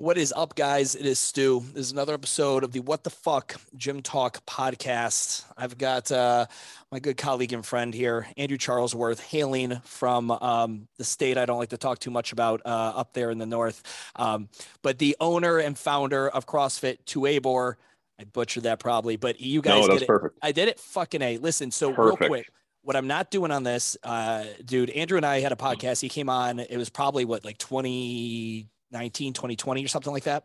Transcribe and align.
What 0.00 0.16
is 0.16 0.32
up, 0.36 0.54
guys? 0.54 0.94
It 0.94 1.04
is 1.04 1.18
Stu. 1.18 1.64
This 1.74 1.86
is 1.86 1.92
another 1.92 2.14
episode 2.14 2.62
of 2.62 2.70
the 2.70 2.78
What 2.78 3.02
the 3.02 3.10
Fuck 3.10 3.56
Gym 3.76 4.00
Talk 4.00 4.46
podcast. 4.46 5.44
I've 5.56 5.76
got 5.76 6.12
uh, 6.12 6.46
my 6.92 7.00
good 7.00 7.16
colleague 7.16 7.52
and 7.52 7.66
friend 7.66 7.92
here, 7.92 8.28
Andrew 8.36 8.58
Charlesworth, 8.58 9.18
hailing 9.18 9.80
from 9.82 10.30
um, 10.30 10.86
the 10.98 11.04
state 11.04 11.36
I 11.36 11.46
don't 11.46 11.58
like 11.58 11.70
to 11.70 11.76
talk 11.76 11.98
too 11.98 12.12
much 12.12 12.30
about 12.30 12.62
uh, 12.64 12.92
up 12.94 13.12
there 13.12 13.32
in 13.32 13.38
the 13.38 13.46
north, 13.46 13.82
um, 14.14 14.48
but 14.82 14.98
the 14.98 15.16
owner 15.18 15.58
and 15.58 15.76
founder 15.76 16.28
of 16.28 16.46
CrossFit 16.46 16.98
Tuabor. 17.04 17.74
I 18.20 18.24
butchered 18.24 18.62
that 18.62 18.78
probably, 18.78 19.16
but 19.16 19.40
you 19.40 19.60
guys 19.60 19.88
no, 19.88 19.94
did 19.94 20.02
it. 20.02 20.06
perfect. 20.06 20.38
I 20.40 20.52
did 20.52 20.68
it 20.68 20.78
fucking 20.78 21.22
a. 21.22 21.38
Listen, 21.38 21.72
so 21.72 21.92
perfect. 21.92 22.20
real 22.20 22.28
quick, 22.28 22.50
what 22.82 22.94
I'm 22.94 23.08
not 23.08 23.32
doing 23.32 23.50
on 23.50 23.64
this, 23.64 23.96
uh, 24.04 24.44
dude, 24.64 24.90
Andrew 24.90 25.16
and 25.16 25.26
I 25.26 25.40
had 25.40 25.50
a 25.50 25.56
podcast. 25.56 26.00
He 26.00 26.08
came 26.08 26.28
on. 26.28 26.60
It 26.60 26.76
was 26.76 26.88
probably 26.88 27.24
what 27.24 27.44
like 27.44 27.58
20 27.58 28.68
19, 28.90 29.32
2020 29.32 29.84
or 29.84 29.88
something 29.88 30.12
like 30.12 30.24
that. 30.24 30.44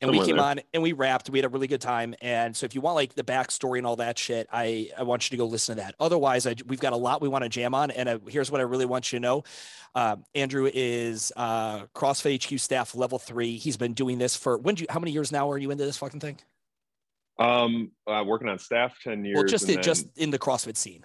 And 0.00 0.08
Somewhere 0.08 0.20
we 0.20 0.26
came 0.26 0.36
there. 0.36 0.44
on 0.44 0.60
and 0.72 0.82
we 0.82 0.92
rapped. 0.92 1.28
We 1.28 1.38
had 1.38 1.44
a 1.44 1.48
really 1.48 1.66
good 1.66 1.80
time. 1.80 2.14
And 2.22 2.56
so 2.56 2.66
if 2.66 2.74
you 2.74 2.80
want 2.80 2.94
like 2.94 3.14
the 3.14 3.24
backstory 3.24 3.78
and 3.78 3.86
all 3.86 3.96
that 3.96 4.16
shit, 4.16 4.48
I, 4.52 4.90
I 4.96 5.02
want 5.02 5.28
you 5.28 5.36
to 5.36 5.42
go 5.42 5.46
listen 5.46 5.76
to 5.76 5.82
that. 5.82 5.96
Otherwise, 5.98 6.46
I, 6.46 6.54
we've 6.66 6.78
got 6.78 6.92
a 6.92 6.96
lot 6.96 7.20
we 7.20 7.28
want 7.28 7.42
to 7.42 7.48
jam 7.48 7.74
on. 7.74 7.90
And 7.90 8.08
uh, 8.08 8.18
here's 8.28 8.50
what 8.50 8.60
I 8.60 8.64
really 8.64 8.86
want 8.86 9.12
you 9.12 9.18
to 9.18 9.20
know. 9.20 9.44
Uh, 9.96 10.16
Andrew 10.36 10.70
is 10.72 11.32
uh, 11.36 11.86
CrossFit 11.96 12.44
HQ 12.44 12.60
staff 12.60 12.94
level 12.94 13.18
three. 13.18 13.56
He's 13.56 13.76
been 13.76 13.92
doing 13.92 14.18
this 14.18 14.36
for 14.36 14.56
when 14.58 14.76
do 14.76 14.82
you, 14.82 14.86
how 14.88 15.00
many 15.00 15.10
years 15.10 15.32
now 15.32 15.50
are 15.50 15.58
you 15.58 15.72
into 15.72 15.84
this 15.84 15.96
fucking 15.96 16.20
thing? 16.20 16.38
Um, 17.40 17.90
uh, 18.06 18.22
working 18.24 18.48
on 18.48 18.58
staff 18.60 18.94
10 19.02 19.24
years. 19.24 19.36
Well, 19.36 19.44
just, 19.46 19.66
then... 19.66 19.82
just 19.82 20.06
in 20.16 20.30
the 20.30 20.38
CrossFit 20.38 20.76
scene. 20.76 21.04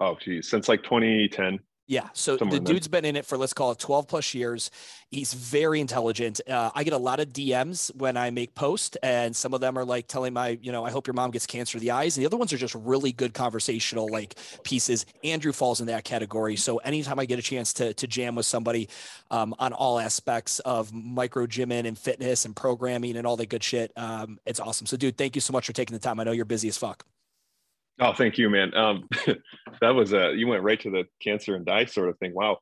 Oh, 0.00 0.16
geez. 0.20 0.48
Since 0.48 0.68
like 0.68 0.82
2010. 0.82 1.60
Yeah. 1.90 2.08
So 2.12 2.36
Somewhere 2.36 2.60
the 2.60 2.64
dude's 2.64 2.86
been 2.86 3.04
in 3.04 3.16
it 3.16 3.26
for 3.26 3.36
let's 3.36 3.52
call 3.52 3.72
it 3.72 3.80
12 3.80 4.06
plus 4.06 4.32
years. 4.32 4.70
He's 5.10 5.34
very 5.34 5.80
intelligent. 5.80 6.40
Uh, 6.48 6.70
I 6.72 6.84
get 6.84 6.92
a 6.92 6.98
lot 6.98 7.18
of 7.18 7.30
DMs 7.30 7.92
when 7.96 8.16
I 8.16 8.30
make 8.30 8.54
posts, 8.54 8.96
and 9.02 9.34
some 9.34 9.54
of 9.54 9.60
them 9.60 9.76
are 9.76 9.84
like 9.84 10.06
telling 10.06 10.32
my, 10.32 10.56
you 10.62 10.70
know, 10.70 10.84
I 10.84 10.92
hope 10.92 11.08
your 11.08 11.14
mom 11.14 11.32
gets 11.32 11.46
cancer 11.46 11.78
of 11.78 11.82
the 11.82 11.90
eyes. 11.90 12.16
And 12.16 12.22
the 12.22 12.28
other 12.28 12.36
ones 12.36 12.52
are 12.52 12.58
just 12.58 12.76
really 12.76 13.10
good 13.10 13.34
conversational 13.34 14.06
like 14.06 14.36
pieces. 14.62 15.04
Andrew 15.24 15.52
falls 15.52 15.80
in 15.80 15.88
that 15.88 16.04
category. 16.04 16.54
So 16.54 16.76
anytime 16.76 17.18
I 17.18 17.24
get 17.24 17.40
a 17.40 17.42
chance 17.42 17.72
to 17.72 17.92
to 17.92 18.06
jam 18.06 18.36
with 18.36 18.46
somebody 18.46 18.88
um, 19.32 19.52
on 19.58 19.72
all 19.72 19.98
aspects 19.98 20.60
of 20.60 20.92
micro 20.92 21.48
gymming 21.48 21.88
and 21.88 21.98
fitness 21.98 22.44
and 22.44 22.54
programming 22.54 23.16
and 23.16 23.26
all 23.26 23.36
that 23.36 23.48
good 23.48 23.64
shit, 23.64 23.90
um, 23.96 24.38
it's 24.46 24.60
awesome. 24.60 24.86
So 24.86 24.96
dude, 24.96 25.18
thank 25.18 25.34
you 25.34 25.40
so 25.40 25.52
much 25.52 25.66
for 25.66 25.72
taking 25.72 25.94
the 25.94 26.00
time. 26.00 26.20
I 26.20 26.22
know 26.22 26.30
you're 26.30 26.44
busy 26.44 26.68
as 26.68 26.78
fuck. 26.78 27.04
Oh, 28.00 28.14
thank 28.14 28.38
you, 28.38 28.48
man. 28.48 28.74
Um, 28.74 29.08
that 29.80 29.90
was 29.90 30.12
a 30.12 30.32
you 30.34 30.46
went 30.46 30.62
right 30.62 30.80
to 30.80 30.90
the 30.90 31.04
cancer 31.22 31.54
and 31.54 31.66
die 31.66 31.84
sort 31.84 32.08
of 32.08 32.18
thing. 32.18 32.34
Wow. 32.34 32.58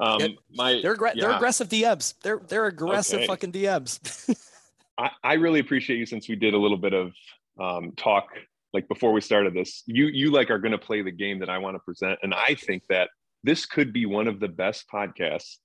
Um, 0.00 0.36
my 0.52 0.80
they're 0.82 0.96
yeah. 1.00 1.12
they're 1.14 1.36
aggressive 1.36 1.68
DMs. 1.68 2.14
They're 2.22 2.40
they're 2.46 2.66
aggressive 2.66 3.20
okay. 3.20 3.26
fucking 3.26 3.52
DMs. 3.52 4.34
I, 4.98 5.10
I 5.24 5.32
really 5.34 5.60
appreciate 5.60 5.98
you 5.98 6.06
since 6.06 6.28
we 6.28 6.36
did 6.36 6.54
a 6.54 6.58
little 6.58 6.76
bit 6.76 6.92
of 6.92 7.12
um, 7.58 7.92
talk 7.96 8.26
like 8.72 8.88
before 8.88 9.12
we 9.12 9.20
started 9.20 9.54
this. 9.54 9.82
You 9.86 10.06
you 10.06 10.30
like 10.30 10.50
are 10.50 10.58
going 10.58 10.72
to 10.72 10.78
play 10.78 11.02
the 11.02 11.10
game 11.10 11.38
that 11.40 11.48
I 11.48 11.58
want 11.58 11.76
to 11.76 11.80
present, 11.80 12.18
and 12.22 12.34
I 12.34 12.54
think 12.54 12.82
that 12.88 13.08
this 13.44 13.64
could 13.64 13.92
be 13.92 14.06
one 14.06 14.28
of 14.28 14.40
the 14.40 14.48
best 14.48 14.86
podcasts 14.92 15.56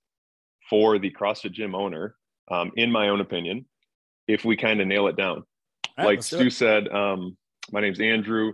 for 0.70 0.98
the 0.98 1.10
CrossFit 1.10 1.52
gym 1.52 1.74
owner, 1.74 2.14
um, 2.50 2.72
in 2.76 2.90
my 2.90 3.08
own 3.08 3.20
opinion, 3.20 3.66
if 4.26 4.44
we 4.44 4.56
kind 4.56 4.80
of 4.80 4.86
nail 4.86 5.08
it 5.08 5.16
down. 5.16 5.44
Right, 5.96 6.06
like 6.06 6.22
Stu 6.22 6.50
said, 6.50 6.88
um, 6.88 7.36
my 7.72 7.80
name's 7.80 8.00
Andrew 8.00 8.52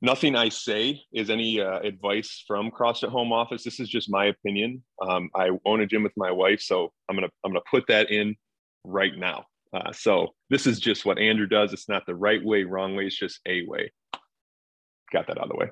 nothing 0.00 0.36
I 0.36 0.48
say 0.48 1.02
is 1.12 1.30
any 1.30 1.60
uh, 1.60 1.80
advice 1.80 2.44
from 2.46 2.70
CrossFit 2.70 3.10
Home 3.10 3.32
Office. 3.32 3.64
This 3.64 3.80
is 3.80 3.88
just 3.88 4.10
my 4.10 4.26
opinion. 4.26 4.82
Um, 5.06 5.30
I 5.34 5.50
own 5.64 5.80
a 5.80 5.86
gym 5.86 6.02
with 6.02 6.16
my 6.16 6.30
wife, 6.30 6.60
so 6.60 6.92
I'm 7.08 7.16
gonna 7.16 7.28
I'm 7.44 7.52
gonna 7.52 7.60
put 7.70 7.84
that 7.88 8.10
in 8.10 8.36
right 8.84 9.16
now. 9.16 9.46
Uh, 9.72 9.92
so 9.92 10.28
this 10.50 10.66
is 10.66 10.80
just 10.80 11.04
what 11.04 11.18
Andrew 11.18 11.46
does. 11.46 11.72
It's 11.72 11.88
not 11.88 12.06
the 12.06 12.14
right 12.14 12.42
way, 12.42 12.64
wrong 12.64 12.96
way. 12.96 13.06
It's 13.06 13.18
just 13.18 13.40
a 13.46 13.66
way. 13.66 13.92
Got 15.12 15.26
that 15.26 15.38
out 15.38 15.44
of 15.44 15.50
the 15.50 15.56
way. 15.56 15.70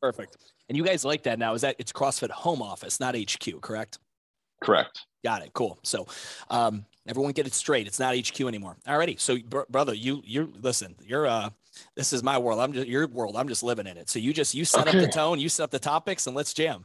Perfect. 0.00 0.36
And 0.68 0.76
you 0.76 0.84
guys 0.84 1.04
like 1.04 1.22
that 1.24 1.38
now? 1.38 1.54
Is 1.54 1.62
that 1.62 1.76
it's 1.78 1.92
CrossFit 1.92 2.30
Home 2.30 2.62
Office, 2.62 3.00
not 3.00 3.16
HQ, 3.16 3.60
correct? 3.60 3.98
Correct. 4.62 5.06
Got 5.24 5.42
it. 5.42 5.52
Cool. 5.52 5.78
So, 5.82 6.06
um, 6.50 6.84
everyone 7.06 7.32
get 7.32 7.46
it 7.46 7.54
straight. 7.54 7.86
It's 7.86 7.98
not 7.98 8.16
HQ 8.16 8.40
anymore. 8.40 8.76
Alrighty. 8.86 9.18
So, 9.18 9.38
br- 9.38 9.62
brother, 9.68 9.94
you 9.94 10.22
you 10.24 10.52
listen. 10.60 10.94
You're 11.04 11.26
uh 11.26 11.50
this 11.96 12.12
is 12.12 12.22
my 12.22 12.38
world. 12.38 12.60
I'm 12.60 12.72
just 12.72 12.88
your 12.88 13.06
world. 13.06 13.36
I'm 13.36 13.48
just 13.48 13.62
living 13.62 13.86
in 13.86 13.96
it. 13.96 14.08
So 14.08 14.18
you 14.18 14.32
just 14.32 14.54
you 14.54 14.64
set 14.64 14.88
okay. 14.88 14.98
up 14.98 15.04
the 15.04 15.10
tone, 15.10 15.38
you 15.38 15.48
set 15.48 15.64
up 15.64 15.70
the 15.70 15.78
topics, 15.78 16.26
and 16.26 16.34
let's 16.36 16.52
jam. 16.52 16.84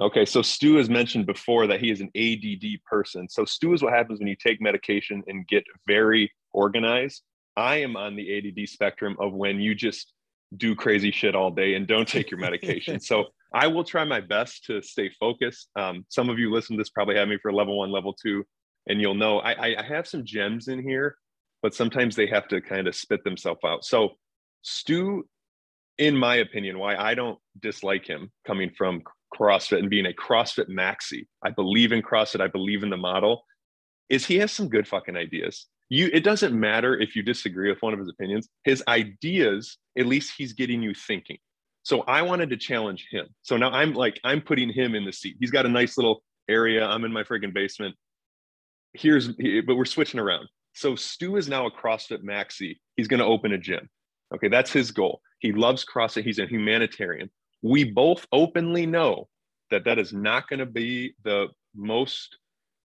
Okay, 0.00 0.24
so 0.24 0.40
Stu 0.40 0.76
has 0.76 0.88
mentioned 0.88 1.26
before 1.26 1.66
that 1.66 1.80
he 1.80 1.90
is 1.90 2.00
an 2.00 2.10
ADD 2.16 2.82
person. 2.86 3.28
So 3.28 3.44
Stu 3.44 3.74
is 3.74 3.82
what 3.82 3.92
happens 3.92 4.18
when 4.18 4.28
you 4.28 4.36
take 4.36 4.60
medication 4.60 5.22
and 5.26 5.46
get 5.46 5.64
very 5.86 6.32
organized. 6.52 7.22
I 7.56 7.76
am 7.76 7.96
on 7.96 8.16
the 8.16 8.38
ADD 8.38 8.68
spectrum 8.68 9.16
of 9.20 9.34
when 9.34 9.60
you 9.60 9.74
just 9.74 10.12
do 10.56 10.74
crazy 10.74 11.10
shit 11.10 11.34
all 11.34 11.50
day 11.50 11.74
and 11.74 11.86
don't 11.86 12.08
take 12.08 12.30
your 12.30 12.40
medication. 12.40 13.00
so 13.00 13.26
I 13.52 13.66
will 13.66 13.84
try 13.84 14.04
my 14.04 14.20
best 14.20 14.64
to 14.66 14.82
stay 14.82 15.10
focused. 15.20 15.68
Um, 15.76 16.06
some 16.08 16.30
of 16.30 16.38
you 16.38 16.50
listen 16.50 16.76
to 16.76 16.80
this 16.80 16.90
probably 16.90 17.16
have 17.16 17.28
me 17.28 17.38
for 17.40 17.52
level 17.52 17.78
one, 17.78 17.90
level 17.90 18.14
two, 18.14 18.44
and 18.88 19.00
you'll 19.00 19.14
know 19.14 19.40
I, 19.40 19.76
I 19.78 19.82
have 19.82 20.08
some 20.08 20.24
gems 20.24 20.68
in 20.68 20.82
here 20.82 21.16
but 21.62 21.74
sometimes 21.74 22.16
they 22.16 22.26
have 22.26 22.48
to 22.48 22.60
kind 22.60 22.86
of 22.88 22.94
spit 22.94 23.24
themselves 23.24 23.60
out. 23.64 23.84
So 23.84 24.10
Stu, 24.62 25.26
in 25.98 26.16
my 26.16 26.36
opinion, 26.36 26.78
why 26.78 26.96
I 26.96 27.14
don't 27.14 27.38
dislike 27.60 28.06
him 28.06 28.30
coming 28.46 28.70
from 28.76 29.02
CrossFit 29.34 29.78
and 29.78 29.90
being 29.90 30.06
a 30.06 30.12
CrossFit 30.12 30.68
maxi. 30.68 31.26
I 31.44 31.50
believe 31.50 31.92
in 31.92 32.02
CrossFit. 32.02 32.40
I 32.40 32.48
believe 32.48 32.82
in 32.82 32.90
the 32.90 32.96
model. 32.96 33.44
Is 34.08 34.26
he 34.26 34.38
has 34.38 34.52
some 34.52 34.68
good 34.68 34.86
fucking 34.86 35.16
ideas. 35.16 35.66
You, 35.88 36.10
it 36.12 36.24
doesn't 36.24 36.58
matter 36.58 36.98
if 36.98 37.14
you 37.14 37.22
disagree 37.22 37.70
with 37.70 37.80
one 37.82 37.92
of 37.92 37.98
his 37.98 38.08
opinions. 38.08 38.48
His 38.64 38.82
ideas, 38.88 39.78
at 39.98 40.06
least 40.06 40.34
he's 40.36 40.52
getting 40.52 40.82
you 40.82 40.94
thinking. 40.94 41.38
So 41.82 42.02
I 42.02 42.22
wanted 42.22 42.50
to 42.50 42.56
challenge 42.56 43.08
him. 43.10 43.26
So 43.42 43.56
now 43.56 43.70
I'm 43.70 43.92
like, 43.92 44.20
I'm 44.24 44.40
putting 44.40 44.70
him 44.70 44.94
in 44.94 45.04
the 45.04 45.12
seat. 45.12 45.36
He's 45.40 45.50
got 45.50 45.66
a 45.66 45.68
nice 45.68 45.96
little 45.96 46.22
area. 46.48 46.86
I'm 46.86 47.04
in 47.04 47.12
my 47.12 47.24
friggin' 47.24 47.52
basement. 47.52 47.94
Here's, 48.94 49.28
but 49.28 49.76
we're 49.76 49.84
switching 49.84 50.20
around. 50.20 50.48
So 50.72 50.96
Stu 50.96 51.36
is 51.36 51.48
now 51.48 51.66
a 51.66 51.70
CrossFit 51.70 52.22
maxi. 52.22 52.78
He's 52.96 53.08
going 53.08 53.20
to 53.20 53.26
open 53.26 53.52
a 53.52 53.58
gym. 53.58 53.88
Okay, 54.34 54.48
that's 54.48 54.72
his 54.72 54.90
goal. 54.90 55.20
He 55.40 55.52
loves 55.52 55.84
CrossFit. 55.84 56.24
He's 56.24 56.38
a 56.38 56.46
humanitarian. 56.46 57.30
We 57.62 57.84
both 57.84 58.26
openly 58.32 58.86
know 58.86 59.28
that 59.70 59.84
that 59.84 59.98
is 59.98 60.12
not 60.12 60.48
going 60.48 60.60
to 60.60 60.66
be 60.66 61.14
the 61.24 61.48
most 61.74 62.38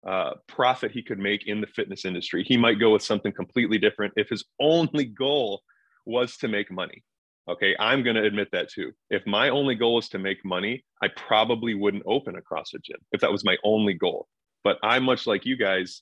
uh, 0.08 0.32
profit 0.48 0.92
he 0.92 1.02
could 1.02 1.20
make 1.20 1.48
in 1.48 1.62
the 1.62 1.68
fitness 1.68 2.06
industry. 2.06 2.44
He 2.44 2.58
might 2.58 2.80
go 2.80 2.92
with 2.92 3.02
something 3.02 3.32
completely 3.32 3.78
different 3.78 4.14
if 4.16 4.30
his 4.30 4.46
only 4.60 5.06
goal 5.06 5.62
was 6.06 6.38
to 6.38 6.48
make 6.48 6.72
money. 6.72 7.04
Okay, 7.50 7.76
I'm 7.78 8.04
going 8.04 8.16
to 8.16 8.24
admit 8.24 8.50
that 8.54 8.70
too. 8.70 8.92
If 9.10 9.26
my 9.28 9.50
only 9.50 9.76
goal 9.76 10.00
is 10.00 10.08
to 10.10 10.20
make 10.20 10.46
money, 10.46 10.86
I 11.02 11.10
probably 11.10 11.74
wouldn't 11.74 12.04
open 12.06 12.38
a 12.38 12.42
CrossFit 12.42 12.84
gym 12.84 13.00
if 13.12 13.20
that 13.22 13.32
was 13.32 13.44
my 13.44 13.58
only 13.64 13.94
goal. 13.94 14.28
But 14.64 14.78
I'm 14.82 15.04
much 15.04 15.28
like 15.28 15.46
you 15.46 15.58
guys 15.58 16.02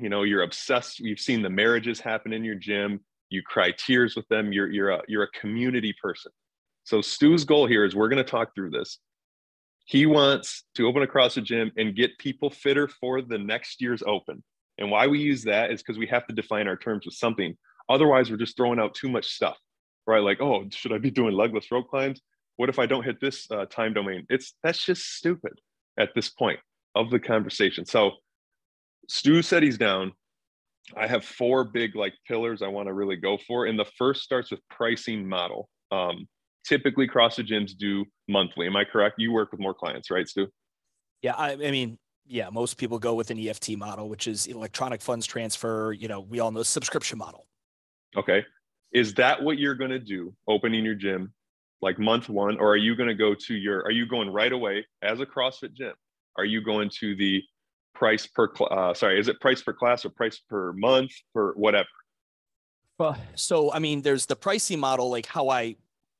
you 0.00 0.08
know 0.08 0.22
you're 0.22 0.42
obsessed 0.42 1.00
you've 1.00 1.20
seen 1.20 1.42
the 1.42 1.50
marriages 1.50 2.00
happen 2.00 2.32
in 2.32 2.44
your 2.44 2.54
gym 2.54 3.00
you 3.30 3.42
cry 3.42 3.72
tears 3.72 4.16
with 4.16 4.26
them 4.28 4.52
you're 4.52 4.70
you're 4.70 4.90
a 4.90 5.02
you're 5.08 5.24
a 5.24 5.30
community 5.38 5.94
person. 6.02 6.32
So 6.84 7.02
stu's 7.02 7.44
goal 7.44 7.66
here 7.66 7.84
is 7.84 7.94
we're 7.94 8.08
going 8.08 8.24
to 8.24 8.30
talk 8.30 8.54
through 8.54 8.70
this. 8.70 8.98
He 9.84 10.06
wants 10.06 10.64
to 10.76 10.86
open 10.86 11.02
across 11.02 11.36
a 11.36 11.42
gym 11.42 11.70
and 11.76 11.94
get 11.94 12.16
people 12.18 12.48
fitter 12.48 12.88
for 12.88 13.20
the 13.20 13.36
next 13.38 13.80
year's 13.82 14.02
open. 14.06 14.42
And 14.78 14.90
why 14.90 15.06
we 15.06 15.18
use 15.18 15.44
that 15.44 15.70
is 15.70 15.82
because 15.82 15.98
we 15.98 16.06
have 16.06 16.26
to 16.28 16.34
define 16.34 16.66
our 16.66 16.76
terms 16.76 17.04
with 17.04 17.14
something. 17.14 17.54
Otherwise 17.90 18.30
we're 18.30 18.38
just 18.38 18.56
throwing 18.56 18.78
out 18.78 18.94
too 18.94 19.08
much 19.08 19.26
stuff 19.26 19.58
right? 20.08 20.22
Like 20.22 20.40
oh 20.40 20.64
should 20.70 20.92
i 20.92 20.98
be 20.98 21.10
doing 21.10 21.34
legless 21.34 21.70
rope 21.70 21.88
climbs? 21.88 22.20
What 22.56 22.68
if 22.68 22.80
i 22.80 22.86
don't 22.86 23.04
hit 23.04 23.20
this 23.20 23.48
uh, 23.52 23.66
time 23.66 23.92
domain? 23.92 24.26
It's 24.30 24.54
that's 24.64 24.84
just 24.84 25.14
stupid 25.14 25.60
at 25.98 26.14
this 26.14 26.30
point 26.30 26.58
of 26.96 27.10
the 27.10 27.20
conversation. 27.20 27.84
So 27.84 28.12
Stu 29.08 29.42
said 29.42 29.62
he's 29.62 29.78
down. 29.78 30.12
I 30.96 31.06
have 31.06 31.24
four 31.24 31.64
big 31.64 31.96
like 31.96 32.14
pillars 32.26 32.62
I 32.62 32.68
want 32.68 32.88
to 32.88 32.94
really 32.94 33.16
go 33.16 33.38
for. 33.46 33.66
And 33.66 33.78
the 33.78 33.86
first 33.96 34.22
starts 34.22 34.50
with 34.50 34.60
pricing 34.70 35.28
model. 35.28 35.68
Um, 35.90 36.26
typically 36.66 37.08
CrossFit 37.08 37.48
gyms 37.48 37.76
do 37.76 38.04
monthly. 38.28 38.66
Am 38.66 38.76
I 38.76 38.84
correct? 38.84 39.16
You 39.18 39.32
work 39.32 39.52
with 39.52 39.60
more 39.60 39.74
clients, 39.74 40.10
right, 40.10 40.28
Stu? 40.28 40.48
Yeah, 41.22 41.34
I, 41.34 41.52
I 41.52 41.70
mean, 41.70 41.98
yeah, 42.26 42.50
most 42.50 42.76
people 42.76 42.98
go 42.98 43.14
with 43.14 43.30
an 43.30 43.38
EFT 43.38 43.76
model, 43.76 44.08
which 44.08 44.26
is 44.26 44.46
electronic 44.46 45.00
funds 45.00 45.26
transfer. 45.26 45.92
You 45.92 46.08
know, 46.08 46.20
we 46.20 46.40
all 46.40 46.50
know 46.50 46.62
subscription 46.62 47.18
model. 47.18 47.46
Okay. 48.16 48.44
Is 48.92 49.14
that 49.14 49.42
what 49.42 49.58
you're 49.58 49.74
going 49.74 49.90
to 49.90 49.98
do 49.98 50.34
opening 50.46 50.84
your 50.84 50.94
gym 50.94 51.32
like 51.80 51.98
month 51.98 52.28
one? 52.28 52.58
Or 52.58 52.72
are 52.72 52.76
you 52.76 52.94
going 52.96 53.08
to 53.08 53.14
go 53.14 53.34
to 53.34 53.54
your, 53.54 53.80
are 53.82 53.90
you 53.90 54.06
going 54.06 54.30
right 54.30 54.52
away 54.52 54.86
as 55.02 55.20
a 55.20 55.26
CrossFit 55.26 55.74
gym? 55.74 55.92
Are 56.36 56.44
you 56.44 56.62
going 56.62 56.90
to 57.00 57.16
the 57.16 57.42
price 57.94 58.26
per 58.26 58.50
uh, 58.70 58.94
sorry 58.94 59.18
is 59.18 59.28
it 59.28 59.40
price 59.40 59.62
per 59.62 59.72
class 59.72 60.04
or 60.04 60.10
price 60.10 60.40
per 60.48 60.72
month 60.74 61.12
for 61.32 61.52
whatever 61.56 61.88
well 62.98 63.16
so 63.34 63.72
i 63.72 63.78
mean 63.78 64.02
there's 64.02 64.26
the 64.26 64.36
pricing 64.36 64.78
model 64.78 65.10
like 65.10 65.26
how 65.26 65.48
i 65.48 65.74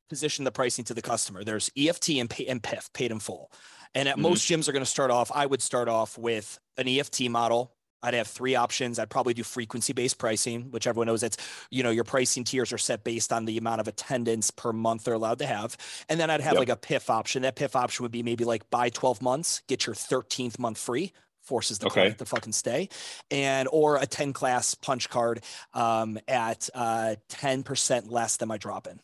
position 0.08 0.44
the 0.44 0.50
pricing 0.50 0.84
to 0.84 0.94
the 0.94 1.02
customer 1.02 1.44
there's 1.44 1.70
eft 1.76 2.08
and, 2.08 2.30
pay, 2.30 2.46
and 2.46 2.62
pif 2.62 2.92
paid 2.92 3.10
in 3.10 3.20
full 3.20 3.50
and 3.94 4.08
at 4.08 4.14
mm-hmm. 4.14 4.22
most 4.22 4.48
gyms 4.48 4.68
are 4.68 4.72
going 4.72 4.84
to 4.84 4.90
start 4.90 5.10
off 5.10 5.30
i 5.34 5.44
would 5.44 5.62
start 5.62 5.88
off 5.88 6.18
with 6.18 6.58
an 6.76 6.88
eft 6.88 7.20
model 7.28 7.74
I'd 8.02 8.14
have 8.14 8.28
three 8.28 8.54
options. 8.54 8.98
I'd 8.98 9.10
probably 9.10 9.34
do 9.34 9.42
frequency 9.42 9.92
based 9.92 10.18
pricing, 10.18 10.70
which 10.70 10.86
everyone 10.86 11.08
knows 11.08 11.20
that's, 11.20 11.36
you 11.70 11.82
know, 11.82 11.90
your 11.90 12.04
pricing 12.04 12.44
tiers 12.44 12.72
are 12.72 12.78
set 12.78 13.04
based 13.04 13.32
on 13.32 13.44
the 13.44 13.58
amount 13.58 13.80
of 13.80 13.88
attendance 13.88 14.50
per 14.50 14.72
month 14.72 15.04
they're 15.04 15.14
allowed 15.14 15.38
to 15.40 15.46
have. 15.46 15.76
And 16.08 16.20
then 16.20 16.30
I'd 16.30 16.40
have 16.40 16.54
yep. 16.54 16.60
like 16.60 16.68
a 16.68 16.76
PIF 16.76 17.10
option. 17.10 17.42
That 17.42 17.56
PIF 17.56 17.74
option 17.74 18.04
would 18.04 18.12
be 18.12 18.22
maybe 18.22 18.44
like 18.44 18.68
buy 18.70 18.90
12 18.90 19.20
months, 19.20 19.62
get 19.66 19.86
your 19.86 19.94
13th 19.94 20.58
month 20.58 20.78
free, 20.78 21.12
forces 21.48 21.78
the 21.78 21.86
okay. 21.86 21.94
client 21.94 22.18
to 22.18 22.24
fucking 22.24 22.52
stay, 22.52 22.88
and 23.30 23.68
or 23.72 23.96
a 23.96 24.06
10 24.06 24.32
class 24.32 24.74
punch 24.74 25.08
card 25.08 25.42
um, 25.74 26.18
at 26.28 26.68
uh, 26.74 27.16
10% 27.30 28.10
less 28.10 28.36
than 28.36 28.48
my 28.48 28.58
drop 28.58 28.86
in. 28.86 29.00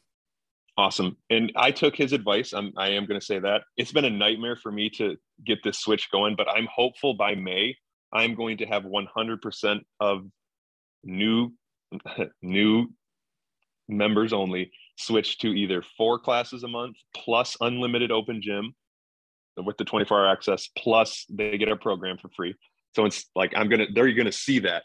Awesome. 0.77 1.17
And 1.31 1.53
I 1.57 1.71
took 1.71 1.97
his 1.97 2.13
advice. 2.13 2.53
I'm, 2.53 2.73
I 2.77 2.91
am 2.91 3.07
going 3.07 3.19
to 3.19 3.25
say 3.25 3.39
that 3.39 3.63
it's 3.77 3.93
been 3.93 4.05
a 4.05 4.11
nightmare 4.11 4.57
for 4.57 4.73
me 4.73 4.91
to 4.91 5.17
get 5.45 5.63
this 5.63 5.79
switch 5.79 6.11
going, 6.11 6.35
but 6.37 6.49
I'm 6.49 6.69
hopeful 6.75 7.15
by 7.15 7.35
May 7.35 7.77
I'm 8.15 8.35
going 8.35 8.59
to 8.59 8.67
have 8.67 8.85
100% 8.85 9.81
of 10.01 10.23
new 11.03 11.53
new 12.43 12.87
members 13.89 14.33
only 14.33 14.71
switch 14.97 15.39
to 15.39 15.49
either 15.49 15.83
four 15.97 16.19
classes 16.19 16.63
a 16.63 16.69
month 16.69 16.97
plus 17.15 17.57
unlimited 17.61 18.11
open 18.11 18.41
gym 18.41 18.75
with 19.57 19.77
the 19.77 19.85
24 19.85 20.21
hour 20.21 20.33
access 20.33 20.69
plus 20.77 21.27
they 21.31 21.57
get 21.57 21.69
our 21.69 21.77
program 21.77 22.17
for 22.19 22.29
free 22.37 22.55
so 22.95 23.05
it's 23.05 23.27
like 23.35 23.53
i'm 23.57 23.69
gonna 23.69 23.87
they're 23.95 24.13
gonna 24.13 24.33
see 24.33 24.59
that 24.59 24.85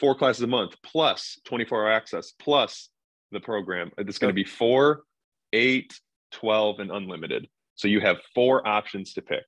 four 0.00 0.14
classes 0.14 0.42
a 0.42 0.46
month 0.46 0.74
plus 0.82 1.38
24 1.44 1.84
hour 1.84 1.92
access 1.92 2.32
plus 2.38 2.90
the 3.32 3.40
program 3.40 3.90
it's 3.98 4.18
to 4.18 4.32
be 4.32 4.44
four 4.44 5.02
eight 5.52 5.98
12 6.32 6.80
and 6.80 6.90
unlimited 6.90 7.48
so 7.74 7.88
you 7.88 8.00
have 8.00 8.16
four 8.34 8.66
options 8.66 9.12
to 9.14 9.22
pick 9.22 9.44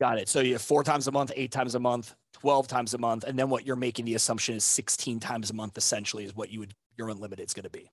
Got 0.00 0.18
it. 0.18 0.28
So 0.28 0.40
you 0.40 0.52
have 0.52 0.62
four 0.62 0.84
times 0.84 1.08
a 1.08 1.12
month, 1.12 1.32
eight 1.34 1.50
times 1.50 1.74
a 1.74 1.80
month, 1.80 2.14
12 2.34 2.68
times 2.68 2.94
a 2.94 2.98
month. 2.98 3.24
And 3.24 3.36
then 3.36 3.50
what 3.50 3.66
you're 3.66 3.76
making 3.76 4.04
the 4.04 4.14
assumption 4.14 4.54
is 4.54 4.62
16 4.64 5.18
times 5.18 5.50
a 5.50 5.54
month 5.54 5.76
essentially 5.76 6.24
is 6.24 6.36
what 6.36 6.50
you 6.50 6.60
would 6.60 6.74
your 6.96 7.08
unlimited 7.08 7.46
is 7.46 7.54
going 7.54 7.64
to 7.64 7.70
be. 7.70 7.90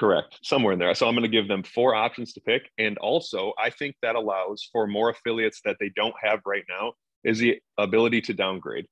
Correct. 0.00 0.38
Somewhere 0.42 0.72
in 0.72 0.78
there. 0.78 0.94
So 0.94 1.06
I'm 1.06 1.14
going 1.14 1.22
to 1.24 1.28
give 1.28 1.46
them 1.46 1.62
four 1.62 1.94
options 1.94 2.32
to 2.32 2.40
pick. 2.40 2.70
And 2.78 2.96
also 2.98 3.52
I 3.58 3.68
think 3.68 3.96
that 4.00 4.16
allows 4.16 4.66
for 4.72 4.86
more 4.86 5.10
affiliates 5.10 5.60
that 5.66 5.76
they 5.78 5.90
don't 5.94 6.14
have 6.22 6.40
right 6.46 6.64
now 6.70 6.94
is 7.22 7.38
the 7.38 7.60
ability 7.76 8.22
to 8.22 8.32
downgrade. 8.32 8.86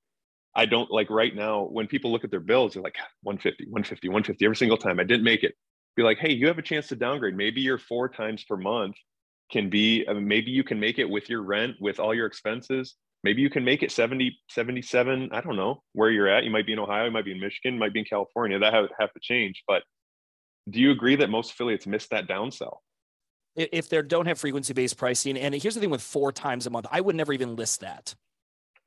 I 0.54 0.66
don't 0.66 0.90
like 0.90 1.08
right 1.08 1.34
now 1.34 1.62
when 1.62 1.86
people 1.86 2.12
look 2.12 2.24
at 2.24 2.30
their 2.30 2.40
bills, 2.40 2.74
they're 2.74 2.82
like 2.82 2.98
150, 3.22 3.64
150, 3.64 4.08
150 4.08 4.44
every 4.44 4.56
single 4.56 4.76
time. 4.76 5.00
I 5.00 5.04
didn't 5.04 5.24
make 5.24 5.44
it. 5.44 5.54
Be 5.96 6.02
like, 6.02 6.18
hey, 6.18 6.32
you 6.32 6.46
have 6.46 6.58
a 6.58 6.62
chance 6.62 6.88
to 6.88 6.96
downgrade. 6.96 7.36
Maybe 7.36 7.62
you're 7.62 7.78
four 7.78 8.10
times 8.10 8.44
per 8.44 8.58
month 8.58 8.96
can 9.50 9.70
be 9.70 10.04
I 10.06 10.12
mean, 10.12 10.28
maybe 10.28 10.50
you 10.50 10.62
can 10.62 10.78
make 10.78 10.98
it 10.98 11.08
with 11.08 11.30
your 11.30 11.42
rent 11.42 11.76
with 11.80 11.98
all 11.98 12.14
your 12.14 12.26
expenses 12.26 12.96
maybe 13.24 13.42
you 13.42 13.50
can 13.50 13.64
make 13.64 13.82
it 13.82 13.90
70 13.90 14.38
77 14.50 15.30
i 15.32 15.40
don't 15.40 15.56
know 15.56 15.82
where 15.94 16.10
you're 16.10 16.28
at 16.28 16.44
you 16.44 16.50
might 16.50 16.66
be 16.66 16.74
in 16.74 16.78
ohio 16.78 17.06
you 17.06 17.10
might 17.10 17.24
be 17.24 17.32
in 17.32 17.40
michigan 17.40 17.78
might 17.78 17.92
be 17.92 18.00
in 18.00 18.04
california 18.04 18.58
that 18.58 18.74
have, 18.74 18.88
have 18.98 19.12
to 19.12 19.20
change 19.20 19.64
but 19.66 19.82
do 20.70 20.80
you 20.80 20.90
agree 20.90 21.16
that 21.16 21.30
most 21.30 21.52
affiliates 21.52 21.86
miss 21.86 22.06
that 22.08 22.28
downsell 22.28 22.78
if 23.56 23.88
they 23.88 24.00
don't 24.02 24.26
have 24.26 24.38
frequency 24.38 24.72
based 24.72 24.96
pricing 24.96 25.36
and 25.36 25.54
here's 25.54 25.74
the 25.74 25.80
thing 25.80 25.90
with 25.90 26.02
four 26.02 26.32
times 26.32 26.66
a 26.66 26.70
month 26.70 26.86
i 26.90 27.00
would 27.00 27.16
never 27.16 27.32
even 27.32 27.56
list 27.56 27.80
that 27.80 28.14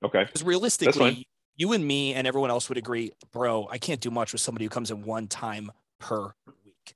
okay 0.04 0.24
because 0.24 0.44
realistically 0.44 1.28
you 1.56 1.74
and 1.74 1.86
me 1.86 2.14
and 2.14 2.28
everyone 2.28 2.50
else 2.50 2.70
would 2.70 2.78
agree 2.78 3.12
bro 3.32 3.68
i 3.72 3.78
can't 3.78 4.02
do 4.02 4.12
much 4.12 4.32
with 4.32 4.42
somebody 4.42 4.66
who 4.66 4.70
comes 4.70 4.92
in 4.92 5.04
one 5.04 5.28
time 5.28 5.72
per 6.00 6.34
week 6.48 6.96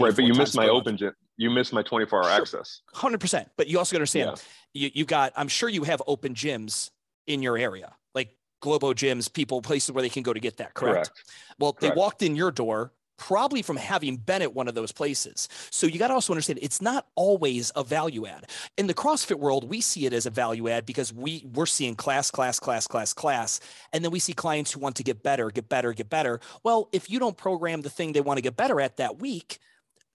right 0.00 0.16
but 0.16 0.24
you 0.24 0.34
missed 0.34 0.56
my 0.56 0.68
open 0.68 0.96
gym 0.96 1.12
you 1.36 1.50
missed 1.50 1.72
my 1.72 1.82
24 1.82 2.18
hour 2.18 2.30
sure. 2.30 2.40
access. 2.40 2.80
100%. 2.94 3.46
But 3.56 3.68
you 3.68 3.78
also 3.78 3.96
understand 3.96 4.42
yeah. 4.72 4.86
you, 4.86 4.90
you 4.94 5.04
got, 5.04 5.32
I'm 5.36 5.48
sure 5.48 5.68
you 5.68 5.84
have 5.84 6.02
open 6.06 6.34
gyms 6.34 6.90
in 7.26 7.42
your 7.42 7.58
area, 7.58 7.94
like 8.14 8.36
Globo 8.60 8.94
gyms, 8.94 9.32
people, 9.32 9.60
places 9.60 9.92
where 9.92 10.02
they 10.02 10.08
can 10.08 10.22
go 10.22 10.32
to 10.32 10.40
get 10.40 10.58
that. 10.58 10.74
Correct. 10.74 10.94
correct. 10.94 11.22
Well, 11.58 11.72
correct. 11.72 11.94
they 11.94 11.98
walked 11.98 12.22
in 12.22 12.36
your 12.36 12.50
door 12.50 12.92
probably 13.16 13.62
from 13.62 13.76
having 13.76 14.16
been 14.16 14.42
at 14.42 14.54
one 14.54 14.68
of 14.68 14.74
those 14.74 14.92
places. 14.92 15.48
So 15.70 15.86
you 15.86 15.98
got 15.98 16.08
to 16.08 16.14
also 16.14 16.32
understand 16.32 16.58
it's 16.62 16.82
not 16.82 17.06
always 17.14 17.72
a 17.76 17.84
value 17.84 18.26
add. 18.26 18.50
In 18.76 18.86
the 18.86 18.94
CrossFit 18.94 19.38
world, 19.38 19.68
we 19.68 19.80
see 19.80 20.06
it 20.06 20.12
as 20.12 20.26
a 20.26 20.30
value 20.30 20.68
add 20.68 20.86
because 20.86 21.12
we 21.12 21.44
we're 21.54 21.66
seeing 21.66 21.94
class, 21.94 22.30
class, 22.30 22.58
class, 22.58 22.86
class, 22.86 23.12
class, 23.12 23.60
and 23.92 24.04
then 24.04 24.10
we 24.10 24.18
see 24.18 24.32
clients 24.32 24.72
who 24.72 24.80
want 24.80 24.96
to 24.96 25.02
get 25.02 25.22
better, 25.22 25.50
get 25.50 25.68
better, 25.68 25.92
get 25.92 26.10
better. 26.10 26.40
Well, 26.62 26.88
if 26.92 27.10
you 27.10 27.18
don't 27.18 27.36
program 27.36 27.82
the 27.82 27.90
thing 27.90 28.12
they 28.12 28.20
want 28.20 28.38
to 28.38 28.42
get 28.42 28.56
better 28.56 28.80
at 28.80 28.96
that 28.98 29.18
week, 29.18 29.58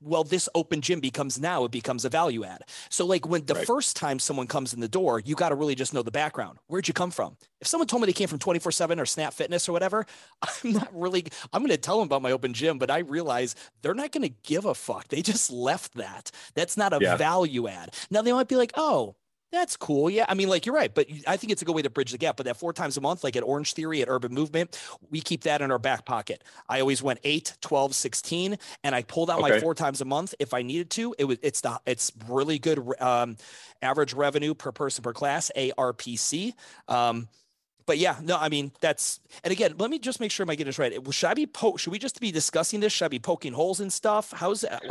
well 0.02 0.24
this 0.24 0.50
open 0.56 0.82
gym 0.82 1.00
becomes 1.00 1.40
now 1.40 1.64
it 1.66 1.72
becomes 1.72 2.06
a 2.06 2.10
value 2.10 2.44
add. 2.44 2.64
So 2.90 3.06
like 3.06 3.28
when 3.28 3.46
the 3.46 3.56
right. 3.56 3.66
first 3.66 3.96
time 3.96 4.20
someone 4.20 4.48
comes 4.48 4.74
in 4.74 4.80
the 4.80 4.88
door 4.88 5.20
you 5.20 5.36
got 5.36 5.50
to 5.50 5.56
really 5.56 5.76
just 5.76 5.94
know 5.94 6.02
the 6.04 6.12
background. 6.12 6.60
Where'd 6.68 6.88
you 6.88 6.94
come 6.94 7.12
from? 7.12 7.38
If 7.60 7.68
someone 7.68 7.88
told 7.88 8.02
me 8.02 8.08
they 8.08 8.14
came 8.14 8.28
from 8.28 8.40
24 8.40 8.72
7 8.72 9.00
or 9.00 9.06
snap 9.06 9.34
fitness 9.34 9.70
or 9.70 9.72
whatever 9.72 10.06
i'm 10.42 10.74
not 10.74 10.90
really 10.94 11.26
i'm 11.54 11.62
going 11.62 11.70
to 11.70 11.78
tell 11.78 12.00
them 12.00 12.08
about 12.08 12.22
my 12.22 12.32
open 12.32 12.54
gym 12.54 12.78
but 12.78 12.90
i 12.90 13.00
realize 13.00 13.56
they're 13.82 13.94
not 13.94 14.12
going 14.12 14.28
to 14.28 14.36
give 14.44 14.66
a 14.66 14.74
fuck. 14.74 15.08
They 15.08 15.22
just 15.22 15.52
left 15.52 15.96
that. 15.96 16.32
That's 16.56 16.78
not 16.78 16.94
a 16.94 17.00
yeah. 17.02 17.16
value 17.16 17.68
add. 17.68 17.94
Now 18.10 18.22
they 18.22 18.32
might 18.32 18.48
be 18.48 18.56
like 18.56 18.72
oh 18.76 19.16
that's 19.52 19.76
cool. 19.76 20.10
Yeah. 20.10 20.26
I 20.30 20.34
mean, 20.34 20.48
like 20.48 20.66
you're 20.66 20.76
right, 20.76 20.94
but 20.94 21.08
I 21.28 21.36
think 21.38 21.52
it's 21.52 21.62
a 21.62 21.66
good 21.66 21.76
way 21.76 21.82
to 21.82 21.90
bridge 21.90 22.12
the 22.12 22.18
gap. 22.18 22.38
But 22.38 22.46
that 22.46 22.58
four 22.58 22.72
times 22.74 22.98
a 22.98 23.02
month, 23.02 23.24
like 23.24 23.36
at 23.36 23.44
Orange 23.44 23.74
Theory, 23.74 24.02
at 24.02 24.08
Urban 24.08 24.34
Movement, 24.34 24.80
we 25.10 25.20
keep 25.20 25.44
that 25.44 25.62
in 25.62 25.72
our 25.72 25.80
back 25.80 26.06
pocket. 26.06 26.44
I 26.70 26.80
always 26.80 27.04
went 27.04 27.20
8, 27.24 27.58
12, 27.62 27.94
16, 27.94 28.58
and 28.84 28.96
I 28.96 29.04
pulled 29.04 29.30
out 29.30 29.40
okay. 29.42 29.50
my 29.50 29.60
four 29.60 29.76
times 29.76 30.02
a 30.02 30.06
month 30.06 30.34
if 30.40 30.54
I 30.54 30.62
needed 30.62 30.90
to. 30.92 31.14
It 31.20 31.26
was 31.26 31.38
it's 31.42 31.62
the 31.62 31.80
it's 31.86 32.12
really 32.28 32.60
good 32.60 32.80
um, 33.02 33.36
average 33.82 34.14
revenue 34.14 34.54
per 34.54 34.72
person 34.72 35.04
per 35.04 35.14
class, 35.14 35.52
ARPC. 35.56 36.54
Um, 36.88 37.28
but 37.86 37.98
yeah, 37.98 38.16
no, 38.22 38.38
I 38.38 38.48
mean 38.48 38.72
that's 38.80 39.20
and 39.44 39.52
again, 39.52 39.74
let 39.78 39.90
me 39.90 40.00
just 40.00 40.22
make 40.22 40.32
sure 40.32 40.46
I 40.50 40.56
get 40.56 40.66
this 40.66 40.80
right. 40.80 40.94
Should 41.12 41.28
I 41.28 41.34
be 41.34 41.46
po- 41.46 41.76
should 41.76 41.92
we 41.92 42.00
just 42.00 42.22
be 42.22 42.32
discussing 42.32 42.80
this? 42.80 42.94
Should 42.94 43.06
I 43.06 43.10
be 43.10 43.20
poking 43.20 43.52
holes 43.52 43.82
in 43.82 43.90
stuff? 43.90 44.32
How's 44.32 44.62
that? 44.62 44.82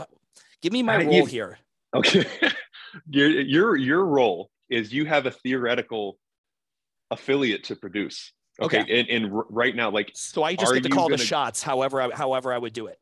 Give 0.61 0.73
me 0.73 0.83
my 0.83 1.03
role 1.03 1.25
here. 1.25 1.59
Okay. 1.95 2.25
your, 3.09 3.29
your 3.29 3.77
your 3.77 4.05
role 4.05 4.51
is 4.69 4.93
you 4.93 5.05
have 5.05 5.27
a 5.27 5.31
theoretical 5.31 6.19
affiliate 7.11 7.65
to 7.65 7.77
produce. 7.77 8.33
Okay. 8.61 8.83
okay. 8.83 9.01
And, 9.01 9.09
and 9.09 9.43
right 9.49 9.75
now, 9.75 9.91
like 9.91 10.11
so 10.15 10.43
I 10.43 10.55
just 10.55 10.73
get 10.75 10.83
to 10.85 10.89
call 10.89 11.09
gonna... 11.09 11.17
the 11.17 11.25
shots 11.25 11.63
however 11.63 12.03
I, 12.03 12.11
however 12.15 12.53
I 12.53 12.59
would 12.59 12.73
do 12.73 12.87
it. 12.87 12.99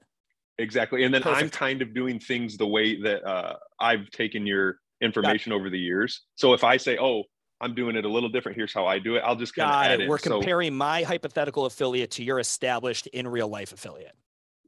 Exactly. 0.59 1.05
And 1.05 1.15
then 1.15 1.23
Perfect. 1.23 1.43
I'm 1.43 1.51
kind 1.51 1.83
of 1.83 1.95
doing 1.95 2.19
things 2.19 2.57
the 2.57 2.67
way 2.67 3.01
that 3.03 3.25
uh, 3.25 3.57
I've 3.79 4.11
taken 4.11 4.47
your 4.47 4.79
information 5.01 5.53
over 5.53 5.71
the 5.71 5.79
years. 5.79 6.23
So 6.35 6.53
if 6.53 6.65
I 6.65 6.77
say, 6.77 6.99
oh, 6.99 7.25
I'm 7.61 7.75
doing 7.75 7.97
it 7.97 8.05
a 8.05 8.09
little 8.09 8.29
different. 8.29 8.57
Here's 8.57 8.73
how 8.73 8.87
I 8.87 8.99
do 8.99 9.17
it. 9.17 9.23
I'll 9.25 9.37
just 9.37 9.55
kind 9.55 9.71
Got 9.71 9.91
of 9.93 10.01
it. 10.01 10.09
We're 10.09 10.19
comparing 10.19 10.77
my 10.77 11.03
hypothetical 11.03 11.67
affiliate 11.67 12.13
to 12.13 12.25
your 12.25 12.39
established 12.39 13.07
in 13.09 13.27
real 13.27 13.49
life 13.49 13.73
affiliate. 13.73 14.15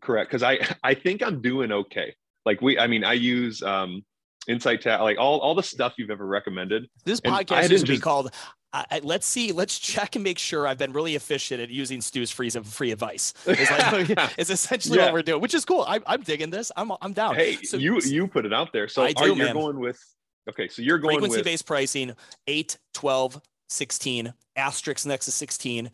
Correct. 0.00 0.30
Cause 0.30 0.42
I, 0.42 0.58
I 0.82 0.94
think 0.94 1.22
I'm 1.22 1.40
doing 1.40 1.70
okay. 1.72 2.14
Like 2.44 2.60
we, 2.62 2.78
I 2.78 2.86
mean, 2.86 3.04
I 3.04 3.12
use 3.12 3.62
um, 3.62 4.04
Insight 4.50 4.82
Tab, 4.82 5.00
like 5.00 5.18
all, 5.18 5.38
all 5.38 5.54
the 5.54 5.62
stuff 5.62 5.94
you've 5.96 6.10
ever 6.10 6.26
recommended. 6.26 6.88
This 7.04 7.20
podcast 7.20 7.70
used 7.70 7.86
to 7.86 7.92
be 7.92 7.98
called 7.98 8.30
uh, 8.72 8.84
let's 9.02 9.26
see, 9.26 9.52
let's 9.52 9.78
check 9.78 10.14
and 10.14 10.22
make 10.22 10.38
sure 10.38 10.66
I've 10.66 10.78
been 10.78 10.92
really 10.92 11.16
efficient 11.16 11.60
at 11.60 11.70
using 11.70 12.00
Stu's 12.00 12.30
free 12.30 12.50
free 12.50 12.92
advice. 12.92 13.34
It's, 13.46 13.70
like, 13.70 14.10
it's 14.38 14.50
essentially 14.50 14.98
yeah. 14.98 15.06
what 15.06 15.14
we're 15.14 15.22
doing, 15.22 15.40
which 15.40 15.54
is 15.54 15.64
cool. 15.64 15.84
I, 15.88 16.00
I'm 16.06 16.22
digging 16.22 16.50
this. 16.50 16.70
I'm 16.76 16.92
I'm 17.00 17.12
down. 17.12 17.34
Hey, 17.34 17.56
so, 17.62 17.76
you 17.76 18.00
you 18.00 18.28
put 18.28 18.46
it 18.46 18.52
out 18.52 18.72
there. 18.72 18.86
So 18.86 19.02
I 19.02 19.12
do, 19.12 19.24
are 19.24 19.28
you 19.28 19.52
going 19.52 19.80
with 19.80 20.00
okay? 20.48 20.68
So 20.68 20.82
you're 20.82 20.98
going 20.98 21.16
frequency 21.16 21.38
with 21.38 21.44
based 21.44 21.66
pricing 21.66 22.14
8, 22.46 22.78
12, 22.94 23.40
16, 23.68 24.34
asterisk 24.56 25.06
next 25.06 25.24
to 25.24 25.32
16. 25.32 25.90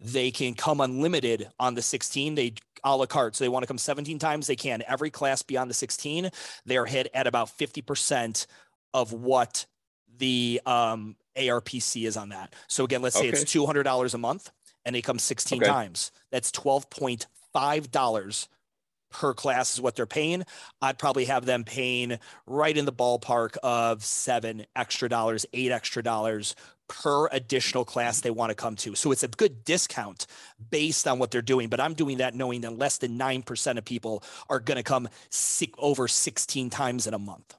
They 0.00 0.30
can 0.30 0.54
come 0.54 0.80
unlimited 0.80 1.48
on 1.58 1.74
the 1.74 1.82
16. 1.82 2.34
They 2.34 2.54
a 2.86 2.96
la 2.96 3.06
carte. 3.06 3.36
So 3.36 3.44
they 3.44 3.48
want 3.48 3.64
to 3.64 3.66
come 3.66 3.78
17 3.78 4.18
times, 4.18 4.46
they 4.46 4.56
can. 4.56 4.82
Every 4.86 5.10
class 5.10 5.42
beyond 5.42 5.68
the 5.68 5.74
16, 5.74 6.30
they're 6.64 6.86
hit 6.86 7.08
at 7.12 7.26
about 7.26 7.48
50% 7.48 8.46
of 8.94 9.12
what 9.12 9.66
the 10.18 10.62
um, 10.64 11.16
ARPC 11.36 12.06
is 12.06 12.16
on 12.16 12.30
that. 12.30 12.54
So 12.68 12.84
again, 12.84 13.02
let's 13.02 13.16
say 13.16 13.28
okay. 13.28 13.38
it's 13.38 13.52
$200 13.52 14.14
a 14.14 14.18
month 14.18 14.50
and 14.84 14.94
they 14.94 15.02
come 15.02 15.18
16 15.18 15.62
okay. 15.62 15.70
times. 15.70 16.12
That's 16.30 16.50
$12.5 16.52 18.48
per 19.10 19.34
class 19.34 19.74
is 19.74 19.80
what 19.80 19.96
they're 19.96 20.06
paying. 20.06 20.44
I'd 20.80 20.98
probably 20.98 21.26
have 21.26 21.44
them 21.44 21.64
paying 21.64 22.18
right 22.46 22.76
in 22.76 22.84
the 22.84 22.92
ballpark 22.92 23.56
of 23.62 24.04
seven 24.04 24.66
extra 24.74 25.08
dollars, 25.08 25.46
eight 25.52 25.72
extra 25.72 26.02
dollars 26.02 26.54
per 26.88 27.28
additional 27.28 27.84
class 27.84 28.20
they 28.20 28.30
want 28.30 28.50
to 28.50 28.54
come 28.54 28.76
to. 28.76 28.94
So 28.94 29.12
it's 29.12 29.22
a 29.22 29.28
good 29.28 29.64
discount 29.64 30.26
based 30.70 31.06
on 31.06 31.18
what 31.18 31.30
they're 31.30 31.42
doing. 31.42 31.68
But 31.68 31.80
I'm 31.80 31.94
doing 31.94 32.18
that 32.18 32.34
knowing 32.34 32.60
that 32.62 32.76
less 32.76 32.98
than 32.98 33.18
9% 33.18 33.78
of 33.78 33.84
people 33.84 34.22
are 34.48 34.60
going 34.60 34.76
to 34.76 34.82
come 34.82 35.08
over 35.78 36.08
16 36.08 36.70
times 36.70 37.06
in 37.06 37.14
a 37.14 37.18
month. 37.18 37.54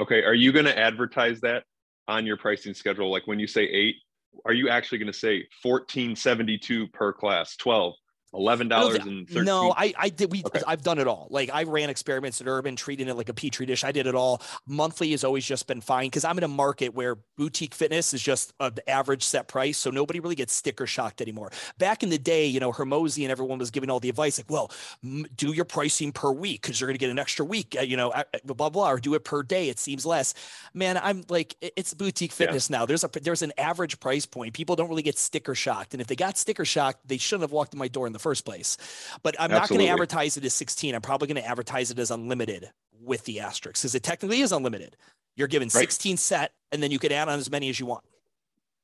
Okay. 0.00 0.22
Are 0.22 0.34
you 0.34 0.52
going 0.52 0.66
to 0.66 0.78
advertise 0.78 1.40
that 1.40 1.64
on 2.08 2.26
your 2.26 2.36
pricing 2.36 2.74
schedule? 2.74 3.10
Like 3.10 3.26
when 3.26 3.38
you 3.38 3.46
say 3.46 3.62
eight, 3.62 3.96
are 4.44 4.52
you 4.52 4.68
actually 4.68 4.98
going 4.98 5.12
to 5.12 5.18
say 5.18 5.46
1472 5.62 6.88
per 6.88 7.12
class, 7.12 7.56
12, 7.56 7.94
eleven 8.32 8.68
dollars 8.68 8.98
and 8.98 9.28
no 9.34 9.74
i 9.76 9.92
i 9.98 10.08
did 10.08 10.30
we 10.30 10.42
okay. 10.44 10.60
i've 10.66 10.82
done 10.82 10.98
it 10.98 11.08
all. 11.08 11.26
Like 11.30 11.50
i 11.52 11.64
ran 11.64 11.90
experiments 11.90 12.40
at 12.40 12.46
urban 12.46 12.76
treating 12.76 13.08
it 13.08 13.16
like 13.16 13.28
a 13.28 13.34
petri 13.34 13.66
dish. 13.66 13.82
I 13.82 13.90
did 13.90 14.06
it 14.06 14.14
all. 14.14 14.40
Monthly 14.66 15.10
has 15.10 15.24
always 15.24 15.44
just 15.44 15.66
been 15.66 15.80
fine 15.80 16.06
because 16.06 16.24
i'm 16.24 16.38
in 16.38 16.44
a 16.44 16.48
market 16.48 16.94
where 16.94 17.16
boutique 17.36 17.74
fitness 17.74 18.14
is 18.14 18.22
just 18.22 18.52
an 18.60 18.74
average 18.86 19.24
set 19.24 19.48
price 19.48 19.78
so 19.78 19.90
nobody 19.90 20.20
really 20.20 20.36
gets 20.36 20.52
sticker 20.52 20.86
shocked 20.86 21.20
anymore. 21.20 21.50
Back 21.78 22.02
in 22.02 22.08
the 22.08 22.18
day 22.18 22.46
you 22.46 22.60
know 22.60 22.72
Hormozi 22.72 23.24
and 23.24 23.32
everyone 23.32 23.58
was 23.58 23.72
giving 23.72 23.90
all 23.90 23.98
the 23.98 24.08
advice 24.08 24.38
like 24.38 24.48
well 24.48 24.70
m- 25.02 25.26
do 25.34 25.52
your 25.52 25.64
pricing 25.64 26.12
per 26.12 26.30
week 26.30 26.62
because 26.62 26.80
you're 26.80 26.86
going 26.86 26.94
to 26.94 27.00
get 27.00 27.10
an 27.10 27.18
extra 27.18 27.44
week 27.44 27.76
uh, 27.78 27.82
you 27.82 27.96
know 27.96 28.12
blah, 28.44 28.54
blah 28.54 28.70
blah 28.70 28.90
or 28.92 29.00
do 29.00 29.14
it 29.14 29.24
per 29.24 29.42
day 29.42 29.68
it 29.68 29.78
seems 29.80 30.06
less. 30.06 30.34
Man 30.72 30.98
i'm 31.02 31.24
like 31.28 31.56
it's 31.60 31.94
boutique 31.94 32.32
fitness 32.32 32.70
yeah. 32.70 32.78
now. 32.78 32.86
There's 32.86 33.02
a 33.02 33.10
there's 33.20 33.42
an 33.42 33.52
average 33.58 33.98
price 33.98 34.24
point. 34.24 34.54
People 34.54 34.76
don't 34.76 34.88
really 34.88 35.02
get 35.02 35.18
sticker 35.18 35.56
shocked 35.56 35.94
and 35.94 36.00
if 36.00 36.06
they 36.06 36.16
got 36.16 36.38
sticker 36.38 36.64
shocked 36.64 37.08
they 37.08 37.18
shouldn't 37.18 37.42
have 37.42 37.52
walked 37.52 37.72
in 37.72 37.78
my 37.78 37.88
door 37.88 38.06
in 38.06 38.12
the 38.12 38.19
first 38.20 38.44
place. 38.44 38.76
But 39.22 39.34
I'm 39.38 39.50
Absolutely. 39.50 39.58
not 39.60 39.68
going 39.68 39.86
to 39.86 39.92
advertise 39.92 40.36
it 40.36 40.44
as 40.44 40.54
16. 40.54 40.94
I'm 40.94 41.00
probably 41.00 41.28
going 41.28 41.42
to 41.42 41.48
advertise 41.48 41.90
it 41.90 41.98
as 41.98 42.10
unlimited 42.10 42.70
with 43.00 43.24
the 43.24 43.40
asterisk 43.40 43.80
because 43.80 43.94
it 43.94 44.02
technically 44.02 44.40
is 44.40 44.52
unlimited. 44.52 44.96
You're 45.36 45.48
given 45.48 45.66
right. 45.66 45.80
16 45.80 46.16
set 46.16 46.52
and 46.72 46.82
then 46.82 46.90
you 46.90 46.98
could 46.98 47.12
add 47.12 47.28
on 47.28 47.38
as 47.38 47.50
many 47.50 47.68
as 47.68 47.80
you 47.80 47.86
want. 47.86 48.04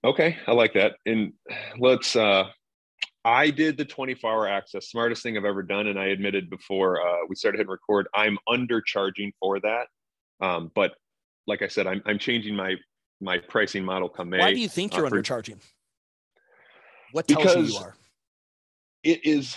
Okay. 0.05 0.37
I 0.47 0.53
like 0.53 0.75
that. 0.75 0.97
And 1.05 1.33
let's, 1.79 2.17
uh, 2.17 2.45
I 3.25 3.51
did 3.51 3.77
the 3.77 3.85
24 3.85 4.31
hour 4.31 4.49
access, 4.49 4.89
smartest 4.89 5.23
thing 5.23 5.37
I've 5.37 5.45
ever 5.45 5.63
done. 5.63 5.89
And 5.89 5.99
I 5.99 6.07
admitted 6.07 6.49
before 6.49 7.01
uh, 7.01 7.27
we 7.29 7.35
started 7.35 7.59
hitting 7.59 7.71
record, 7.71 8.07
I'm 8.15 8.39
undercharging 8.49 9.33
for 9.41 9.61
that. 9.61 9.89
Um, 10.41 10.71
but 10.75 10.95
like 11.47 11.63
I 11.63 11.69
said, 11.69 11.87
I'm, 11.87 12.03
I'm 12.07 12.19
changing 12.19 12.55
my, 12.55 12.77
my 13.21 13.39
pricing 13.39 13.85
model 13.85 14.09
come 14.09 14.31
May. 14.31 14.39
Why 14.39 14.53
do 14.53 14.61
you 14.61 14.69
think 14.69 14.97
you're 14.97 15.07
uh, 15.07 15.11
undercharging? 15.11 15.59
What 17.13 17.27
tells 17.27 17.57
you 17.57 17.63
you 17.75 17.79
are? 17.79 17.97
It 19.07 19.25
is 19.25 19.57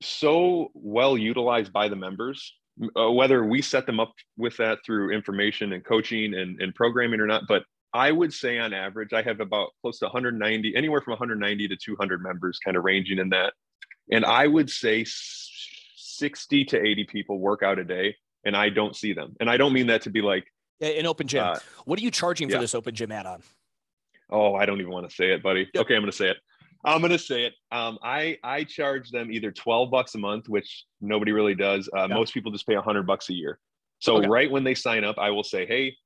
so 0.00 0.70
well 0.74 1.16
utilized 1.16 1.72
by 1.72 1.86
the 1.88 1.94
members 1.94 2.54
uh, 2.96 3.10
whether 3.10 3.44
we 3.44 3.60
set 3.60 3.84
them 3.84 4.00
up 4.00 4.14
with 4.38 4.56
that 4.56 4.78
through 4.84 5.10
information 5.12 5.74
and 5.74 5.84
coaching 5.84 6.34
and, 6.34 6.60
and 6.60 6.74
programming 6.74 7.20
or 7.20 7.26
not 7.26 7.42
but 7.46 7.62
i 7.92 8.10
would 8.10 8.32
say 8.32 8.58
on 8.58 8.72
average 8.72 9.12
i 9.12 9.22
have 9.22 9.40
about 9.40 9.68
close 9.82 9.98
to 9.98 10.06
190 10.06 10.74
anywhere 10.74 11.02
from 11.02 11.12
190 11.12 11.68
to 11.68 11.76
200 11.76 12.22
members 12.22 12.58
kind 12.64 12.76
of 12.76 12.84
ranging 12.84 13.18
in 13.18 13.28
that. 13.28 13.52
And 14.10 14.24
i 14.24 14.46
would 14.46 14.70
say 14.70 15.04
60 15.06 16.64
to 16.64 16.80
80 16.80 17.04
people 17.04 17.38
work 17.38 17.62
out 17.62 17.78
a 17.78 17.84
day 17.84 18.16
and 18.44 18.56
i 18.56 18.70
don't 18.70 18.96
see 18.96 19.12
them. 19.12 19.36
And 19.38 19.50
i 19.50 19.56
don't 19.58 19.74
mean 19.74 19.88
that 19.88 20.02
to 20.02 20.10
be 20.10 20.22
like 20.22 20.46
an 20.80 21.06
open 21.06 21.28
gym. 21.28 21.44
uh, 21.44 21.58
what 21.84 21.98
are 21.98 22.02
you 22.02 22.10
charging 22.10 22.48
for 22.48 22.54
yeah. 22.54 22.60
this 22.60 22.74
open 22.74 22.94
gym 22.94 23.12
add-on 23.12 23.42
oh 24.30 24.54
i 24.54 24.64
don't 24.64 24.80
even 24.80 24.92
want 24.92 25.08
to 25.08 25.14
say 25.14 25.32
it 25.32 25.42
buddy. 25.42 25.68
Yep. 25.74 25.82
okay 25.82 25.94
i'm 25.94 26.00
going 26.00 26.10
to 26.10 26.16
say 26.16 26.30
it 26.30 26.38
I'm 26.84 27.00
gonna 27.00 27.18
say 27.18 27.44
it. 27.44 27.54
Um, 27.70 27.98
I 28.02 28.38
I 28.42 28.64
charge 28.64 29.10
them 29.10 29.30
either 29.30 29.52
12 29.52 29.90
bucks 29.90 30.14
a 30.14 30.18
month, 30.18 30.48
which 30.48 30.84
nobody 31.00 31.32
really 31.32 31.54
does. 31.54 31.88
Uh, 31.96 32.06
yeah. 32.08 32.14
Most 32.14 32.34
people 32.34 32.50
just 32.50 32.66
pay 32.66 32.74
100 32.74 33.06
bucks 33.06 33.28
a 33.30 33.34
year. 33.34 33.58
So 34.00 34.16
okay. 34.16 34.28
right 34.28 34.50
when 34.50 34.64
they 34.64 34.74
sign 34.74 35.04
up, 35.04 35.16
I 35.18 35.30
will 35.30 35.44
say, 35.44 35.64
hey, 35.64 35.96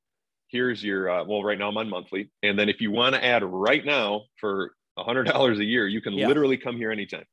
here's 0.48 0.84
your. 0.84 1.08
Uh, 1.08 1.24
well, 1.24 1.42
right 1.42 1.58
now 1.58 1.68
I'm 1.68 1.76
on 1.78 1.88
monthly, 1.88 2.30
and 2.42 2.58
then 2.58 2.68
if 2.68 2.80
you 2.80 2.90
want 2.90 3.14
to 3.14 3.24
add 3.24 3.42
right 3.42 3.84
now 3.84 4.24
for 4.38 4.72
hundred 4.98 5.24
dollars 5.24 5.58
a 5.58 5.64
year, 5.64 5.86
you 5.86 6.00
can 6.00 6.12
yeah. 6.12 6.28
literally 6.28 6.56
come 6.56 6.76
here 6.76 6.90
anytime. 6.90 7.24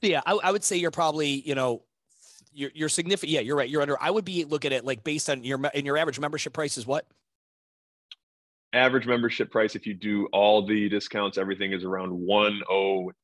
Yeah, 0.00 0.20
I, 0.26 0.32
I 0.42 0.52
would 0.52 0.64
say 0.64 0.76
you're 0.76 0.90
probably 0.90 1.28
you 1.28 1.54
know 1.54 1.82
you're, 2.52 2.70
you're 2.74 2.88
significant. 2.88 3.30
Yeah, 3.30 3.40
you're 3.40 3.56
right. 3.56 3.68
You're 3.68 3.82
under. 3.82 4.00
I 4.00 4.10
would 4.10 4.24
be 4.24 4.44
looking 4.44 4.72
at 4.72 4.84
like 4.84 5.04
based 5.04 5.30
on 5.30 5.44
your 5.44 5.60
and 5.72 5.86
your 5.86 5.96
average 5.96 6.18
membership 6.18 6.52
price 6.52 6.76
is 6.76 6.86
what 6.86 7.06
average 8.72 9.06
membership 9.06 9.50
price 9.50 9.74
if 9.74 9.86
you 9.86 9.94
do 9.94 10.26
all 10.32 10.66
the 10.66 10.88
discounts 10.88 11.38
everything 11.38 11.72
is 11.72 11.84
around 11.84 12.12
108 12.12 13.14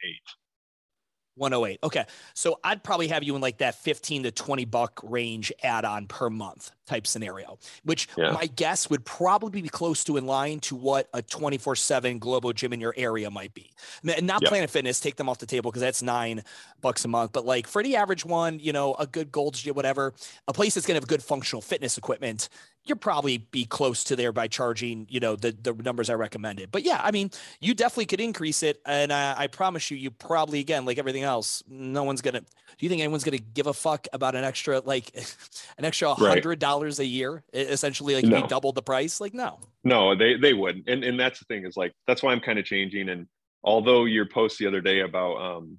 108 1.37 1.79
okay 1.83 2.05
so 2.35 2.59
i'd 2.65 2.83
probably 2.83 3.09
have 3.09 3.23
you 3.23 3.35
in 3.35 3.43
like 3.43 3.59
that 3.59 3.75
15 3.75 4.25
to 4.25 4.31
20 4.31 4.65
buck 4.65 5.01
range 5.03 5.53
add 5.63 5.85
on 5.85 6.07
per 6.07 6.31
month 6.31 6.71
type 6.87 7.07
scenario, 7.07 7.59
which 7.85 8.09
yeah. 8.17 8.33
my 8.33 8.47
guess 8.47 8.91
would 8.91 9.05
probably 9.05 9.63
be 9.63 9.69
close 9.69 10.05
to 10.05 10.17
in 10.17 10.27
line 10.27 10.61
to 10.61 10.77
what 10.77 11.09
a 11.15 11.23
24 11.23 11.77
7 11.77 12.19
global 12.19 12.53
gym 12.53 12.73
in 12.73 12.81
your 12.81 12.95
area 12.97 13.31
might 13.31 13.55
be. 13.55 13.71
Not 14.03 14.43
yep. 14.43 14.43
Planet 14.49 14.71
Fitness, 14.71 15.01
take 15.01 15.17
them 15.17 15.29
off 15.29 15.39
the 15.39 15.47
table 15.47 15.71
because 15.71 15.83
that's 15.83 16.03
nine 16.03 16.43
bucks 16.81 17.05
a 17.05 17.09
month. 17.09 17.33
But 17.33 17.45
like 17.47 17.67
for 17.67 17.83
the 17.83 17.97
average 17.97 18.25
one, 18.25 18.59
you 18.59 18.73
know, 18.73 18.95
a 18.95 19.07
good 19.07 19.33
Gold's 19.33 19.63
Gym, 19.63 19.75
whatever, 19.75 20.15
a 20.47 20.53
place 20.53 20.75
that's 20.75 20.87
going 20.87 20.95
to 20.95 21.01
have 21.01 21.09
good 21.09 21.23
functional 21.23 21.63
fitness 21.63 21.97
equipment, 21.99 22.49
you'll 22.87 22.99
probably 22.99 23.39
be 23.39 23.65
close 23.65 24.05
to 24.05 24.17
there 24.17 24.33
by 24.33 24.47
charging, 24.47 25.07
you 25.09 25.19
know, 25.19 25.37
the, 25.37 25.53
the 25.53 25.73
numbers 25.73 26.11
I 26.11 26.15
recommended. 26.15 26.71
But 26.71 26.83
yeah, 26.83 27.01
I 27.03 27.11
mean, 27.11 27.31
you 27.61 27.75
definitely 27.75 28.07
could 28.07 28.21
increase 28.21 28.63
it. 28.63 28.81
And 28.85 29.13
I, 29.13 29.35
I 29.39 29.47
promise 29.47 29.91
you, 29.91 29.97
you 29.97 30.11
probably, 30.11 30.61
again, 30.61 30.85
like 30.85 30.99
everything 30.99 31.23
else, 31.23 31.63
no 31.67 32.05
one's 32.05 32.21
going 32.21 32.35
to, 32.35 32.41
do 32.41 32.47
you 32.81 32.89
think 32.89 33.01
anyone's 33.01 33.25
going 33.25 33.39
to 33.39 33.45
give 33.55 33.67
a 33.67 33.73
fuck 33.73 34.07
about 34.13 34.35
an 34.35 34.45
extra, 34.45 34.81
like 34.81 35.15
an 35.79 35.85
extra 35.85 36.15
hundred 36.15 36.59
dollars? 36.59 36.75
dollars 36.75 36.99
a 36.99 37.07
year, 37.07 37.43
essentially 37.53 38.15
like 38.15 38.25
no. 38.25 38.41
we 38.41 38.47
doubled 38.47 38.75
the 38.75 38.83
price. 38.83 39.21
Like 39.21 39.35
no, 39.35 39.59
no, 39.83 40.15
they 40.15 40.37
they 40.37 40.55
wouldn't. 40.55 40.89
And 40.89 41.05
and 41.05 41.19
that's 41.19 41.39
the 41.39 41.45
thing 41.47 41.65
is 41.65 41.77
like 41.77 41.93
that's 42.07 42.23
why 42.23 42.33
I'm 42.33 42.41
kind 42.41 42.59
of 42.59 42.65
changing. 42.65 43.09
And 43.09 43.27
although 43.63 44.05
your 44.05 44.27
post 44.27 44.59
the 44.59 44.67
other 44.67 44.81
day 44.81 45.01
about 45.01 45.37
um, 45.37 45.79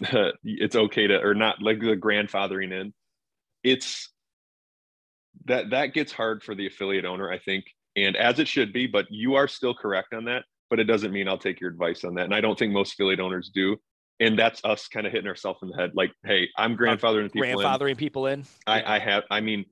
it's 0.44 0.76
okay 0.76 1.06
to 1.06 1.20
or 1.20 1.34
not 1.34 1.62
like 1.62 1.80
the 1.80 1.96
grandfathering 1.96 2.72
in, 2.72 2.92
it's 3.64 4.10
that 5.44 5.70
that 5.70 5.94
gets 5.94 6.12
hard 6.12 6.42
for 6.42 6.54
the 6.54 6.66
affiliate 6.66 7.04
owner, 7.04 7.30
I 7.30 7.38
think, 7.38 7.64
and 7.96 8.16
as 8.16 8.38
it 8.38 8.48
should 8.48 8.72
be. 8.72 8.86
But 8.86 9.06
you 9.10 9.34
are 9.34 9.48
still 9.48 9.74
correct 9.74 10.14
on 10.14 10.24
that. 10.24 10.44
But 10.68 10.80
it 10.80 10.84
doesn't 10.84 11.12
mean 11.12 11.28
I'll 11.28 11.38
take 11.38 11.60
your 11.60 11.70
advice 11.70 12.02
on 12.02 12.14
that. 12.14 12.24
And 12.24 12.34
I 12.34 12.40
don't 12.40 12.58
think 12.58 12.72
most 12.72 12.94
affiliate 12.94 13.20
owners 13.20 13.50
do 13.54 13.76
and 14.18 14.38
that's 14.38 14.64
us 14.64 14.88
kind 14.88 15.06
of 15.06 15.12
hitting 15.12 15.28
ourselves 15.28 15.58
in 15.62 15.68
the 15.68 15.76
head 15.76 15.90
like 15.92 16.10
hey 16.24 16.48
i'm 16.56 16.74
grandfathering 16.74 17.30
people 17.30 17.60
grandfathering 17.60 17.90
in. 17.90 17.96
people 17.96 18.26
in 18.26 18.46
I, 18.66 18.96
I 18.96 18.98
have 18.98 19.24
i 19.30 19.40
mean 19.40 19.66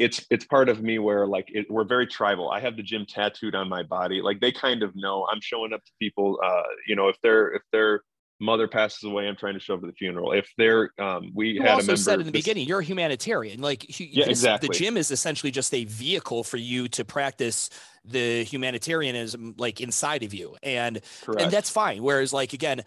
it's 0.00 0.24
it's 0.30 0.46
part 0.46 0.70
of 0.70 0.82
me 0.82 0.98
where 0.98 1.26
like 1.26 1.44
it, 1.48 1.66
we're 1.70 1.84
very 1.84 2.06
tribal. 2.06 2.50
I 2.50 2.58
have 2.60 2.74
the 2.74 2.82
gym 2.82 3.04
tattooed 3.06 3.54
on 3.54 3.68
my 3.68 3.82
body. 3.82 4.22
Like 4.22 4.40
they 4.40 4.50
kind 4.50 4.82
of 4.82 4.96
know 4.96 5.26
I'm 5.30 5.42
showing 5.42 5.74
up 5.74 5.84
to 5.84 5.92
people. 6.00 6.40
Uh, 6.42 6.62
you 6.88 6.96
know, 6.96 7.08
if 7.08 7.16
they're 7.22 7.48
if 7.52 7.62
their 7.70 8.00
mother 8.40 8.66
passes 8.66 9.04
away, 9.04 9.28
I'm 9.28 9.36
trying 9.36 9.54
to 9.54 9.60
show 9.60 9.74
up 9.74 9.82
at 9.82 9.86
the 9.86 9.92
funeral. 9.92 10.32
If 10.32 10.50
they're 10.56 10.90
um, 10.98 11.30
we 11.34 11.50
you 11.50 11.62
had 11.62 11.72
also 11.72 11.84
a 11.84 11.86
member, 11.88 11.96
said 11.96 12.20
in 12.20 12.26
the 12.26 12.32
this, 12.32 12.42
beginning 12.42 12.66
you're 12.66 12.80
a 12.80 12.84
humanitarian. 12.84 13.60
Like 13.60 14.00
yeah, 14.00 14.24
this, 14.26 14.28
exactly. 14.28 14.68
The 14.68 14.74
gym 14.74 14.96
is 14.96 15.10
essentially 15.10 15.50
just 15.50 15.72
a 15.74 15.84
vehicle 15.84 16.44
for 16.44 16.56
you 16.56 16.88
to 16.88 17.04
practice 17.04 17.70
the 18.04 18.44
humanitarianism 18.44 19.54
like 19.58 19.80
inside 19.80 20.22
of 20.22 20.32
you 20.32 20.56
and 20.62 21.02
Correct. 21.22 21.42
and 21.42 21.50
that's 21.52 21.68
fine 21.68 22.02
whereas 22.02 22.32
like 22.32 22.54
again 22.54 22.82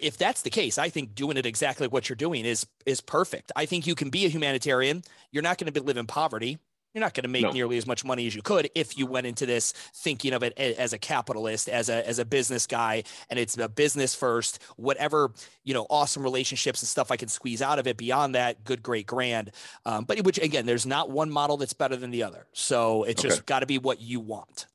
if 0.00 0.16
that's 0.16 0.42
the 0.42 0.50
case, 0.50 0.78
I 0.78 0.88
think 0.88 1.14
doing 1.14 1.36
it 1.36 1.46
exactly 1.46 1.86
what 1.86 2.08
you're 2.08 2.16
doing 2.16 2.44
is 2.44 2.66
is 2.86 3.00
perfect. 3.00 3.52
I 3.56 3.66
think 3.66 3.86
you 3.86 3.94
can 3.94 4.10
be 4.10 4.26
a 4.26 4.28
humanitarian. 4.28 5.02
You're 5.30 5.42
not 5.42 5.58
going 5.58 5.72
to 5.72 5.82
live 5.82 5.96
in 5.96 6.06
poverty. 6.06 6.58
You're 6.94 7.00
not 7.00 7.12
going 7.12 7.24
to 7.24 7.28
make 7.28 7.42
no. 7.42 7.50
nearly 7.50 7.76
as 7.76 7.88
much 7.88 8.04
money 8.04 8.24
as 8.28 8.36
you 8.36 8.42
could 8.42 8.70
if 8.76 8.96
you 8.96 9.06
went 9.06 9.26
into 9.26 9.46
this 9.46 9.72
thinking 9.72 10.32
of 10.32 10.44
it 10.44 10.56
as 10.56 10.92
a 10.92 10.98
capitalist, 10.98 11.68
as 11.68 11.88
a 11.88 12.06
as 12.06 12.20
a 12.20 12.24
business 12.24 12.68
guy, 12.68 13.02
and 13.28 13.38
it's 13.38 13.58
a 13.58 13.68
business 13.68 14.14
first. 14.14 14.62
Whatever 14.76 15.32
you 15.64 15.74
know, 15.74 15.86
awesome 15.90 16.22
relationships 16.22 16.82
and 16.82 16.88
stuff 16.88 17.10
I 17.10 17.16
can 17.16 17.28
squeeze 17.28 17.60
out 17.60 17.80
of 17.80 17.88
it. 17.88 17.96
Beyond 17.96 18.36
that, 18.36 18.62
good, 18.62 18.80
great, 18.80 19.06
grand. 19.06 19.50
Um, 19.84 20.04
but 20.04 20.20
which 20.20 20.38
again, 20.38 20.66
there's 20.66 20.86
not 20.86 21.10
one 21.10 21.30
model 21.30 21.56
that's 21.56 21.72
better 21.72 21.96
than 21.96 22.12
the 22.12 22.22
other. 22.22 22.46
So 22.52 23.02
it's 23.02 23.20
okay. 23.20 23.28
just 23.28 23.44
got 23.44 23.60
to 23.60 23.66
be 23.66 23.78
what 23.78 24.00
you 24.00 24.20
want. 24.20 24.66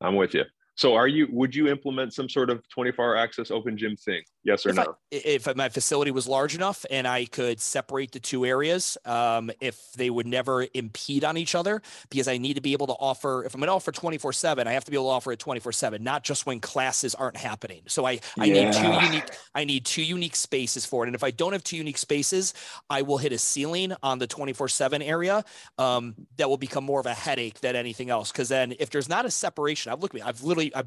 I'm 0.00 0.14
with 0.14 0.34
you. 0.34 0.44
So 0.76 0.94
are 0.94 1.08
you 1.08 1.26
would 1.32 1.56
you 1.56 1.66
implement 1.66 2.14
some 2.14 2.28
sort 2.28 2.50
of 2.50 2.62
24 2.68 3.04
hour 3.04 3.16
access 3.16 3.50
open 3.50 3.76
gym 3.76 3.96
thing? 3.96 4.22
Yes 4.44 4.66
or 4.66 4.70
if 4.70 4.76
no? 4.76 4.82
I, 4.82 4.94
if 5.10 5.56
my 5.56 5.70
facility 5.70 6.10
was 6.10 6.28
large 6.28 6.54
enough 6.54 6.84
and 6.90 7.08
I 7.08 7.24
could 7.24 7.60
separate 7.60 8.12
the 8.12 8.20
two 8.20 8.44
areas, 8.44 8.98
um, 9.06 9.50
if 9.60 9.92
they 9.92 10.10
would 10.10 10.26
never 10.26 10.66
impede 10.74 11.24
on 11.24 11.38
each 11.38 11.54
other, 11.54 11.80
because 12.10 12.28
I 12.28 12.36
need 12.36 12.54
to 12.54 12.60
be 12.60 12.74
able 12.74 12.86
to 12.88 12.92
offer, 12.92 13.44
if 13.44 13.54
I'm 13.54 13.60
going 13.60 13.68
to 13.68 13.74
offer 13.74 13.90
24 13.90 14.34
seven, 14.34 14.68
I 14.68 14.72
have 14.72 14.84
to 14.84 14.90
be 14.90 14.98
able 14.98 15.06
to 15.06 15.12
offer 15.12 15.32
it 15.32 15.38
24 15.38 15.72
seven, 15.72 16.04
not 16.04 16.24
just 16.24 16.44
when 16.44 16.60
classes 16.60 17.14
aren't 17.14 17.38
happening. 17.38 17.82
So 17.86 18.06
I, 18.06 18.20
I 18.38 18.44
yeah. 18.44 18.64
need 18.64 18.72
two 18.74 19.06
unique, 19.06 19.30
I 19.54 19.64
need 19.64 19.86
two 19.86 20.04
unique 20.04 20.36
spaces 20.36 20.84
for 20.84 21.04
it. 21.04 21.08
And 21.08 21.14
if 21.14 21.24
I 21.24 21.30
don't 21.30 21.52
have 21.52 21.64
two 21.64 21.78
unique 21.78 21.98
spaces, 21.98 22.52
I 22.90 23.00
will 23.00 23.18
hit 23.18 23.32
a 23.32 23.38
ceiling 23.38 23.94
on 24.02 24.18
the 24.18 24.26
24 24.26 24.68
seven 24.68 25.00
area. 25.00 25.42
Um, 25.78 26.14
that 26.36 26.48
will 26.48 26.58
become 26.58 26.84
more 26.84 27.00
of 27.00 27.06
a 27.06 27.14
headache 27.14 27.60
than 27.60 27.76
anything 27.76 28.10
else. 28.10 28.30
Cause 28.30 28.48
then 28.48 28.74
if 28.78 28.90
there's 28.90 29.08
not 29.08 29.24
a 29.24 29.30
separation, 29.30 29.90
I've 29.90 30.02
looked 30.02 30.14
at 30.14 30.20
me, 30.20 30.22
I've 30.22 30.42
literally, 30.42 30.74
I, 30.74 30.82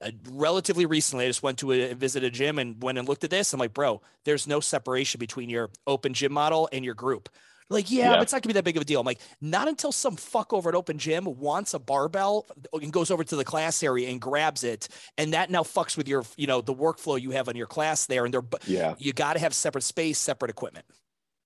uh, 0.00 0.10
relatively 0.30 0.86
recently, 0.86 1.24
I 1.24 1.28
just 1.28 1.42
went 1.42 1.58
to 1.58 1.72
a, 1.72 1.94
visit 1.94 2.22
a 2.24 2.30
gym 2.30 2.58
and 2.58 2.80
went 2.82 2.98
and 2.98 3.08
looked 3.08 3.24
at 3.24 3.30
this. 3.30 3.52
I'm 3.52 3.60
like, 3.60 3.74
bro, 3.74 4.00
there's 4.24 4.46
no 4.46 4.60
separation 4.60 5.18
between 5.18 5.50
your 5.50 5.70
open 5.86 6.14
gym 6.14 6.32
model 6.32 6.68
and 6.72 6.84
your 6.84 6.94
group. 6.94 7.28
Like, 7.70 7.90
yeah, 7.90 8.04
yeah, 8.04 8.10
but 8.12 8.22
it's 8.22 8.32
not 8.32 8.40
gonna 8.40 8.54
be 8.54 8.54
that 8.54 8.64
big 8.64 8.76
of 8.76 8.82
a 8.82 8.84
deal. 8.86 9.00
I'm 9.00 9.04
like, 9.04 9.20
not 9.42 9.68
until 9.68 9.92
some 9.92 10.16
fuck 10.16 10.54
over 10.54 10.70
at 10.70 10.74
Open 10.74 10.96
Gym 10.96 11.24
wants 11.24 11.74
a 11.74 11.78
barbell 11.78 12.46
and 12.72 12.90
goes 12.90 13.10
over 13.10 13.22
to 13.24 13.36
the 13.36 13.44
class 13.44 13.82
area 13.82 14.08
and 14.08 14.18
grabs 14.18 14.64
it, 14.64 14.88
and 15.18 15.34
that 15.34 15.50
now 15.50 15.62
fucks 15.62 15.94
with 15.94 16.08
your, 16.08 16.24
you 16.38 16.46
know, 16.46 16.62
the 16.62 16.74
workflow 16.74 17.20
you 17.20 17.32
have 17.32 17.46
on 17.46 17.56
your 17.56 17.66
class 17.66 18.06
there. 18.06 18.24
And 18.24 18.32
they're, 18.32 18.44
yeah, 18.66 18.94
you 18.96 19.12
got 19.12 19.34
to 19.34 19.40
have 19.40 19.52
separate 19.52 19.82
space, 19.82 20.18
separate 20.18 20.50
equipment. 20.50 20.86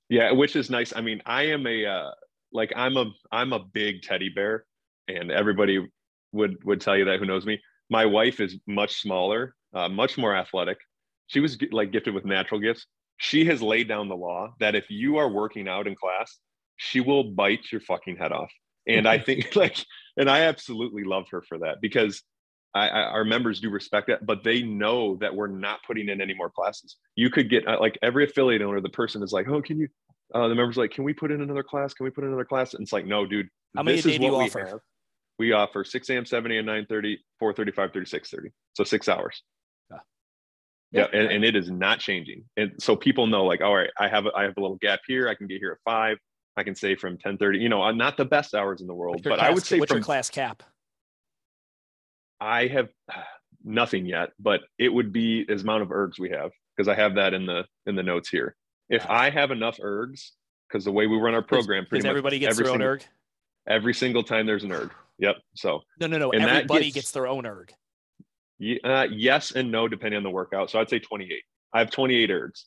Yeah, 0.08 0.30
which 0.30 0.54
is 0.54 0.70
nice. 0.70 0.92
I 0.94 1.00
mean, 1.00 1.22
I 1.26 1.46
am 1.46 1.66
a 1.66 1.86
uh, 1.86 2.10
like 2.52 2.72
I'm 2.76 2.96
a 2.96 3.06
I'm 3.32 3.52
a 3.52 3.58
big 3.58 4.02
teddy 4.02 4.28
bear, 4.28 4.64
and 5.08 5.32
everybody 5.32 5.88
would 6.30 6.64
would 6.64 6.80
tell 6.80 6.96
you 6.96 7.06
that 7.06 7.18
who 7.18 7.26
knows 7.26 7.44
me 7.44 7.58
my 7.92 8.06
wife 8.06 8.40
is 8.40 8.56
much 8.66 9.02
smaller, 9.02 9.54
uh, 9.74 9.88
much 9.88 10.16
more 10.16 10.34
athletic. 10.34 10.78
she 11.26 11.40
was 11.40 11.58
like 11.70 11.92
gifted 11.92 12.14
with 12.14 12.24
natural 12.24 12.58
gifts. 12.58 12.86
She 13.18 13.44
has 13.44 13.60
laid 13.60 13.86
down 13.86 14.08
the 14.08 14.16
law 14.16 14.54
that 14.60 14.74
if 14.74 14.86
you 14.88 15.18
are 15.18 15.28
working 15.28 15.68
out 15.68 15.86
in 15.86 15.94
class, 15.94 16.38
she 16.76 17.00
will 17.00 17.22
bite 17.22 17.70
your 17.70 17.82
fucking 17.82 18.16
head 18.16 18.32
off. 18.32 18.50
And 18.88 19.06
I 19.06 19.18
think 19.18 19.54
like, 19.64 19.76
and 20.16 20.28
I 20.30 20.40
absolutely 20.40 21.04
love 21.04 21.26
her 21.32 21.42
for 21.42 21.58
that 21.58 21.82
because 21.82 22.22
I, 22.74 22.88
I, 22.88 23.00
our 23.02 23.24
members 23.24 23.60
do 23.60 23.68
respect 23.68 24.06
that, 24.08 24.24
but 24.24 24.42
they 24.42 24.62
know 24.62 25.16
that 25.16 25.34
we're 25.34 25.46
not 25.46 25.80
putting 25.86 26.08
in 26.08 26.22
any 26.22 26.34
more 26.34 26.50
classes. 26.50 26.96
You 27.14 27.28
could 27.28 27.50
get 27.50 27.68
uh, 27.68 27.78
like 27.78 27.98
every 28.00 28.24
affiliate 28.24 28.62
owner, 28.62 28.80
the 28.80 28.88
person 28.88 29.22
is 29.22 29.32
like, 29.32 29.46
"Oh, 29.48 29.60
can 29.60 29.78
you?" 29.78 29.88
Uh, 30.34 30.48
the 30.48 30.54
members 30.54 30.78
like, 30.78 30.92
"Can 30.92 31.04
we 31.04 31.12
put 31.12 31.30
in 31.30 31.42
another 31.42 31.62
class? 31.62 31.92
Can 31.92 32.04
we 32.04 32.10
put 32.10 32.24
in 32.24 32.28
another 32.28 32.46
class?" 32.46 32.72
And 32.72 32.82
it's 32.82 32.92
like, 32.92 33.04
"No, 33.04 33.26
dude. 33.26 33.48
How 33.76 33.82
many 33.82 33.98
this 33.98 34.06
is 34.06 34.14
is 34.14 34.18
what 34.20 34.26
you 34.26 34.32
what 34.32 34.38
we 34.38 34.44
offer? 34.46 34.66
have. 34.66 34.80
We 35.38 35.52
offer 35.52 35.84
6 35.84 36.10
a.m., 36.10 36.26
7 36.26 36.52
a.m., 36.52 36.66
9 36.66 36.86
30, 36.88 37.18
4 37.38 37.52
30, 37.54 37.72
5 37.72 37.92
30, 37.92 38.06
6 38.06 38.30
30. 38.30 38.48
So 38.74 38.84
six 38.84 39.08
hours. 39.08 39.42
Yeah. 39.90 39.98
Yeah, 40.92 41.06
and, 41.12 41.30
and 41.30 41.44
it 41.44 41.56
is 41.56 41.70
not 41.70 42.00
changing. 42.00 42.44
And 42.56 42.72
so 42.78 42.96
people 42.96 43.26
know, 43.26 43.44
like, 43.44 43.60
all 43.60 43.74
right, 43.74 43.90
I 43.98 44.08
have 44.08 44.26
a, 44.26 44.30
I 44.36 44.42
have 44.42 44.54
a 44.56 44.60
little 44.60 44.78
gap 44.80 45.00
here. 45.06 45.28
I 45.28 45.34
can 45.34 45.46
get 45.46 45.58
here 45.58 45.72
at 45.72 45.78
five. 45.90 46.18
I 46.56 46.62
can 46.62 46.74
say 46.74 46.94
from 46.94 47.18
10 47.18 47.38
30. 47.38 47.58
You 47.58 47.68
know, 47.68 47.82
I'm 47.82 47.96
not 47.96 48.16
the 48.16 48.24
best 48.24 48.54
hours 48.54 48.80
in 48.80 48.86
the 48.86 48.94
world, 48.94 49.22
but 49.24 49.36
class- 49.36 49.48
I 49.48 49.50
would 49.50 49.64
say 49.64 49.78
what's 49.80 49.90
from 49.90 49.98
your 49.98 50.04
class 50.04 50.28
cap? 50.28 50.62
I 52.40 52.66
have 52.66 52.88
nothing 53.64 54.06
yet, 54.06 54.30
but 54.38 54.60
it 54.78 54.88
would 54.88 55.12
be 55.12 55.46
as 55.48 55.62
amount 55.62 55.82
of 55.82 55.88
ergs 55.88 56.18
we 56.18 56.30
have 56.30 56.50
because 56.76 56.88
I 56.88 56.94
have 56.94 57.14
that 57.14 57.32
in 57.34 57.46
the 57.46 57.64
in 57.86 57.96
the 57.96 58.02
notes 58.02 58.28
here. 58.28 58.54
If 58.88 59.02
Gotcha. 59.02 59.12
I 59.12 59.30
have 59.30 59.50
enough 59.50 59.78
ergs, 59.78 60.30
because 60.68 60.84
the 60.84 60.92
way 60.92 61.06
we 61.06 61.16
run 61.16 61.34
our 61.34 61.42
program, 61.42 61.86
pretty 61.86 62.02
much 62.02 62.10
everybody 62.10 62.38
gets 62.38 62.52
every 62.52 62.64
their 62.64 62.72
own 62.72 62.80
single, 62.80 62.94
erg. 62.94 63.04
every 63.66 63.94
single 63.94 64.22
time 64.22 64.46
there's 64.46 64.64
an 64.64 64.72
erg. 64.72 64.90
Yep. 65.22 65.36
So 65.54 65.80
No, 66.00 66.08
no, 66.08 66.18
no. 66.18 66.30
Everybody 66.30 66.86
gets- 66.86 66.94
gets 66.94 67.10
their 67.12 67.26
own 67.28 67.46
erg. 67.46 67.72
uh, 68.84 69.06
yes 69.10 69.52
and 69.52 69.70
no, 69.70 69.88
depending 69.88 70.16
on 70.18 70.24
the 70.24 70.30
workout. 70.30 70.68
So 70.70 70.80
I'd 70.80 70.90
say 70.90 70.98
28. 70.98 71.42
I 71.72 71.78
have 71.78 71.90
28 71.90 72.28
ergs. 72.30 72.64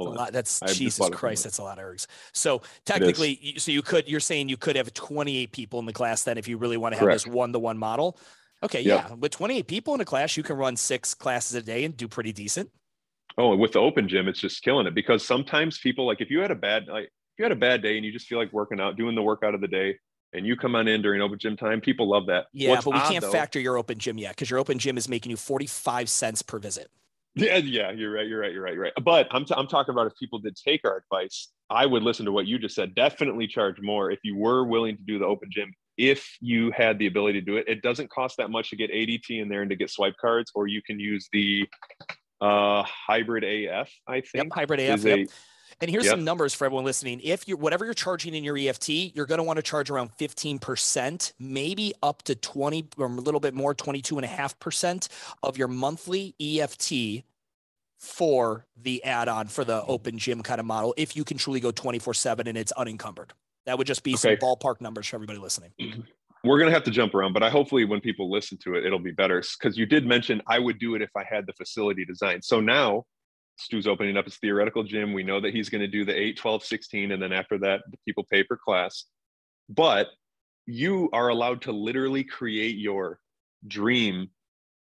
Lot. 0.00 0.32
That's 0.32 0.62
I 0.62 0.68
Jesus 0.68 0.96
bought 0.96 1.06
it 1.06 1.10
from 1.10 1.18
Christ. 1.18 1.42
That's 1.42 1.58
a 1.58 1.64
lot 1.64 1.78
of 1.80 1.84
ergs. 1.84 2.06
So 2.32 2.62
technically, 2.86 3.54
so 3.58 3.72
you 3.72 3.82
could. 3.82 4.08
You're 4.08 4.20
saying 4.20 4.48
you 4.48 4.56
could 4.56 4.76
have 4.76 4.94
28 4.94 5.50
people 5.50 5.80
in 5.80 5.86
the 5.86 5.92
class 5.92 6.22
then, 6.22 6.38
if 6.38 6.46
you 6.46 6.56
really 6.56 6.76
want 6.76 6.94
to 6.94 7.00
have 7.00 7.08
this 7.08 7.26
one-to-one 7.26 7.76
model. 7.76 8.16
Okay, 8.62 8.80
Yep. 8.82 9.08
yeah. 9.08 9.14
With 9.16 9.32
28 9.32 9.66
people 9.66 9.94
in 9.96 10.00
a 10.00 10.04
class, 10.04 10.36
you 10.36 10.44
can 10.44 10.56
run 10.56 10.76
six 10.76 11.14
classes 11.14 11.56
a 11.56 11.62
day 11.62 11.82
and 11.84 11.96
do 11.96 12.06
pretty 12.06 12.32
decent. 12.32 12.70
Oh, 13.36 13.50
and 13.52 13.60
with 13.60 13.72
the 13.72 13.80
open 13.80 14.06
gym, 14.08 14.28
it's 14.28 14.38
just 14.40 14.62
killing 14.62 14.86
it 14.86 14.94
because 14.94 15.26
sometimes 15.26 15.78
people 15.78 16.06
like 16.06 16.20
if 16.20 16.30
you 16.30 16.38
had 16.38 16.52
a 16.52 16.56
bad 16.56 16.86
like 16.86 17.06
if 17.06 17.38
you 17.38 17.44
had 17.44 17.50
a 17.52 17.56
bad 17.56 17.82
day 17.82 17.96
and 17.96 18.06
you 18.06 18.12
just 18.12 18.28
feel 18.28 18.38
like 18.38 18.52
working 18.52 18.80
out, 18.80 18.96
doing 18.96 19.16
the 19.16 19.22
workout 19.22 19.54
of 19.56 19.60
the 19.60 19.68
day, 19.68 19.98
and 20.32 20.46
you 20.46 20.56
come 20.56 20.74
on 20.74 20.88
in 20.88 21.02
during 21.02 21.20
open 21.20 21.38
gym 21.38 21.56
time, 21.56 21.80
people 21.80 22.08
love 22.08 22.26
that. 22.26 22.46
Yeah, 22.52 22.70
What's 22.70 22.84
but 22.84 22.94
we 22.94 23.00
can't 23.00 23.22
though- 23.24 23.30
factor 23.32 23.58
your 23.60 23.76
open 23.76 23.98
gym 23.98 24.18
yet 24.18 24.30
because 24.32 24.50
your 24.50 24.58
open 24.58 24.78
gym 24.78 24.96
is 24.98 25.08
making 25.08 25.30
you 25.30 25.36
45 25.36 26.08
cents 26.08 26.42
per 26.42 26.58
visit. 26.58 26.88
Yeah, 27.34 27.56
yeah, 27.58 27.90
you're 27.92 28.10
right. 28.10 28.26
You're 28.26 28.40
right. 28.40 28.52
You're 28.52 28.62
right. 28.62 28.74
You're 28.74 28.82
right. 28.82 28.92
But 29.04 29.28
I'm, 29.30 29.44
t- 29.44 29.54
I'm 29.56 29.68
talking 29.68 29.92
about 29.92 30.06
if 30.08 30.14
people 30.18 30.38
did 30.40 30.56
take 30.56 30.80
our 30.84 30.96
advice, 30.96 31.48
I 31.70 31.86
would 31.86 32.02
listen 32.02 32.26
to 32.26 32.32
what 32.32 32.46
you 32.46 32.58
just 32.58 32.74
said. 32.74 32.94
Definitely 32.94 33.46
charge 33.46 33.76
more 33.80 34.10
if 34.10 34.18
you 34.24 34.34
were 34.36 34.64
willing 34.64 34.96
to 34.96 35.02
do 35.02 35.18
the 35.18 35.24
open 35.26 35.48
gym. 35.52 35.72
If 35.96 36.36
you 36.40 36.70
had 36.72 36.98
the 36.98 37.06
ability 37.06 37.40
to 37.40 37.44
do 37.44 37.56
it, 37.56 37.66
it 37.68 37.82
doesn't 37.82 38.10
cost 38.10 38.36
that 38.38 38.50
much 38.50 38.70
to 38.70 38.76
get 38.76 38.90
ADT 38.90 39.30
in 39.30 39.48
there 39.48 39.62
and 39.62 39.70
to 39.70 39.76
get 39.76 39.90
swipe 39.90 40.14
cards, 40.20 40.50
or 40.54 40.66
you 40.66 40.80
can 40.82 40.98
use 40.98 41.28
the 41.32 41.68
uh, 42.40 42.82
hybrid 42.84 43.44
AF. 43.44 43.90
I 44.06 44.16
Yep, 44.16 44.24
think 44.26 44.54
hybrid 44.54 44.80
AF. 44.80 45.04
Yep. 45.04 45.18
a 45.18 45.26
And 45.80 45.90
here's 45.90 46.04
Yep. 46.04 46.12
some 46.12 46.24
numbers 46.24 46.54
for 46.54 46.64
everyone 46.64 46.84
listening. 46.84 47.20
If 47.22 47.46
you're 47.46 47.56
whatever 47.56 47.84
you're 47.84 47.94
charging 47.94 48.34
in 48.34 48.42
your 48.42 48.56
EFT, 48.56 48.88
you're 49.14 49.26
going 49.26 49.38
to 49.38 49.44
want 49.44 49.58
to 49.58 49.62
charge 49.62 49.90
around 49.90 50.10
15%, 50.18 51.32
maybe 51.38 51.94
up 52.02 52.22
to 52.22 52.34
20 52.34 52.88
or 52.96 53.06
a 53.06 53.10
little 53.10 53.40
bit 53.40 53.54
more, 53.54 53.74
22.5% 53.74 55.08
of 55.42 55.56
your 55.56 55.68
monthly 55.68 56.34
EFT 56.40 57.24
for 57.98 58.66
the 58.80 59.02
add-on 59.04 59.48
for 59.48 59.64
the 59.64 59.80
mm-hmm. 59.80 59.90
open 59.90 60.18
gym 60.18 60.42
kind 60.42 60.60
of 60.60 60.66
model 60.66 60.94
if 60.96 61.16
you 61.16 61.24
can 61.24 61.36
truly 61.36 61.60
go 61.60 61.70
24-7 61.72 62.46
and 62.46 62.56
it's 62.56 62.72
unencumbered. 62.72 63.32
That 63.66 63.76
would 63.76 63.86
just 63.86 64.02
be 64.02 64.16
some 64.16 64.32
ballpark 64.36 64.80
numbers 64.80 65.08
for 65.08 65.16
everybody 65.16 65.38
listening. 65.38 65.72
we're 66.44 66.58
gonna 66.58 66.70
have 66.70 66.84
to 66.84 66.90
jump 66.90 67.14
around, 67.14 67.32
but 67.34 67.42
I 67.42 67.50
hopefully 67.50 67.84
when 67.84 68.00
people 68.00 68.30
listen 68.30 68.56
to 68.58 68.76
it, 68.76 68.86
it'll 68.86 68.98
be 68.98 69.10
better. 69.10 69.42
Because 69.58 69.76
you 69.76 69.84
did 69.84 70.06
mention 70.06 70.40
I 70.46 70.58
would 70.58 70.78
do 70.78 70.94
it 70.94 71.02
if 71.02 71.10
I 71.16 71.24
had 71.24 71.46
the 71.46 71.52
facility 71.52 72.04
designed. 72.04 72.44
So 72.44 72.60
now 72.60 73.04
Stu's 73.58 73.86
opening 73.86 74.16
up 74.16 74.24
his 74.24 74.36
theoretical 74.36 74.84
gym. 74.84 75.12
We 75.12 75.22
know 75.24 75.40
that 75.40 75.52
he's 75.52 75.68
going 75.68 75.80
to 75.80 75.88
do 75.88 76.04
the 76.04 76.18
8, 76.18 76.36
12, 76.36 76.64
16, 76.64 77.12
and 77.12 77.22
then 77.22 77.32
after 77.32 77.58
that, 77.58 77.82
the 77.90 77.96
people 78.06 78.24
pay 78.30 78.44
per 78.44 78.56
class. 78.56 79.04
But 79.68 80.08
you 80.66 81.08
are 81.12 81.28
allowed 81.28 81.62
to 81.62 81.72
literally 81.72 82.24
create 82.24 82.76
your 82.76 83.20
dream 83.66 84.28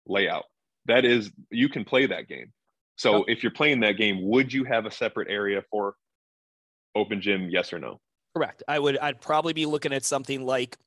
layout. 0.06 0.46
That 0.86 1.06
is, 1.06 1.32
you 1.50 1.70
can 1.70 1.86
play 1.86 2.06
that 2.06 2.28
game. 2.28 2.54
So 2.98 3.18
Yep. 3.18 3.24
if 3.28 3.44
you're 3.44 3.52
playing 3.52 3.80
that 3.82 3.94
game, 3.94 4.22
would 4.22 4.54
you 4.54 4.64
have 4.66 4.86
a 4.86 4.92
separate 4.92 5.30
area 5.30 5.64
for 5.70 5.96
open 6.96 7.22
gym? 7.22 7.50
Yes 7.50 7.74
or 7.74 7.80
no? 7.80 8.00
Correct. 8.36 8.64
I 8.68 8.80
would 8.80 8.98
I'd 9.00 9.22
probably 9.22 9.54
be 9.54 9.66
looking 9.66 9.94
at 9.94 10.04
something 10.06 10.46
like 10.46 10.78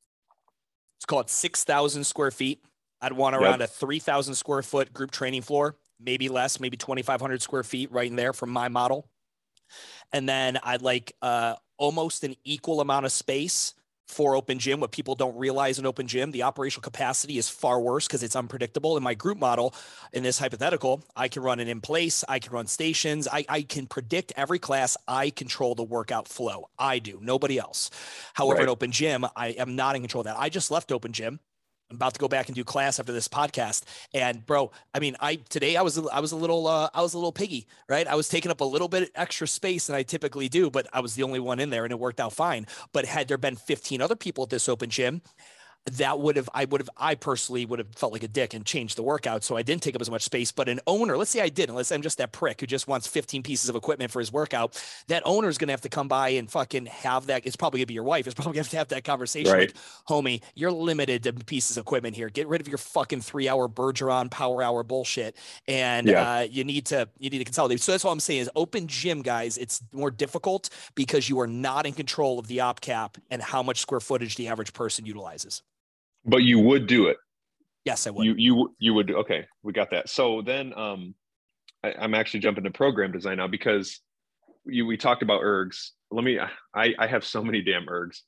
let's 0.97 1.07
call 1.07 1.21
it 1.21 1.31
6,000 1.31 2.05
square 2.05 2.31
feet. 2.31 2.63
I'd 3.01 3.13
want 3.13 3.35
Yep. 3.35 3.43
around 3.43 3.63
a 3.63 3.67
3,000 3.67 4.35
square 4.35 4.63
foot 4.63 4.93
group 4.93 5.11
training 5.11 5.43
floor, 5.43 5.77
maybe 6.03 6.29
less, 6.29 6.61
maybe 6.61 6.77
2,500 6.77 7.43
square 7.43 7.63
feet 7.63 7.93
right 7.93 8.09
in 8.11 8.17
there 8.17 8.33
from 8.33 8.51
my 8.51 8.69
model. 8.69 9.09
And 10.13 10.29
then 10.29 10.59
I'd 10.63 10.83
like 10.83 11.15
uh, 11.23 11.55
almost 11.77 12.25
an 12.25 12.35
equal 12.45 12.81
amount 12.81 13.07
of 13.07 13.13
space 13.13 13.75
for 14.09 14.35
open 14.35 14.59
gym. 14.59 14.81
What 14.81 14.91
people 14.91 15.15
don't 15.15 15.37
realize 15.37 15.79
in 15.79 15.87
open 15.87 16.09
gym, 16.09 16.33
the 16.33 16.43
operational 16.43 16.83
capacity 16.83 17.39
is 17.39 17.49
far 17.49 17.81
worse 17.81 18.09
because 18.09 18.25
it's 18.25 18.35
unpredictable. 18.35 18.97
In 18.97 19.05
my 19.05 19.15
group 19.15 19.39
model, 19.39 19.73
in 20.13 20.25
this 20.25 20.37
hypothetical, 20.39 21.05
I 21.15 21.29
can 21.29 21.45
run 21.45 21.61
it 21.61 21.69
in 21.69 21.81
place. 21.81 22.25
I 22.29 22.41
can 22.41 22.53
run 22.53 22.67
stations. 22.67 23.29
I, 23.31 23.45
I 23.49 23.63
can 23.63 23.87
predict 23.87 24.33
every 24.37 24.59
class. 24.59 24.97
I 25.07 25.31
control 25.31 25.77
the 25.77 25.85
workout 25.85 26.27
flow. 26.27 26.71
I 26.77 26.99
do, 26.99 27.21
nobody 27.23 27.59
else. 27.59 27.91
However, 28.35 28.57
Right. 28.57 28.63
in 28.65 28.69
open 28.69 28.91
gym, 28.91 29.25
I 29.37 29.49
am 29.51 29.77
not 29.77 29.95
in 29.95 30.03
control 30.03 30.23
of 30.23 30.27
that. 30.27 30.37
I 30.39 30.49
just 30.49 30.73
left 30.73 30.91
open 30.91 31.13
gym. 31.13 31.39
I'm 31.91 31.97
about 31.97 32.15
to 32.15 32.21
go 32.21 32.29
back 32.29 32.47
and 32.49 32.55
do 32.55 32.63
class 32.63 33.01
after 33.01 33.13
this 33.13 33.27
podcast. 33.27 33.83
And 34.15 34.47
bro, 34.47 34.71
I 34.95 35.01
mean, 35.01 35.17
I 35.21 35.37
today 35.49 35.77
I 35.77 35.83
was 35.83 35.99
I 35.99 36.21
was 36.21 36.33
a 36.33 36.37
little 36.37 36.69
uh, 36.69 36.89
I 36.95 37.03
was 37.03 37.15
a 37.15 37.19
little 37.19 37.33
piggy, 37.33 37.67
right? 37.89 38.07
I 38.07 38.15
was 38.15 38.29
taking 38.29 38.51
up 38.51 38.61
a 38.61 38.65
little 38.65 38.89
bit 38.89 39.11
extra 39.17 39.49
space 39.49 39.89
than 39.89 39.97
I 39.97 40.03
typically 40.05 40.49
do, 40.49 40.71
but 40.71 40.87
I 40.93 41.01
was 41.01 41.15
the 41.17 41.25
only 41.25 41.41
one 41.41 41.59
in 41.59 41.71
there, 41.71 41.85
and 41.85 41.93
it 41.93 41.99
worked 41.99 42.21
out 42.21 42.33
fine. 42.33 42.67
But 42.93 43.07
had 43.07 43.27
there 43.27 43.39
been 43.39 43.57
15 43.57 44.01
other 44.01 44.17
people 44.17 44.45
at 44.45 44.51
this 44.51 44.69
open 44.69 44.89
gym, 44.89 45.23
that 45.87 46.21
would 46.21 46.37
have 46.37 46.49
I 46.55 46.67
would 46.67 46.81
have 46.83 46.91
I 46.97 47.15
personally 47.15 47.65
would 47.65 47.79
have 47.79 47.89
felt 47.97 48.13
like 48.13 48.23
a 48.23 48.29
dick 48.29 48.55
and 48.55 48.65
changed 48.65 48.97
the 48.97 49.03
workout 49.03 49.43
so 49.43 49.57
I 49.57 49.63
didn't 49.63 49.83
take 49.83 49.95
up 49.95 50.01
as 50.01 50.11
much 50.11 50.23
space. 50.23 50.53
But 50.53 50.69
an 50.69 50.81
owner, 50.87 51.17
let's 51.17 51.31
say 51.31 51.41
I 51.41 51.49
didn't, 51.49 51.75
let's 51.75 51.89
say 51.89 51.95
I'm 51.95 52.03
just 52.03 52.19
that 52.19 52.33
prick 52.33 52.61
who 52.61 52.67
just 52.67 52.87
wants 52.87 53.07
15 53.07 53.43
pieces 53.43 53.69
of 53.69 53.77
equipment 53.77 54.11
for 54.11 54.21
his 54.21 54.33
workout. 54.33 54.83
That 55.09 55.23
owner 55.25 55.49
is 55.49 55.59
gonna 55.59 55.73
have 55.73 55.81
to 55.83 55.89
come 55.89 56.07
by 56.07 56.31
and 56.31 56.51
fucking 56.51 56.87
have 56.87 57.27
that. 57.27 57.47
It's 57.47 57.57
probably 57.57 57.81
gonna 57.81 57.87
be 57.87 57.95
your 57.95 58.05
wife. 58.05 58.27
It's 58.27 58.35
probably 58.35 58.53
gonna 58.53 58.63
have 58.65 58.71
to 58.71 58.77
have 58.77 58.89
that 58.89 59.05
conversation. 59.05 59.53
Right. 59.53 59.75
Like, 59.75 59.77
homie, 60.09 60.43
you're 60.55 60.71
limited 60.71 61.23
to 61.25 61.33
pieces 61.33 61.77
of 61.77 61.83
equipment 61.83 62.15
here. 62.15 62.29
Get 62.29 62.47
rid 62.47 62.61
of 62.61 62.69
your 62.69 62.79
fucking 62.79 63.23
three 63.23 63.49
hour 63.49 63.69
Bergeron 63.69 64.31
power 64.31 64.63
hour 64.63 64.83
bullshit. 64.83 65.37
And 65.67 66.09
Yeah. 66.09 66.41
uh, 66.41 66.41
you 66.43 66.63
need 66.65 66.87
to 66.87 67.09
you 67.19 67.31
need 67.31 67.39
to 67.39 67.45
consolidate. 67.45 67.81
So 67.81 67.93
that's 67.93 68.05
what 68.05 68.13
I'm 68.13 68.21
saying 68.21 68.41
is 68.43 68.51
open 68.55 68.87
gym, 68.87 69.23
guys, 69.23 69.57
it's 69.59 69.83
more 69.93 70.11
difficult 70.11 70.69
because 70.95 71.29
you 71.29 71.41
are 71.41 71.47
not 71.47 71.87
in 71.87 71.95
control 71.95 72.39
of 72.39 72.47
the 72.49 72.61
op 72.61 72.81
cap 72.81 73.17
and 73.31 73.41
how 73.43 73.63
much 73.63 73.81
square 73.81 74.01
footage 74.01 74.37
the 74.37 74.49
average 74.49 74.73
person 74.73 75.07
utilizes. 75.07 75.63
But 76.25 76.39
you 76.39 76.59
would 76.59 76.87
do 76.87 77.07
it. 77.07 77.17
Yes, 77.85 78.07
I 78.07 78.11
would. 78.11 78.25
You 78.25 78.35
you 78.37 78.75
you 78.79 78.95
would 78.95 79.11
okay. 79.11 79.47
We 79.63 79.73
got 79.73 79.91
that. 79.91 80.09
So 80.09 80.43
then 80.43 80.73
um, 80.77 81.15
I, 81.83 81.95
I'm 81.99 82.15
actually 82.15 82.41
jumping 82.41 82.65
to 82.65 82.71
program 82.71 83.13
design 83.13 83.39
now 83.39 83.49
because 83.49 84.01
you 84.67 84.87
we 84.87 84.97
talked 84.97 85.23
about 85.23 85.43
ergs. 85.43 85.91
Let 86.11 86.25
me. 86.25 86.39
I 86.75 86.95
I 86.99 87.07
have 87.07 87.25
so 87.25 87.43
many 87.43 87.63
damn 87.63 87.87
ergs, 87.87 88.19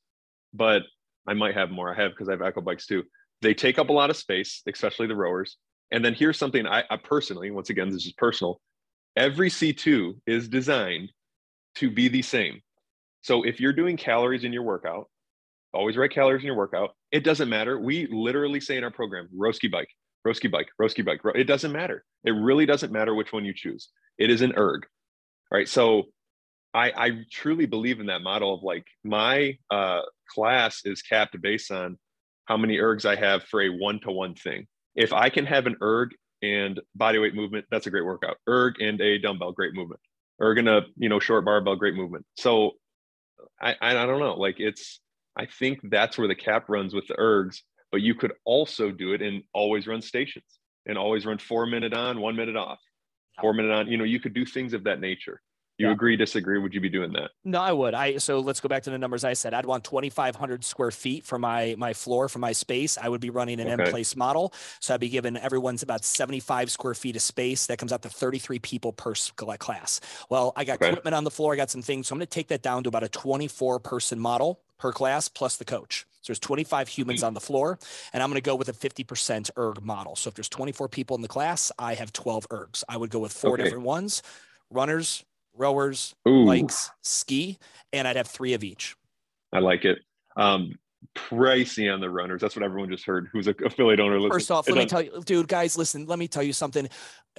but 0.54 0.82
I 1.26 1.34
might 1.34 1.54
have 1.54 1.70
more. 1.70 1.92
I 1.92 2.02
have 2.02 2.12
because 2.12 2.28
I 2.28 2.32
have 2.32 2.42
echo 2.42 2.60
bikes 2.60 2.86
too. 2.86 3.04
They 3.42 3.54
take 3.54 3.78
up 3.78 3.88
a 3.88 3.92
lot 3.92 4.10
of 4.10 4.16
space, 4.16 4.62
especially 4.66 5.06
the 5.06 5.16
rowers. 5.16 5.56
And 5.90 6.02
then 6.02 6.14
here's 6.14 6.38
something 6.38 6.66
I, 6.66 6.84
I 6.90 6.96
personally, 6.96 7.50
once 7.50 7.68
again, 7.68 7.90
this 7.90 8.06
is 8.06 8.12
personal. 8.12 8.60
Every 9.14 9.50
C2 9.50 10.14
is 10.26 10.48
designed 10.48 11.12
to 11.76 11.90
be 11.90 12.08
the 12.08 12.22
same. 12.22 12.62
So 13.20 13.42
if 13.42 13.60
you're 13.60 13.74
doing 13.74 13.96
calories 13.96 14.44
in 14.44 14.52
your 14.52 14.62
workout, 14.62 15.08
always 15.72 15.96
write 15.96 16.12
calories 16.12 16.42
in 16.42 16.46
your 16.46 16.56
workout. 16.56 16.90
It 17.10 17.24
doesn't 17.24 17.48
matter. 17.48 17.78
We 17.78 18.06
literally 18.06 18.60
say 18.60 18.76
in 18.76 18.84
our 18.84 18.90
program, 18.90 19.28
Roski 19.34 19.70
bike, 19.70 19.88
Roski 20.26 20.50
bike, 20.50 20.68
Roski 20.80 21.04
bike. 21.04 21.20
It 21.34 21.44
doesn't 21.44 21.72
matter. 21.72 22.04
It 22.24 22.32
really 22.32 22.66
doesn't 22.66 22.92
matter 22.92 23.14
which 23.14 23.32
one 23.32 23.44
you 23.44 23.54
choose. 23.54 23.88
It 24.18 24.30
is 24.30 24.42
an 24.42 24.54
erg. 24.56 24.86
Right. 25.50 25.68
So 25.68 26.04
I, 26.74 26.92
I 26.96 27.10
truly 27.30 27.66
believe 27.66 28.00
in 28.00 28.06
that 28.06 28.22
model 28.22 28.54
of 28.54 28.62
like 28.62 28.86
my 29.04 29.58
uh, 29.70 30.00
class 30.28 30.82
is 30.84 31.02
capped 31.02 31.40
based 31.40 31.70
on 31.70 31.98
how 32.46 32.56
many 32.56 32.78
ergs 32.78 33.04
I 33.04 33.16
have 33.16 33.44
for 33.44 33.60
a 33.60 33.68
one 33.68 34.00
to 34.00 34.10
one 34.10 34.34
thing. 34.34 34.66
If 34.94 35.12
I 35.12 35.28
can 35.28 35.46
have 35.46 35.66
an 35.66 35.76
erg 35.82 36.10
and 36.42 36.80
body 36.94 37.18
weight 37.18 37.34
movement, 37.34 37.66
that's 37.70 37.86
a 37.86 37.90
great 37.90 38.04
workout. 38.04 38.38
Erg 38.48 38.80
and 38.80 39.00
a 39.00 39.18
dumbbell, 39.18 39.52
great 39.52 39.74
movement. 39.74 40.00
Erg 40.40 40.58
and 40.58 40.68
a 40.68 40.82
you 40.96 41.08
know 41.08 41.20
short 41.20 41.44
barbell, 41.44 41.76
great 41.76 41.94
movement. 41.94 42.24
So 42.36 42.72
I 43.60 43.76
I 43.80 43.92
don't 44.06 44.20
know. 44.20 44.34
Like 44.34 44.58
it's 44.58 45.00
I 45.36 45.46
think 45.46 45.80
that's 45.84 46.18
where 46.18 46.28
the 46.28 46.34
cap 46.34 46.68
runs 46.68 46.94
with 46.94 47.06
the 47.06 47.14
ergs. 47.14 47.60
But 47.90 48.00
you 48.00 48.14
could 48.14 48.32
also 48.44 48.90
do 48.90 49.12
it 49.12 49.20
and 49.20 49.42
always 49.52 49.86
run 49.86 50.00
stations 50.00 50.46
and 50.86 50.96
always 50.96 51.26
run 51.26 51.38
four 51.38 51.66
minute 51.66 51.92
on, 51.92 52.20
one 52.20 52.36
minute 52.36 52.56
off. 52.56 52.78
four 53.40 53.52
minute 53.52 53.72
on. 53.72 53.88
You 53.88 53.98
know, 53.98 54.04
you 54.04 54.18
could 54.18 54.34
do 54.34 54.46
things 54.46 54.72
of 54.72 54.84
that 54.84 55.00
nature. 55.00 55.40
You 55.78 55.86
yeah. 55.86 55.94
agree, 55.94 56.16
disagree? 56.16 56.58
Would 56.58 56.74
you 56.74 56.80
be 56.80 56.90
doing 56.90 57.12
that? 57.14 57.30
No, 57.44 57.60
I 57.60 57.72
would. 57.72 57.94
I 57.94 58.18
so 58.18 58.40
let's 58.40 58.60
go 58.60 58.68
back 58.68 58.82
to 58.84 58.90
the 58.90 58.98
numbers 58.98 59.24
I 59.24 59.32
said. 59.32 59.54
I'd 59.54 59.64
want 59.64 59.84
2,500 59.84 60.64
square 60.64 60.90
feet 60.90 61.24
for 61.24 61.38
my 61.38 61.74
my 61.78 61.94
floor 61.94 62.28
for 62.28 62.38
my 62.38 62.52
space. 62.52 62.98
I 62.98 63.08
would 63.08 63.22
be 63.22 63.30
running 63.30 63.58
an 63.58 63.68
okay. 63.68 63.82
in 63.82 63.90
place 63.90 64.14
model, 64.14 64.52
so 64.80 64.92
I'd 64.92 65.00
be 65.00 65.08
giving 65.08 65.36
everyone's 65.36 65.82
about 65.82 66.04
75 66.04 66.70
square 66.70 66.94
feet 66.94 67.16
of 67.16 67.22
space. 67.22 67.66
That 67.66 67.78
comes 67.78 67.92
out 67.92 68.02
to 68.02 68.10
33 68.10 68.58
people 68.58 68.92
per 68.92 69.14
class. 69.58 70.00
Well, 70.28 70.52
I 70.56 70.64
got 70.64 70.74
okay. 70.74 70.90
equipment 70.90 71.14
on 71.14 71.24
the 71.24 71.30
floor. 71.30 71.54
I 71.54 71.56
got 71.56 71.70
some 71.70 71.82
things, 71.82 72.06
so 72.06 72.12
I'm 72.12 72.18
going 72.18 72.26
to 72.26 72.30
take 72.30 72.48
that 72.48 72.62
down 72.62 72.84
to 72.84 72.88
about 72.88 73.02
a 73.02 73.08
24 73.08 73.80
person 73.80 74.18
model 74.20 74.60
per 74.82 74.92
class 74.92 75.28
plus 75.28 75.56
the 75.56 75.64
coach. 75.64 76.04
So 76.22 76.32
there's 76.32 76.40
25 76.40 76.88
humans 76.88 77.22
on 77.22 77.34
the 77.34 77.40
floor, 77.40 77.78
and 78.12 78.20
I'm 78.20 78.28
going 78.28 78.40
to 78.40 78.44
go 78.44 78.56
with 78.56 78.68
a 78.68 78.72
50% 78.72 79.50
erg 79.56 79.80
model. 79.80 80.16
So 80.16 80.28
if 80.28 80.34
there's 80.34 80.48
24 80.48 80.88
people 80.88 81.14
in 81.14 81.22
the 81.22 81.28
class, 81.28 81.70
I 81.78 81.94
have 81.94 82.12
12 82.12 82.48
ergs. 82.48 82.82
I 82.88 82.96
would 82.96 83.10
go 83.10 83.20
with 83.20 83.32
four 83.32 83.52
okay. 83.52 83.62
different 83.62 83.84
ones: 83.84 84.22
runners, 84.70 85.24
rowers, 85.56 86.16
Ooh. 86.28 86.46
bikes, 86.46 86.90
ski, 87.00 87.58
and 87.92 88.08
I'd 88.08 88.16
have 88.16 88.26
three 88.26 88.54
of 88.54 88.64
each. 88.64 88.96
I 89.52 89.60
like 89.60 89.84
it. 89.84 89.98
Um, 90.36 90.78
pricey 91.14 91.92
on 91.92 92.00
the 92.00 92.10
runners. 92.10 92.40
That's 92.40 92.56
what 92.56 92.64
everyone 92.64 92.90
just 92.90 93.04
heard. 93.04 93.28
Who's 93.32 93.46
an 93.46 93.54
affiliate 93.64 94.00
owner? 94.00 94.16
Listen. 94.16 94.32
First 94.32 94.50
off, 94.50 94.68
let 94.68 94.78
me 94.78 94.86
tell 94.86 95.02
you, 95.02 95.22
dude, 95.24 95.46
guys, 95.46 95.78
listen. 95.78 96.06
Let 96.06 96.18
me 96.18 96.26
tell 96.26 96.42
you 96.42 96.52
something. 96.52 96.88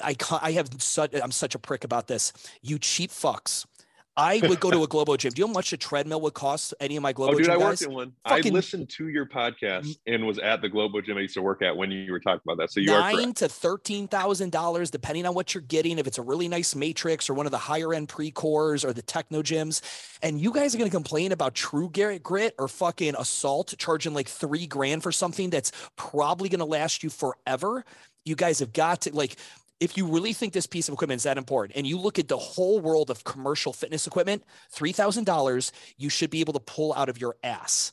I 0.02 0.16
I 0.42 0.54
have 0.54 0.70
such 0.82 1.14
I'm 1.14 1.32
such 1.32 1.56
a 1.56 1.60
prick 1.60 1.84
about 1.84 2.08
this. 2.08 2.32
You 2.62 2.80
cheap 2.80 3.12
fucks. 3.12 3.66
I 4.16 4.42
would 4.48 4.60
go 4.60 4.70
to 4.70 4.84
a 4.84 4.88
Globo 4.94 5.18
gym. 5.18 5.32
Do 5.32 5.42
you 5.42 5.48
know 5.48 5.54
how 5.54 5.56
much 5.56 5.74
a 5.74 5.78
treadmill 5.78 6.22
would 6.22 6.34
cost 6.34 6.74
any 6.80 6.96
of 6.96 7.04
my 7.04 7.10
oh, 7.10 7.14
Globo 7.14 7.34
oh, 7.34 7.38
dude, 7.38 7.46
gym 7.46 7.54
I 7.54 7.58
worked 7.58 7.82
in 7.82 7.94
one. 7.94 8.14
Fucking 8.28 8.52
I 8.52 8.56
listened 8.56 8.90
to 8.90 9.08
your 9.08 9.26
podcast 9.26 9.86
mm. 9.86 9.98
and 10.08 10.26
was 10.28 10.38
at 10.40 10.62
the 10.62 10.70
Globo 10.70 11.02
gym 11.02 11.18
I 11.18 11.22
used 11.22 11.34
to 11.34 11.42
work 11.42 11.62
at 11.62 11.76
when 11.76 11.90
you 11.90 12.12
were 12.12 12.20
talking 12.20 12.42
about 12.46 12.58
that. 12.60 12.72
So 12.72 12.80
you 12.80 12.88
nine 12.88 13.34
to 13.34 13.50
thirteen 13.50 14.08
thousand 14.08 14.52
dollars, 14.52 14.92
depending 14.92 15.26
on 15.26 15.34
what 15.34 15.54
you're 15.54 15.62
getting. 15.62 15.98
If 15.98 16.08
it's 16.08 16.20
a 16.20 16.22
really 16.22 16.48
nice 16.48 16.76
matrix 16.76 17.30
or 17.30 17.34
one 17.34 17.46
of 17.46 17.52
the 17.52 17.58
higher 17.58 17.94
end 17.94 18.08
Precors 18.10 18.86
or 18.86 18.94
the 18.94 19.04
Technogyms, 19.04 19.82
and 20.22 20.40
you 20.40 20.52
guys 20.52 20.76
are 20.76 20.78
going 20.78 20.90
to 20.90 20.96
complain 20.96 21.32
about 21.32 21.56
True 21.56 21.90
Grit 21.90 22.56
or 22.60 22.68
fucking 22.68 23.16
Assault 23.18 23.74
charging 23.78 24.14
like 24.14 24.28
three 24.28 24.68
grand 24.68 25.02
for 25.02 25.12
something 25.12 25.50
that's 25.50 25.72
probably 25.96 26.50
going 26.50 26.60
to 26.60 26.66
last 26.66 27.04
you 27.04 27.10
forever. 27.10 27.84
You 28.26 28.36
guys 28.36 28.60
have 28.60 28.72
got 28.72 29.02
to 29.02 29.14
like 29.14 29.38
if 29.84 29.98
you 29.98 30.08
really 30.08 30.32
think 30.32 30.54
this 30.54 30.66
piece 30.66 30.88
of 30.88 30.94
equipment 30.94 31.20
is 31.20 31.24
that 31.24 31.38
important 31.38 31.76
and 31.76 31.86
you 31.86 32.00
look 32.00 32.18
at 32.18 32.30
the 32.30 32.38
whole 32.38 32.80
world 32.80 33.10
of 33.10 33.26
commercial 33.26 33.74
fitness 33.74 34.08
equipment, 34.08 34.42
$3,000 34.74 35.72
you 35.98 36.10
should 36.10 36.30
be 36.30 36.40
able 36.40 36.54
to 36.54 36.60
pull 36.62 36.94
out 36.94 37.10
of 37.10 37.20
your 37.20 37.36
ass. 37.44 37.92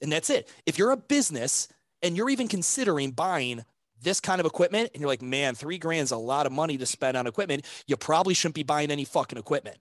And 0.00 0.12
that's 0.12 0.30
it. 0.30 0.48
If 0.66 0.78
you're 0.78 0.92
a 0.92 0.96
business 0.96 1.66
and 2.00 2.16
you're 2.16 2.30
even 2.30 2.46
considering 2.46 3.10
buying 3.10 3.64
this 4.00 4.20
kind 4.20 4.38
of 4.38 4.46
equipment 4.46 4.90
and 4.94 5.00
you're 5.00 5.08
like, 5.08 5.20
man, 5.20 5.56
three 5.56 5.78
grand 5.78 6.04
is 6.04 6.12
a 6.12 6.16
lot 6.16 6.46
of 6.46 6.52
money 6.52 6.78
to 6.78 6.86
spend 6.86 7.16
on 7.16 7.26
equipment, 7.26 7.64
you 7.88 7.96
probably 7.96 8.32
shouldn't 8.32 8.54
be 8.54 8.62
buying 8.62 8.92
any 8.92 9.04
fucking 9.04 9.36
equipment. 9.36 9.78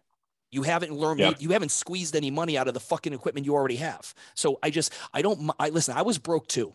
You 0.49 0.63
haven't 0.63 0.93
learned, 0.93 1.19
yeah. 1.19 1.33
you 1.37 1.49
haven't 1.49 1.69
squeezed 1.69 2.15
any 2.15 2.31
money 2.31 2.57
out 2.57 2.67
of 2.67 2.73
the 2.73 2.79
fucking 2.79 3.13
equipment 3.13 3.45
you 3.45 3.53
already 3.53 3.75
have. 3.75 4.15
So 4.33 4.57
I 4.63 4.71
just, 4.71 4.91
I 5.13 5.21
don't, 5.21 5.51
I 5.59 5.69
listen, 5.69 5.95
I 5.95 6.01
was 6.01 6.17
broke 6.17 6.47
too. 6.47 6.73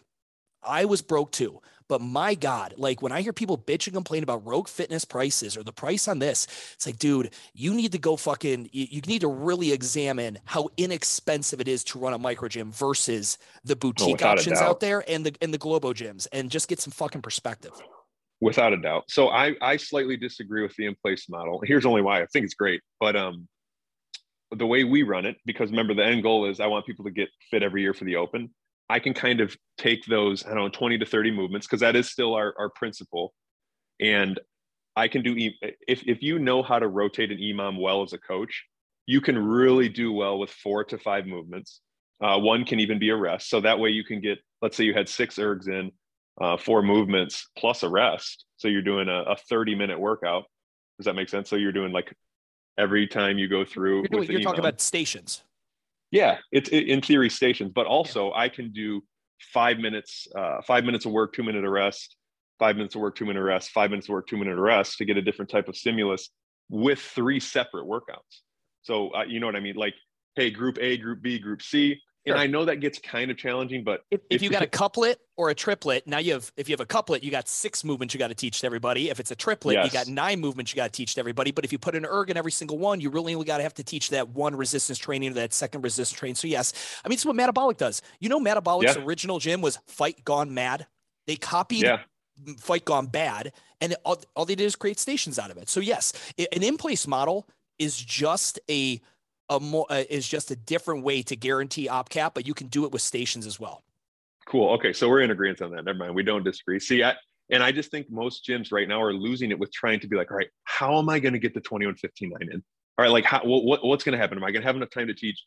I 0.62 0.85
was 0.85 1.02
broke 1.02 1.32
too. 1.32 1.61
But 1.88 2.01
my 2.01 2.35
God, 2.35 2.75
like 2.77 3.03
when 3.03 3.12
I 3.12 3.23
hear 3.23 3.33
people 3.33 3.59
bitch 3.59 3.87
and 3.87 3.95
complain 3.95 4.23
about 4.23 4.47
rogue 4.47 4.68
fitness 4.68 5.05
prices 5.05 5.57
or 5.57 5.62
the 5.62 5.73
price 5.73 6.09
on 6.09 6.18
this, 6.18 6.47
it's 6.75 6.87
like, 6.87 6.99
dude, 6.99 7.31
you 7.55 7.75
need 7.75 7.92
to 7.92 7.99
go 7.99 8.16
fucking, 8.16 8.68
you, 8.73 8.87
you 8.90 9.01
need 9.03 9.21
to 9.21 9.29
really 9.29 9.73
examine 9.73 10.38
how 10.45 10.68
inexpensive 10.77 11.61
it 11.61 11.68
is 11.68 11.85
to 11.85 11.99
run 11.99 12.12
a 12.12 12.18
micro 12.18 12.49
gym 12.49 12.73
versus 12.73 13.38
the 13.64 13.77
boutique 13.77 14.25
oh, 14.25 14.29
options 14.29 14.61
out 14.61 14.81
there 14.81 15.05
and 15.09 15.27
the 15.27 15.35
and 15.40 15.53
the 15.53 15.59
Globo 15.59 15.92
gyms 15.92 16.27
and 16.33 16.51
just 16.51 16.68
get 16.68 16.81
some 16.81 16.92
fucking 16.92 17.23
perspective. 17.23 17.73
Without 18.40 18.73
a 18.73 18.77
doubt. 18.77 19.05
So 19.09 19.29
I 19.29 19.55
I 19.61 19.77
slightly 19.77 20.16
disagree 20.16 20.62
with 20.62 20.75
the 20.77 20.87
in 20.87 20.97
place 21.01 21.29
model. 21.29 21.62
Here's 21.64 21.87
only 21.87 22.03
why 22.03 22.23
I 22.23 22.27
think 22.27 22.45
it's 22.45 22.55
great, 22.55 22.81
but 22.99 23.16
um 23.16 23.49
the 24.51 24.66
way 24.66 24.85
we 24.85 25.03
run 25.03 25.25
it, 25.25 25.37
because 25.47 25.71
remember 25.71 25.95
the 25.95 26.05
end 26.05 26.23
goal 26.23 26.47
is 26.47 26.61
I 26.61 26.66
want 26.66 26.87
people 26.87 27.05
to 27.07 27.11
get 27.11 27.29
fit 27.51 27.62
every 27.62 27.83
year 27.83 27.95
for 27.95 28.05
the 28.05 28.16
open. 28.16 28.51
I 28.88 28.99
can 28.99 29.14
kind 29.14 29.40
of 29.40 29.57
take 29.79 30.05
those, 30.07 30.45
I 30.45 30.51
don't 30.51 30.59
know, 30.59 30.68
20 30.68 30.99
to 30.99 31.07
30 31.07 31.31
movements, 31.31 31.66
because 31.66 31.81
that 31.81 31.97
is 31.97 32.11
still 32.11 32.35
our, 32.35 32.55
our 32.59 32.71
principle. 32.71 33.33
And 34.01 34.38
I 34.97 35.09
can 35.09 35.23
do, 35.23 35.35
if, 35.88 36.03
if 36.07 36.23
you 36.23 36.38
know 36.38 36.62
how 36.62 36.79
to 36.79 36.88
rotate 36.88 37.31
an 37.31 37.38
EMOM 37.38 37.81
well 37.81 38.03
as 38.03 38.12
a 38.12 38.18
coach, 38.18 38.64
you 39.07 39.21
can 39.21 39.38
really 39.38 39.88
do 39.88 40.12
well 40.12 40.38
with 40.38 40.51
four 40.51 40.85
to 40.85 40.99
five 40.99 41.27
movements. 41.27 41.81
Uh, 42.23 42.38
one 42.38 42.64
can 42.64 42.81
even 42.81 42.99
be 42.99 43.09
a 43.09 43.16
rest. 43.16 43.49
So 43.49 43.61
that 43.61 43.79
way 43.79 43.90
you 43.90 44.05
can 44.05 44.21
get, 44.21 44.38
let's 44.61 44.77
say 44.77 44.85
you 44.85 44.95
had 44.95 45.09
six 45.09 45.37
ergs 45.37 45.68
in, 45.68 45.90
uh, 46.40 46.57
four 46.57 46.83
movements 46.83 47.49
plus 47.59 47.83
a 47.83 47.88
rest. 47.88 48.45
So 48.57 48.68
you're 48.68 48.83
doing 48.83 49.09
a, 49.09 49.23
a 49.23 49.37
30 49.37 49.75
minute 49.75 49.99
workout. 49.99 50.45
Does 50.99 51.07
that 51.07 51.14
make 51.14 51.29
sense? 51.29 51.49
So 51.49 51.57
you're 51.57 51.73
doing 51.73 51.92
like 51.92 52.14
every 52.79 53.07
time 53.07 53.38
you 53.38 53.49
go 53.49 53.64
through. 53.64 54.01
You're, 54.11 54.21
doing, 54.21 54.31
you're 54.31 54.40
talking 54.40 54.61
about 54.61 54.81
stations. 54.81 55.42
Yeah, 56.12 56.38
it's 56.53 56.68
it, 56.68 56.88
in 56.88 57.01
theory 57.01 57.31
stations, 57.31 57.72
but 57.75 57.87
also 57.87 58.29
yeah. 58.29 58.42
I 58.42 58.48
can 58.51 58.70
do 58.70 59.03
five 59.53 59.79
minutes, 59.79 60.29
uh, 60.37 60.62
five 60.62 60.85
minutes 60.85 61.07
of 61.07 61.12
work, 61.12 61.33
two 61.33 61.42
minute 61.42 61.68
rest, 61.68 62.16
five 62.59 62.77
minutes 62.77 62.94
of 62.94 63.01
work, 63.01 63.16
two 63.16 63.25
minute 63.25 63.42
rest, 63.42 63.70
five 63.70 63.90
minutes 63.90 64.09
of 64.09 64.12
work, 64.12 64.29
two 64.29 64.37
minute 64.37 64.57
rest 64.57 64.98
to 64.98 65.05
get 65.05 65.16
a 65.16 65.22
different 65.22 65.51
type 65.51 65.68
of 65.68 65.77
stimulus 65.77 66.29
with 66.68 67.01
three 67.01 67.40
separate 67.40 67.87
workouts. 67.87 68.42
So 68.83 69.11
uh, 69.14 69.25
you 69.25 69.40
know 69.40 69.46
what 69.46 69.57
I 69.57 69.61
mean? 69.61 69.75
Like, 69.75 69.94
hey, 70.37 70.51
group 70.51 70.79
A, 70.81 70.96
group 70.98 71.22
B, 71.22 71.38
group 71.38 71.62
C. 71.62 71.98
Sure. 72.26 72.37
And 72.37 72.40
I 72.40 72.46
know 72.46 72.64
that 72.64 72.76
gets 72.76 73.00
kind 73.00 73.32
of 73.32 73.37
challenging, 73.37 73.82
but 73.82 74.04
if, 74.12 74.20
if, 74.30 74.42
you 74.42 74.50
got 74.50 74.62
a 74.62 74.66
couplet 74.68 75.18
or 75.37 75.50
a 75.50 75.54
triplet, 75.56 76.06
now 76.06 76.18
you 76.18 76.35
have 76.35 76.52
if 76.56 76.68
you 76.68 76.72
have 76.72 76.80
a 76.80 76.87
couplet, 76.87 77.24
you 77.24 77.32
got 77.32 77.48
six 77.48 77.82
movements 77.82 78.14
you 78.14 78.18
got 78.18 78.28
to 78.28 78.35
teach 78.35 78.61
to 78.61 78.66
everybody. 78.66 79.11
If 79.11 79.18
it's 79.18 79.32
a 79.32 79.35
triplet, 79.35 79.74
yes. 79.74 79.87
you 79.87 79.90
got 79.90 80.06
nine 80.06 80.38
movements 80.40 80.72
you 80.72 80.76
got 80.76 80.92
to 80.92 80.96
teach 80.96 81.14
to 81.14 81.20
everybody. 81.20 81.50
But 81.50 81.64
if 81.64 81.72
you 81.72 81.78
put 81.78 81.96
an 81.96 82.06
erg 82.06 82.30
in 82.30 82.37
every 82.37 82.52
single 82.52 82.78
one, 82.78 83.00
you 83.00 83.11
really 83.11 83.35
only 83.35 83.44
got 83.44 83.56
to 83.56 83.64
have 83.64 83.74
to 83.74 83.82
teach 83.82 84.11
that 84.11 84.28
one 84.28 84.54
resistance 84.54 84.98
training 84.98 85.32
or 85.32 85.35
that 85.35 85.52
second 85.52 85.82
resistance 85.82 86.16
training. 86.16 86.37
So 86.37 86.46
yes, 86.46 86.72
I 87.04 87.08
mean 87.08 87.14
it's 87.14 87.26
what 87.26 87.35
Metabolic 87.35 87.76
does. 87.76 88.02
You 88.20 88.28
know, 88.28 88.38
Metabolic's 88.38 88.96
yeah. 88.96 89.02
original 89.02 89.40
gym 89.40 89.61
was 89.61 89.78
Fight 89.88 90.24
Gone 90.24 90.54
Mad. 90.54 90.87
They 91.26 91.35
copied 91.35 91.82
yeah. 91.82 92.00
Fight 92.58 92.85
Gone 92.85 93.06
Bad, 93.06 93.52
and 93.80 93.96
all, 94.04 94.22
all 94.37 94.44
they 94.44 94.54
did 94.54 94.64
is 94.64 94.76
create 94.76 95.00
stations 95.00 95.40
out 95.40 95.50
of 95.50 95.56
it. 95.56 95.68
So 95.68 95.80
yes, 95.80 96.12
an 96.38 96.62
in 96.62 96.76
place 96.76 97.08
model 97.08 97.48
is 97.80 97.96
just 97.96 98.61
a 98.70 99.00
a 99.56 99.60
more 99.60 99.86
uh, 99.90 100.04
is 100.08 100.26
just 100.26 100.50
a 100.50 100.56
different 100.56 101.04
way 101.04 101.22
to 101.22 101.36
guarantee 101.36 101.88
op 101.88 102.08
cap, 102.08 102.34
but 102.34 102.46
you 102.46 102.54
can 102.54 102.68
do 102.68 102.84
it 102.84 102.92
with 102.92 103.02
stations 103.02 103.46
as 103.46 103.60
well. 103.60 103.82
Cool. 104.46 104.70
Okay, 104.74 104.92
so 104.92 105.08
we're 105.08 105.20
in 105.20 105.30
agreement 105.30 105.62
on 105.62 105.70
that. 105.72 105.84
Never 105.84 105.98
mind. 105.98 106.14
We 106.14 106.22
don't 106.22 106.44
disagree. 106.44 106.80
See, 106.80 107.04
I, 107.04 107.14
and 107.50 107.62
I 107.62 107.70
just 107.70 107.90
think 107.90 108.10
most 108.10 108.46
gyms 108.46 108.72
right 108.72 108.88
now 108.88 109.00
are 109.00 109.12
losing 109.12 109.50
it 109.50 109.58
with 109.58 109.72
trying 109.72 110.00
to 110.00 110.08
be 110.08 110.16
like, 110.16 110.30
all 110.30 110.36
right, 110.36 110.50
how 110.64 110.98
am 110.98 111.08
I 111.08 111.18
going 111.18 111.34
to 111.34 111.38
get 111.38 111.54
the 111.54 111.60
21 111.60 111.96
15 111.96 112.30
9 112.30 112.48
in? 112.50 112.62
All 112.98 113.04
right, 113.04 113.10
like 113.10 113.24
how, 113.24 113.40
what, 113.44 113.84
what's 113.84 114.04
going 114.04 114.14
to 114.14 114.18
happen? 114.18 114.38
Am 114.38 114.44
I 114.44 114.50
going 114.50 114.62
to 114.62 114.66
have 114.66 114.76
enough 114.76 114.90
time 114.90 115.06
to 115.06 115.14
teach? 115.14 115.42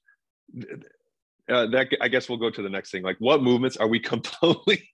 Uh, 1.47 1.67
that 1.67 1.89
I 2.01 2.07
guess 2.07 2.27
we'll 2.27 2.39
go 2.39 2.49
to 2.49 2.61
the 2.61 2.69
next 2.69 2.91
thing. 2.91 3.03
Like, 3.03 3.17
what 3.19 3.43
movements 3.43 3.77
are 3.77 3.87
we 3.87 3.99
completely, 4.11 4.89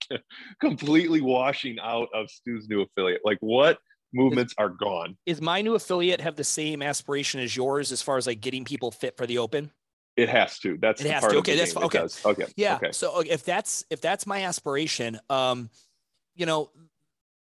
completely 0.59 1.21
washing 1.21 1.77
out 1.79 2.09
of 2.13 2.29
Stu's 2.29 2.67
new 2.67 2.81
affiliate? 2.81 3.21
Like, 3.23 3.37
what 3.41 3.77
movements 4.13 4.53
are 4.57 4.69
gone. 4.69 5.17
Is 5.25 5.41
my 5.41 5.61
new 5.61 5.75
affiliate 5.75 6.21
have 6.21 6.35
the 6.35 6.43
same 6.43 6.81
aspiration 6.81 7.39
as 7.39 7.55
yours 7.55 7.91
as 7.91 8.01
far 8.01 8.17
as 8.17 8.27
like 8.27 8.41
getting 8.41 8.65
people 8.65 8.91
fit 8.91 9.17
for 9.17 9.25
the 9.25 9.37
open? 9.37 9.71
It 10.17 10.29
has 10.29 10.59
to. 10.59 10.77
That's 10.81 11.03
it 11.03 11.11
has 11.11 11.23
to. 11.23 11.37
Okay, 11.37 11.55
that's 11.55 11.75
okay. 11.75 12.07
Okay. 12.25 12.45
Yeah. 12.55 12.75
Okay. 12.75 12.91
So 12.91 13.21
if 13.21 13.43
that's 13.43 13.85
if 13.89 14.01
that's 14.01 14.27
my 14.27 14.43
aspiration, 14.43 15.19
um, 15.29 15.69
you 16.35 16.45
know, 16.45 16.69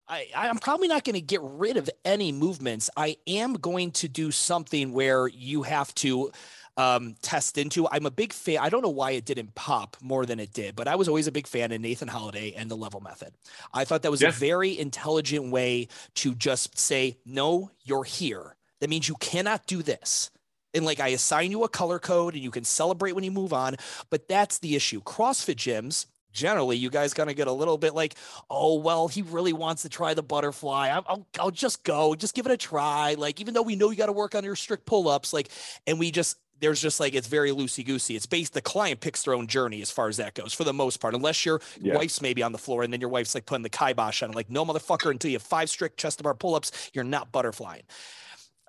I, 0.08 0.28
I'm 0.36 0.58
probably 0.58 0.88
not 0.88 1.04
going 1.04 1.14
to 1.14 1.22
get 1.22 1.42
rid 1.42 1.78
of 1.78 1.90
any 2.04 2.32
movements. 2.32 2.90
I 2.98 3.18
am 3.28 3.54
going 3.54 3.92
to 3.92 4.08
do 4.08 4.32
something 4.32 4.92
where 4.92 5.28
you 5.28 5.64
have 5.64 5.94
to 5.96 6.32
um, 6.80 7.16
test 7.22 7.58
into. 7.58 7.90
I'm 7.92 8.06
a 8.06 8.12
big 8.12 8.32
fan. 8.32 8.60
I 8.62 8.70
don't 8.70 8.82
know 8.82 8.90
why 8.90 9.12
it 9.12 9.26
didn't 9.26 9.54
pop 9.54 9.98
more 10.02 10.26
than 10.26 10.40
it 10.40 10.54
did, 10.54 10.78
but 10.78 10.88
I 10.88 10.96
was 10.96 11.10
always 11.10 11.28
a 11.28 11.32
big 11.32 11.46
fan 11.46 11.74
of 11.74 11.82
Nathan 11.82 12.08
Holiday 12.08 12.54
and 12.56 12.72
the 12.72 12.78
level 12.78 13.02
method. 13.02 13.34
I 13.74 13.84
thought 13.84 14.04
that 14.04 14.12
was 14.12 14.22
yeah. 14.22 14.30
a 14.30 14.32
very 14.32 14.80
intelligent 14.80 15.52
way 15.52 15.90
to 16.16 16.34
just 16.34 16.80
say, 16.80 17.18
no, 17.26 17.70
you're 17.84 18.06
here. 18.06 18.56
That 18.80 18.90
means 18.90 19.10
you 19.10 19.16
cannot 19.20 19.68
do 19.68 19.84
this. 19.84 20.32
And 20.74 20.86
like 20.86 21.02
I 21.02 21.10
assign 21.10 21.52
you 21.52 21.66
a 21.66 21.70
color 21.70 22.00
code 22.00 22.36
and 22.36 22.44
you 22.44 22.52
can 22.52 22.64
celebrate 22.64 23.12
when 23.12 23.26
you 23.26 23.32
move 23.32 23.52
on. 23.52 23.76
But 24.10 24.30
that's 24.30 24.60
the 24.60 24.78
issue. 24.78 25.02
CrossFit 25.02 25.56
gyms, 25.56 26.06
generally 26.32 26.78
you 26.78 26.92
guys 26.92 27.14
gonna 27.14 27.34
get 27.34 27.48
a 27.48 27.52
little 27.52 27.78
bit 27.78 27.96
like 27.96 28.14
oh 28.52 28.76
well 28.76 29.08
he 29.08 29.24
really 29.24 29.52
wants 29.52 29.82
to 29.82 29.90
try 29.90 30.14
the 30.14 30.22
butterfly 30.22 30.88
I'll, 30.90 31.04
I'll, 31.08 31.28
I'll 31.40 31.52
just 31.52 31.84
go 31.84 32.14
just 32.14 32.36
give 32.36 32.46
it 32.46 32.52
a 32.52 32.58
try 32.58 33.16
like 33.18 33.42
even 33.42 33.56
though 33.56 33.64
we 33.64 33.76
know 33.76 33.90
you 33.90 33.98
got 33.98 34.06
to 34.06 34.12
work 34.12 34.36
on 34.36 34.44
your 34.44 34.56
strict 34.56 34.86
pull-ups 34.86 35.34
like 35.34 35.50
and 35.88 35.98
we 35.98 36.12
just 36.12 36.38
there's 36.60 36.82
just 36.82 37.00
like 37.00 37.14
it's 37.14 37.28
very 37.28 37.52
loosey 37.52 37.86
goosey. 37.86 38.16
It's 38.16 38.26
based 38.26 38.54
the 38.54 38.62
client 38.62 39.00
picks 39.00 39.24
their 39.24 39.34
own 39.34 39.48
journey 39.48 39.82
as 39.82 39.92
far 39.92 40.08
as 40.08 40.18
that 40.18 40.34
goes 40.34 40.54
for 40.54 40.64
the 40.64 40.74
most 40.74 40.98
part, 40.98 41.14
unless 41.14 41.46
your 41.46 41.62
yeah. 41.80 41.96
wife's 41.96 42.22
maybe 42.22 42.44
on 42.44 42.52
the 42.52 42.58
floor 42.58 42.84
and 42.84 42.92
then 42.92 43.02
your 43.02 43.10
wife's 43.10 43.36
like 43.36 43.46
putting 43.46 43.64
the 43.64 43.70
kibosh 43.70 44.24
on 44.24 44.32
it. 44.32 44.36
Like, 44.36 44.50
no 44.50 44.66
motherfucker, 44.66 45.12
until 45.12 45.32
you 45.32 45.36
have 45.36 45.44
five 45.44 45.70
strict 45.70 45.98
chest 45.98 46.18
to 46.20 46.24
bar 46.24 46.34
pull 46.34 46.56
ups, 46.56 46.92
you're 46.94 47.04
not 47.04 47.32
butterflying. 47.32 47.84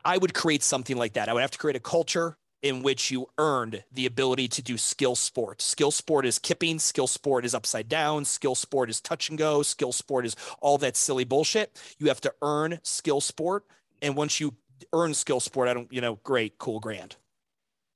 I 0.04 0.18
would 0.18 0.34
create 0.34 0.62
something 0.62 0.96
like 0.96 1.14
that. 1.14 1.28
I 1.28 1.32
would 1.32 1.42
have 1.42 1.50
to 1.50 1.58
create 1.58 1.76
a 1.76 1.80
culture 1.80 2.36
in 2.62 2.82
which 2.82 3.10
you 3.10 3.26
earned 3.38 3.84
the 3.92 4.06
ability 4.06 4.46
to 4.46 4.62
do 4.62 4.76
skill 4.76 5.14
sport. 5.14 5.62
Skill 5.62 5.90
sport 5.90 6.26
is 6.26 6.38
kipping, 6.38 6.78
skill 6.78 7.06
sport 7.06 7.44
is 7.44 7.54
upside 7.54 7.88
down, 7.88 8.24
skill 8.24 8.54
sport 8.54 8.90
is 8.90 9.00
touch 9.00 9.30
and 9.30 9.38
go, 9.38 9.62
skill 9.62 9.92
sport 9.92 10.26
is 10.26 10.36
all 10.60 10.76
that 10.78 10.96
silly 10.96 11.24
bullshit. 11.24 11.80
You 11.98 12.08
have 12.08 12.20
to 12.22 12.34
earn 12.42 12.78
skill 12.82 13.20
sport. 13.20 13.64
And 14.02 14.14
once 14.14 14.40
you 14.40 14.54
earn 14.92 15.14
skill 15.14 15.40
sport, 15.40 15.68
I 15.68 15.74
don't, 15.74 15.92
you 15.92 16.00
know, 16.00 16.18
great, 16.22 16.58
cool, 16.58 16.80
grand. 16.80 17.16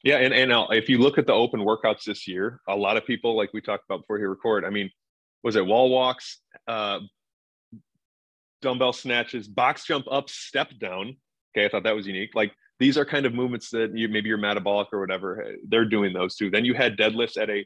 Yeah. 0.05 0.19
And, 0.19 0.33
and 0.33 0.53
if 0.71 0.89
you 0.89 0.99
look 0.99 1.19
at 1.19 1.27
the 1.27 1.33
open 1.33 1.61
workouts 1.61 2.05
this 2.05 2.29
year, 2.29 2.61
a 2.69 2.77
lot 2.77 2.97
of 2.97 3.05
people, 3.05 3.37
like 3.37 3.53
we 3.53 3.61
talked 3.61 3.85
about 3.89 4.03
before 4.03 4.19
he 4.19 4.25
record, 4.25 4.65
I 4.65 4.71
mean, 4.71 4.91
was 5.43 5.57
it 5.57 5.67
wall 5.67 5.91
walks, 5.91 6.41
uh, 6.69 7.01
dumbbell 8.63 8.93
snatches, 8.93 9.49
box 9.49 9.85
jump 9.85 10.07
up, 10.11 10.31
step 10.31 10.69
down. 10.79 11.17
Okay. 11.57 11.67
I 11.67 11.69
thought 11.69 11.83
that 11.85 11.97
was 11.97 12.07
unique. 12.07 12.31
Like 12.35 12.53
these 12.79 12.99
are 12.99 13.05
kind 13.05 13.27
of 13.27 13.35
movements 13.35 13.71
that 13.71 13.97
you 13.97 14.09
maybe 14.09 14.29
you're 14.29 14.39
metabolic 14.39 14.89
or 14.93 15.01
whatever 15.01 15.55
they're 15.69 15.85
doing 15.85 16.13
those 16.13 16.37
too 16.37 16.51
then 16.51 16.65
you 16.65 16.75
had 16.75 16.97
deadlifts 16.97 17.41
at 17.41 17.51
a 17.51 17.65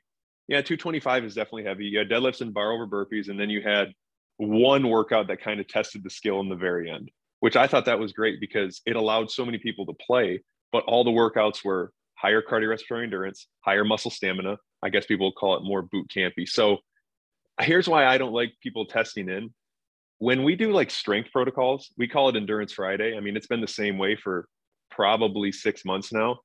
yeah 0.48 0.60
225 0.60 1.24
is 1.24 1.34
definitely 1.34 1.64
heavy 1.64 1.86
you 1.86 1.98
had 1.98 2.08
deadlifts 2.08 2.40
and 2.40 2.54
bar 2.54 2.72
over 2.72 2.86
burpees 2.86 3.28
and 3.28 3.38
then 3.38 3.50
you 3.50 3.62
had 3.62 3.92
one 4.36 4.88
workout 4.88 5.28
that 5.28 5.42
kind 5.42 5.60
of 5.60 5.66
tested 5.66 6.04
the 6.04 6.10
skill 6.10 6.40
in 6.40 6.48
the 6.48 6.56
very 6.56 6.90
end 6.90 7.10
which 7.40 7.56
i 7.56 7.66
thought 7.66 7.84
that 7.86 7.98
was 7.98 8.12
great 8.12 8.40
because 8.40 8.80
it 8.86 8.96
allowed 8.96 9.30
so 9.30 9.44
many 9.44 9.58
people 9.58 9.86
to 9.86 9.94
play 9.94 10.40
but 10.72 10.84
all 10.84 11.04
the 11.04 11.10
workouts 11.10 11.64
were 11.64 11.92
higher 12.20 12.42
cardiorespiratory 12.42 13.04
endurance 13.04 13.46
higher 13.60 13.84
muscle 13.84 14.10
stamina 14.10 14.56
i 14.82 14.88
guess 14.88 15.06
people 15.06 15.32
call 15.32 15.56
it 15.56 15.62
more 15.62 15.82
boot 15.82 16.10
campy 16.14 16.46
so 16.46 16.78
here's 17.60 17.88
why 17.88 18.06
i 18.06 18.18
don't 18.18 18.32
like 18.32 18.52
people 18.62 18.86
testing 18.86 19.28
in 19.28 19.52
when 20.18 20.42
we 20.42 20.56
do 20.56 20.72
like 20.72 20.90
strength 20.90 21.30
protocols 21.32 21.90
we 21.96 22.08
call 22.08 22.28
it 22.28 22.36
endurance 22.36 22.72
friday 22.72 23.16
i 23.16 23.20
mean 23.20 23.36
it's 23.36 23.46
been 23.46 23.60
the 23.60 23.68
same 23.68 23.98
way 23.98 24.16
for 24.16 24.48
probably 24.90 25.52
six 25.52 25.84
months 25.84 26.12
now. 26.12 26.40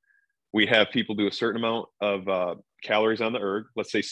We 0.53 0.67
have 0.67 0.91
people 0.91 1.15
do 1.15 1.27
a 1.27 1.31
certain 1.31 1.59
amount 1.59 1.87
of 2.01 2.27
uh, 2.27 2.55
calories 2.83 3.21
on 3.21 3.33
the 3.33 3.39
erg. 3.39 3.65
Let's 3.75 3.91
say 3.91 4.03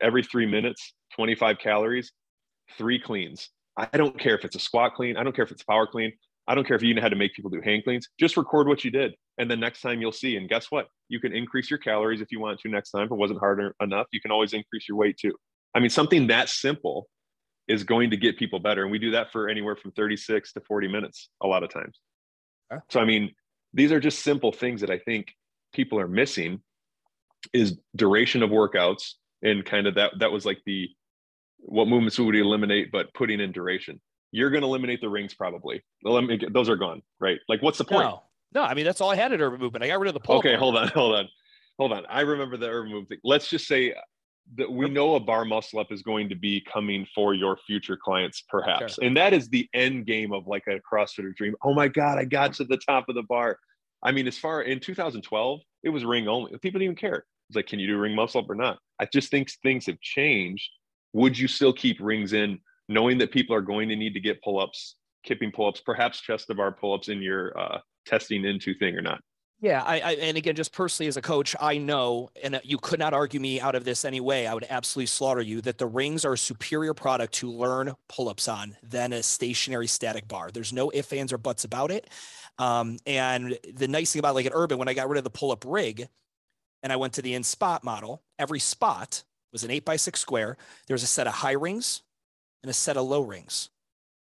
every 0.00 0.22
three 0.22 0.46
minutes, 0.46 0.94
25 1.14 1.58
calories, 1.58 2.12
three 2.78 2.98
cleans. 2.98 3.50
I 3.76 3.86
don't 3.96 4.18
care 4.18 4.34
if 4.34 4.44
it's 4.44 4.56
a 4.56 4.60
squat 4.60 4.94
clean. 4.94 5.16
I 5.16 5.22
don't 5.22 5.36
care 5.36 5.44
if 5.44 5.50
it's 5.50 5.62
a 5.62 5.66
power 5.66 5.86
clean. 5.86 6.12
I 6.50 6.54
don't 6.56 6.66
care 6.66 6.74
if 6.74 6.82
you 6.82 6.90
even 6.90 7.00
had 7.00 7.10
to 7.10 7.16
make 7.16 7.32
people 7.32 7.48
do 7.48 7.60
hand 7.60 7.84
cleans. 7.84 8.08
Just 8.18 8.36
record 8.36 8.66
what 8.66 8.82
you 8.82 8.90
did. 8.90 9.14
And 9.38 9.48
then 9.48 9.60
next 9.60 9.82
time 9.82 10.00
you'll 10.00 10.10
see. 10.10 10.36
And 10.36 10.48
guess 10.48 10.66
what? 10.68 10.88
You 11.08 11.20
can 11.20 11.32
increase 11.32 11.70
your 11.70 11.78
calories 11.78 12.20
if 12.20 12.32
you 12.32 12.40
want 12.40 12.58
to 12.58 12.68
next 12.68 12.90
time. 12.90 13.04
If 13.04 13.12
it 13.12 13.16
wasn't 13.16 13.38
hard 13.38 13.72
enough, 13.80 14.08
you 14.10 14.20
can 14.20 14.32
always 14.32 14.52
increase 14.52 14.88
your 14.88 14.98
weight 14.98 15.16
too. 15.16 15.32
I 15.76 15.78
mean, 15.78 15.90
something 15.90 16.26
that 16.26 16.48
simple 16.48 17.06
is 17.68 17.84
going 17.84 18.10
to 18.10 18.16
get 18.16 18.36
people 18.36 18.58
better. 18.58 18.82
And 18.82 18.90
we 18.90 18.98
do 18.98 19.12
that 19.12 19.30
for 19.30 19.48
anywhere 19.48 19.76
from 19.76 19.92
36 19.92 20.52
to 20.54 20.60
40 20.60 20.88
minutes 20.88 21.28
a 21.40 21.46
lot 21.46 21.62
of 21.62 21.72
times. 21.72 22.00
So, 22.88 22.98
I 22.98 23.04
mean, 23.04 23.30
these 23.72 23.92
are 23.92 24.00
just 24.00 24.24
simple 24.24 24.50
things 24.50 24.80
that 24.80 24.90
I 24.90 24.98
think 24.98 25.32
people 25.72 26.00
are 26.00 26.08
missing 26.08 26.60
is 27.52 27.78
duration 27.94 28.42
of 28.42 28.50
workouts 28.50 29.12
and 29.42 29.64
kind 29.64 29.86
of 29.86 29.94
that 29.94 30.12
that 30.18 30.32
was 30.32 30.44
like 30.44 30.58
the 30.66 30.88
what 31.58 31.88
movements 31.88 32.18
we 32.18 32.24
would 32.24 32.34
we 32.34 32.40
eliminate 32.40 32.90
but 32.92 33.12
putting 33.14 33.40
in 33.40 33.52
duration 33.52 34.00
you're 34.32 34.50
going 34.50 34.62
to 34.62 34.66
eliminate 34.66 35.00
the 35.00 35.08
rings 35.08 35.34
probably. 35.34 35.82
Those 36.04 36.68
are 36.68 36.76
gone 36.76 37.02
right? 37.20 37.38
Like 37.48 37.62
what's 37.62 37.78
the 37.78 37.84
point? 37.84 38.04
No, 38.04 38.22
no 38.54 38.62
i 38.62 38.74
mean 38.74 38.84
that's 38.84 39.00
all 39.00 39.10
i 39.10 39.16
had 39.16 39.32
at 39.32 39.40
urban 39.40 39.60
movement. 39.60 39.84
I 39.84 39.88
got 39.88 40.00
rid 40.00 40.08
of 40.08 40.14
the 40.14 40.20
pull 40.20 40.38
okay 40.38 40.56
hold 40.56 40.76
on 40.76 40.88
hold 40.88 41.14
on. 41.14 41.28
Hold 41.78 41.92
on. 41.92 42.04
I 42.10 42.20
remember 42.20 42.56
the 42.56 42.68
urban 42.68 42.92
movement 42.92 43.20
let's 43.24 43.48
just 43.48 43.66
say 43.66 43.94
that 44.56 44.70
we 44.70 44.88
know 44.88 45.14
a 45.14 45.20
bar 45.20 45.44
muscle 45.44 45.78
up 45.78 45.92
is 45.92 46.02
going 46.02 46.28
to 46.28 46.34
be 46.34 46.60
coming 46.60 47.06
for 47.14 47.34
your 47.34 47.56
future 47.66 47.96
clients 47.96 48.42
perhaps. 48.48 48.94
Sure. 48.94 49.04
and 49.04 49.16
that 49.16 49.32
is 49.32 49.48
the 49.48 49.68
end 49.74 50.06
game 50.06 50.32
of 50.32 50.46
like 50.46 50.64
a 50.66 50.80
crossfitter 50.80 51.34
dream. 51.34 51.54
Oh 51.62 51.74
my 51.74 51.88
god 51.88 52.18
i 52.18 52.24
got 52.24 52.54
to 52.54 52.64
the 52.64 52.78
top 52.78 53.08
of 53.08 53.14
the 53.14 53.22
bar. 53.22 53.58
I 54.02 54.12
mean 54.12 54.26
as 54.26 54.38
far 54.38 54.62
in 54.62 54.80
2012 54.80 55.60
it 55.82 55.88
was 55.88 56.04
ring 56.04 56.28
only. 56.28 56.50
People 56.58 56.78
didn't 56.78 56.82
even 56.82 56.96
care. 56.96 57.24
It's 57.48 57.56
like 57.56 57.66
can 57.66 57.78
you 57.78 57.86
do 57.86 57.98
ring 57.98 58.14
muscle 58.14 58.42
up 58.42 58.50
or 58.50 58.54
not? 58.54 58.78
I 59.00 59.06
just 59.06 59.30
think 59.30 59.50
things 59.62 59.86
have 59.86 60.00
changed. 60.00 60.68
Would 61.12 61.36
you 61.36 61.48
still 61.48 61.72
keep 61.72 61.98
rings 62.00 62.32
in 62.32 62.60
knowing 62.90 63.16
that 63.18 63.30
people 63.30 63.54
are 63.56 63.62
going 63.62 63.88
to 63.88 63.96
need 63.96 64.12
to 64.12 64.20
get 64.20 64.42
pull-ups 64.42 64.96
kipping 65.24 65.52
pull-ups 65.52 65.80
perhaps 65.80 66.20
chest 66.20 66.46
to 66.48 66.54
bar 66.54 66.72
pull-ups 66.72 67.08
in 67.08 67.22
your 67.22 67.58
uh, 67.58 67.78
testing 68.04 68.44
into 68.44 68.74
thing 68.74 68.96
or 68.96 69.02
not 69.02 69.20
yeah, 69.62 69.82
I, 69.84 70.00
I, 70.00 70.12
and 70.12 70.38
again, 70.38 70.56
just 70.56 70.72
personally 70.72 71.06
as 71.08 71.18
a 71.18 71.22
coach, 71.22 71.54
I 71.60 71.76
know, 71.76 72.30
and 72.42 72.58
you 72.64 72.78
could 72.78 72.98
not 72.98 73.12
argue 73.12 73.40
me 73.40 73.60
out 73.60 73.74
of 73.74 73.84
this 73.84 74.06
anyway. 74.06 74.46
I 74.46 74.54
would 74.54 74.64
absolutely 74.70 75.08
slaughter 75.08 75.42
you 75.42 75.60
that 75.60 75.76
the 75.76 75.86
rings 75.86 76.24
are 76.24 76.32
a 76.32 76.38
superior 76.38 76.94
product 76.94 77.34
to 77.34 77.50
learn 77.50 77.94
pull-ups 78.08 78.48
on 78.48 78.74
than 78.82 79.12
a 79.12 79.22
stationary 79.22 79.86
static 79.86 80.26
bar. 80.26 80.50
There's 80.50 80.72
no 80.72 80.90
ifs, 80.94 81.12
ands, 81.12 81.30
or 81.30 81.36
buts 81.36 81.64
about 81.64 81.90
it. 81.90 82.08
Um, 82.58 82.96
and 83.04 83.58
the 83.74 83.86
nice 83.86 84.14
thing 84.14 84.20
about 84.20 84.34
like 84.34 84.46
at 84.46 84.52
Urban, 84.54 84.78
when 84.78 84.88
I 84.88 84.94
got 84.94 85.10
rid 85.10 85.18
of 85.18 85.24
the 85.24 85.30
pull-up 85.30 85.64
rig, 85.66 86.08
and 86.82 86.90
I 86.90 86.96
went 86.96 87.12
to 87.14 87.22
the 87.22 87.34
in 87.34 87.42
spot 87.42 87.84
model, 87.84 88.22
every 88.38 88.60
spot 88.60 89.24
was 89.52 89.62
an 89.62 89.70
eight 89.70 89.84
by 89.84 89.96
six 89.96 90.20
square. 90.20 90.56
There 90.86 90.94
was 90.94 91.02
a 91.02 91.06
set 91.06 91.26
of 91.26 91.34
high 91.34 91.52
rings 91.52 92.00
and 92.62 92.70
a 92.70 92.74
set 92.74 92.96
of 92.96 93.06
low 93.06 93.22
rings. 93.22 93.70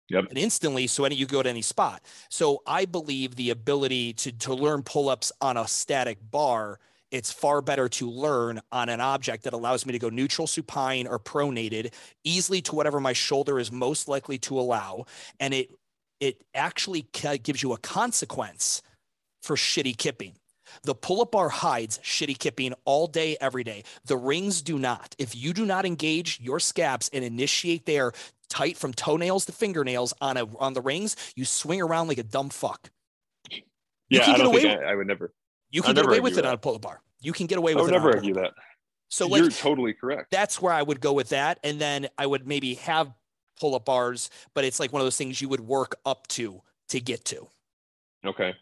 Yep. 0.10 0.26
And 0.30 0.38
instantly, 0.38 0.88
so 0.88 1.04
any 1.04 1.16
you 1.16 1.26
go 1.26 1.44
to 1.44 1.50
any 1.50 1.62
spot. 1.62 2.02
So 2.30 2.62
I 2.66 2.86
believe 2.86 3.36
the 3.36 3.50
ability 3.50 4.14
to 4.14 4.32
to 4.32 4.54
learn 4.54 4.84
pull-ups 4.84 5.32
on 5.42 5.58
a 5.58 5.68
static 5.68 6.18
bar, 6.32 6.80
it's 7.12 7.32
far 7.32 7.62
better 7.62 7.90
to 7.90 8.10
learn 8.10 8.62
on 8.72 8.88
an 8.90 9.02
object 9.02 9.44
that 9.44 9.54
allows 9.54 9.86
me 9.86 9.92
to 9.92 10.00
go 10.00 10.10
neutral 10.10 10.48
supine 10.48 11.08
or 11.08 11.20
pronated 11.20 11.94
easily 12.24 12.62
to 12.62 12.76
whatever 12.76 13.00
my 13.00 13.14
shoulder 13.14 13.60
is 13.60 13.72
most 13.72 14.08
likely 14.08 14.38
to 14.40 14.58
allow. 14.58 15.06
And 15.40 15.54
it 15.54 15.72
it 16.20 16.44
actually 16.56 17.06
gives 17.44 17.62
you 17.62 17.74
a 17.74 17.78
consequence 17.78 18.82
for 19.42 19.56
shitty 19.56 19.98
kipping. 19.98 20.34
The 20.84 20.96
pull 20.96 21.22
up 21.22 21.32
bar 21.32 21.50
hides 21.50 22.00
shitty 22.00 22.38
kipping 22.40 22.74
all 22.86 23.08
day, 23.08 23.38
every 23.40 23.64
day. 23.64 23.84
The 24.06 24.18
rings 24.18 24.62
do 24.62 24.80
not. 24.80 25.16
If 25.18 25.36
you 25.36 25.54
do 25.54 25.66
not 25.66 25.86
engage 25.86 26.40
your 26.40 26.60
scaps 26.60 27.10
and 27.14 27.24
initiate 27.24 27.86
there 27.86 28.14
tight 28.50 28.78
from 28.78 28.94
toenails 28.94 29.46
to 29.46 29.52
fingernails 29.52 30.14
on 30.22 30.38
a 30.38 30.46
on 30.58 30.74
the 30.74 30.82
rings, 30.82 31.16
you 31.36 31.46
swing 31.46 31.82
around 31.82 32.08
like 32.08 32.18
a 32.18 32.24
dumb 32.24 32.50
fuck. 32.50 32.90
You 33.52 33.62
yeah, 34.10 34.32
I 34.32 34.38
don't 34.38 34.54
think 34.54 34.64
with, 34.64 34.80
I, 34.84 34.92
I, 34.92 34.96
would 34.96 35.08
never. 35.08 35.34
You 35.70 35.82
can 35.82 35.94
get 35.94 36.06
away 36.06 36.22
with 36.22 36.36
that. 36.36 36.46
it 36.46 36.48
on 36.48 36.54
a 36.54 36.58
pull-up 36.58 36.82
bar. 36.82 37.02
You 37.20 37.34
can 37.34 37.46
get 37.46 37.58
away 37.58 37.76
with 37.76 37.90
it, 37.90 37.94
I 37.94 37.98
would 37.98 38.06
it. 38.06 38.06
never 38.06 38.16
argue 38.16 38.34
that. 38.36 38.54
So 39.10 39.34
you're 39.36 39.50
totally 39.50 39.94
correct. 39.94 40.32
That's 40.32 40.62
where 40.62 40.72
I 40.72 40.82
would 40.82 41.02
go 41.02 41.14
with 41.14 41.30
that, 41.30 41.60
and 41.64 41.80
then 41.80 42.08
I 42.18 42.26
would 42.26 42.48
maybe 42.48 42.76
have 42.76 43.14
pull-up 43.60 43.86
bars, 43.86 44.30
but 44.54 44.64
it's 44.64 44.80
like 44.80 44.94
one 44.94 45.02
of 45.02 45.06
those 45.06 45.18
things 45.18 45.42
you 45.42 45.50
would 45.50 45.62
work 45.62 45.96
up 46.06 46.28
to 46.28 46.62
to 46.90 47.00
get 47.00 47.26
to. 47.26 47.48
Okay. 48.26 48.56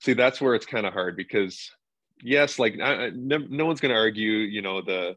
See, 0.00 0.14
that's 0.14 0.40
where 0.40 0.54
it's 0.54 0.66
kind 0.66 0.86
of 0.86 0.92
hard 0.92 1.16
because 1.16 1.70
yes, 2.22 2.58
like 2.58 2.78
I, 2.80 3.10
no, 3.14 3.38
no 3.38 3.66
one's 3.66 3.80
going 3.80 3.94
to 3.94 3.98
argue, 3.98 4.30
you 4.30 4.62
know, 4.62 4.82
the 4.82 5.16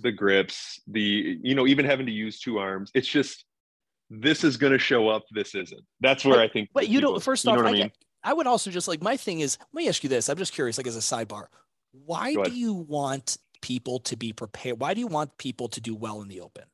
the 0.00 0.12
grips, 0.12 0.80
the 0.86 1.38
you 1.42 1.54
know, 1.54 1.66
even 1.66 1.84
having 1.84 2.06
to 2.06 2.12
use 2.12 2.40
two 2.40 2.58
arms. 2.58 2.90
It's 2.94 3.08
just 3.08 3.44
this 4.10 4.44
is 4.44 4.56
going 4.56 4.72
to 4.72 4.78
show 4.78 5.08
up. 5.08 5.24
This 5.32 5.54
isn't. 5.54 5.82
That's 6.00 6.24
where 6.24 6.36
but, 6.36 6.42
I 6.42 6.48
think. 6.48 6.70
But 6.72 6.88
you 6.88 7.00
don't. 7.00 7.22
First 7.22 7.46
off, 7.46 7.58
I, 7.58 7.72
mean? 7.72 7.92
I 8.22 8.32
would 8.32 8.46
also 8.46 8.70
just 8.70 8.88
like 8.88 9.02
my 9.02 9.16
thing 9.16 9.40
is. 9.40 9.58
Let 9.72 9.82
me 9.82 9.88
ask 9.88 10.02
you 10.02 10.08
this. 10.08 10.28
I'm 10.28 10.38
just 10.38 10.52
curious, 10.52 10.78
like 10.78 10.86
as 10.86 10.96
a 10.96 11.00
sidebar, 11.00 11.46
why 12.04 12.34
do 12.34 12.52
you 12.52 12.74
want 12.74 13.38
people 13.62 13.98
to 14.00 14.16
be 14.16 14.32
prepared? 14.32 14.80
Why 14.80 14.94
do 14.94 15.00
you 15.00 15.06
want 15.06 15.36
people 15.38 15.68
to 15.68 15.80
do 15.80 15.94
well 15.94 16.22
in 16.22 16.28
the 16.28 16.40
open? 16.40 16.64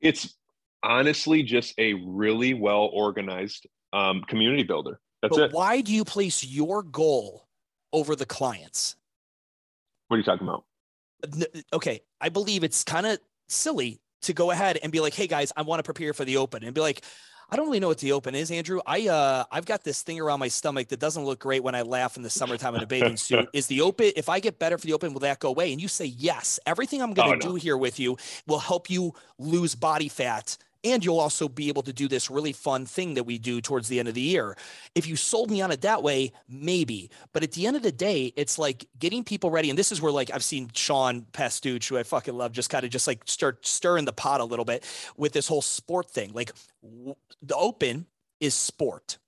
It's 0.00 0.34
honestly 0.82 1.42
just 1.42 1.74
a 1.78 1.94
really 1.94 2.54
well 2.54 2.88
organized 2.92 3.66
um, 3.92 4.22
community 4.22 4.62
builder. 4.62 5.00
That's 5.22 5.36
but 5.36 5.50
it. 5.50 5.52
Why 5.52 5.80
do 5.80 5.92
you 5.92 6.04
place 6.04 6.44
your 6.44 6.82
goal 6.82 7.46
over 7.92 8.16
the 8.16 8.26
clients? 8.26 8.96
What 10.08 10.16
are 10.16 10.18
you 10.18 10.24
talking 10.24 10.46
about? 10.46 10.64
Okay, 11.72 12.00
I 12.20 12.30
believe 12.30 12.64
it's 12.64 12.82
kind 12.82 13.06
of 13.06 13.18
silly 13.48 14.00
to 14.22 14.32
go 14.32 14.50
ahead 14.50 14.78
and 14.82 14.90
be 14.90 15.00
like, 15.00 15.14
"Hey 15.14 15.26
guys, 15.26 15.52
I 15.56 15.62
want 15.62 15.78
to 15.80 15.82
prepare 15.82 16.12
for 16.12 16.24
the 16.24 16.38
open," 16.38 16.64
and 16.64 16.74
be 16.74 16.80
like, 16.80 17.04
"I 17.50 17.56
don't 17.56 17.66
really 17.66 17.80
know 17.80 17.88
what 17.88 17.98
the 17.98 18.12
open 18.12 18.34
is, 18.34 18.50
Andrew. 18.50 18.80
I 18.86 19.08
uh, 19.08 19.44
I've 19.52 19.66
got 19.66 19.84
this 19.84 20.02
thing 20.02 20.18
around 20.18 20.40
my 20.40 20.48
stomach 20.48 20.88
that 20.88 20.98
doesn't 20.98 21.24
look 21.24 21.38
great 21.38 21.62
when 21.62 21.74
I 21.74 21.82
laugh 21.82 22.16
in 22.16 22.22
the 22.22 22.30
summertime 22.30 22.74
in 22.74 22.82
a 22.82 22.86
bathing 22.86 23.16
suit. 23.18 23.48
Is 23.52 23.66
the 23.66 23.82
open? 23.82 24.12
If 24.16 24.28
I 24.30 24.40
get 24.40 24.58
better 24.58 24.78
for 24.78 24.86
the 24.86 24.94
open, 24.94 25.12
will 25.12 25.20
that 25.20 25.40
go 25.40 25.50
away?" 25.50 25.72
And 25.72 25.80
you 25.80 25.88
say, 25.88 26.06
"Yes. 26.06 26.58
Everything 26.64 27.02
I'm 27.02 27.12
going 27.12 27.38
to 27.38 27.46
oh, 27.46 27.48
no. 27.48 27.52
do 27.52 27.54
here 27.56 27.76
with 27.76 28.00
you 28.00 28.16
will 28.46 28.60
help 28.60 28.88
you 28.88 29.14
lose 29.38 29.74
body 29.74 30.08
fat." 30.08 30.56
And 30.82 31.04
you'll 31.04 31.20
also 31.20 31.46
be 31.46 31.68
able 31.68 31.82
to 31.82 31.92
do 31.92 32.08
this 32.08 32.30
really 32.30 32.52
fun 32.52 32.86
thing 32.86 33.14
that 33.14 33.24
we 33.24 33.38
do 33.38 33.60
towards 33.60 33.88
the 33.88 33.98
end 33.98 34.08
of 34.08 34.14
the 34.14 34.20
year. 34.20 34.56
If 34.94 35.06
you 35.06 35.14
sold 35.16 35.50
me 35.50 35.60
on 35.60 35.70
it 35.70 35.82
that 35.82 36.02
way, 36.02 36.32
maybe. 36.48 37.10
But 37.32 37.42
at 37.42 37.52
the 37.52 37.66
end 37.66 37.76
of 37.76 37.82
the 37.82 37.92
day, 37.92 38.32
it's 38.36 38.58
like 38.58 38.86
getting 38.98 39.22
people 39.22 39.50
ready. 39.50 39.68
And 39.68 39.78
this 39.78 39.92
is 39.92 40.00
where 40.00 40.12
like 40.12 40.30
I've 40.32 40.44
seen 40.44 40.70
Sean 40.72 41.26
Pastuch, 41.32 41.86
who 41.86 41.98
I 41.98 42.02
fucking 42.02 42.34
love, 42.34 42.52
just 42.52 42.70
kind 42.70 42.84
of 42.84 42.90
just 42.90 43.06
like 43.06 43.22
start 43.26 43.66
stirring 43.66 44.06
the 44.06 44.12
pot 44.12 44.40
a 44.40 44.44
little 44.44 44.64
bit 44.64 44.84
with 45.16 45.32
this 45.32 45.48
whole 45.48 45.62
sport 45.62 46.10
thing. 46.10 46.32
Like 46.32 46.52
the 46.82 47.56
open 47.56 48.06
is 48.40 48.54
sport. 48.54 49.18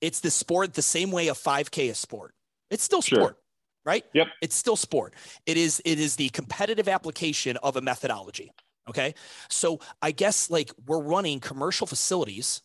It's 0.00 0.20
the 0.20 0.30
sport 0.30 0.74
the 0.74 0.82
same 0.82 1.10
way 1.10 1.28
a 1.28 1.34
5K 1.34 1.90
is 1.90 1.98
sport. 1.98 2.34
It's 2.70 2.84
still 2.84 3.02
sport. 3.02 3.20
Sure. 3.22 3.36
Right? 3.84 4.04
Yep. 4.14 4.28
It's 4.40 4.54
still 4.54 4.76
sport. 4.76 5.14
It 5.46 5.56
is 5.56 5.82
it 5.84 5.98
is 5.98 6.14
the 6.14 6.28
competitive 6.28 6.86
application 6.86 7.56
of 7.58 7.76
a 7.76 7.80
methodology. 7.80 8.52
Okay. 8.88 9.14
So 9.48 9.80
I 10.00 10.10
guess 10.10 10.50
like 10.50 10.72
we're 10.86 11.02
running 11.02 11.40
commercial 11.40 11.86
facilities, 11.86 12.62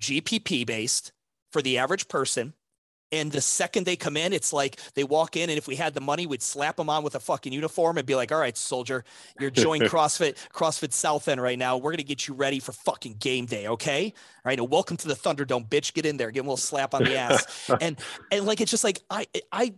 GPP 0.00 0.66
based 0.66 1.12
for 1.52 1.62
the 1.62 1.78
average 1.78 2.08
person. 2.08 2.54
And 3.12 3.30
the 3.30 3.42
second 3.42 3.84
they 3.84 3.94
come 3.94 4.16
in, 4.16 4.32
it's 4.32 4.54
like 4.54 4.80
they 4.94 5.04
walk 5.04 5.36
in, 5.36 5.50
and 5.50 5.58
if 5.58 5.68
we 5.68 5.76
had 5.76 5.92
the 5.92 6.00
money, 6.00 6.24
we'd 6.24 6.40
slap 6.40 6.76
them 6.76 6.88
on 6.88 7.02
with 7.02 7.14
a 7.14 7.20
fucking 7.20 7.52
uniform 7.52 7.98
and 7.98 8.06
be 8.06 8.14
like, 8.14 8.32
"All 8.32 8.38
right, 8.38 8.56
soldier, 8.56 9.04
you're 9.38 9.50
joining 9.50 9.86
CrossFit 9.88 10.36
CrossFit 10.54 10.94
South 10.94 11.28
End 11.28 11.38
right 11.38 11.58
now. 11.58 11.76
We're 11.76 11.90
gonna 11.90 12.04
get 12.04 12.26
you 12.26 12.32
ready 12.32 12.58
for 12.58 12.72
fucking 12.72 13.16
game 13.20 13.44
day, 13.44 13.66
okay? 13.68 14.06
All 14.06 14.40
right, 14.46 14.58
and 14.58 14.70
welcome 14.70 14.96
to 14.96 15.08
the 15.08 15.14
Thunderdome, 15.14 15.68
bitch. 15.68 15.92
Get 15.92 16.06
in 16.06 16.16
there, 16.16 16.30
give 16.30 16.40
him 16.40 16.46
a 16.46 16.52
little 16.52 16.56
slap 16.56 16.94
on 16.94 17.04
the 17.04 17.14
ass, 17.18 17.70
and 17.82 17.98
and 18.30 18.46
like 18.46 18.62
it's 18.62 18.70
just 18.70 18.82
like 18.82 19.02
I 19.10 19.26
I 19.52 19.74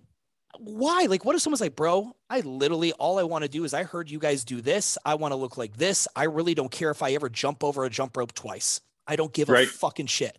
why? 0.59 1.07
Like, 1.09 1.25
what 1.25 1.35
if 1.35 1.43
someone's 1.43 1.61
like, 1.61 1.77
bro, 1.77 2.15
I 2.29 2.41
literally 2.41 2.93
all 2.93 3.19
I 3.19 3.23
want 3.23 3.43
to 3.43 3.49
do 3.49 3.65
is 3.65 3.75
I 3.75 3.83
heard 3.85 4.11
you 4.11 4.19
guys 4.19 4.45
do 4.45 4.61
this. 4.61 4.99
I 5.05 5.15
want 5.15 5.33
to 5.33 5.37
look 5.37 5.57
like 5.57 5.77
this. 5.77 6.09
I 6.15 6.25
really 6.25 6.55
don't 6.55 6.71
care 6.71 6.91
if 6.91 7.03
I 7.03 7.13
ever 7.13 7.29
jump 7.29 7.65
over 7.65 7.85
a 7.85 7.91
jump 7.91 8.17
rope 8.17 8.33
twice. 8.35 8.81
I 9.07 9.17
don't 9.17 9.33
give 9.33 9.49
right. 9.49 9.67
a 9.67 9.71
fucking 9.71 10.07
shit. 10.07 10.39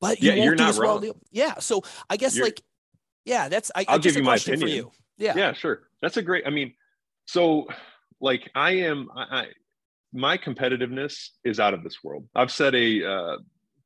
But 0.00 0.22
you 0.22 0.30
yeah, 0.30 0.44
you're 0.44 0.54
not 0.54 0.76
wrong. 0.76 1.00
Well. 1.00 1.16
Yeah. 1.30 1.58
So 1.58 1.82
I 2.08 2.16
guess 2.16 2.36
you're, 2.36 2.44
like, 2.44 2.62
yeah, 3.24 3.48
that's 3.48 3.70
I, 3.74 3.84
will 3.88 3.98
give 3.98 4.16
you 4.16 4.22
my 4.22 4.36
opinion. 4.36 4.60
for 4.60 4.68
you. 4.68 4.92
Yeah. 5.16 5.34
Yeah, 5.36 5.52
sure. 5.52 5.82
That's 6.00 6.16
a 6.16 6.22
great. 6.22 6.46
I 6.46 6.50
mean, 6.50 6.74
so 7.26 7.66
like 8.20 8.50
I 8.54 8.72
am. 8.72 9.08
I, 9.14 9.22
I 9.22 9.46
my 10.12 10.38
competitiveness 10.38 11.28
is 11.44 11.60
out 11.60 11.74
of 11.74 11.84
this 11.84 12.02
world. 12.02 12.28
I've 12.34 12.50
set 12.50 12.74
a 12.74 13.04
uh, 13.04 13.36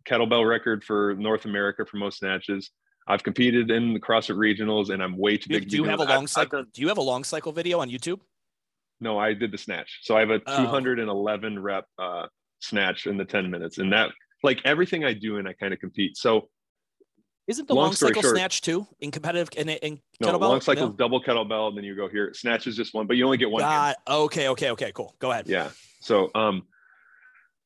kettlebell 0.09 0.49
record 0.49 0.85
for 0.85 1.15
North 1.19 1.47
America 1.47 1.85
for 1.85 1.97
most 1.97 2.19
snatches. 2.19 2.71
I've 3.07 3.23
competed 3.23 3.71
in 3.71 3.95
the 3.95 4.01
CrossFit 4.01 4.37
regionals, 4.37 4.91
and 4.91 5.03
I'm 5.03 5.17
way 5.17 5.37
too 5.37 5.49
big. 5.49 5.69
Do 5.69 5.77
you 5.77 5.85
have 5.85 6.01
a 6.01 6.05
long 6.05 6.25
I've, 6.25 6.31
cycle? 6.31 6.65
Do 6.73 6.83
you 6.83 6.89
have 6.89 6.99
a 6.99 7.03
long 7.03 7.25
cycle 7.25 7.53
video 7.53 7.81
on 7.81 7.91
YouTube? 7.91 8.21
No, 9.01 9.19
I 9.19 9.35
did 9.35 9.51
the 9.51 9.59
snatch. 9.59 10.01
So 10.03 10.17
I 10.17 10.21
have 10.21 10.31
a 10.31 10.41
oh. 10.47 10.65
211 10.65 11.59
rep 11.61 11.87
uh, 11.99 12.27
snatch 12.61 13.07
in 13.07 13.17
the 13.17 13.25
10 13.25 13.51
minutes, 13.51 13.79
and 13.79 13.93
that 13.93 14.11
like 14.43 14.61
everything 14.65 15.05
I 15.05 15.13
do 15.13 15.39
and 15.39 15.49
I 15.49 15.53
kind 15.53 15.73
of 15.73 15.81
compete. 15.81 16.17
So 16.17 16.49
isn't 17.49 17.67
the 17.67 17.75
long, 17.75 17.87
long 17.87 17.93
cycle 17.95 18.23
short, 18.23 18.37
snatch 18.37 18.61
too 18.61 18.87
in 19.01 19.11
competitive 19.11 19.49
in, 19.57 19.69
in 19.69 20.01
no, 20.21 20.29
kettlebell? 20.29 20.41
Long 20.41 20.61
cycle 20.61 20.89
no? 20.89 20.93
double 20.93 21.23
kettlebell, 21.23 21.69
and 21.69 21.77
then 21.77 21.85
you 21.85 21.97
go 21.97 22.09
here. 22.09 22.33
Snatch 22.35 22.67
is 22.69 22.77
just 22.77 22.95
one, 22.95 23.07
but 23.07 23.17
you 23.17 23.25
only 23.25 23.37
get 23.37 23.51
one. 23.51 23.63
God, 23.63 23.97
okay, 24.09 24.49
okay, 24.49 24.71
okay, 24.71 24.93
cool. 24.95 25.15
Go 25.19 25.33
ahead. 25.33 25.49
Yeah. 25.49 25.71
So 26.01 26.31
um, 26.35 26.63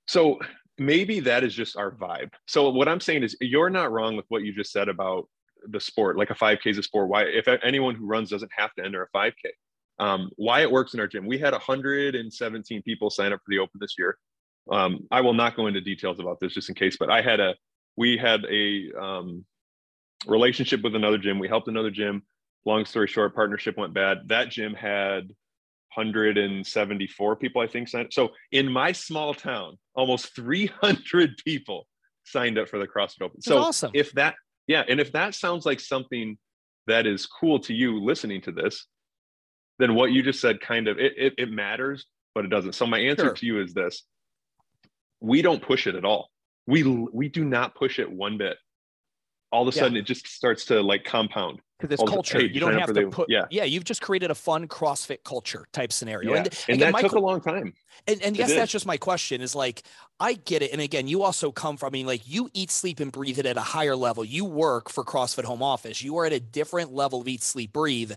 so 0.07 0.38
maybe 0.79 1.21
that 1.21 1.45
is 1.45 1.55
just 1.55 1.77
our 1.77 1.91
vibe. 1.91 2.31
So 2.47 2.71
what 2.71 2.89
I'm 2.89 3.01
saying 3.01 3.23
is 3.23 3.37
you're 3.41 3.71
not 3.71 3.93
wrong 3.93 4.17
with 4.17 4.27
what 4.29 4.43
you 4.43 4.53
just 4.53 4.73
said 4.73 4.89
about 4.89 5.29
the 5.69 5.81
sport. 5.81 6.17
Like 6.17 6.31
a 6.31 6.35
5K 6.35 6.67
is 6.67 6.79
a 6.79 6.83
sport. 6.83 7.09
Why 7.09 7.25
if 7.25 7.49
anyone 7.49 7.95
who 7.95 8.07
runs 8.07 8.31
doesn't 8.31 8.51
have 8.57 8.75
to 8.75 8.85
enter 8.85 9.03
a 9.03 9.17
5K. 9.17 9.33
Um, 9.99 10.31
why 10.37 10.61
it 10.61 10.71
works 10.71 10.93
in 10.93 11.01
our 11.01 11.07
gym. 11.07 11.27
We 11.27 11.39
had 11.39 11.53
117 11.53 12.83
people 12.83 13.09
sign 13.09 13.33
up 13.33 13.39
for 13.39 13.51
the 13.51 13.59
open 13.59 13.79
this 13.81 13.95
year. 13.99 14.19
Um, 14.71 15.07
I 15.11 15.23
will 15.23 15.33
not 15.33 15.57
go 15.57 15.69
into 15.69 15.81
details 15.81 16.21
about 16.21 16.39
this 16.39 16.53
just 16.53 16.69
in 16.69 16.75
case, 16.75 16.97
but 16.99 17.11
I 17.11 17.23
had 17.23 17.41
a 17.41 17.55
we 17.97 18.19
had 18.19 18.45
a 18.45 18.91
um, 19.01 19.45
relationship 20.27 20.83
with 20.83 20.95
another 20.95 21.17
gym. 21.17 21.39
We 21.39 21.49
helped 21.49 21.69
another 21.69 21.91
gym. 21.91 22.25
Long 22.67 22.85
story 22.85 23.07
short, 23.07 23.35
partnership 23.35 23.79
went 23.79 23.95
bad. 23.95 24.29
That 24.29 24.51
gym 24.51 24.75
had 24.75 25.31
174 25.97 27.37
people, 27.37 27.63
I 27.63 27.67
think, 27.67 27.89
signed. 27.89 28.13
So 28.13 28.31
in 28.53 28.71
my 28.71 28.93
small 28.93 29.33
town, 29.35 29.79
almost 29.95 30.35
300 30.37 31.37
people 31.45 31.87
signed 32.25 32.59
up 32.59 32.69
for 32.69 32.79
the 32.79 32.87
CrossFit 32.87 33.23
Open. 33.23 33.37
That's 33.37 33.47
so 33.47 33.59
awesome. 33.59 33.91
if 33.95 34.13
that, 34.13 34.35
yeah, 34.67 34.85
and 34.89 35.01
if 35.01 35.13
that 35.13 35.35
sounds 35.35 35.65
like 35.65 35.81
something 35.81 36.37
that 36.87 37.07
is 37.07 37.27
cool 37.27 37.59
to 37.61 37.75
you 37.75 38.03
listening 38.05 38.43
to 38.43 38.53
this, 38.53 38.87
then 39.79 39.95
what 39.95 40.13
you 40.13 40.23
just 40.23 40.41
said 40.41 40.61
kind 40.61 40.89
of 40.89 40.99
it, 40.99 41.13
it, 41.17 41.35
it 41.39 41.51
matters, 41.51 42.07
but 42.35 42.45
it 42.45 42.49
doesn't. 42.49 42.75
So 42.75 42.87
my 42.87 42.99
answer 42.99 43.27
sure. 43.27 43.35
to 43.35 43.47
you 43.47 43.61
is 43.61 43.75
this: 43.75 44.03
we 45.21 45.43
don't 45.43 45.63
push 45.63 45.87
it 45.87 45.95
at 45.95 46.05
all. 46.05 46.31
We 46.67 46.83
we 46.83 47.29
do 47.29 47.45
not 47.45 47.75
push 47.75 47.99
it 47.99 48.11
one 48.11 48.39
bit. 48.39 48.57
All 49.53 49.63
of 49.63 49.69
a 49.69 49.73
sudden, 49.73 49.97
it 49.97 50.07
just 50.07 50.27
starts 50.27 50.67
to 50.67 50.83
like 50.83 51.05
compound 51.05 51.61
because 51.79 51.93
it's 51.93 52.11
culture. 52.11 52.45
you 52.45 52.61
don't 52.61 52.79
have 52.79 52.93
to 52.95 53.09
put. 53.09 53.29
Yeah, 53.29 53.47
yeah. 53.51 53.65
You've 53.65 53.85
just 53.85 54.03
created 54.03 54.31
a 54.31 54.35
fun 54.35 54.69
CrossFit 54.69 55.25
culture 55.25 55.67
type 55.73 55.93
scenario, 55.93 56.33
yeah. 56.33 56.39
and, 56.39 56.47
and 56.69 56.77
again, 56.77 56.93
that 56.93 57.01
took 57.01 57.12
a 57.12 57.19
long 57.19 57.41
time. 57.41 57.75
And, 58.07 58.23
and 58.23 58.37
yes, 58.37 58.53
that's 58.53 58.71
just 58.73 58.87
my 58.87 58.97
question. 58.97 59.41
Is 59.41 59.55
like 59.55 59.83
I 60.19 60.35
get 60.35 60.62
it, 60.62 60.73
and 60.73 60.81
again, 60.81 61.09
you 61.09 61.23
also 61.23 61.53
come 61.53 61.77
from. 61.77 61.89
I 61.89 61.91
mean, 61.91 62.07
like 62.07 62.29
you 62.29 62.49
eat, 62.55 62.71
sleep, 62.71 63.01
and 63.01 63.12
breathe 63.12 63.39
it 63.39 63.47
at 63.47 63.57
a 63.57 63.62
higher 63.62 63.97
level. 63.97 64.25
You 64.25 64.45
work 64.45 64.89
for 64.89 65.05
CrossFit 65.05 65.45
Home 65.45 65.62
Office. 65.62 66.03
You 66.03 66.17
are 66.19 66.27
at 66.27 66.33
a 66.33 66.41
different 66.41 66.93
level 66.93 67.21
of 67.21 67.29
eat, 67.29 67.43
sleep, 67.43 67.73
breathe. 67.73 68.12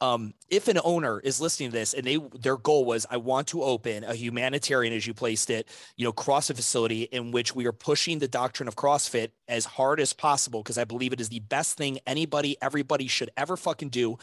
Um, 0.00 0.34
if 0.50 0.68
an 0.68 0.78
owner 0.82 1.20
is 1.20 1.40
listening 1.40 1.70
to 1.70 1.76
this 1.76 1.94
and 1.94 2.04
they 2.04 2.18
their 2.40 2.56
goal 2.56 2.84
was, 2.84 3.06
I 3.10 3.18
want 3.18 3.48
to 3.48 3.62
open 3.62 4.04
a 4.04 4.14
humanitarian, 4.14 4.92
as 4.92 5.06
you 5.06 5.14
placed 5.14 5.50
it, 5.50 5.68
you 5.96 6.04
know, 6.04 6.12
CrossFit 6.12 6.56
facility 6.56 7.02
in 7.02 7.30
which 7.30 7.54
we 7.54 7.66
are 7.66 7.72
pushing 7.72 8.18
the 8.18 8.28
doctrine 8.28 8.68
of 8.68 8.76
CrossFit 8.76 9.30
as 9.48 9.64
hard 9.64 10.00
as 10.00 10.12
possible 10.12 10.62
because 10.62 10.78
I 10.78 10.84
believe 10.84 11.12
it 11.12 11.20
is 11.20 11.28
the 11.28 11.40
best 11.40 11.76
thing 11.76 11.98
anybody, 12.06 12.56
everybody 12.62 13.03
should 13.08 13.30
ever 13.36 13.56
fucking 13.56 13.90
do, 13.90 14.18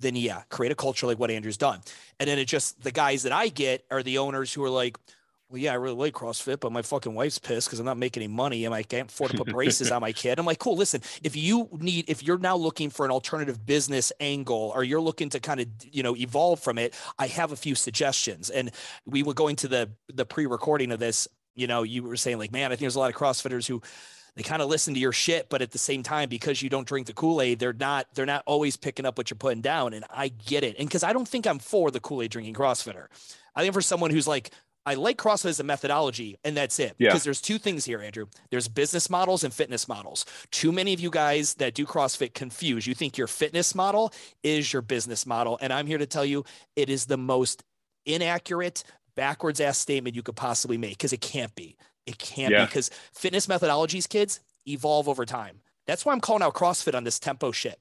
then 0.00 0.16
yeah, 0.16 0.42
create 0.48 0.72
a 0.72 0.76
culture 0.76 1.06
like 1.06 1.18
what 1.18 1.30
Andrew's 1.30 1.56
done. 1.56 1.80
And 2.20 2.28
then 2.28 2.38
it 2.38 2.46
just 2.46 2.82
the 2.82 2.92
guys 2.92 3.24
that 3.24 3.32
I 3.32 3.48
get 3.48 3.84
are 3.90 4.02
the 4.02 4.18
owners 4.18 4.52
who 4.52 4.64
are 4.64 4.70
like, 4.70 4.96
well, 5.50 5.58
yeah, 5.58 5.72
I 5.72 5.76
really 5.76 5.96
like 5.96 6.12
CrossFit, 6.12 6.60
but 6.60 6.72
my 6.72 6.82
fucking 6.82 7.14
wife's 7.14 7.38
pissed 7.38 7.68
because 7.68 7.80
I'm 7.80 7.86
not 7.86 7.96
making 7.96 8.22
any 8.22 8.30
money 8.30 8.66
and 8.66 8.74
I 8.74 8.82
can't 8.82 9.10
afford 9.10 9.30
to 9.30 9.38
put 9.38 9.48
braces 9.48 9.90
on 9.90 10.02
my 10.02 10.12
kid. 10.12 10.38
I'm 10.38 10.44
like, 10.44 10.58
cool, 10.58 10.76
listen, 10.76 11.00
if 11.22 11.36
you 11.36 11.70
need, 11.72 12.04
if 12.06 12.22
you're 12.22 12.38
now 12.38 12.54
looking 12.54 12.90
for 12.90 13.06
an 13.06 13.10
alternative 13.10 13.64
business 13.64 14.12
angle 14.20 14.72
or 14.74 14.84
you're 14.84 15.00
looking 15.00 15.30
to 15.30 15.40
kind 15.40 15.60
of, 15.60 15.68
you 15.90 16.02
know, 16.02 16.14
evolve 16.14 16.60
from 16.60 16.76
it, 16.76 16.94
I 17.18 17.28
have 17.28 17.50
a 17.50 17.56
few 17.56 17.74
suggestions. 17.74 18.50
And 18.50 18.70
we 19.06 19.22
were 19.22 19.32
going 19.32 19.56
to 19.56 19.68
the 19.68 19.90
the 20.12 20.26
pre-recording 20.26 20.92
of 20.92 20.98
this, 20.98 21.26
you 21.54 21.66
know, 21.66 21.82
you 21.82 22.02
were 22.02 22.16
saying 22.16 22.36
like, 22.36 22.52
man, 22.52 22.66
I 22.66 22.74
think 22.74 22.80
there's 22.80 22.96
a 22.96 23.00
lot 23.00 23.10
of 23.10 23.16
CrossFitters 23.16 23.66
who 23.66 23.80
they 24.38 24.44
kind 24.44 24.62
of 24.62 24.68
listen 24.68 24.94
to 24.94 25.00
your 25.00 25.12
shit, 25.12 25.48
but 25.48 25.62
at 25.62 25.72
the 25.72 25.78
same 25.78 26.04
time, 26.04 26.28
because 26.28 26.62
you 26.62 26.70
don't 26.70 26.86
drink 26.86 27.08
the 27.08 27.12
Kool-Aid, 27.12 27.58
they're 27.58 27.72
not 27.72 28.06
they're 28.14 28.24
not 28.24 28.44
always 28.46 28.76
picking 28.76 29.04
up 29.04 29.18
what 29.18 29.30
you're 29.30 29.36
putting 29.36 29.62
down. 29.62 29.92
And 29.92 30.04
I 30.10 30.28
get 30.28 30.62
it. 30.62 30.76
And 30.78 30.88
because 30.88 31.02
I 31.02 31.12
don't 31.12 31.26
think 31.26 31.44
I'm 31.44 31.58
for 31.58 31.90
the 31.90 31.98
Kool-Aid 31.98 32.30
drinking 32.30 32.54
CrossFitter. 32.54 33.06
I 33.56 33.62
think 33.62 33.74
for 33.74 33.80
someone 33.80 34.12
who's 34.12 34.28
like, 34.28 34.52
I 34.86 34.94
like 34.94 35.18
CrossFit 35.18 35.50
as 35.50 35.58
a 35.58 35.64
methodology, 35.64 36.38
and 36.44 36.56
that's 36.56 36.78
it. 36.78 36.94
Yeah. 36.98 37.08
Because 37.08 37.24
there's 37.24 37.40
two 37.40 37.58
things 37.58 37.84
here, 37.84 38.00
Andrew. 38.00 38.26
There's 38.50 38.68
business 38.68 39.10
models 39.10 39.42
and 39.42 39.52
fitness 39.52 39.88
models. 39.88 40.24
Too 40.52 40.70
many 40.70 40.94
of 40.94 41.00
you 41.00 41.10
guys 41.10 41.54
that 41.54 41.74
do 41.74 41.84
CrossFit 41.84 42.32
confuse. 42.32 42.86
You 42.86 42.94
think 42.94 43.18
your 43.18 43.26
fitness 43.26 43.74
model 43.74 44.12
is 44.44 44.72
your 44.72 44.82
business 44.82 45.26
model. 45.26 45.58
And 45.60 45.72
I'm 45.72 45.88
here 45.88 45.98
to 45.98 46.06
tell 46.06 46.24
you 46.24 46.44
it 46.76 46.88
is 46.88 47.06
the 47.06 47.18
most 47.18 47.64
inaccurate, 48.06 48.84
backwards 49.16 49.60
ass 49.60 49.78
statement 49.78 50.14
you 50.14 50.22
could 50.22 50.36
possibly 50.36 50.78
make 50.78 50.92
because 50.92 51.12
it 51.12 51.20
can't 51.20 51.54
be. 51.56 51.76
It 52.08 52.18
can't 52.18 52.52
yeah. 52.52 52.60
be 52.60 52.66
because 52.66 52.90
fitness 53.12 53.46
methodologies, 53.46 54.08
kids, 54.08 54.40
evolve 54.66 55.08
over 55.08 55.26
time. 55.26 55.60
That's 55.86 56.06
why 56.06 56.14
I'm 56.14 56.20
calling 56.20 56.42
out 56.42 56.54
CrossFit 56.54 56.94
on 56.94 57.04
this 57.04 57.18
tempo 57.18 57.52
shit. 57.52 57.78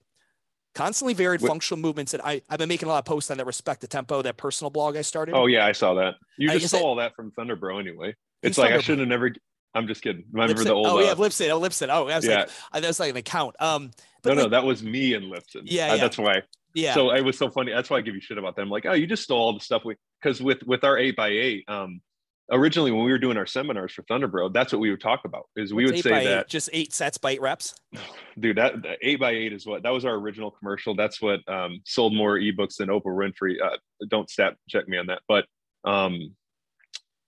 Constantly 0.76 1.14
varied 1.14 1.42
what? 1.42 1.48
functional 1.48 1.82
movements. 1.82 2.14
And 2.14 2.22
I, 2.24 2.42
I've 2.50 2.60
been 2.60 2.68
making 2.68 2.90
a 2.90 2.92
lot 2.92 3.00
of 3.00 3.06
posts 3.06 3.32
on 3.32 3.38
that 3.38 3.46
respect 3.46 3.80
the 3.80 3.88
tempo, 3.88 4.22
that 4.22 4.36
personal 4.36 4.70
blog 4.70 4.98
I 4.98 5.02
started. 5.02 5.34
Oh, 5.34 5.46
yeah, 5.46 5.66
I 5.66 5.72
saw 5.72 5.94
that. 5.96 6.16
You 6.38 6.50
just 6.60 6.76
stole 6.76 6.86
all 6.86 6.96
that 6.98 7.16
from 7.16 7.32
Thunder 7.32 7.56
Bro 7.56 7.80
anyway. 7.80 8.16
It's 8.44 8.58
like 8.58 8.74
I 8.74 8.80
should 8.80 9.00
have 9.00 9.08
never. 9.08 9.32
I'm 9.74 9.88
just 9.88 10.02
kidding. 10.02 10.26
Remember 10.32 10.62
the 10.62 10.74
old. 10.74 10.88
Oh, 10.88 11.00
yeah, 11.00 11.12
uh, 11.12 11.16
Lipson. 11.16 11.50
Oh, 11.50 11.62
Lipson. 11.62 11.88
Oh, 11.90 12.10
I 12.10 12.18
was 12.18 12.26
yeah. 12.26 12.40
like, 12.40 12.50
I, 12.74 12.80
that 12.82 12.88
was 12.88 13.00
like 13.00 13.12
an 13.12 13.18
account. 13.18 13.56
Um, 13.60 13.92
no, 14.26 14.32
like, 14.32 14.38
no, 14.38 14.50
that 14.50 14.66
was 14.66 14.84
me 14.84 15.14
and 15.14 15.32
Lipson. 15.32 15.62
Yeah, 15.64 15.92
uh, 15.92 15.96
yeah. 15.96 16.02
That's 16.02 16.18
why. 16.18 16.42
Yeah. 16.74 16.94
So 16.94 17.12
it 17.12 17.24
was 17.24 17.38
so 17.38 17.50
funny. 17.50 17.72
That's 17.72 17.90
why 17.90 17.98
I 17.98 18.02
give 18.02 18.14
you 18.14 18.22
shit 18.22 18.38
about 18.38 18.56
them. 18.56 18.70
Like, 18.70 18.86
oh, 18.86 18.94
you 18.94 19.08
just 19.08 19.24
stole 19.24 19.40
all 19.40 19.54
the 19.54 19.60
stuff 19.60 19.86
we 19.86 19.96
because 20.22 20.42
with 20.42 20.64
with 20.64 20.84
our 20.84 20.98
eight 20.98 21.16
by 21.16 21.30
eight, 21.30 21.64
um, 21.68 22.02
originally 22.52 22.92
when 22.92 23.04
we 23.04 23.12
were 23.12 23.18
doing 23.18 23.38
our 23.38 23.46
seminars 23.46 23.94
for 23.94 24.04
Thunderbro, 24.04 24.54
that's 24.54 24.72
what 24.72 24.80
we 24.80 24.90
would 24.90 25.02
talk 25.02 25.22
about. 25.26 25.48
Is 25.56 25.74
we 25.74 25.86
What's 25.86 25.98
would 25.98 26.04
say 26.04 26.24
that 26.24 26.46
eight, 26.46 26.48
just 26.48 26.70
eight 26.74 26.94
sets 26.94 27.18
by 27.18 27.32
eight 27.32 27.42
reps. 27.42 27.76
Dude, 28.40 28.58
that, 28.58 28.82
that, 28.84 28.98
eight 29.02 29.20
by 29.20 29.32
eight 29.32 29.54
is 29.54 29.66
what 29.66 29.84
that 29.84 29.90
was 29.90 30.06
our 30.06 30.16
original 30.16 30.52
commercial. 30.52 30.96
That's 30.96 31.22
what 31.22 31.40
um, 31.48 31.82
sold 31.86 32.14
more 32.14 32.38
ebooks 32.38 32.78
than 32.78 32.90
Oprah 32.90 33.06
Winfrey. 33.06 33.56
Uh, 33.64 33.78
don't 34.10 34.30
stat 34.30 34.56
check 34.70 34.88
me 34.88 34.98
on 34.98 35.08
that, 35.08 35.22
but 35.28 35.46
um, 35.84 36.36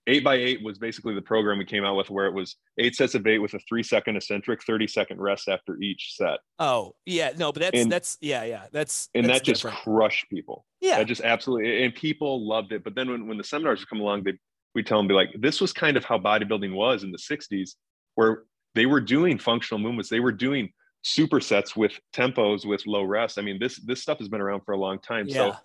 eight 0.06 0.24
by 0.24 0.34
eight 0.34 0.62
was 0.62 0.78
basically 0.78 1.14
the 1.14 1.22
program 1.22 1.58
we 1.58 1.64
came 1.64 1.84
out 1.84 1.96
with, 1.96 2.10
where 2.10 2.26
it 2.26 2.34
was 2.34 2.56
eight 2.78 2.94
sets 2.94 3.14
of 3.14 3.26
eight 3.26 3.38
with 3.38 3.54
a 3.54 3.60
three 3.68 3.82
second 3.82 4.16
eccentric, 4.16 4.62
thirty 4.62 4.86
second 4.86 5.20
rest 5.20 5.48
after 5.48 5.76
each 5.80 6.14
set. 6.14 6.38
Oh 6.58 6.94
yeah, 7.06 7.32
no, 7.36 7.52
but 7.52 7.60
that's 7.60 7.78
and, 7.78 7.90
that's 7.90 8.16
yeah 8.20 8.44
yeah 8.44 8.66
that's 8.72 9.08
and 9.14 9.26
that's 9.26 9.40
that 9.40 9.44
just 9.44 9.64
crushed 9.64 10.28
people. 10.30 10.64
Yeah, 10.80 10.98
that 10.98 11.06
just 11.06 11.22
absolutely 11.22 11.84
and 11.84 11.94
people 11.94 12.46
loved 12.46 12.72
it. 12.72 12.84
But 12.84 12.94
then 12.94 13.10
when 13.10 13.26
when 13.26 13.38
the 13.38 13.44
seminars 13.44 13.80
would 13.80 13.88
come 13.88 14.00
along, 14.00 14.24
they 14.24 14.38
we 14.74 14.82
tell 14.82 14.98
them 14.98 15.08
be 15.08 15.14
like 15.14 15.30
this 15.38 15.60
was 15.60 15.72
kind 15.72 15.96
of 15.96 16.04
how 16.04 16.18
bodybuilding 16.18 16.74
was 16.74 17.02
in 17.02 17.10
the 17.10 17.18
60s 17.18 17.70
where 18.14 18.44
they 18.74 18.86
were 18.86 19.00
doing 19.00 19.38
functional 19.38 19.80
movements 19.80 20.08
they 20.08 20.20
were 20.20 20.32
doing 20.32 20.70
supersets 21.04 21.76
with 21.76 21.92
tempos 22.14 22.66
with 22.66 22.86
low 22.86 23.02
rest 23.02 23.38
i 23.38 23.42
mean 23.42 23.58
this 23.58 23.76
this 23.80 24.02
stuff 24.02 24.18
has 24.18 24.28
been 24.28 24.40
around 24.40 24.60
for 24.64 24.72
a 24.72 24.78
long 24.78 24.98
time 24.98 25.26
yeah. 25.26 25.52
so 25.52 25.56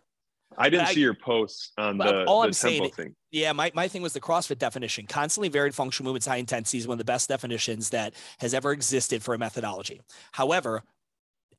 I 0.58 0.70
didn't 0.70 0.88
I, 0.88 0.94
see 0.94 1.02
your 1.02 1.16
posts 1.16 1.72
on 1.78 1.98
the, 1.98 2.24
all 2.26 2.42
the 2.42 2.48
I'm 2.48 2.54
saying, 2.54 2.90
thing. 2.92 3.16
Yeah, 3.32 3.52
my, 3.52 3.72
my 3.74 3.88
thing 3.88 4.02
was 4.02 4.14
the 4.14 4.22
CrossFit 4.22 4.58
definition. 4.58 5.06
Constantly 5.06 5.50
varied 5.50 5.76
functional 5.76 6.06
movements, 6.06 6.28
high 6.28 6.38
intensity 6.38 6.78
is 6.78 6.88
one 6.88 6.96
of 6.96 7.00
the 7.00 7.06
best 7.06 7.28
definitions 7.28 7.90
that 7.90 8.14
has 8.40 8.54
ever 8.54 8.72
existed 8.72 9.22
for 9.24 9.34
a 9.34 9.38
methodology. 9.38 10.02
However, 10.32 10.84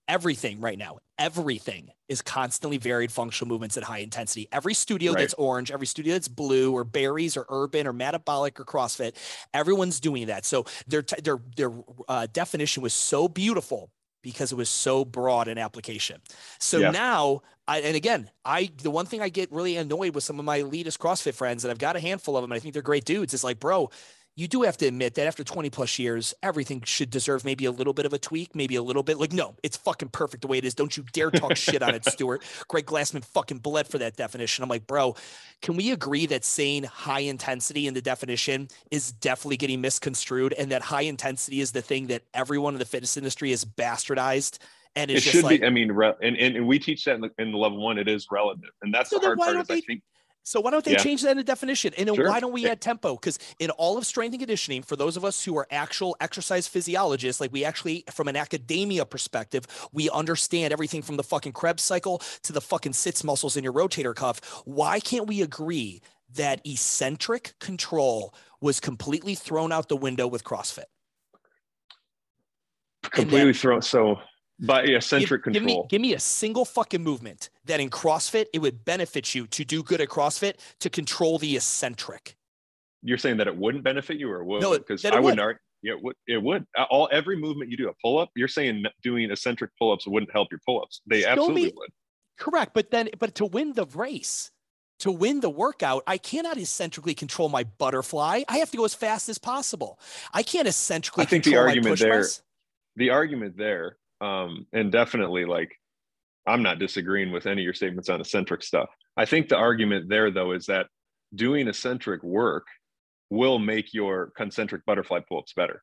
everything 0.09 0.61
right 0.61 0.79
now, 0.79 0.99
everything 1.19 1.91
is 2.09 2.23
constantly 2.23 2.79
varied 2.79 3.11
functional 3.11 3.49
movements 3.49 3.77
at 3.77 3.83
high 3.83 3.99
intensity. 3.99 4.49
Every 4.53 4.75
studio 4.75 5.13
right. 5.13 5.21
that's 5.21 5.35
orange, 5.35 5.71
every 5.71 5.87
studio 5.87 6.15
that's 6.15 6.29
blue 6.29 6.73
or 6.73 6.85
Barry's 6.85 7.37
or 7.37 7.47
urban 7.49 7.87
or 7.87 7.93
metabolic 7.93 8.61
or 8.61 8.65
CrossFit, 8.65 9.15
everyone's 9.53 10.01
doing 10.01 10.27
that. 10.27 10.45
So 10.45 10.65
their 10.87 11.05
their 11.23 11.39
their 11.57 11.73
uh, 12.09 12.27
definition 12.33 12.83
was 12.83 12.95
so 12.95 13.29
beautiful 13.29 13.91
because 14.23 14.51
it 14.51 14.57
was 14.57 14.69
so 14.69 15.05
broad 15.05 15.47
in 15.47 15.57
application. 15.57 16.21
So 16.59 16.79
yeah. 16.79 16.91
now, 16.91 17.43
I, 17.69 17.81
and 17.81 17.97
again, 17.97 18.29
I 18.45 18.71
the 18.83 18.91
one 18.91 19.07
thing 19.07 19.23
I 19.23 19.29
get 19.29 19.53
really 19.53 19.77
annoyed 19.77 20.15
with 20.15 20.25
some 20.25 20.39
of 20.39 20.45
my 20.45 20.61
elitist 20.61 20.99
CrossFit 20.99 21.35
friends, 21.35 21.65
and 21.65 21.71
I've 21.71 21.79
got 21.79 21.97
a 21.97 22.01
handful 22.01 22.37
of 22.37 22.43
them, 22.43 22.51
and 22.51 22.57
I 22.57 22.61
think 22.61 22.75
they're 22.75 22.83
great 22.83 23.05
dudes. 23.05 23.35
Is 23.35 23.45
like, 23.45 23.61
bro, 23.61 23.91
you 24.37 24.47
do 24.47 24.63
have 24.63 24.77
to 24.77 24.87
admit 24.87 25.15
that 25.15 25.27
after 25.27 25.43
20 25.43 25.71
plus 25.71 25.99
years, 25.99 26.35
everything 26.43 26.83
should 26.83 27.09
deserve 27.09 27.43
maybe 27.43 27.65
a 27.65 27.71
little 27.71 27.95
bit 27.95 28.05
of 28.05 28.13
a 28.13 28.19
tweak, 28.19 28.55
maybe 28.55 28.77
a 28.77 28.83
little 28.83 29.03
bit 29.03 29.19
like, 29.19 29.33
no, 29.33 29.57
it's 29.63 29.79
fucking 29.79 30.11
perfect 30.11 30.43
the 30.43 30.47
way 30.47 30.59
it 30.59 30.65
is. 30.65 30.75
Don't 30.75 30.95
you 30.95 31.05
dare 31.13 31.31
talk 31.31 31.57
shit 31.57 31.83
on 31.83 31.95
it, 31.95 32.05
Stuart. 32.05 32.45
Greg 32.69 32.85
Glassman 32.85 33.25
fucking 33.25 33.59
bled 33.59 33.89
for 33.89 33.97
that 33.97 34.17
definition. 34.17 34.63
I'm 34.63 34.69
like, 34.69 34.87
bro, 34.87 35.17
can 35.63 35.75
we 35.75 35.91
agree 35.91 36.27
that 36.27 36.45
saying 36.45 36.85
high 36.85 37.21
intensity 37.21 37.87
in 37.87 37.95
the 37.95 38.03
definition 38.03 38.69
is 38.91 39.11
definitely 39.11 39.57
getting 39.57 39.81
misconstrued 39.81 40.53
and 40.53 40.71
that 40.71 40.83
high 40.83 41.03
intensity 41.03 41.61
is 41.61 41.73
the 41.73 41.83
thing 41.83 42.09
that 42.09 42.23
everyone 42.35 42.75
in 42.75 42.79
the 42.79 42.85
fitness 42.85 43.17
industry 43.17 43.53
is 43.53 43.65
bastardized? 43.65 44.59
And 44.97 45.11
it 45.11 45.23
should 45.23 45.45
like, 45.45 45.61
be, 45.61 45.67
I 45.67 45.71
mean, 45.71 45.93
re- 45.93 46.15
and, 46.23 46.37
and, 46.37 46.57
and 46.57 46.67
we 46.67 46.79
teach 46.79 47.05
that 47.05 47.15
in, 47.15 47.21
the, 47.23 47.31
in 47.39 47.53
the 47.53 47.59
level 47.59 47.79
one, 47.79 47.97
it 47.97 48.09
is 48.09 48.27
relative. 48.31 48.71
And 48.83 48.93
that's 48.93 49.11
so 49.11 49.19
the 49.19 49.27
hard 49.27 49.39
part 49.39 49.57
is 49.57 49.67
they, 49.67 49.77
I 49.77 49.81
think 49.81 50.03
so 50.47 50.61
why 50.61 50.71
don't 50.71 50.85
they 50.85 50.93
yeah. 50.93 50.99
change 50.99 51.23
that 51.23 51.33
in 51.33 51.39
the 51.39 51.43
definition? 51.43 51.93
And 51.99 52.07
then 52.07 52.15
sure. 52.15 52.29
why 52.29 52.39
don't 52.39 52.53
we 52.53 52.69
add 52.69 52.81
tempo? 52.81 53.17
Because 53.17 53.37
in 53.59 53.71
all 53.71 53.99
of 53.99 54.07
strength 54.07 54.33
and 54.33 54.41
conditioning, 54.41 54.81
for 54.81 54.95
those 54.95 55.17
of 55.17 55.25
us 55.25 55.45
who 55.45 55.59
are 55.59 55.67
actual 55.73 56.17
exercise 56.21 56.69
physiologists, 56.69 57.41
like 57.41 57.53
we 57.53 57.65
actually, 57.65 58.05
from 58.13 58.29
an 58.29 58.37
academia 58.37 59.05
perspective, 59.05 59.67
we 59.93 60.09
understand 60.09 60.73
everything 60.73 61.03
from 61.03 61.17
the 61.17 61.25
fucking 61.25 61.51
Krebs 61.51 61.83
cycle 61.83 62.23
to 62.45 62.53
the 62.53 62.61
fucking 62.61 62.93
sits 62.93 63.25
muscles 63.25 63.57
in 63.57 63.65
your 63.65 63.73
rotator 63.73 64.15
cuff. 64.15 64.63
Why 64.65 65.01
can't 65.01 65.27
we 65.27 65.43
agree 65.43 66.01
that 66.37 66.65
eccentric 66.65 67.55
control 67.59 68.33
was 68.61 68.79
completely 68.79 69.35
thrown 69.35 69.73
out 69.73 69.89
the 69.89 69.97
window 69.97 70.29
with 70.29 70.45
CrossFit? 70.45 70.85
Completely 73.03 73.53
thrown. 73.53 73.83
So 73.83 74.21
by 74.61 74.83
eccentric 74.83 75.45
give, 75.45 75.55
control. 75.55 75.87
Give 75.89 76.01
me, 76.01 76.09
give 76.09 76.11
me 76.11 76.15
a 76.15 76.21
single 76.21 76.65
fucking 76.65 77.03
movement 77.03 77.51
that 77.65 77.81
in 77.81 77.91
CrossFit 77.91 78.47
it 78.53 78.61
would 78.61 78.85
benefit 78.85 79.35
you 79.35 79.47
to 79.49 79.65
do 79.65 79.83
good 79.83 80.01
at 80.01 80.09
CrossFit 80.09 80.55
to 80.81 80.91
control 80.91 81.39
the 81.39 81.57
eccentric. 81.57 82.37
You're 83.03 83.19
saying 83.19 83.37
that 83.37 83.47
it 83.47 83.57
wouldn't 83.57 83.85
benefit 83.85 84.19
you, 84.19 84.31
or 84.31 84.43
would? 84.45 84.63
No, 84.63 84.77
because 84.77 85.05
I 85.05 85.21
wouldn't. 85.21 85.45
Would. 85.45 85.57
Yeah, 85.83 85.93
it 85.93 86.03
would. 86.03 86.17
It 86.27 86.43
would. 86.43 86.67
All 86.91 87.09
every 87.13 87.37
movement 87.37 87.71
you 87.71 87.77
do, 87.77 87.89
a 87.89 87.93
pull 88.03 88.19
up. 88.19 88.31
You're 88.35 88.49
saying 88.49 88.85
doing 89.03 89.31
eccentric 89.31 89.71
pull 89.79 89.93
ups 89.93 90.07
wouldn't 90.07 90.33
help 90.33 90.49
your 90.51 90.61
pull 90.67 90.83
ups. 90.83 91.03
They 91.07 91.23
Show 91.23 91.29
absolutely 91.29 91.65
me, 91.65 91.73
would. 91.77 91.91
Correct, 92.39 92.73
but 92.75 92.91
then, 92.91 93.11
but 93.19 93.35
to 93.37 93.47
win 93.47 93.75
the 93.75 93.87
race, 93.87 94.51
to 95.01 95.13
win 95.13 95.41
the 95.41 95.51
workout, 95.51 96.03
I 96.07 96.19
cannot 96.19 96.57
eccentrically 96.57 97.15
control 97.15 97.49
my 97.49 97.65
butterfly. 97.65 98.43
I 98.49 98.59
have 98.59 98.71
to 98.73 98.77
go 98.77 98.85
as 98.85 98.95
fast 98.95 99.29
as 99.29 99.39
possible. 99.39 100.01
I 100.33 100.43
can't 100.43 100.67
eccentrically. 100.67 101.23
I 101.23 101.27
think 101.27 101.45
the 101.45 101.57
argument 101.57 102.01
there, 102.01 102.27
the 102.97 103.11
argument 103.11 103.57
there 103.57 103.99
um, 104.21 104.67
and 104.73 104.91
definitely 104.93 105.45
like 105.45 105.71
i'm 106.47 106.63
not 106.63 106.79
disagreeing 106.79 107.33
with 107.33 107.47
any 107.47 107.63
of 107.63 107.65
your 107.65 107.75
statements 107.75 108.09
on 108.09 108.21
eccentric 108.21 108.63
stuff. 108.63 108.89
I 109.17 109.25
think 109.25 109.49
the 109.49 109.57
argument 109.57 110.09
there 110.09 110.31
though 110.31 110.53
is 110.53 110.67
that 110.67 110.87
doing 111.35 111.69
eccentric 111.69 112.23
work 112.23 112.67
will 113.31 113.59
make 113.59 113.93
your 113.93 114.33
concentric 114.37 114.85
butterfly 114.85 115.21
pull-ups 115.29 115.53
better. 115.55 115.83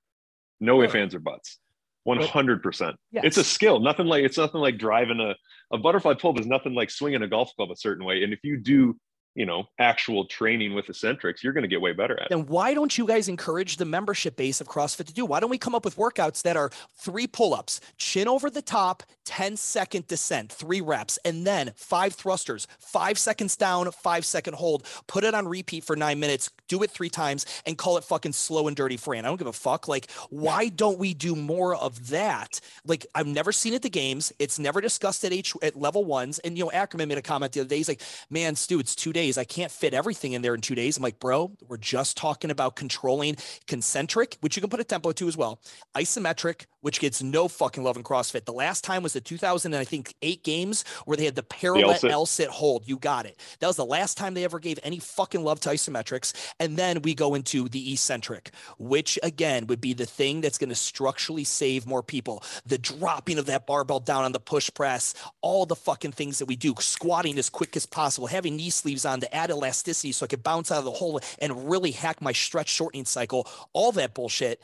No 0.60 0.82
ifs 0.82 0.96
ands 0.96 1.14
or 1.14 1.20
buts. 1.20 1.60
100% 2.08 2.96
yes. 3.12 3.24
it's 3.26 3.38
a 3.38 3.44
skill. 3.44 3.80
Nothing 3.80 4.08
like 4.08 4.24
it's 4.24 4.38
nothing 4.38 4.62
like 4.62 4.78
driving 4.78 5.20
a, 5.20 5.36
a 5.74 5.78
butterfly 5.78 6.14
pull-up 6.16 6.40
is 6.40 6.46
nothing 6.46 6.74
like 6.74 6.90
swinging 6.90 7.22
a 7.22 7.28
golf 7.28 7.52
club 7.56 7.72
a 7.72 7.76
certain 7.76 8.06
way. 8.06 8.24
And 8.24 8.34
if 8.34 8.40
you 8.44 8.58
do 8.58 8.98
you 9.36 9.46
know 9.46 9.66
actual 9.80 10.26
training 10.26 10.74
with 10.74 10.90
eccentrics 10.90 11.44
you're 11.44 11.54
going 11.54 11.64
to 11.64 11.68
get 11.68 11.82
way 11.82 11.94
better 11.94 12.16
at 12.20 12.26
it. 12.26 12.30
Then 12.30 12.46
why 12.46 12.74
don't 12.74 12.98
you 12.98 13.06
guys 13.06 13.28
encourage 13.28 13.78
the 13.78 13.86
membership 13.86 14.36
base 14.36 14.62
of 14.62 14.68
crossfit 14.68 15.08
to 15.08 15.14
do? 15.14 15.26
Why 15.26 15.40
don't 15.40 15.50
we 15.50 15.58
come 15.58 15.76
up 15.76 15.86
with 15.86 15.96
workouts 15.98 16.42
that 16.44 16.58
are 16.58 16.72
three 16.98 17.28
pull-ups 17.28 17.80
chin 17.98 18.28
over 18.28 18.50
the 18.50 18.62
top 18.62 19.04
10 19.26 19.58
second 19.58 20.08
descent 20.08 20.52
three 20.52 20.82
reps 20.82 21.18
and 21.26 21.46
then 21.46 21.72
five 21.76 22.14
thrusters 22.14 22.68
five 22.80 23.18
seconds 23.18 23.56
down 23.56 23.90
five 23.92 24.26
second 24.26 24.56
hold 24.56 24.86
put 25.08 25.24
it 25.24 25.34
on 25.34 25.48
repeat 25.48 25.84
for 25.84 25.96
nine 25.96 26.20
minutes 26.20 26.50
do 26.68 26.84
it 26.84 26.92
three 26.92 27.10
times 27.10 27.46
and 27.66 27.78
call 27.78 27.98
it 27.98 28.04
fucking 28.04 28.34
slow 28.34 28.68
and 28.68 28.76
dirty 28.76 28.98
fran 28.98 29.26
i 29.26 29.28
don't 29.28 29.38
give 29.38 29.48
a 29.48 29.54
fuck. 29.54 29.88
Like 29.88 30.12
why 30.30 30.70
don't 30.70 31.00
we 31.00 31.14
do 31.14 31.36
more 31.36 31.76
of 31.76 32.10
that? 32.10 32.60
Like 32.86 33.06
i've 33.16 33.28
never 33.28 33.52
seen 33.52 33.74
it 33.74 33.78
at 33.78 33.82
the 33.82 33.90
games. 33.90 34.32
It's 34.40 34.60
never 34.60 34.82
discussed 34.82 35.24
at 35.24 35.34
h 35.34 35.54
at 35.62 35.76
level 35.76 36.06
ones. 36.06 36.40
And 36.40 36.58
you 36.58 36.66
know 36.66 36.72
ackerman 36.72 37.08
made 37.08 37.18
a 37.18 37.22
comment 37.22 37.54
the 37.54 37.62
other 37.62 37.70
day. 37.70 37.78
He's 37.78 37.88
like 37.88 38.02
man 38.30 38.56
stu 38.56 38.80
it's 38.80 38.96
two 38.96 39.14
days 39.14 39.23
days. 39.24 39.38
I 39.38 39.46
can't 39.46 39.72
fit 39.72 39.94
everything 39.94 40.34
in 40.34 40.42
there 40.42 40.54
in 40.54 40.62
two 40.62 40.76
days. 40.76 40.98
I'm 40.98 41.04
like, 41.04 41.20
bro, 41.20 41.52
we're 41.68 41.78
just 41.78 42.18
talking 42.18 42.52
about 42.52 42.76
controlling 42.76 43.38
concentric, 43.68 44.38
which 44.42 44.56
you 44.56 44.62
can 44.62 44.70
put 44.70 44.80
a 44.80 44.84
tempo 44.84 45.12
to 45.14 45.28
as 45.28 45.38
well, 45.38 45.60
isometric, 45.96 46.66
which 46.82 47.00
gets 47.00 47.24
no 47.24 47.48
fucking 47.48 47.84
love 47.84 47.96
in 47.96 48.04
CrossFit. 48.04 48.44
The 48.44 48.52
last 48.52 48.84
time 48.84 49.04
was 49.04 49.14
the 49.14 49.22
2000 49.22 49.74
and 49.74 49.80
I 49.80 49.86
think 49.86 50.14
eight 50.22 50.44
games 50.44 50.84
where 51.06 51.16
they 51.16 51.24
had 51.26 51.36
the 51.36 51.44
parallel 51.44 51.98
the 52.00 52.10
L 52.10 52.26
sit 52.26 52.50
hold. 52.50 52.88
You 52.88 52.98
got 52.98 53.26
it. 53.26 53.40
That 53.60 53.68
was 53.68 53.78
the 53.78 53.86
last 53.86 54.18
time 54.18 54.34
they 54.34 54.44
ever 54.44 54.60
gave 54.60 54.80
any 54.84 55.00
fucking 55.00 55.44
love 55.44 55.62
to 55.62 55.70
isometrics. 55.70 56.34
And 56.60 56.76
then 56.76 57.02
we 57.02 57.16
go 57.16 57.36
into 57.36 57.70
the 57.70 57.94
eccentric, 57.94 58.52
which 58.78 59.18
again 59.24 59.68
would 59.68 59.80
be 59.80 59.94
the 59.94 60.06
thing 60.06 60.42
that's 60.42 60.58
going 60.58 60.70
to 60.70 60.76
structurally 60.76 61.46
save 61.46 61.88
more 61.88 62.04
people. 62.04 62.44
The 62.66 62.78
dropping 62.78 63.40
of 63.40 63.46
that 63.46 63.66
barbell 63.66 64.02
down 64.02 64.26
on 64.26 64.34
the 64.34 64.40
push 64.42 64.70
press, 64.74 65.14
all 65.42 65.66
the 65.66 65.76
fucking 65.76 66.12
things 66.12 66.40
that 66.40 66.48
we 66.48 66.58
do, 66.58 66.76
squatting 66.80 67.38
as 67.40 67.50
quick 67.50 67.78
as 67.78 67.86
possible, 67.86 68.28
having 68.28 68.58
knee 68.58 68.70
sleeves 68.70 69.06
on 69.14 69.22
to 69.22 69.34
add 69.34 69.50
elasticity 69.50 70.12
so 70.12 70.26
I 70.26 70.28
could 70.28 70.44
bounce 70.44 70.72
out 70.72 70.80
of 70.80 70.86
the 70.86 70.92
hole 70.92 71.20
and 71.40 71.70
really 71.70 71.92
hack 71.92 72.22
my 72.22 72.34
stretch 72.34 72.70
shortening 72.70 73.06
cycle. 73.06 73.48
All 73.72 73.92
that 73.94 74.14
bullshit 74.14 74.62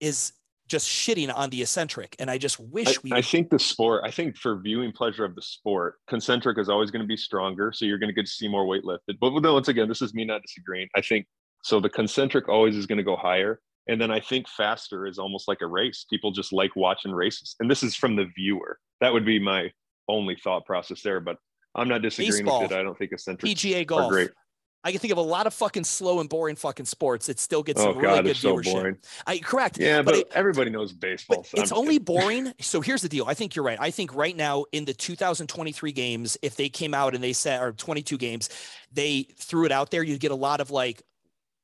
is 0.00 0.32
just 0.66 0.88
shitting 0.88 1.34
on 1.36 1.50
the 1.50 1.60
eccentric. 1.62 2.16
And 2.18 2.30
I 2.30 2.38
just 2.38 2.58
wish 2.58 2.88
I, 2.88 3.00
we. 3.02 3.12
I 3.12 3.22
think 3.22 3.50
the 3.50 3.58
sport, 3.58 4.02
I 4.04 4.10
think 4.10 4.36
for 4.36 4.56
viewing 4.56 4.92
pleasure 4.92 5.24
of 5.24 5.34
the 5.34 5.42
sport, 5.42 5.96
concentric 6.08 6.58
is 6.58 6.68
always 6.68 6.90
going 6.90 7.02
to 7.02 7.08
be 7.08 7.16
stronger. 7.16 7.72
So 7.72 7.84
you're 7.84 7.98
going 7.98 8.08
to 8.08 8.14
get 8.14 8.26
to 8.26 8.32
see 8.32 8.48
more 8.48 8.66
weight 8.66 8.84
lifted. 8.84 9.18
But 9.20 9.32
once 9.32 9.68
again, 9.68 9.88
this 9.88 10.00
is 10.00 10.14
me 10.14 10.24
not 10.24 10.42
disagreeing. 10.42 10.88
I 10.96 11.02
think 11.02 11.26
so. 11.62 11.80
The 11.80 11.90
concentric 11.90 12.48
always 12.48 12.76
is 12.76 12.86
going 12.86 12.98
to 12.98 13.04
go 13.04 13.16
higher. 13.16 13.60
And 13.88 14.00
then 14.00 14.12
I 14.12 14.20
think 14.20 14.48
faster 14.48 15.06
is 15.06 15.18
almost 15.18 15.48
like 15.48 15.60
a 15.60 15.66
race. 15.66 16.06
People 16.08 16.30
just 16.30 16.52
like 16.52 16.76
watching 16.76 17.12
races. 17.12 17.56
And 17.58 17.68
this 17.68 17.82
is 17.82 17.96
from 17.96 18.14
the 18.14 18.26
viewer. 18.36 18.78
That 19.00 19.12
would 19.12 19.26
be 19.26 19.40
my 19.40 19.72
only 20.08 20.36
thought 20.36 20.64
process 20.64 21.02
there. 21.02 21.18
But 21.18 21.38
I'm 21.74 21.88
not 21.88 22.02
disagreeing 22.02 22.44
Baseball, 22.44 22.62
with 22.62 22.72
it. 22.72 22.78
I 22.78 22.82
don't 22.82 22.98
think 22.98 23.12
eccentric 23.12 23.52
PGA 23.52 23.86
golf. 23.86 24.10
Great. 24.10 24.30
I 24.82 24.92
can 24.92 25.00
think 25.00 25.12
of 25.12 25.18
a 25.18 25.22
lot 25.22 25.46
of 25.46 25.52
fucking 25.52 25.84
slow 25.84 26.20
and 26.20 26.28
boring 26.28 26.56
fucking 26.56 26.86
sports. 26.86 27.28
It 27.28 27.38
still 27.38 27.62
gets 27.62 27.80
oh, 27.80 27.92
some 27.92 27.98
really 27.98 28.16
God, 28.16 28.24
good 28.24 28.36
so 28.36 28.56
viewership. 28.56 28.72
Boring. 28.72 28.96
I 29.26 29.38
correct. 29.38 29.78
Yeah, 29.78 29.98
but, 29.98 30.06
but 30.06 30.14
it, 30.14 30.32
everybody 30.34 30.70
knows 30.70 30.92
baseball. 30.92 31.44
So 31.44 31.60
it's 31.60 31.72
only 31.72 31.98
boring. 31.98 32.52
So 32.60 32.80
here's 32.80 33.02
the 33.02 33.08
deal. 33.08 33.26
I 33.26 33.34
think 33.34 33.54
you're 33.54 33.64
right. 33.64 33.78
I 33.78 33.90
think 33.90 34.14
right 34.14 34.34
now 34.34 34.64
in 34.72 34.86
the 34.86 34.94
2023 34.94 35.92
games, 35.92 36.38
if 36.40 36.56
they 36.56 36.70
came 36.70 36.94
out 36.94 37.14
and 37.14 37.22
they 37.22 37.34
said 37.34 37.60
or 37.60 37.72
22 37.72 38.16
games, 38.16 38.48
they 38.90 39.24
threw 39.36 39.66
it 39.66 39.72
out 39.72 39.90
there, 39.90 40.02
you'd 40.02 40.20
get 40.20 40.30
a 40.30 40.36
lot 40.36 40.60
of 40.60 40.70
like, 40.70 41.02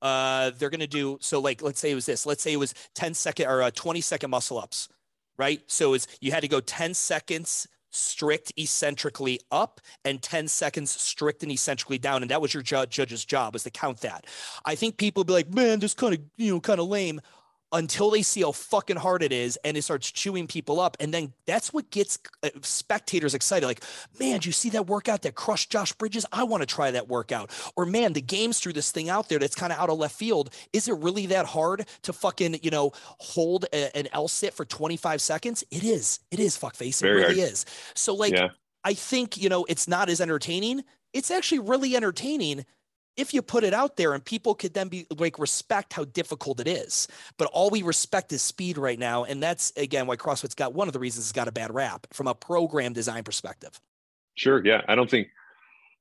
uh, 0.02 0.50
they're 0.58 0.70
gonna 0.70 0.86
do 0.86 1.16
so. 1.22 1.40
Like, 1.40 1.62
let's 1.62 1.80
say 1.80 1.92
it 1.92 1.94
was 1.94 2.04
this. 2.04 2.26
Let's 2.26 2.42
say 2.42 2.52
it 2.52 2.58
was 2.58 2.74
10 2.96 3.14
second 3.14 3.46
or 3.46 3.62
uh, 3.62 3.70
20 3.74 4.02
second 4.02 4.28
muscle 4.28 4.58
ups, 4.58 4.90
right? 5.38 5.62
So 5.68 5.94
it's 5.94 6.06
you 6.20 6.32
had 6.32 6.42
to 6.42 6.48
go 6.48 6.60
10 6.60 6.92
seconds 6.92 7.66
strict 7.96 8.52
eccentrically 8.58 9.40
up 9.50 9.80
and 10.04 10.22
10 10.22 10.48
seconds 10.48 10.90
strict 10.90 11.42
and 11.42 11.50
eccentrically 11.50 11.98
down. 11.98 12.22
And 12.22 12.30
that 12.30 12.40
was 12.40 12.54
your 12.54 12.62
ju- 12.62 12.86
judge's 12.86 13.24
job 13.24 13.54
was 13.54 13.64
to 13.64 13.70
count 13.70 14.00
that. 14.00 14.26
I 14.64 14.74
think 14.74 14.96
people 14.96 15.20
would 15.20 15.26
be 15.26 15.32
like, 15.32 15.52
man, 15.52 15.80
this 15.80 15.94
kind 15.94 16.14
of, 16.14 16.20
you 16.36 16.52
know, 16.52 16.60
kind 16.60 16.80
of 16.80 16.88
lame 16.88 17.20
until 17.72 18.10
they 18.10 18.22
see 18.22 18.42
how 18.42 18.52
fucking 18.52 18.96
hard 18.96 19.22
it 19.22 19.32
is 19.32 19.58
and 19.64 19.76
it 19.76 19.82
starts 19.82 20.10
chewing 20.10 20.46
people 20.46 20.80
up. 20.80 20.96
And 21.00 21.12
then 21.12 21.32
that's 21.46 21.72
what 21.72 21.90
gets 21.90 22.18
uh, 22.42 22.50
spectators 22.62 23.34
excited. 23.34 23.66
Like, 23.66 23.82
man, 24.18 24.38
do 24.40 24.48
you 24.48 24.52
see 24.52 24.70
that 24.70 24.86
workout 24.86 25.22
that 25.22 25.34
crushed 25.34 25.70
Josh 25.70 25.92
Bridges? 25.92 26.24
I 26.32 26.44
want 26.44 26.62
to 26.62 26.66
try 26.66 26.90
that 26.92 27.08
workout. 27.08 27.50
Or, 27.76 27.84
man, 27.84 28.12
the 28.12 28.20
games 28.20 28.60
threw 28.60 28.72
this 28.72 28.92
thing 28.92 29.08
out 29.08 29.28
there 29.28 29.38
that's 29.38 29.54
kind 29.54 29.72
of 29.72 29.78
out 29.78 29.90
of 29.90 29.98
left 29.98 30.14
field. 30.16 30.54
Is 30.72 30.88
it 30.88 30.96
really 30.98 31.26
that 31.26 31.46
hard 31.46 31.86
to 32.02 32.12
fucking, 32.12 32.60
you 32.62 32.70
know, 32.70 32.92
hold 33.18 33.66
a, 33.72 33.96
an 33.96 34.08
L 34.12 34.28
sit 34.28 34.54
for 34.54 34.64
25 34.64 35.20
seconds? 35.20 35.64
It 35.70 35.82
is. 35.82 36.20
It 36.30 36.38
is, 36.38 36.56
fuckface. 36.56 37.02
It 37.02 37.06
Very 37.06 37.22
really 37.22 37.40
hard. 37.40 37.52
is. 37.52 37.66
So, 37.94 38.14
like, 38.14 38.32
yeah. 38.32 38.48
I 38.84 38.94
think, 38.94 39.36
you 39.36 39.48
know, 39.48 39.64
it's 39.68 39.88
not 39.88 40.08
as 40.08 40.20
entertaining. 40.20 40.84
It's 41.12 41.32
actually 41.32 41.58
really 41.58 41.96
entertaining 41.96 42.64
if 43.16 43.32
you 43.32 43.42
put 43.42 43.64
it 43.64 43.74
out 43.74 43.96
there 43.96 44.14
and 44.14 44.24
people 44.24 44.54
could 44.54 44.74
then 44.74 44.88
be 44.88 45.06
like 45.18 45.38
respect 45.38 45.92
how 45.92 46.04
difficult 46.04 46.60
it 46.60 46.68
is. 46.68 47.08
But 47.38 47.48
all 47.52 47.70
we 47.70 47.82
respect 47.82 48.32
is 48.32 48.42
speed 48.42 48.78
right 48.78 48.98
now 48.98 49.24
and 49.24 49.42
that's 49.42 49.72
again 49.76 50.06
why 50.06 50.16
crossfit's 50.16 50.54
got 50.54 50.74
one 50.74 50.88
of 50.88 50.92
the 50.92 50.98
reasons 50.98 51.26
it's 51.26 51.32
got 51.32 51.48
a 51.48 51.52
bad 51.52 51.74
rap 51.74 52.06
from 52.12 52.26
a 52.26 52.34
program 52.34 52.92
design 52.92 53.24
perspective. 53.24 53.80
Sure 54.34 54.64
yeah. 54.64 54.82
I 54.88 54.94
don't 54.94 55.10
think 55.10 55.28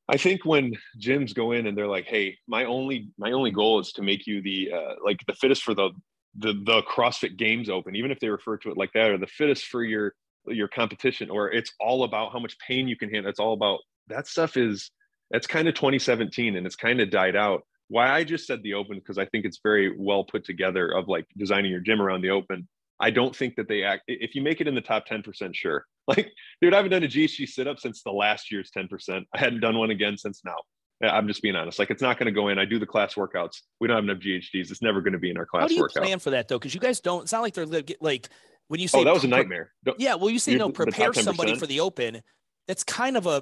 i 0.08 0.18
think 0.18 0.46
when 0.46 0.72
gyms 1.02 1.34
go 1.34 1.52
in 1.52 1.66
and 1.66 1.76
they're 1.76 1.88
like 1.88 2.06
hey 2.06 2.38
my 2.48 2.64
only 2.66 3.10
my 3.18 3.32
only 3.32 3.50
goal 3.50 3.80
is 3.80 3.92
to 3.92 4.04
make 4.04 4.28
you 4.28 4.40
the 4.40 4.72
uh, 4.72 4.94
like 5.04 5.20
the 5.26 5.34
fittest 5.34 5.64
for 5.64 5.74
the 5.74 5.90
the 6.38 6.54
the 6.64 6.84
crossfit 6.84 7.38
games 7.38 7.72
open 7.72 7.96
even 7.96 8.12
if 8.12 8.20
they 8.20 8.30
refer 8.30 8.56
to 8.56 8.70
it 8.70 8.78
like 8.78 8.92
that 8.94 9.10
or 9.10 9.18
the 9.18 9.26
fittest 9.26 9.66
for 9.66 9.84
your 9.84 10.14
your 10.48 10.68
competition 10.68 11.30
or 11.30 11.52
it's 11.52 11.74
all 11.80 12.04
about 12.04 12.32
how 12.32 12.40
much 12.40 12.58
pain 12.60 12.88
you 12.88 12.96
can 12.96 13.10
handle. 13.10 13.30
It's 13.30 13.40
all 13.40 13.54
about 13.54 13.80
that 14.08 14.28
stuff 14.28 14.58
is 14.58 14.92
that's 15.32 15.48
kind 15.48 15.68
of 15.68 15.74
2017 15.74 16.56
and 16.56 16.66
it's 16.66 16.76
kind 16.76 17.02
of 17.02 17.10
died 17.10 17.36
out 17.36 17.64
why 17.88 18.10
i 18.12 18.24
just 18.24 18.48
said 18.48 18.62
the 18.64 18.74
open 18.74 18.98
because 18.98 19.18
i 19.18 19.26
think 19.26 19.46
it's 19.46 19.60
very 19.64 19.96
well 19.98 20.24
put 20.24 20.46
together 20.46 20.90
of 20.90 21.08
like 21.08 21.26
designing 21.38 21.72
your 21.72 21.80
gym 21.80 22.02
around 22.02 22.22
the 22.22 22.30
open 22.30 22.68
I 23.00 23.10
don't 23.10 23.36
think 23.36 23.56
that 23.56 23.68
they 23.68 23.84
act. 23.84 24.04
If 24.08 24.36
you 24.36 24.42
make 24.42 24.62
it 24.62 24.68
in 24.68 24.76
the 24.76 24.82
top 24.82 25.08
10%, 25.08 25.56
sure. 25.56 25.86
Like, 26.08 26.32
dude, 26.62 26.72
I 26.72 26.78
haven't 26.78 26.92
done 26.92 27.04
a 27.04 27.08
GHD 27.08 27.50
sit 27.50 27.68
up 27.68 27.80
since 27.80 28.04
the 28.04 28.12
last 28.12 28.52
year's 28.52 28.70
10%. 28.70 29.26
I 29.34 29.40
hadn't 29.40 29.60
done 29.60 29.76
one 29.76 29.90
again 29.90 30.20
since 30.20 30.44
now. 30.46 30.54
I'm 31.02 31.28
just 31.28 31.42
being 31.42 31.56
honest. 31.56 31.80
Like, 31.80 31.90
it's 31.90 32.02
not 32.04 32.20
going 32.20 32.28
to 32.28 32.32
go 32.32 32.50
in. 32.50 32.60
I 32.60 32.66
do 32.66 32.78
the 32.78 32.86
class 32.86 33.16
workouts. 33.16 33.62
We 33.80 33.88
don't 33.88 33.96
have 33.96 34.04
enough 34.04 34.20
GHDs. 34.20 34.70
It's 34.70 34.84
never 34.84 35.02
going 35.02 35.14
to 35.14 35.20
be 35.20 35.32
in 35.32 35.38
our 35.38 35.48
class. 35.48 35.62
How 35.64 35.68
do 35.68 35.74
you 35.74 35.82
workout. 35.82 36.04
plan 36.04 36.20
for 36.20 36.30
that 36.30 36.48
though? 36.48 36.60
Because 36.60 36.76
you 36.76 36.80
guys 36.80 37.00
don't. 37.00 37.24
It's 37.24 37.32
not 37.32 37.42
like 37.42 37.56
they're 37.56 37.66
like 37.66 38.30
when 38.68 38.80
you 38.80 38.86
oh, 38.86 38.98
say. 38.98 39.00
Oh, 39.00 39.04
that 39.04 39.16
was 39.16 39.24
a 39.24 39.28
nightmare. 39.28 39.72
Pre- 39.84 39.96
yeah, 39.98 40.14
well, 40.14 40.30
you 40.30 40.38
say 40.38 40.54
no. 40.58 40.70
Prepare 40.70 41.12
somebody 41.14 41.58
for 41.58 41.66
the 41.66 41.80
open. 41.80 42.22
That's 42.68 42.84
kind 42.84 43.18
of 43.18 43.26
a. 43.26 43.42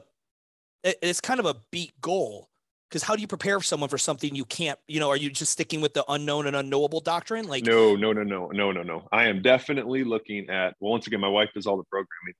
It's 0.84 1.22
kind 1.22 1.40
of 1.40 1.46
a 1.46 1.56
beat 1.72 1.94
goal 2.02 2.50
because 2.90 3.04
how 3.04 3.16
do 3.16 3.22
you 3.22 3.28
prepare 3.28 3.60
someone 3.62 3.90
for 3.90 3.98
something 3.98 4.36
you 4.36 4.46
can't 4.46 4.78
you 4.88 5.00
know 5.00 5.10
are 5.10 5.18
you 5.18 5.32
just 5.32 5.52
sticking 5.52 5.82
with 5.82 5.94
the 5.94 6.06
unknown 6.10 6.46
and 6.48 6.56
unknowable 6.56 7.00
doctrine? 7.00 7.48
Like 7.48 7.66
no 7.66 7.96
no 7.96 8.14
no 8.14 8.24
no 8.24 8.48
no 8.48 8.72
no 8.72 8.84
no. 8.84 9.08
I 9.12 9.26
am 9.26 9.42
definitely 9.42 10.04
looking 10.04 10.50
at 10.50 10.76
well 10.80 10.92
once 10.92 11.08
again 11.08 11.20
my 11.20 11.28
wife 11.28 11.50
does 11.54 11.66
all 11.66 11.78
the 11.78 11.84
programming. 11.84 12.36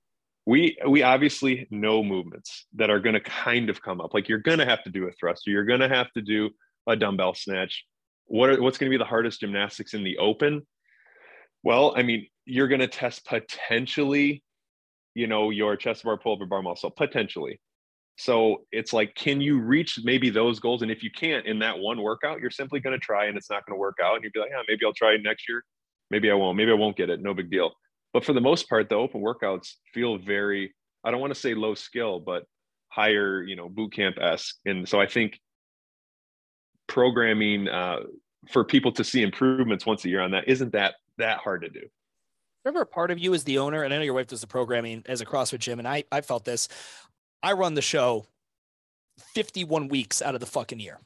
We 0.46 0.76
we 0.86 1.02
obviously 1.02 1.66
know 1.70 2.04
movements 2.04 2.66
that 2.74 2.90
are 2.90 3.00
going 3.00 3.14
to 3.14 3.20
kind 3.20 3.70
of 3.70 3.82
come 3.82 4.00
up. 4.00 4.14
Like 4.14 4.28
you're 4.28 4.38
going 4.38 4.58
to 4.58 4.66
have 4.66 4.84
to 4.84 4.90
do 4.90 5.08
a 5.08 5.12
thruster. 5.12 5.50
You're 5.50 5.64
going 5.64 5.80
to 5.80 5.88
have 5.88 6.12
to 6.12 6.22
do 6.22 6.50
a 6.86 6.94
dumbbell 6.94 7.34
snatch. 7.34 7.84
What 8.26 8.50
are, 8.50 8.62
what's 8.62 8.78
going 8.78 8.90
to 8.90 8.94
be 8.96 9.02
the 9.02 9.08
hardest 9.08 9.40
gymnastics 9.40 9.94
in 9.94 10.04
the 10.04 10.18
open? 10.18 10.66
Well 11.62 11.94
i 11.96 12.02
mean 12.02 12.26
you're 12.44 12.68
going 12.68 12.80
to 12.80 12.86
test 12.86 13.24
potentially 13.24 14.44
you 15.14 15.26
know 15.26 15.50
your 15.50 15.76
chest 15.76 16.04
bar 16.04 16.18
pull 16.18 16.32
over 16.32 16.46
bar 16.46 16.62
muscle 16.62 16.90
potentially 16.90 17.58
so 18.16 18.64
it's 18.70 18.92
like, 18.92 19.14
can 19.14 19.40
you 19.40 19.58
reach 19.60 19.98
maybe 20.04 20.30
those 20.30 20.60
goals? 20.60 20.82
And 20.82 20.90
if 20.90 21.02
you 21.02 21.10
can't 21.10 21.46
in 21.46 21.58
that 21.60 21.78
one 21.78 22.00
workout, 22.00 22.40
you're 22.40 22.50
simply 22.50 22.80
going 22.80 22.98
to 22.98 23.04
try 23.04 23.26
and 23.26 23.36
it's 23.36 23.50
not 23.50 23.66
going 23.66 23.76
to 23.76 23.80
work 23.80 23.98
out. 24.02 24.14
And 24.14 24.24
you'd 24.24 24.32
be 24.32 24.40
like, 24.40 24.50
yeah, 24.50 24.62
maybe 24.68 24.84
I'll 24.84 24.92
try 24.92 25.16
next 25.16 25.48
year. 25.48 25.64
Maybe 26.10 26.30
I 26.30 26.34
won't. 26.34 26.56
Maybe 26.56 26.70
I 26.70 26.74
won't 26.74 26.96
get 26.96 27.10
it. 27.10 27.20
No 27.20 27.34
big 27.34 27.50
deal. 27.50 27.72
But 28.12 28.24
for 28.24 28.32
the 28.32 28.40
most 28.40 28.68
part, 28.68 28.88
the 28.88 28.94
open 28.94 29.20
workouts 29.20 29.72
feel 29.92 30.18
very, 30.18 30.72
I 31.02 31.10
don't 31.10 31.20
want 31.20 31.34
to 31.34 31.40
say 31.40 31.54
low 31.54 31.74
skill, 31.74 32.20
but 32.20 32.44
higher, 32.88 33.42
you 33.42 33.56
know, 33.56 33.68
boot 33.68 33.92
camp 33.92 34.16
esque. 34.20 34.54
And 34.64 34.88
so 34.88 35.00
I 35.00 35.06
think 35.06 35.40
programming 36.86 37.68
uh, 37.68 38.00
for 38.48 38.62
people 38.64 38.92
to 38.92 39.02
see 39.02 39.22
improvements 39.22 39.84
once 39.84 40.04
a 40.04 40.08
year 40.08 40.20
on 40.20 40.30
that 40.32 40.46
isn't 40.46 40.72
that 40.72 40.94
that 41.18 41.38
hard 41.38 41.62
to 41.62 41.68
do. 41.68 41.80
Remember, 42.64 42.80
a 42.80 42.86
part 42.86 43.10
of 43.10 43.18
you 43.18 43.34
as 43.34 43.44
the 43.44 43.58
owner, 43.58 43.82
and 43.82 43.92
I 43.92 43.98
know 43.98 44.04
your 44.04 44.14
wife 44.14 44.28
does 44.28 44.40
the 44.40 44.46
programming 44.46 45.02
as 45.06 45.20
a 45.20 45.26
CrossFit 45.26 45.58
gym, 45.58 45.78
and 45.78 45.86
I 45.86 46.04
I 46.10 46.22
felt 46.22 46.44
this. 46.44 46.68
I 47.44 47.52
run 47.52 47.74
the 47.74 47.82
show 47.82 48.24
51 49.34 49.88
weeks 49.88 50.22
out 50.22 50.34
of 50.34 50.40
the 50.40 50.46
fucking 50.46 50.80
year. 50.80 50.98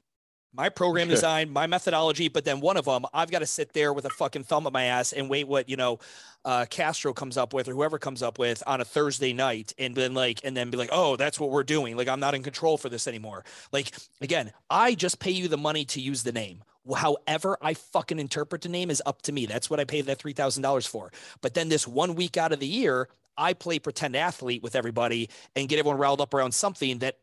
My 0.55 0.69
program 0.69 1.09
design, 1.09 1.51
my 1.51 1.67
methodology, 1.67 2.29
but 2.29 2.45
then 2.45 2.61
one 2.61 2.77
of 2.77 2.85
them, 2.85 3.05
I've 3.13 3.31
got 3.31 3.41
to 3.41 3.47
sit 3.47 3.73
there 3.73 3.93
with 3.93 4.05
a 4.05 4.11
fucking 4.11 4.45
thumb 4.45 4.65
up 4.65 4.73
my 4.73 4.85
ass 4.85 5.13
and 5.13 5.29
wait 5.29 5.49
what, 5.49 5.69
you 5.69 5.77
know, 5.77 5.99
uh, 6.45 6.65
Castro 6.71 7.13
comes 7.13 7.37
up 7.37 7.53
with 7.53 7.69
or 7.69 7.75
whoever 7.75 7.99
comes 7.99 8.23
up 8.23 8.39
with 8.39 8.63
on 8.69 8.81
a 8.81 8.85
Thursday 8.85 9.33
night 9.33 9.75
and 9.79 9.97
then 9.97 10.15
like, 10.15 10.41
and 10.45 10.57
then 10.57 10.71
be 10.71 10.79
like, 10.79 10.91
oh, 10.93 11.17
that's 11.17 11.41
what 11.41 11.51
we're 11.51 11.65
doing. 11.65 11.97
Like, 11.97 12.09
I'm 12.09 12.21
not 12.21 12.37
in 12.37 12.45
control 12.45 12.79
for 12.79 12.89
this 12.89 13.09
anymore. 13.09 13.45
Like, 13.73 13.93
again, 14.21 14.53
I 14.71 14.95
just 14.95 15.19
pay 15.19 15.33
you 15.33 15.49
the 15.49 15.59
money 15.59 15.85
to 15.87 16.01
use 16.01 16.23
the 16.23 16.33
name. 16.33 16.63
However, 16.97 17.59
I 17.61 17.75
fucking 17.75 18.21
interpret 18.21 18.63
the 18.63 18.69
name 18.69 18.91
is 18.91 19.03
up 19.05 19.23
to 19.23 19.33
me. 19.33 19.45
That's 19.47 19.69
what 19.69 19.81
I 19.81 19.85
pay 19.85 20.03
that 20.03 20.21
$3,000 20.21 20.87
for. 20.87 21.13
But 21.41 21.55
then 21.55 21.69
this 21.69 21.87
one 21.87 22.15
week 22.15 22.37
out 22.37 22.53
of 22.53 22.61
the 22.61 22.67
year, 22.67 23.09
I 23.39 23.55
play 23.55 23.79
pretend 23.79 24.17
athlete 24.17 24.63
with 24.63 24.75
everybody 24.75 25.31
and 25.57 25.69
get 25.69 25.79
everyone 25.79 25.99
riled 25.99 26.21
up 26.21 26.35
around 26.35 26.53
something 26.53 26.99
that 26.99 27.19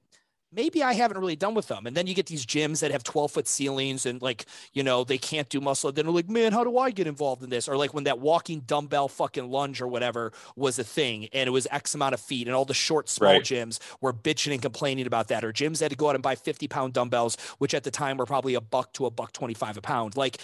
maybe 0.55 0.81
I 0.81 0.93
haven't 0.93 1.17
really 1.17 1.35
done 1.35 1.53
with 1.53 1.67
them. 1.67 1.85
And 1.85 1.95
then 1.95 2.07
you 2.07 2.13
get 2.13 2.27
these 2.27 2.45
gyms 2.45 2.79
that 2.79 2.91
have 2.91 3.03
12 3.03 3.31
foot 3.31 3.47
ceilings 3.47 4.05
and 4.05 4.21
like, 4.21 4.45
you 4.73 4.83
know, 4.83 5.03
they 5.03 5.17
can't 5.17 5.49
do 5.49 5.59
muscle. 5.59 5.91
Then 5.91 6.05
they're 6.05 6.13
like, 6.13 6.29
man, 6.29 6.53
how 6.53 6.63
do 6.63 6.77
I 6.77 6.91
get 6.91 7.07
involved 7.07 7.43
in 7.43 7.49
this? 7.49 7.67
Or 7.67 7.77
like 7.77 7.93
when 7.93 8.05
that 8.05 8.19
walking 8.19 8.61
dumbbell 8.61 9.07
fucking 9.07 9.49
lunge 9.49 9.81
or 9.81 9.87
whatever 9.87 10.31
was 10.55 10.79
a 10.79 10.83
thing 10.83 11.27
and 11.33 11.47
it 11.47 11.51
was 11.51 11.67
X 11.71 11.93
amount 11.93 12.13
of 12.13 12.21
feet 12.21 12.47
and 12.47 12.55
all 12.55 12.65
the 12.65 12.73
short, 12.73 13.09
small 13.09 13.33
right. 13.33 13.43
gyms 13.43 13.79
were 14.01 14.13
bitching 14.13 14.53
and 14.53 14.61
complaining 14.61 15.05
about 15.05 15.27
that. 15.27 15.43
Or 15.43 15.51
gyms 15.51 15.81
had 15.81 15.91
to 15.91 15.97
go 15.97 16.09
out 16.09 16.15
and 16.15 16.23
buy 16.23 16.35
50 16.35 16.67
pound 16.67 16.93
dumbbells, 16.93 17.37
which 17.57 17.73
at 17.73 17.83
the 17.83 17.91
time 17.91 18.17
were 18.17 18.25
probably 18.25 18.55
a 18.55 18.61
buck 18.61 18.93
to 18.93 19.05
a 19.05 19.11
buck 19.11 19.33
25 19.33 19.77
a 19.77 19.81
pound. 19.81 20.15
Like, 20.15 20.39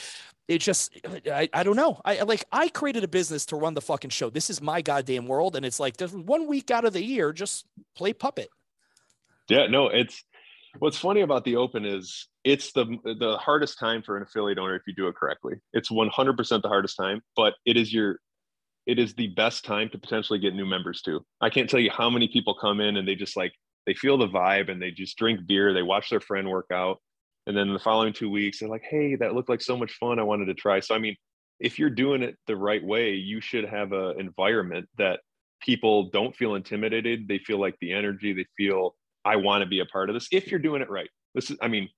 it 0.48 0.60
just 0.60 0.92
I, 1.32 1.50
I 1.54 1.64
don't 1.64 1.76
know. 1.76 2.02
I 2.04 2.22
like 2.22 2.46
i 2.52 2.68
created 2.70 3.04
a 3.04 3.08
business 3.08 3.46
to 3.48 3.56
run 3.56 3.74
the 3.74 3.82
fucking 3.82 4.10
show. 4.10 4.30
This 4.30 4.50
is 4.50 4.62
my 4.62 4.82
goddamn 4.82 5.28
world 5.28 5.56
and 5.56 5.66
it's 5.66 5.80
like 5.80 5.98
there's 5.98 6.14
one 6.14 6.48
week 6.48 6.72
out 6.72 6.86
of 6.86 6.94
the 6.94 7.04
year 7.04 7.32
just 7.34 7.66
play 7.96 8.14
puppet. 8.14 8.50
Yeah 9.50 9.68
no 9.68 9.88
it's 9.88 10.24
what's 10.80 10.98
funny 10.98 11.22
about 11.22 11.44
the 11.46 11.56
open 11.56 11.86
is 11.86 12.28
it's 12.44 12.72
the 12.74 12.86
the 13.04 13.38
hardest 13.38 13.80
time 13.80 14.02
for 14.02 14.18
an 14.18 14.24
affiliate 14.24 14.58
owner 14.58 14.76
if 14.76 14.84
you 14.88 14.94
do 14.94 15.08
it 15.08 15.16
correctly. 15.16 15.56
It's 15.74 15.90
100% 15.90 16.62
the 16.62 16.68
hardest 16.68 16.98
time 16.98 17.22
but 17.36 17.54
it 17.66 17.78
is 17.78 17.94
your 17.94 18.20
it 18.88 18.98
is 18.98 19.14
the 19.14 19.28
best 19.28 19.64
time 19.64 19.90
to 19.90 20.00
potentially 20.00 20.40
get 20.40 20.56
new 20.56 20.66
members 20.66 21.02
too. 21.02 21.24
I 21.40 21.50
can't 21.50 21.70
tell 21.70 21.80
you 21.80 21.92
how 21.92 22.10
many 22.10 22.28
people 22.28 22.56
come 22.60 22.82
in 22.82 22.98
and 22.98 23.08
they 23.08 23.16
just 23.16 23.38
like 23.38 23.54
they 23.86 23.94
feel 23.94 24.18
the 24.18 24.28
vibe 24.28 24.70
and 24.70 24.82
they 24.82 24.92
just 24.92 25.18
drink 25.18 25.46
beer 25.48 25.74
they 25.74 25.82
watch 25.82 26.10
their 26.10 26.20
friend 26.20 26.50
work 26.50 26.68
out 26.72 27.00
and 27.48 27.58
then 27.58 27.74
the 27.74 27.80
following 27.80 28.14
two 28.14 28.30
weeks 28.30 28.60
they're 28.60 28.70
like 28.70 28.84
hey 28.90 29.16
that 29.16 29.34
looked 29.34 29.50
like 29.50 29.62
so 29.62 29.78
much 29.78 29.94
fun 29.94 30.20
i 30.20 30.24
wanted 30.24 30.46
to 30.46 30.54
try. 30.54 30.80
So 30.80 30.96
i 30.96 31.00
mean 31.00 31.16
if 31.60 31.78
you're 31.78 31.90
doing 31.90 32.24
it 32.24 32.36
the 32.48 32.56
right 32.56 32.84
way 32.84 33.14
you 33.14 33.42
should 33.42 33.66
have 33.66 33.92
an 33.92 34.20
environment 34.20 34.88
that 34.98 35.20
people 35.62 36.10
don't 36.10 36.36
feel 36.36 36.56
intimidated 36.56 37.28
they 37.28 37.38
feel 37.38 37.60
like 37.60 37.76
the 37.82 37.94
energy 37.94 38.34
they 38.34 38.46
feel 38.58 38.96
i 39.26 39.36
want 39.36 39.62
to 39.62 39.68
be 39.68 39.80
a 39.80 39.86
part 39.86 40.10
of 40.10 40.16
this 40.16 40.28
if 40.32 40.50
you're 40.50 40.60
doing 40.60 40.82
it 40.82 40.90
right. 40.90 41.10
This 41.34 41.50
is 41.50 41.58
i 41.62 41.68
mean 41.68 41.90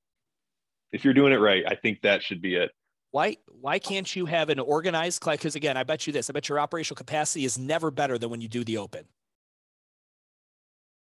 if 0.91 1.03
you're 1.03 1.13
doing 1.13 1.33
it 1.33 1.37
right 1.37 1.63
i 1.67 1.75
think 1.75 2.01
that 2.01 2.23
should 2.23 2.41
be 2.41 2.55
it. 2.55 2.71
Why 3.11 3.37
why 3.47 3.79
can't 3.79 4.13
you 4.15 4.25
have 4.25 4.49
an 4.49 4.59
organized 4.59 5.21
class 5.21 5.37
because 5.37 5.55
again 5.55 5.77
i 5.77 5.83
bet 5.83 6.07
you 6.07 6.13
this 6.13 6.29
i 6.29 6.33
bet 6.33 6.49
your 6.49 6.59
operational 6.59 6.97
capacity 6.97 7.45
is 7.45 7.57
never 7.57 7.91
better 7.91 8.17
than 8.17 8.29
when 8.29 8.41
you 8.41 8.47
do 8.47 8.63
the 8.63 8.77
open. 8.77 9.05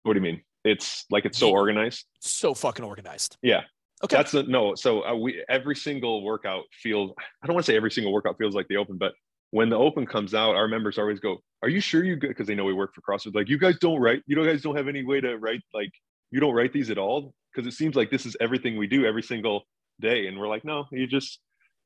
What 0.04 0.14
do 0.14 0.20
you 0.20 0.24
mean? 0.24 0.42
It's 0.64 1.06
like 1.10 1.26
it's 1.26 1.38
so 1.38 1.52
organized? 1.52 2.06
so 2.20 2.54
fucking 2.54 2.84
organized. 2.84 3.38
Yeah 3.42 3.62
Okay. 4.04 4.16
That's 4.16 4.34
a, 4.34 4.44
no. 4.44 4.76
So 4.76 5.06
uh, 5.06 5.16
we 5.16 5.44
every 5.50 5.76
single 5.76 6.24
workout 6.24 6.64
feels. 6.72 7.12
I 7.44 7.48
don't 7.48 7.54
want 7.54 7.66
to 7.66 7.72
say 7.72 7.76
every 7.76 7.92
single 7.92 8.14
workout 8.14 8.38
feels 8.38 8.56
like 8.56 8.68
the 8.70 8.78
open, 8.78 8.98
but 8.98 9.14
when 9.52 9.70
the 9.70 9.78
open 9.78 10.06
comes 10.06 10.34
out, 10.34 10.56
our 10.56 10.68
members 10.68 10.98
always 10.98 11.20
go, 11.20 11.38
"Are 11.64 11.70
you 11.70 11.82
sure 11.82 12.04
you 12.04 12.16
good?" 12.16 12.30
Because 12.30 12.48
they 12.48 12.56
know 12.56 12.64
we 12.66 12.74
work 12.74 12.94
for 12.96 13.02
CrossFit. 13.02 13.36
Like, 13.36 13.50
you 13.50 13.58
guys 13.58 13.78
don't 13.80 14.00
write. 14.00 14.22
You 14.26 14.44
guys 14.46 14.62
don't 14.62 14.78
have 14.78 14.88
any 14.88 15.04
way 15.04 15.20
to 15.20 15.38
write. 15.38 15.62
Like, 15.74 15.92
you 16.32 16.40
don't 16.40 16.54
write 16.54 16.72
these 16.72 16.90
at 16.90 16.98
all 16.98 17.34
because 17.54 17.68
it 17.68 17.76
seems 17.76 17.96
like 17.96 18.10
this 18.10 18.26
is 18.26 18.38
everything 18.40 18.78
we 18.78 18.88
do 18.88 19.06
every 19.06 19.24
single 19.24 19.64
day. 20.00 20.28
And 20.28 20.40
we're 20.40 20.48
like, 20.48 20.64
no, 20.64 20.86
you 20.92 21.08
just 21.08 21.40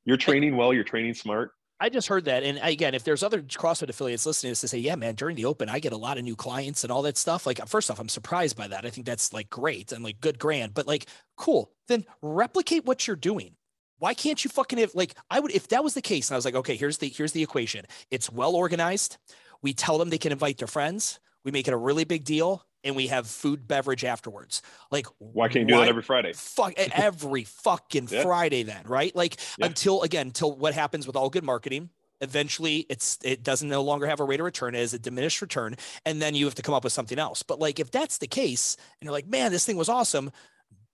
you're 0.06 0.18
training 0.18 0.56
well. 0.56 0.74
You're 0.74 0.84
training 0.84 1.16
smart. 1.16 1.52
I 1.84 1.90
just 1.90 2.08
heard 2.08 2.24
that. 2.26 2.44
And 2.44 2.62
again, 2.64 2.94
if 2.94 3.04
there's 3.04 3.24
other 3.24 3.42
CrossFit 3.42 3.90
affiliates 3.90 4.26
listening 4.26 4.48
to 4.48 4.52
this 4.52 4.62
to 4.62 4.70
say, 4.70 4.78
yeah, 4.78 4.96
man, 4.96 5.16
during 5.16 5.36
the 5.36 5.44
open, 5.44 5.68
I 5.68 5.80
get 5.80 5.92
a 5.92 5.98
lot 5.98 6.18
of 6.18 6.24
new 6.24 6.38
clients 6.38 6.86
and 6.86 6.92
all 6.94 7.02
that 7.02 7.18
stuff. 7.18 7.46
Like, 7.46 7.60
first 7.68 7.92
off, 7.92 8.00
I'm 8.00 8.08
surprised 8.08 8.56
by 8.56 8.70
that. 8.70 8.86
I 8.86 8.90
think 8.90 9.06
that's 9.06 9.34
like 9.34 9.50
great 9.50 9.92
and 9.92 10.02
like 10.02 10.22
good 10.22 10.40
grand, 10.40 10.74
but 10.74 10.88
like, 10.88 11.08
cool. 11.36 11.74
Then 11.90 12.06
replicate 12.22 12.86
what 12.86 13.06
you're 13.06 13.18
doing. 13.18 13.58
Why 14.00 14.14
can't 14.14 14.42
you 14.46 14.50
fucking 14.50 14.80
have 14.80 14.96
like, 14.96 15.14
I 15.30 15.42
would, 15.42 15.52
if 15.52 15.68
that 15.68 15.84
was 15.84 15.94
the 15.94 16.02
case, 16.02 16.30
and 16.30 16.36
I 16.36 16.38
was 16.38 16.46
like, 16.46 16.56
okay, 16.56 16.78
here's 16.78 17.00
the, 17.00 17.10
here's 17.10 17.34
the 17.34 17.44
equation. 17.44 17.86
It's 18.10 18.32
well 18.32 18.56
organized. 18.56 19.18
We 19.62 19.74
tell 19.74 19.98
them 19.98 20.10
they 20.10 20.18
can 20.18 20.32
invite 20.32 20.60
their 20.60 20.70
friends. 20.70 21.20
We 21.44 21.52
make 21.52 21.68
it 21.68 21.74
a 21.74 21.78
really 21.78 22.06
big 22.06 22.24
deal 22.24 22.66
and 22.84 22.96
we 22.96 23.08
have 23.08 23.28
food 23.28 23.68
beverage 23.68 24.04
afterwards. 24.04 24.62
Like, 24.92 25.08
why 25.20 25.48
can't 25.48 25.70
you 25.70 25.76
why, 25.76 25.82
do 25.82 25.86
that 25.86 25.90
every 25.90 26.04
Friday? 26.04 26.34
Fuck 26.34 26.74
every 26.78 27.44
fucking 27.44 28.10
yeah. 28.12 28.24
Friday, 28.24 28.64
then, 28.64 28.84
right? 28.86 29.16
Like, 29.16 29.38
yeah. 29.58 29.68
until 29.68 30.02
again, 30.04 30.28
until 30.28 30.56
what 30.56 30.74
happens 30.74 31.08
with 31.08 31.16
all 31.16 31.30
good 31.30 31.44
marketing. 31.44 31.90
Eventually, 32.22 32.86
it's 32.90 33.18
it 33.22 33.44
doesn't 33.44 33.68
no 33.68 33.84
longer 33.84 34.06
have 34.06 34.22
a 34.22 34.24
rate 34.24 34.40
of 34.40 34.46
return 34.46 34.76
as 34.76 34.94
a 34.94 35.00
diminished 35.00 35.42
return, 35.42 35.76
and 36.06 36.22
then 36.22 36.36
you 36.36 36.46
have 36.46 36.56
to 36.56 36.62
come 36.62 36.74
up 36.74 36.86
with 36.86 36.94
something 36.94 37.20
else. 37.20 37.44
But 37.44 37.60
like, 37.60 37.82
if 37.82 37.92
that's 37.92 38.18
the 38.20 38.28
case, 38.28 38.78
and 38.78 39.06
you're 39.06 39.12
like, 39.12 39.28
man, 39.28 39.52
this 39.52 39.66
thing 39.66 39.76
was 39.76 39.90
awesome, 39.90 40.32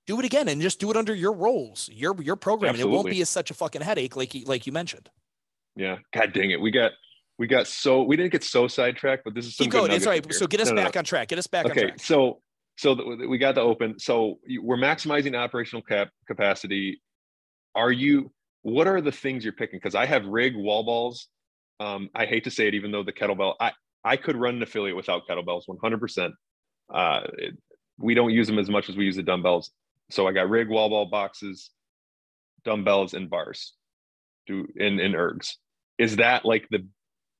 do 0.09 0.19
it 0.19 0.25
again 0.25 0.47
and 0.47 0.59
just 0.59 0.79
do 0.79 0.89
it 0.89 0.97
under 0.97 1.13
your 1.13 1.33
roles, 1.33 1.87
your 1.93 2.19
your 2.19 2.35
programming. 2.35 2.81
Absolutely. 2.81 2.93
It 2.93 2.95
won't 2.95 3.09
be 3.11 3.21
as 3.21 3.29
such 3.29 3.51
a 3.51 3.53
fucking 3.53 3.83
headache, 3.83 4.15
like 4.15 4.33
you, 4.33 4.43
like 4.45 4.65
you 4.65 4.73
mentioned. 4.73 5.07
Yeah, 5.75 5.97
God 6.11 6.33
dang 6.33 6.49
it, 6.49 6.59
we 6.59 6.71
got 6.71 6.93
we 7.39 7.47
got 7.47 7.67
so 7.67 8.03
we 8.03 8.17
didn't 8.17 8.33
get 8.33 8.43
so 8.43 8.67
sidetracked, 8.67 9.23
but 9.23 9.33
this 9.33 9.47
is 9.47 9.55
some 9.55 9.65
keep 9.65 9.71
going. 9.71 9.91
It's 9.91 10.05
right. 10.05 10.31
So 10.33 10.45
get 10.45 10.59
us 10.59 10.69
no, 10.69 10.75
back 10.75 10.95
no. 10.95 10.99
on 10.99 11.05
track. 11.05 11.29
Get 11.29 11.39
us 11.39 11.47
back. 11.47 11.65
Okay, 11.65 11.93
so 11.97 12.41
so 12.77 13.15
we 13.27 13.37
got 13.37 13.55
the 13.55 13.61
open. 13.61 13.97
So 13.97 14.39
we're 14.61 14.77
maximizing 14.77 15.37
operational 15.37 15.81
cap 15.81 16.09
capacity. 16.27 17.01
Are 17.73 17.93
you? 17.93 18.31
What 18.63 18.87
are 18.87 18.99
the 18.99 19.11
things 19.13 19.45
you're 19.45 19.53
picking? 19.53 19.79
Because 19.79 19.95
I 19.95 20.05
have 20.05 20.25
rig 20.25 20.53
wall 20.55 20.83
balls. 20.83 21.29
Um, 21.79 22.09
I 22.13 22.25
hate 22.25 22.43
to 22.43 22.51
say 22.51 22.67
it, 22.67 22.73
even 22.73 22.91
though 22.91 23.03
the 23.03 23.13
kettlebell, 23.13 23.55
I 23.61 23.71
I 24.03 24.17
could 24.17 24.35
run 24.35 24.55
an 24.55 24.63
affiliate 24.63 24.97
without 24.97 25.21
kettlebells, 25.27 25.63
100%. 25.67 25.93
Uh, 25.93 25.97
percent 25.97 26.33
We 27.97 28.15
don't 28.15 28.31
use 28.31 28.47
them 28.47 28.59
as 28.59 28.69
much 28.69 28.89
as 28.89 28.97
we 28.97 29.05
use 29.05 29.15
the 29.15 29.23
dumbbells. 29.23 29.71
So 30.09 30.27
I 30.27 30.33
got 30.33 30.49
rig 30.49 30.67
wall 30.67 30.89
ball 30.89 31.05
boxes, 31.05 31.69
dumbbells, 32.65 33.13
and 33.13 33.29
bars, 33.29 33.75
do 34.45 34.67
in 34.75 34.99
in 34.99 35.13
ergs. 35.13 35.53
Is 35.97 36.17
that 36.17 36.43
like 36.43 36.67
the 36.69 36.85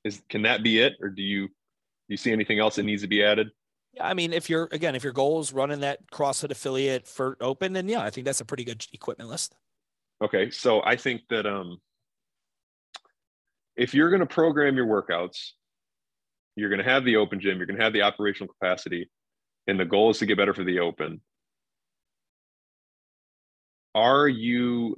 is 0.04 0.22
can 0.30 0.44
that 0.44 0.64
be 0.64 0.80
it, 0.80 0.94
or 1.02 1.10
do 1.10 1.22
you 1.22 1.48
do 1.48 1.54
you 2.08 2.18
see 2.18 2.32
anything 2.32 2.60
else 2.60 2.76
that 2.76 2.84
needs 2.84 3.02
to 3.02 3.08
be 3.08 3.24
added? 3.24 3.50
Yeah, 3.94 4.08
I 4.08 4.14
mean, 4.14 4.34
if 4.34 4.50
you're 4.50 4.70
again, 4.72 4.96
if 4.96 5.04
your 5.04 5.14
goal 5.14 5.40
is 5.40 5.54
running 5.54 5.82
that 5.82 6.00
CrossFit 6.12 6.52
affiliate 6.52 7.08
for 7.08 7.38
open, 7.42 7.74
then 7.74 7.88
yeah, 7.88 8.02
I 8.02 8.10
think 8.10 8.26
that's 8.26 8.42
a 8.42 8.46
pretty 8.46 8.64
good 8.64 8.86
equipment 8.94 9.30
list. 9.30 9.56
Okay, 10.22 10.50
so 10.50 10.82
I 10.84 10.96
think 10.96 11.22
that 11.30 11.46
um, 11.46 11.80
if 13.76 13.94
you're 13.94 14.10
going 14.10 14.20
to 14.20 14.26
program 14.26 14.76
your 14.76 14.86
workouts, 14.86 15.52
you're 16.56 16.70
going 16.70 16.84
to 16.84 16.90
have 16.90 17.06
the 17.06 17.16
open 17.16 17.40
gym, 17.40 17.58
you're 17.58 17.66
going 17.66 17.78
to 17.78 17.84
have 17.84 17.94
the 17.94 18.02
operational 18.02 18.54
capacity, 18.54 19.10
and 19.68 19.80
the 19.80 19.86
goal 19.86 20.10
is 20.10 20.20
to 20.20 20.26
get 20.26 20.38
better 20.38 20.54
for 20.54 20.64
the 20.64 20.80
open. 20.80 21.22
Are 23.96 24.28
you 24.28 24.96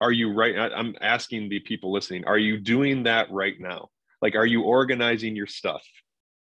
are 0.00 0.12
you 0.12 0.32
right? 0.32 0.54
I'm 0.56 0.94
asking 1.00 1.48
the 1.48 1.60
people 1.60 1.92
listening, 1.92 2.26
are 2.26 2.38
you 2.38 2.58
doing 2.58 3.04
that 3.04 3.30
right 3.30 3.54
now? 3.58 3.88
Like, 4.24 4.36
are 4.36 4.46
you 4.46 4.62
organizing 4.62 5.36
your 5.36 5.46
stuff? 5.46 5.84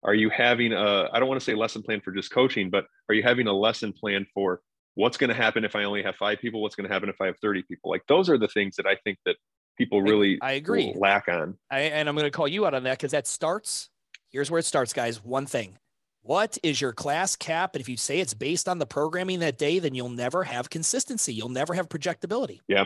Are 0.03 0.15
you 0.15 0.31
having 0.31 0.73
a, 0.73 1.07
I 1.13 1.19
don't 1.19 1.29
want 1.29 1.39
to 1.39 1.45
say 1.45 1.53
lesson 1.53 1.83
plan 1.83 2.01
for 2.01 2.11
just 2.11 2.31
coaching, 2.31 2.71
but 2.71 2.85
are 3.07 3.13
you 3.13 3.21
having 3.21 3.45
a 3.45 3.53
lesson 3.53 3.93
plan 3.93 4.25
for 4.33 4.61
what's 4.95 5.17
going 5.17 5.29
to 5.29 5.35
happen 5.35 5.63
if 5.63 5.75
I 5.75 5.83
only 5.83 6.01
have 6.01 6.15
five 6.15 6.39
people? 6.39 6.63
What's 6.63 6.73
going 6.73 6.87
to 6.87 6.91
happen 6.91 7.09
if 7.09 7.21
I 7.21 7.27
have 7.27 7.37
30 7.43 7.61
people? 7.69 7.91
Like, 7.91 8.01
those 8.07 8.27
are 8.27 8.39
the 8.39 8.47
things 8.47 8.75
that 8.77 8.87
I 8.87 8.95
think 9.03 9.19
that 9.27 9.35
people 9.77 10.01
really 10.01 10.39
I, 10.41 10.47
I 10.47 10.51
agree 10.53 10.95
lack 10.97 11.27
on. 11.27 11.59
I, 11.69 11.81
and 11.81 12.09
I'm 12.09 12.15
going 12.15 12.25
to 12.25 12.31
call 12.31 12.47
you 12.47 12.65
out 12.65 12.73
on 12.73 12.81
that 12.85 12.97
because 12.97 13.11
that 13.11 13.27
starts. 13.27 13.91
Here's 14.31 14.49
where 14.49 14.57
it 14.57 14.65
starts, 14.65 14.91
guys. 14.91 15.23
One 15.23 15.45
thing. 15.45 15.77
What 16.23 16.57
is 16.63 16.81
your 16.81 16.91
class 16.91 17.35
cap? 17.35 17.75
And 17.75 17.81
if 17.81 17.87
you 17.87 17.97
say 17.97 18.19
it's 18.19 18.33
based 18.33 18.67
on 18.67 18.79
the 18.79 18.87
programming 18.87 19.41
that 19.41 19.59
day, 19.59 19.77
then 19.77 19.93
you'll 19.93 20.09
never 20.09 20.43
have 20.43 20.71
consistency. 20.71 21.35
You'll 21.35 21.49
never 21.49 21.75
have 21.75 21.87
projectability. 21.87 22.61
Yeah. 22.67 22.85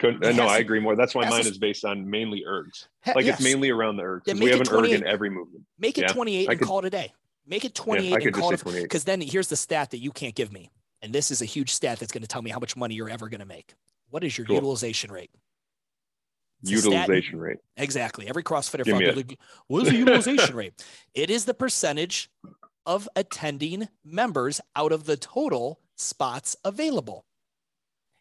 Couldn't, 0.00 0.24
uh, 0.24 0.32
no, 0.32 0.46
I 0.46 0.58
agree 0.58 0.80
more. 0.80 0.96
That's 0.96 1.14
why 1.14 1.28
mine 1.28 1.46
is 1.46 1.58
based 1.58 1.84
on 1.84 2.08
mainly 2.08 2.44
ergs. 2.48 2.88
Like 3.06 3.26
yes. 3.26 3.36
it's 3.36 3.44
mainly 3.44 3.70
around 3.70 3.96
the 3.96 4.02
ergs. 4.02 4.40
we 4.40 4.50
have 4.50 4.60
an 4.60 4.68
erg 4.72 4.90
in 4.90 5.06
every 5.06 5.30
movement. 5.30 5.64
Make 5.78 5.98
it 5.98 6.02
yeah. 6.02 6.08
28 6.08 6.48
and 6.50 6.60
call 6.60 6.80
it 6.80 6.84
a 6.86 6.90
day. 6.90 7.12
Make 7.46 7.64
it 7.64 7.74
28 7.74 8.08
yeah, 8.08 8.16
and 8.16 8.34
call 8.34 8.52
it 8.52 8.64
because 8.64 9.04
then 9.04 9.20
here's 9.20 9.48
the 9.48 9.56
stat 9.56 9.90
that 9.90 9.98
you 9.98 10.10
can't 10.10 10.34
give 10.34 10.52
me. 10.52 10.70
And 11.02 11.12
this 11.12 11.30
is 11.30 11.42
a 11.42 11.44
huge 11.44 11.70
stat 11.70 11.98
that's 12.00 12.12
going 12.12 12.22
to 12.22 12.28
tell 12.28 12.40
me 12.40 12.50
how 12.50 12.58
much 12.58 12.76
money 12.76 12.94
you're 12.94 13.10
ever 13.10 13.28
going 13.28 13.40
to 13.40 13.46
make. 13.46 13.74
What 14.08 14.24
is 14.24 14.36
your 14.38 14.46
cool. 14.46 14.56
utilization 14.56 15.12
rate? 15.12 15.30
utilization 16.62 17.38
rate. 17.38 17.58
Exactly. 17.76 18.26
Every 18.26 18.42
CrossFitter 18.42 18.84
fucker, 18.84 19.16
like, 19.16 19.38
what 19.66 19.82
is 19.82 19.90
the 19.90 19.96
utilization 19.96 20.56
rate? 20.56 20.82
It 21.14 21.30
is 21.30 21.44
the 21.44 21.54
percentage 21.54 22.30
of 22.86 23.08
attending 23.16 23.88
members 24.04 24.60
out 24.76 24.92
of 24.92 25.04
the 25.04 25.16
total 25.16 25.80
spots 25.96 26.56
available. 26.64 27.24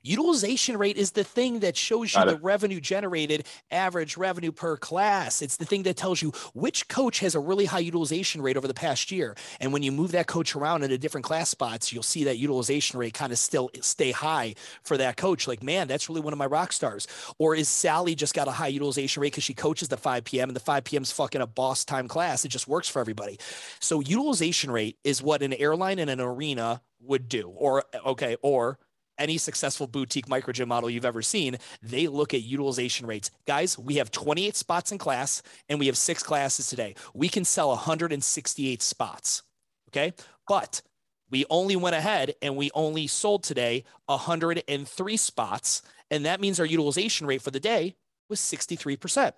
Utilization 0.06 0.76
rate 0.76 0.98
is 0.98 1.12
the 1.12 1.24
thing 1.24 1.60
that 1.60 1.78
shows 1.78 2.14
you 2.14 2.26
the 2.26 2.38
revenue 2.38 2.82
generated, 2.82 3.48
average 3.72 4.18
revenue 4.18 4.52
per 4.52 4.76
class. 4.76 5.42
It's 5.42 5.56
the 5.56 5.64
thing 5.64 5.84
that 5.84 5.96
tells 5.96 6.22
you 6.22 6.34
which 6.54 6.90
coach 6.90 7.20
has 7.20 7.36
a 7.36 7.40
really 7.40 7.64
high 7.64 7.80
utilization 7.80 8.42
rate 8.42 8.58
over 8.58 8.68
the 8.68 8.74
past 8.74 9.12
year. 9.12 9.34
And 9.62 9.72
when 9.72 9.82
you 9.82 9.94
move 9.94 10.12
that 10.12 10.28
coach 10.28 10.58
around 10.58 10.84
into 10.84 10.98
different 10.98 11.24
class 11.24 11.50
spots, 11.50 11.94
you'll 11.94 12.04
see 12.04 12.26
that 12.26 12.38
utilization 12.38 13.00
rate 13.00 13.14
kind 13.14 13.32
of 13.32 13.38
still 13.38 13.70
stay 13.80 14.12
high 14.12 14.56
for 14.84 14.98
that 14.98 15.16
coach. 15.16 15.48
Like, 15.48 15.64
man, 15.64 15.88
that's 15.88 16.10
really 16.10 16.22
one 16.22 16.34
of 16.34 16.40
my 16.40 16.48
rock 16.48 16.74
stars. 16.74 17.08
Or 17.38 17.56
is 17.56 17.70
Sally 17.70 18.14
just 18.14 18.34
got 18.34 18.50
a 18.50 18.52
high 18.52 18.68
utilization 18.68 19.22
rate 19.22 19.32
because 19.32 19.46
she 19.46 19.54
coaches 19.54 19.88
the 19.88 19.96
5 19.96 20.26
p.m. 20.26 20.50
and 20.50 20.56
the 20.56 20.60
5 20.60 20.84
p.m. 20.84 21.04
is 21.04 21.14
fucking 21.14 21.40
a 21.40 21.48
boss 21.48 21.86
time 21.86 22.10
class? 22.10 22.44
It 22.44 22.50
just 22.50 22.68
works 22.68 22.90
for 22.90 23.00
everybody. 23.00 23.40
So 23.80 24.02
utilization 24.02 24.70
rate 24.70 24.98
is 25.06 25.24
what 25.24 25.42
an 25.42 25.54
airline 25.54 26.00
and 26.00 26.10
an 26.10 26.20
arena 26.20 26.82
would 27.00 27.30
do. 27.30 27.48
Or 27.48 27.86
okay, 28.06 28.36
or 28.42 28.80
any 29.18 29.38
successful 29.38 29.88
boutique 29.88 30.28
micro 30.28 30.54
gym 30.54 30.70
model 30.70 30.90
you've 30.90 31.06
ever 31.06 31.22
seen, 31.22 31.58
they 31.82 32.08
look 32.08 32.34
at 32.34 32.42
utilization 32.42 33.08
rates. 33.08 33.32
Guys, 33.46 33.78
we 33.78 33.96
have 33.96 34.12
28 34.12 34.56
spots 34.56 34.92
in 34.92 34.98
class 34.98 35.42
and 35.70 35.80
we 35.80 35.88
have 35.88 35.98
six 35.98 36.24
classes 36.24 36.68
today. 36.68 36.96
We 37.14 37.30
can 37.30 37.46
sell 37.46 37.70
168 37.70 38.82
spots. 38.82 39.44
Okay. 39.90 40.14
But 40.48 40.82
we 41.30 41.46
only 41.50 41.76
went 41.76 41.96
ahead 41.96 42.36
and 42.42 42.56
we 42.56 42.70
only 42.74 43.08
sold 43.08 43.44
today 43.44 43.86
103 44.06 45.18
spots. 45.18 45.82
And 46.12 46.26
that 46.26 46.42
means 46.42 46.60
our 46.60 46.66
utilization 46.66 47.26
rate 47.26 47.42
for 47.42 47.52
the 47.52 47.60
day 47.60 47.96
was 48.30 48.40
63%. 48.40 49.34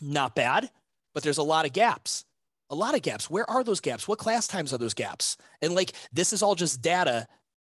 Not 0.00 0.34
bad, 0.34 0.70
but 1.14 1.22
there's 1.22 1.38
a 1.38 1.42
lot 1.42 1.66
of 1.66 1.72
gaps. 1.72 2.24
A 2.68 2.74
lot 2.74 2.94
of 2.94 3.02
gaps. 3.02 3.30
Where 3.30 3.48
are 3.48 3.62
those 3.62 3.80
gaps? 3.80 4.08
What 4.08 4.18
class 4.18 4.46
times 4.46 4.72
are 4.72 4.78
those 4.78 4.94
gaps? 4.94 5.36
And 5.62 5.74
like, 5.74 5.92
this 6.12 6.32
is 6.32 6.42
all 6.42 6.54
just 6.54 6.82
data 6.82 7.26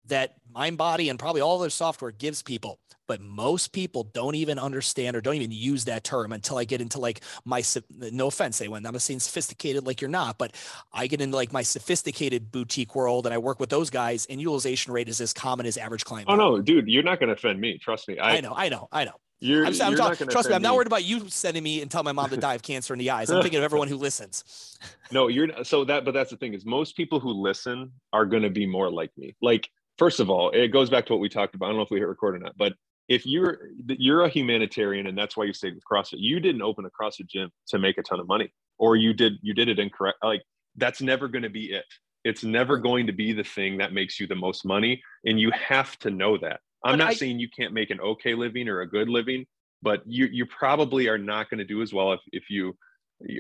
that 0.09 0.37
MindBody 0.55 1.11
and 1.11 1.19
probably 1.19 1.41
all 1.41 1.59
their 1.59 1.71
software 1.71 2.11
gives 2.11 2.43
people 2.43 2.79
but 3.07 3.21
most 3.21 3.73
people 3.73 4.05
don't 4.05 4.35
even 4.35 4.59
understand 4.59 5.17
or 5.17 5.21
don't 5.21 5.37
even 5.37 5.53
use 5.53 5.85
that 5.85 6.05
term 6.05 6.33
until 6.33 6.59
I 6.59 6.65
get 6.65 6.81
into 6.81 6.99
like 6.99 7.21
my 7.45 7.63
no 7.91 8.27
offense, 8.27 8.59
they 8.59 8.69
went. 8.69 8.87
I'm 8.87 8.93
not 8.93 9.03
saying 9.03 9.21
sophisticated 9.21 9.87
like 9.87 10.01
you're 10.01 10.11
not, 10.11 10.39
but 10.39 10.55
I 10.93 11.07
get 11.07 11.21
into 11.21 11.37
like 11.37 11.53
my 11.53 11.63
sophisticated 11.63 12.51
boutique 12.51 12.95
world 12.95 13.27
and 13.27 13.35
I 13.35 13.39
work 13.39 13.61
with 13.61 13.71
those 13.71 13.91
guys, 13.91 14.27
and 14.27 14.41
utilization 14.41 14.93
rate 14.93 15.09
is 15.09 15.21
as 15.21 15.33
common 15.33 15.67
as 15.67 15.77
average 15.77 16.05
client. 16.05 16.29
Oh 16.29 16.37
no, 16.37 16.61
dude, 16.61 16.89
you're 16.89 17.03
not 17.03 17.21
going 17.21 17.29
to 17.29 17.35
offend 17.35 17.61
me. 17.61 17.79
Trust 17.79 18.09
me. 18.09 18.19
I, 18.19 18.37
I 18.37 18.41
know, 18.41 18.53
I 18.55 18.69
know, 18.69 18.89
I 18.93 19.05
know. 19.05 19.15
You're, 19.39 19.67
I'm, 19.67 19.75
I'm 19.83 19.97
talking, 19.97 20.29
trust 20.29 20.49
me, 20.49 20.55
I'm 20.55 20.63
not 20.63 20.75
worried 20.75 20.87
about 20.87 21.05
you 21.05 21.29
sending 21.29 21.63
me 21.63 21.83
and 21.83 21.91
telling 21.91 22.07
my 22.07 22.13
mom 22.13 22.31
to 22.31 22.39
die 22.39 22.55
of 22.55 22.63
cancer 22.63 22.95
in 22.95 22.99
the 22.99 23.11
eyes. 23.11 23.31
I'm 23.31 23.43
thinking 23.43 23.59
of 23.59 23.65
everyone 23.65 23.89
who 23.89 23.97
listens. 23.97 24.79
No, 25.13 25.29
you're 25.29 25.63
so 25.63 25.85
that, 25.85 26.05
but 26.05 26.15
that's 26.15 26.31
the 26.31 26.37
thing 26.37 26.53
is 26.53 26.67
most 26.67 26.97
people 26.97 27.21
who 27.21 27.31
listen 27.31 27.93
are 28.13 28.27
going 28.27 28.43
to 28.43 28.51
be 28.51 28.67
more 28.67 28.91
like 28.91 29.13
me. 29.17 29.37
Like 29.41 29.71
first 29.99 30.21
of 30.21 30.31
all, 30.31 30.51
it 30.51 30.69
goes 30.69 30.91
back 30.91 31.07
to 31.07 31.13
what 31.13 31.21
we 31.21 31.29
talked 31.29 31.55
about. 31.55 31.67
I 31.67 31.69
don't 31.69 31.77
know 31.77 31.83
if 31.83 31.91
we 31.91 31.99
hit 31.99 32.09
record 32.09 32.37
or 32.37 32.39
not, 32.39 32.57
but 32.57 32.75
if 33.09 33.25
you're 33.25 33.59
you're 33.87 34.25
a 34.25 34.29
humanitarian 34.29 35.07
and 35.07 35.17
that's 35.17 35.37
why 35.37 35.45
you 35.45 35.53
stayed 35.53 35.75
with 35.75 35.85
CrossFit, 35.91 36.19
you 36.19 36.41
didn't 36.41 36.63
open 36.63 36.85
a 36.85 36.91
CrossFit 36.91 37.29
gym 37.29 37.51
to 37.69 37.79
make 37.79 37.99
a 37.99 38.03
ton 38.03 38.21
of 38.21 38.27
money, 38.27 38.53
or 38.79 38.97
you 38.97 39.13
did 39.15 39.35
you 39.43 39.55
did 39.55 39.69
it 39.69 39.79
incorrect. 39.79 40.19
Like 40.23 40.43
that's 40.77 41.01
never 41.01 41.29
going 41.29 41.43
to 41.43 41.51
be 41.51 41.73
it. 41.73 41.85
It's 42.25 42.43
never 42.43 42.77
going 42.77 43.07
to 43.07 43.13
be 43.13 43.33
the 43.33 43.45
thing 43.45 43.79
that 43.79 43.93
makes 43.93 44.19
you 44.19 44.27
the 44.27 44.35
most 44.35 44.65
money, 44.65 45.03
and 45.25 45.39
you 45.39 45.53
have 45.53 45.97
to 46.01 46.11
know 46.11 46.37
that. 46.39 46.61
I'm 46.85 46.93
but 46.93 47.05
not 47.05 47.11
I, 47.11 47.15
saying 47.15 47.39
you 47.39 47.49
can't 47.49 47.73
make 47.73 47.91
an 47.91 48.01
okay 48.01 48.35
living 48.35 48.69
or 48.69 48.81
a 48.81 48.89
good 48.89 49.09
living, 49.09 49.47
but 49.83 50.03
you 50.07 50.27
you 50.27 50.47
probably 50.47 51.09
are 51.09 51.19
not 51.19 51.49
going 51.49 51.59
to 51.59 51.65
do 51.65 51.83
as 51.83 51.93
well 51.93 52.13
if 52.13 52.21
if 52.33 52.51
you 52.51 52.77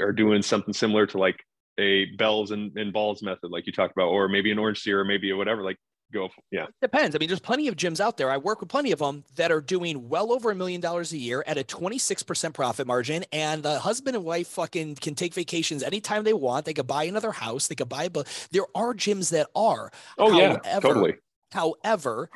are 0.00 0.12
doing 0.12 0.42
something 0.42 0.72
similar 0.72 1.07
to 1.07 1.18
like 1.18 1.42
a 1.78 2.07
bells 2.16 2.52
and, 2.52 2.76
and 2.78 2.92
balls 2.92 3.22
method 3.22 3.50
like 3.50 3.66
you 3.66 3.72
talked 3.72 3.94
about 3.94 4.09
or 4.09 4.28
maybe 4.28 4.50
an 4.50 4.59
orange 4.59 4.82
theory 4.82 5.00
or 5.00 5.04
maybe 5.04 5.30
whatever 5.32 5.62
like 5.62 5.76
go 6.12 6.28
for, 6.28 6.40
yeah. 6.50 6.66
Depends. 6.80 7.14
I 7.14 7.18
mean 7.18 7.28
there's 7.28 7.40
plenty 7.40 7.68
of 7.68 7.76
gyms 7.76 8.00
out 8.00 8.16
there. 8.16 8.30
I 8.30 8.36
work 8.36 8.61
with 8.61 8.68
plenty 8.68 8.92
of 8.92 8.98
them 8.98 9.24
that 9.36 9.50
are 9.52 9.61
doing 9.61 10.09
well 10.09 10.32
over 10.32 10.50
a 10.50 10.54
million 10.54 10.80
dollars 10.80 11.12
a 11.12 11.18
year 11.18 11.44
at 11.46 11.59
a 11.59 11.64
26% 11.64 12.54
profit 12.54 12.86
margin 12.86 13.24
and 13.32 13.62
the 13.62 13.78
husband 13.78 14.16
and 14.16 14.24
wife 14.24 14.48
fucking 14.48 14.96
can 14.96 15.14
take 15.14 15.34
vacations 15.34 15.82
anytime 15.82 16.24
they 16.24 16.32
want. 16.32 16.64
They 16.64 16.74
could 16.74 16.86
buy 16.86 17.04
another 17.04 17.32
house. 17.32 17.68
They 17.68 17.74
could 17.74 17.88
buy 17.88 18.09
but 18.09 18.26
there 18.52 18.66
are 18.74 18.94
gyms 18.94 19.30
that 19.30 19.48
are. 19.54 19.90
Oh 20.18 20.30
however, 20.32 20.61
yeah 20.64 20.78
totally. 20.80 21.14
however 21.52 22.30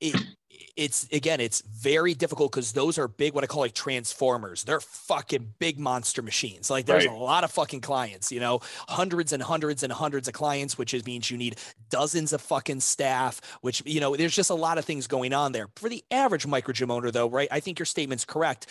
it, 0.00 0.14
it's 0.76 1.08
again, 1.12 1.40
it's 1.40 1.60
very 1.62 2.14
difficult 2.14 2.52
because 2.52 2.72
those 2.72 2.98
are 2.98 3.08
big, 3.08 3.34
what 3.34 3.44
I 3.44 3.46
call 3.46 3.62
like 3.62 3.74
transformers. 3.74 4.64
They're 4.64 4.80
fucking 4.80 5.54
big 5.58 5.78
monster 5.78 6.22
machines. 6.22 6.70
Like 6.70 6.86
there's 6.86 7.06
right. 7.06 7.16
a 7.16 7.18
lot 7.18 7.44
of 7.44 7.50
fucking 7.50 7.80
clients, 7.80 8.30
you 8.30 8.40
know, 8.40 8.60
hundreds 8.88 9.32
and 9.32 9.42
hundreds 9.42 9.82
and 9.82 9.92
hundreds 9.92 10.28
of 10.28 10.34
clients, 10.34 10.76
which 10.78 10.94
is, 10.94 11.06
means 11.06 11.30
you 11.30 11.36
need 11.36 11.56
dozens 11.90 12.32
of 12.32 12.40
fucking 12.40 12.80
staff, 12.80 13.40
which, 13.60 13.82
you 13.86 14.00
know, 14.00 14.16
there's 14.16 14.34
just 14.34 14.50
a 14.50 14.54
lot 14.54 14.78
of 14.78 14.84
things 14.84 15.06
going 15.06 15.32
on 15.32 15.52
there. 15.52 15.66
For 15.76 15.88
the 15.88 16.04
average 16.10 16.46
micro 16.46 16.72
gym 16.72 16.90
owner, 16.90 17.10
though, 17.10 17.28
right? 17.28 17.48
I 17.50 17.60
think 17.60 17.78
your 17.78 17.86
statement's 17.86 18.24
correct. 18.24 18.66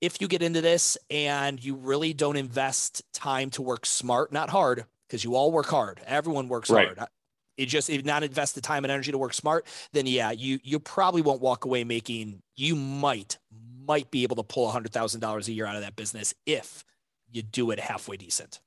If 0.00 0.20
you 0.20 0.28
get 0.28 0.42
into 0.42 0.60
this 0.60 0.98
and 1.10 1.62
you 1.62 1.76
really 1.76 2.12
don't 2.12 2.36
invest 2.36 3.02
time 3.12 3.50
to 3.50 3.62
work 3.62 3.86
smart, 3.86 4.32
not 4.32 4.50
hard, 4.50 4.84
because 5.06 5.24
you 5.24 5.34
all 5.34 5.52
work 5.52 5.66
hard. 5.66 6.00
Everyone 6.06 6.48
works 6.48 6.70
right. 6.70 6.96
hard 6.96 7.08
it 7.56 7.66
just 7.66 7.90
if 7.90 8.04
not 8.04 8.22
invest 8.22 8.54
the 8.54 8.60
time 8.60 8.84
and 8.84 8.92
energy 8.92 9.12
to 9.12 9.18
work 9.18 9.34
smart, 9.34 9.66
then 9.92 10.06
yeah, 10.06 10.30
you 10.30 10.58
you 10.62 10.78
probably 10.78 11.22
won't 11.22 11.40
walk 11.40 11.64
away 11.64 11.84
making. 11.84 12.42
You 12.56 12.76
might 12.76 13.38
might 13.86 14.10
be 14.10 14.22
able 14.22 14.36
to 14.36 14.42
pull 14.42 14.68
a 14.68 14.70
hundred 14.70 14.92
thousand 14.92 15.20
dollars 15.20 15.48
a 15.48 15.52
year 15.52 15.66
out 15.66 15.76
of 15.76 15.82
that 15.82 15.96
business 15.96 16.34
if 16.46 16.84
you 17.30 17.42
do 17.42 17.70
it 17.70 17.78
halfway 17.78 18.16
decent. 18.16 18.60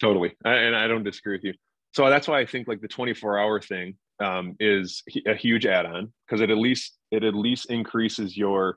Totally, 0.00 0.34
and 0.44 0.76
I 0.76 0.86
don't 0.86 1.04
disagree 1.04 1.36
with 1.36 1.44
you. 1.44 1.54
So 1.94 2.08
that's 2.10 2.28
why 2.28 2.40
I 2.40 2.46
think 2.46 2.68
like 2.68 2.82
the 2.82 2.88
24 2.88 3.38
hour 3.38 3.58
thing 3.58 3.94
um, 4.20 4.54
is 4.60 5.02
a 5.26 5.34
huge 5.34 5.64
add-on 5.64 6.12
because 6.26 6.42
it 6.42 6.50
at 6.50 6.58
least 6.58 6.98
it 7.10 7.24
at 7.24 7.34
least 7.34 7.70
increases 7.70 8.36
your 8.36 8.76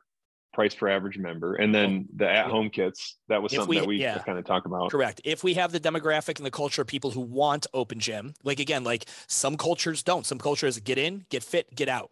price 0.59 0.75
per 0.75 0.89
average 0.89 1.17
member. 1.17 1.55
And 1.55 1.73
then 1.73 2.09
the 2.13 2.29
at 2.29 2.47
home 2.47 2.69
kits, 2.69 3.15
that 3.29 3.41
was 3.41 3.53
if 3.53 3.59
something 3.59 3.69
we, 3.69 3.79
that 3.79 3.87
we 3.87 4.01
yeah, 4.01 4.17
kind 4.17 4.37
of 4.37 4.43
talk 4.43 4.65
about. 4.65 4.91
Correct. 4.91 5.21
If 5.23 5.41
we 5.41 5.53
have 5.53 5.71
the 5.71 5.79
demographic 5.79 6.35
and 6.35 6.45
the 6.45 6.51
culture 6.51 6.81
of 6.81 6.87
people 6.87 7.11
who 7.11 7.21
want 7.21 7.65
open 7.73 8.01
gym, 8.01 8.33
like 8.43 8.59
again, 8.59 8.83
like 8.83 9.05
some 9.27 9.55
cultures 9.55 10.03
don't. 10.03 10.25
Some 10.25 10.37
cultures 10.37 10.77
get 10.79 10.97
in, 10.97 11.25
get 11.29 11.43
fit, 11.43 11.73
get 11.73 11.87
out. 11.87 12.11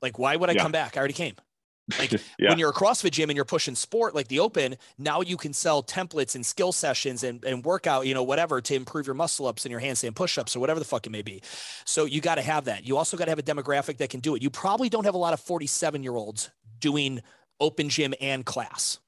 Like, 0.00 0.20
why 0.20 0.36
would 0.36 0.50
I 0.50 0.52
yeah. 0.52 0.62
come 0.62 0.70
back? 0.70 0.96
I 0.96 1.00
already 1.00 1.14
came. 1.14 1.34
Like 1.98 2.12
yeah. 2.38 2.50
when 2.50 2.60
you're 2.60 2.70
a 2.70 2.72
CrossFit 2.72 3.10
gym 3.10 3.28
and 3.28 3.34
you're 3.34 3.44
pushing 3.44 3.74
sport 3.74 4.14
like 4.14 4.28
the 4.28 4.38
open, 4.38 4.76
now 4.96 5.20
you 5.22 5.36
can 5.36 5.52
sell 5.52 5.82
templates 5.82 6.36
and 6.36 6.46
skill 6.46 6.70
sessions 6.70 7.24
and, 7.24 7.44
and 7.44 7.64
workout, 7.64 8.06
you 8.06 8.14
know, 8.14 8.22
whatever 8.22 8.60
to 8.60 8.74
improve 8.76 9.04
your 9.04 9.14
muscle 9.14 9.48
ups 9.48 9.64
and 9.64 9.72
your 9.72 9.80
handstand 9.80 10.14
push-ups 10.14 10.54
or 10.54 10.60
whatever 10.60 10.78
the 10.78 10.86
fuck 10.86 11.06
it 11.06 11.10
may 11.10 11.22
be. 11.22 11.42
So 11.84 12.04
you 12.04 12.20
got 12.20 12.36
to 12.36 12.42
have 12.42 12.66
that. 12.66 12.86
You 12.86 12.96
also 12.96 13.16
got 13.16 13.24
to 13.24 13.32
have 13.32 13.40
a 13.40 13.42
demographic 13.42 13.96
that 13.96 14.10
can 14.10 14.20
do 14.20 14.36
it. 14.36 14.42
You 14.42 14.50
probably 14.50 14.88
don't 14.88 15.04
have 15.04 15.16
a 15.16 15.18
lot 15.18 15.32
of 15.32 15.40
47 15.40 16.04
year 16.04 16.14
olds 16.14 16.52
doing 16.80 17.22
open 17.60 17.88
gym 17.88 18.14
and 18.20 18.44
class? 18.44 18.98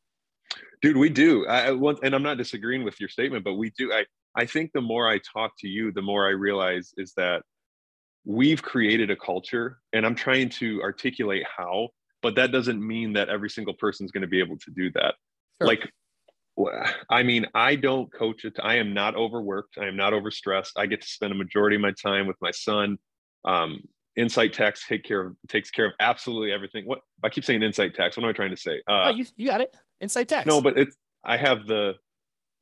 Dude, 0.82 0.96
we 0.96 1.08
do. 1.08 1.46
I, 1.46 1.72
want, 1.72 2.00
and 2.02 2.14
I'm 2.14 2.22
not 2.22 2.38
disagreeing 2.38 2.84
with 2.84 3.00
your 3.00 3.08
statement, 3.08 3.44
but 3.44 3.54
we 3.54 3.70
do. 3.78 3.92
I, 3.92 4.04
I 4.34 4.46
think 4.46 4.72
the 4.72 4.80
more 4.80 5.08
I 5.08 5.18
talk 5.18 5.52
to 5.60 5.68
you, 5.68 5.92
the 5.92 6.02
more 6.02 6.26
I 6.26 6.30
realize 6.30 6.92
is 6.96 7.12
that 7.16 7.42
we've 8.24 8.62
created 8.62 9.10
a 9.10 9.16
culture 9.16 9.78
and 9.92 10.04
I'm 10.04 10.14
trying 10.14 10.50
to 10.50 10.82
articulate 10.82 11.44
how, 11.56 11.88
but 12.22 12.34
that 12.36 12.52
doesn't 12.52 12.84
mean 12.86 13.14
that 13.14 13.28
every 13.28 13.48
single 13.48 13.74
person 13.74 14.04
is 14.04 14.12
going 14.12 14.22
to 14.22 14.28
be 14.28 14.40
able 14.40 14.58
to 14.58 14.70
do 14.72 14.90
that. 14.92 15.14
Sure. 15.60 15.68
Like 15.68 15.90
I 17.10 17.22
mean, 17.22 17.46
I 17.54 17.76
don't 17.76 18.12
coach 18.12 18.44
it. 18.44 18.54
I 18.62 18.76
am 18.76 18.94
not 18.94 19.14
overworked. 19.14 19.76
I 19.78 19.86
am 19.86 19.96
not 19.96 20.12
overstressed. 20.12 20.72
I 20.76 20.86
get 20.86 21.02
to 21.02 21.08
spend 21.08 21.32
a 21.32 21.36
majority 21.36 21.76
of 21.76 21.82
my 21.82 21.92
time 22.02 22.26
with 22.26 22.36
my 22.40 22.50
son. 22.50 22.96
Um, 23.44 23.82
Insight 24.16 24.52
Tax 24.52 24.86
take 24.86 25.04
care 25.04 25.20
of 25.20 25.36
takes 25.48 25.70
care 25.70 25.86
of 25.86 25.92
absolutely 26.00 26.52
everything. 26.52 26.84
What 26.86 27.00
I 27.22 27.28
keep 27.28 27.44
saying 27.44 27.62
Insight 27.62 27.94
Tax. 27.94 28.16
What 28.16 28.24
am 28.24 28.30
I 28.30 28.32
trying 28.32 28.50
to 28.50 28.56
say? 28.56 28.82
Uh, 28.86 29.04
oh, 29.06 29.10
you, 29.10 29.26
you 29.36 29.48
got 29.48 29.60
it. 29.60 29.74
Insight 30.00 30.28
Tax. 30.28 30.46
No, 30.46 30.60
but 30.60 30.78
it's 30.78 30.96
I 31.24 31.36
have 31.36 31.66
the 31.66 31.94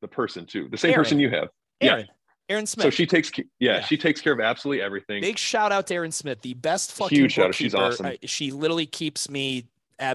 the 0.00 0.08
person 0.08 0.46
too. 0.46 0.68
The 0.70 0.76
same 0.76 0.90
Aaron. 0.90 1.04
person 1.04 1.20
you 1.20 1.30
have. 1.30 1.48
Aaron. 1.80 2.00
Yeah. 2.00 2.04
Aaron 2.50 2.66
Smith. 2.66 2.84
So 2.84 2.90
she 2.90 3.06
takes 3.06 3.30
yeah, 3.38 3.44
yeah, 3.58 3.80
she 3.80 3.96
takes 3.96 4.20
care 4.20 4.32
of 4.32 4.40
absolutely 4.40 4.82
everything. 4.82 5.22
Big 5.22 5.38
shout 5.38 5.72
out 5.72 5.86
to 5.86 5.94
Aaron 5.94 6.12
Smith, 6.12 6.42
the 6.42 6.54
best 6.54 6.92
fucking 6.92 7.16
huge 7.16 7.32
shout. 7.32 7.46
out. 7.46 7.54
She's 7.54 7.74
awesome. 7.74 8.16
she 8.24 8.50
literally 8.50 8.86
keeps 8.86 9.30
me 9.30 9.66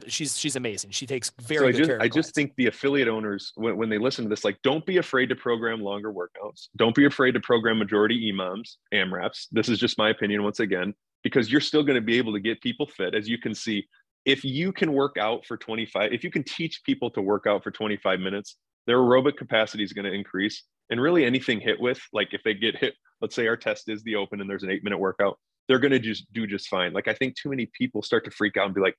she's 0.07 0.37
she's 0.37 0.55
amazing. 0.55 0.91
She 0.91 1.05
takes 1.05 1.31
very 1.41 1.59
so 1.59 1.67
I 1.67 1.71
just, 1.71 1.89
care. 1.89 2.01
I 2.01 2.07
just 2.07 2.35
think 2.35 2.53
the 2.57 2.67
affiliate 2.67 3.07
owners, 3.07 3.51
when, 3.55 3.77
when 3.77 3.89
they 3.89 3.97
listen 3.97 4.25
to 4.25 4.29
this, 4.29 4.43
like, 4.43 4.61
don't 4.63 4.85
be 4.85 4.97
afraid 4.97 5.27
to 5.29 5.35
program 5.35 5.81
longer 5.81 6.11
workouts. 6.11 6.67
Don't 6.75 6.95
be 6.95 7.05
afraid 7.05 7.33
to 7.33 7.39
program 7.39 7.79
majority 7.79 8.31
EMOMs, 8.31 8.75
AMRAPs. 8.93 9.47
This 9.51 9.69
is 9.69 9.79
just 9.79 9.97
my 9.97 10.09
opinion 10.09 10.43
once 10.43 10.59
again, 10.59 10.93
because 11.23 11.51
you're 11.51 11.61
still 11.61 11.83
going 11.83 11.95
to 11.95 12.05
be 12.05 12.17
able 12.17 12.33
to 12.33 12.39
get 12.39 12.61
people 12.61 12.87
fit. 12.87 13.13
As 13.13 13.27
you 13.27 13.37
can 13.37 13.53
see, 13.53 13.87
if 14.25 14.43
you 14.43 14.71
can 14.71 14.93
work 14.93 15.17
out 15.17 15.45
for 15.45 15.57
25, 15.57 16.13
if 16.13 16.23
you 16.23 16.31
can 16.31 16.43
teach 16.43 16.81
people 16.83 17.09
to 17.11 17.21
work 17.21 17.45
out 17.47 17.63
for 17.63 17.71
25 17.71 18.19
minutes, 18.19 18.57
their 18.87 18.97
aerobic 18.97 19.37
capacity 19.37 19.83
is 19.83 19.93
going 19.93 20.05
to 20.05 20.13
increase. 20.13 20.63
And 20.89 21.01
really 21.01 21.25
anything 21.25 21.59
hit 21.59 21.79
with, 21.79 21.99
like 22.13 22.29
if 22.33 22.41
they 22.43 22.53
get 22.53 22.75
hit, 22.75 22.95
let's 23.21 23.35
say 23.35 23.47
our 23.47 23.57
test 23.57 23.89
is 23.89 24.03
the 24.03 24.15
open 24.15 24.41
and 24.41 24.49
there's 24.49 24.63
an 24.63 24.71
eight 24.71 24.83
minute 24.83 24.97
workout, 24.97 25.37
they're 25.67 25.79
going 25.79 25.91
to 25.91 25.99
just 25.99 26.31
do 26.33 26.47
just 26.47 26.67
fine. 26.67 26.93
Like 26.93 27.07
I 27.07 27.13
think 27.13 27.35
too 27.35 27.49
many 27.49 27.69
people 27.77 28.01
start 28.01 28.25
to 28.25 28.31
freak 28.31 28.57
out 28.57 28.65
and 28.65 28.75
be 28.75 28.81
like, 28.81 28.95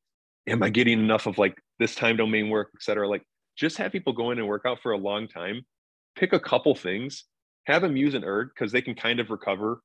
am 0.47 0.63
I 0.63 0.71
getting 0.71 0.99
enough 1.01 1.27
of 1.27 1.39
like 1.39 1.61
this 1.79 1.95
time 1.95 2.17
domain 2.17 2.49
work, 2.49 2.71
etc? 2.77 3.09
Like 3.09 3.23
just 3.57 3.77
have 3.79 3.93
people 3.93 4.13
go 4.13 4.31
in 4.31 4.39
and 4.39 4.47
work 4.47 4.63
out 4.67 4.81
for 4.81 4.93
a 4.93 4.97
long 4.97 5.27
time, 5.27 5.63
pick 6.17 6.33
a 6.33 6.41
couple 6.41 6.75
things, 6.75 7.25
have 7.65 7.83
them 7.83 7.97
use 7.97 8.15
an 8.15 8.25
erg 8.25 8.51
because 8.55 8.73
they 8.73 8.83
can 8.83 8.95
kind 8.95 9.21
of 9.21 9.31
recover, 9.31 9.81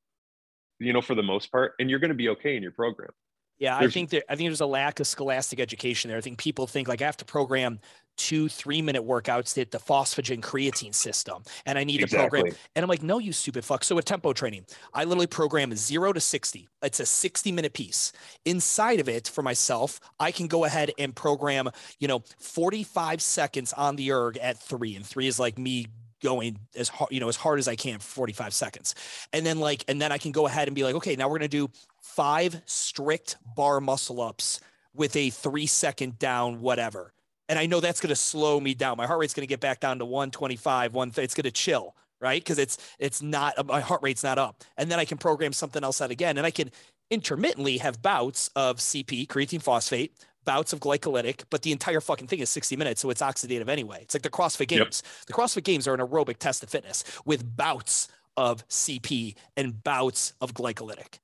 you 0.78 0.92
know, 0.92 1.00
for 1.00 1.14
the 1.14 1.22
most 1.22 1.50
part, 1.50 1.74
and 1.78 1.88
you're 1.90 1.98
going 1.98 2.10
to 2.10 2.14
be 2.14 2.28
okay 2.30 2.56
in 2.56 2.62
your 2.62 2.72
program. 2.72 3.10
Yeah, 3.58 3.78
there's, 3.78 3.90
I 3.90 3.94
think 3.94 4.10
there, 4.10 4.22
I 4.28 4.36
think 4.36 4.48
there's 4.48 4.60
a 4.60 4.66
lack 4.66 5.00
of 5.00 5.06
scholastic 5.06 5.60
education 5.60 6.08
there. 6.08 6.18
I 6.18 6.20
think 6.20 6.38
people 6.38 6.66
think 6.66 6.88
like 6.88 7.00
I 7.00 7.06
have 7.06 7.16
to 7.18 7.24
program 7.24 7.80
two, 8.16 8.48
three 8.48 8.82
minute 8.82 9.02
workouts 9.02 9.54
to 9.54 9.60
hit 9.60 9.70
the 9.70 9.78
phosphagen 9.78 10.40
creatine 10.40 10.94
system, 10.94 11.42
and 11.64 11.78
I 11.78 11.84
need 11.84 12.02
exactly. 12.02 12.40
to 12.40 12.44
program. 12.44 12.60
And 12.74 12.82
I'm 12.82 12.88
like, 12.88 13.02
no, 13.02 13.18
you 13.18 13.32
stupid 13.32 13.64
fuck. 13.64 13.82
So 13.82 13.94
with 13.94 14.04
tempo 14.04 14.34
training, 14.34 14.66
I 14.92 15.04
literally 15.04 15.26
program 15.26 15.74
zero 15.74 16.12
to 16.12 16.20
sixty. 16.20 16.68
It's 16.82 17.00
a 17.00 17.06
60 17.06 17.50
minute 17.50 17.72
piece. 17.72 18.12
Inside 18.44 19.00
of 19.00 19.08
it, 19.08 19.28
for 19.28 19.42
myself, 19.42 20.00
I 20.20 20.32
can 20.32 20.48
go 20.48 20.64
ahead 20.64 20.92
and 20.98 21.16
program, 21.16 21.70
you 21.98 22.08
know, 22.08 22.22
45 22.38 23.22
seconds 23.22 23.72
on 23.72 23.96
the 23.96 24.12
erg 24.12 24.36
at 24.36 24.58
three, 24.58 24.96
and 24.96 25.06
three 25.06 25.28
is 25.28 25.40
like 25.40 25.58
me 25.58 25.86
going 26.22 26.58
as 26.74 26.88
hard, 26.88 27.10
you 27.12 27.20
know, 27.20 27.28
as 27.28 27.36
hard 27.36 27.58
as 27.58 27.68
I 27.68 27.76
can 27.76 27.98
for 27.98 28.06
45 28.06 28.54
seconds. 28.54 28.94
And 29.32 29.44
then 29.44 29.60
like, 29.60 29.84
and 29.88 30.00
then 30.00 30.12
I 30.12 30.18
can 30.18 30.32
go 30.32 30.46
ahead 30.46 30.68
and 30.68 30.74
be 30.74 30.84
like, 30.84 30.94
okay, 30.96 31.16
now 31.16 31.28
we're 31.28 31.38
going 31.38 31.48
to 31.50 31.66
do 31.66 31.70
five 32.00 32.62
strict 32.66 33.36
bar 33.56 33.80
muscle 33.80 34.20
ups 34.20 34.60
with 34.94 35.14
a 35.16 35.30
three 35.30 35.66
second 35.66 36.18
down, 36.18 36.60
whatever. 36.60 37.12
And 37.48 37.58
I 37.58 37.66
know 37.66 37.80
that's 37.80 38.00
going 38.00 38.10
to 38.10 38.16
slow 38.16 38.58
me 38.58 38.74
down. 38.74 38.96
My 38.96 39.06
heart 39.06 39.20
rate's 39.20 39.34
going 39.34 39.46
to 39.46 39.52
get 39.52 39.60
back 39.60 39.80
down 39.80 39.98
to 39.98 40.04
125, 40.04 40.94
one, 40.94 41.12
it's 41.16 41.34
going 41.34 41.44
to 41.44 41.50
chill, 41.50 41.94
right? 42.20 42.42
Because 42.42 42.58
it's, 42.58 42.78
it's 42.98 43.22
not, 43.22 43.56
uh, 43.58 43.64
my 43.64 43.80
heart 43.80 44.02
rate's 44.02 44.24
not 44.24 44.38
up. 44.38 44.64
And 44.76 44.90
then 44.90 44.98
I 44.98 45.04
can 45.04 45.18
program 45.18 45.52
something 45.52 45.84
else 45.84 46.00
out 46.00 46.10
again. 46.10 46.38
And 46.38 46.46
I 46.46 46.50
can 46.50 46.72
intermittently 47.10 47.78
have 47.78 48.02
bouts 48.02 48.50
of 48.56 48.78
CP, 48.78 49.28
creatine 49.28 49.62
phosphate, 49.62 50.12
bouts 50.46 50.72
of 50.72 50.80
glycolytic, 50.80 51.44
but 51.50 51.60
the 51.60 51.72
entire 51.72 52.00
fucking 52.00 52.26
thing 52.26 52.38
is 52.38 52.48
60 52.48 52.76
minutes, 52.76 53.02
so 53.02 53.10
it's 53.10 53.20
oxidative 53.20 53.68
anyway. 53.68 53.98
It's 54.00 54.14
like 54.14 54.22
the 54.22 54.30
CrossFit 54.30 54.68
Games. 54.68 55.02
Yep. 55.04 55.26
The 55.26 55.32
CrossFit 55.34 55.64
Games 55.64 55.86
are 55.86 55.92
an 55.92 56.00
aerobic 56.00 56.38
test 56.38 56.62
of 56.62 56.70
fitness 56.70 57.04
with 57.26 57.56
bouts 57.56 58.08
of 58.36 58.66
CP 58.68 59.34
and 59.56 59.82
bouts 59.82 60.32
of 60.40 60.54
glycolytic. 60.54 61.18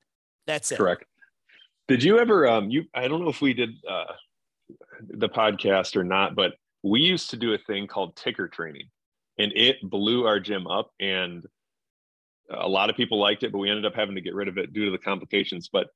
That's 0.45 0.71
it. 0.71 0.77
Correct. 0.77 1.05
Did 1.87 2.03
you 2.03 2.19
ever 2.19 2.47
um 2.47 2.69
you 2.69 2.85
I 2.93 3.07
don't 3.07 3.21
know 3.21 3.29
if 3.29 3.41
we 3.41 3.53
did 3.53 3.71
uh 3.89 4.13
the 5.01 5.29
podcast 5.29 5.95
or 5.95 6.03
not, 6.03 6.35
but 6.35 6.53
we 6.81 7.01
used 7.01 7.29
to 7.31 7.37
do 7.37 7.53
a 7.53 7.57
thing 7.57 7.87
called 7.87 8.15
ticker 8.15 8.47
training 8.47 8.89
and 9.37 9.51
it 9.55 9.77
blew 9.81 10.25
our 10.25 10.39
gym 10.39 10.67
up 10.67 10.91
and 10.99 11.45
a 12.49 12.67
lot 12.67 12.89
of 12.89 12.95
people 12.95 13.19
liked 13.19 13.43
it, 13.43 13.51
but 13.51 13.57
we 13.57 13.69
ended 13.69 13.85
up 13.85 13.95
having 13.95 14.15
to 14.15 14.21
get 14.21 14.35
rid 14.35 14.47
of 14.47 14.57
it 14.57 14.73
due 14.73 14.85
to 14.85 14.91
the 14.91 14.97
complications. 14.97 15.69
But 15.71 15.87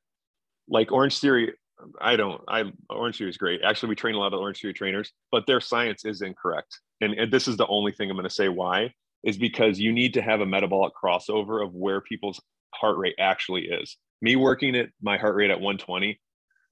like 0.69 0.91
Orange 0.91 1.19
Theory, 1.19 1.53
I 2.01 2.15
don't. 2.15 2.41
I 2.47 2.63
Orange 2.89 3.17
Theory 3.17 3.30
is 3.30 3.38
great. 3.38 3.61
Actually, 3.63 3.89
we 3.89 3.95
train 3.95 4.15
a 4.15 4.19
lot 4.19 4.34
of 4.34 4.39
Orange 4.39 4.61
Theory 4.61 4.73
trainers, 4.73 5.11
but 5.32 5.45
their 5.47 5.61
science 5.61 6.05
is 6.05 6.21
incorrect. 6.21 6.80
And, 7.01 7.13
and 7.13 7.32
this 7.32 7.47
is 7.47 7.57
the 7.57 7.67
only 7.67 7.91
thing 7.91 8.09
I'm 8.09 8.15
going 8.15 8.28
to 8.28 8.34
say 8.34 8.49
why 8.49 8.93
is 9.23 9.38
because 9.38 9.80
you 9.80 9.91
need 9.91 10.13
to 10.13 10.21
have 10.21 10.41
a 10.41 10.45
metabolic 10.45 10.93
crossover 11.01 11.63
of 11.63 11.73
where 11.73 12.01
people's 12.01 12.41
heart 12.73 12.97
rate 12.97 13.15
actually 13.19 13.63
is. 13.63 13.97
Me 14.21 14.36
working 14.36 14.75
at 14.75 14.89
my 15.01 15.17
heart 15.17 15.36
rate 15.36 15.51
at 15.51 15.59
120, 15.59 16.19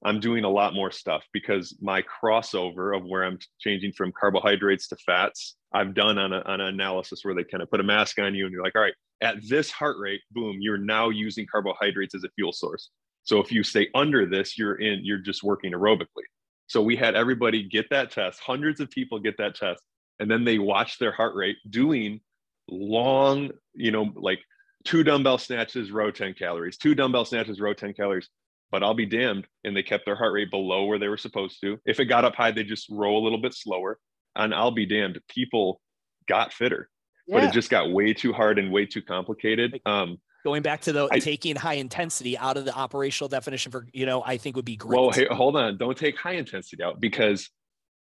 I'm 0.04 0.20
doing 0.20 0.44
a 0.44 0.50
lot 0.50 0.74
more 0.74 0.90
stuff 0.90 1.24
because 1.32 1.76
my 1.80 2.02
crossover 2.02 2.96
of 2.96 3.04
where 3.04 3.24
I'm 3.24 3.38
changing 3.60 3.92
from 3.92 4.12
carbohydrates 4.18 4.88
to 4.88 4.96
fats, 5.04 5.56
I've 5.72 5.94
done 5.94 6.18
on, 6.18 6.32
a, 6.32 6.40
on 6.40 6.60
an 6.60 6.68
analysis 6.68 7.20
where 7.22 7.34
they 7.34 7.44
kind 7.44 7.62
of 7.62 7.70
put 7.70 7.80
a 7.80 7.84
mask 7.84 8.18
on 8.18 8.34
you 8.34 8.44
and 8.44 8.52
you're 8.52 8.62
like, 8.62 8.76
all 8.76 8.82
right, 8.82 8.94
at 9.20 9.36
this 9.48 9.70
heart 9.70 9.96
rate, 9.98 10.20
boom, 10.32 10.58
you're 10.60 10.78
now 10.78 11.08
using 11.08 11.46
carbohydrates 11.50 12.14
as 12.14 12.24
a 12.24 12.28
fuel 12.36 12.52
source. 12.52 12.90
So 13.26 13.40
if 13.40 13.50
you 13.50 13.64
stay 13.64 13.88
under 13.94 14.24
this, 14.24 14.56
you're 14.56 14.76
in, 14.76 15.04
you're 15.04 15.18
just 15.18 15.42
working 15.42 15.72
aerobically. 15.72 16.26
So 16.68 16.80
we 16.80 16.96
had 16.96 17.14
everybody 17.14 17.62
get 17.62 17.90
that 17.90 18.10
test, 18.10 18.40
hundreds 18.40 18.80
of 18.80 18.90
people 18.90 19.18
get 19.18 19.36
that 19.38 19.56
test, 19.56 19.82
and 20.20 20.30
then 20.30 20.44
they 20.44 20.58
watch 20.58 20.98
their 20.98 21.12
heart 21.12 21.34
rate 21.34 21.56
doing 21.68 22.20
long, 22.68 23.50
you 23.74 23.90
know, 23.90 24.12
like 24.14 24.40
two 24.84 25.02
dumbbell 25.02 25.38
snatches, 25.38 25.90
row 25.90 26.10
10 26.10 26.34
calories, 26.34 26.76
two 26.78 26.94
dumbbell 26.94 27.24
snatches, 27.24 27.60
row 27.60 27.74
10 27.74 27.94
calories. 27.94 28.28
But 28.70 28.82
I'll 28.82 28.94
be 28.94 29.06
damned. 29.06 29.46
And 29.64 29.76
they 29.76 29.82
kept 29.82 30.06
their 30.06 30.16
heart 30.16 30.32
rate 30.32 30.50
below 30.50 30.84
where 30.84 30.98
they 30.98 31.08
were 31.08 31.16
supposed 31.16 31.60
to. 31.60 31.78
If 31.84 32.00
it 32.00 32.06
got 32.06 32.24
up 32.24 32.34
high, 32.34 32.50
they 32.50 32.64
just 32.64 32.88
row 32.90 33.16
a 33.16 33.22
little 33.22 33.38
bit 33.38 33.54
slower. 33.54 33.98
And 34.34 34.54
I'll 34.54 34.72
be 34.72 34.86
damned. 34.86 35.20
People 35.28 35.80
got 36.28 36.52
fitter, 36.52 36.88
yeah. 37.26 37.36
but 37.36 37.44
it 37.44 37.52
just 37.52 37.70
got 37.70 37.92
way 37.92 38.12
too 38.12 38.32
hard 38.32 38.58
and 38.58 38.72
way 38.72 38.86
too 38.86 39.02
complicated. 39.02 39.80
Um, 39.86 40.18
going 40.46 40.62
back 40.62 40.80
to 40.80 40.92
the 40.92 41.08
I, 41.10 41.18
taking 41.18 41.56
high 41.56 41.74
intensity 41.74 42.38
out 42.38 42.56
of 42.56 42.64
the 42.64 42.72
operational 42.72 43.28
definition 43.28 43.72
for 43.72 43.88
you 43.92 44.06
know 44.06 44.22
i 44.24 44.36
think 44.36 44.54
would 44.54 44.64
be 44.64 44.76
great. 44.76 44.96
Well 44.96 45.10
hey, 45.10 45.26
hold 45.28 45.56
on. 45.56 45.76
Don't 45.76 45.98
take 45.98 46.16
high 46.16 46.34
intensity 46.34 46.84
out 46.84 47.00
because 47.00 47.50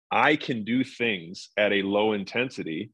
i 0.10 0.36
can 0.36 0.64
do 0.64 0.84
things 0.84 1.50
at 1.56 1.72
a 1.72 1.84
low 1.84 2.14
intensity 2.14 2.89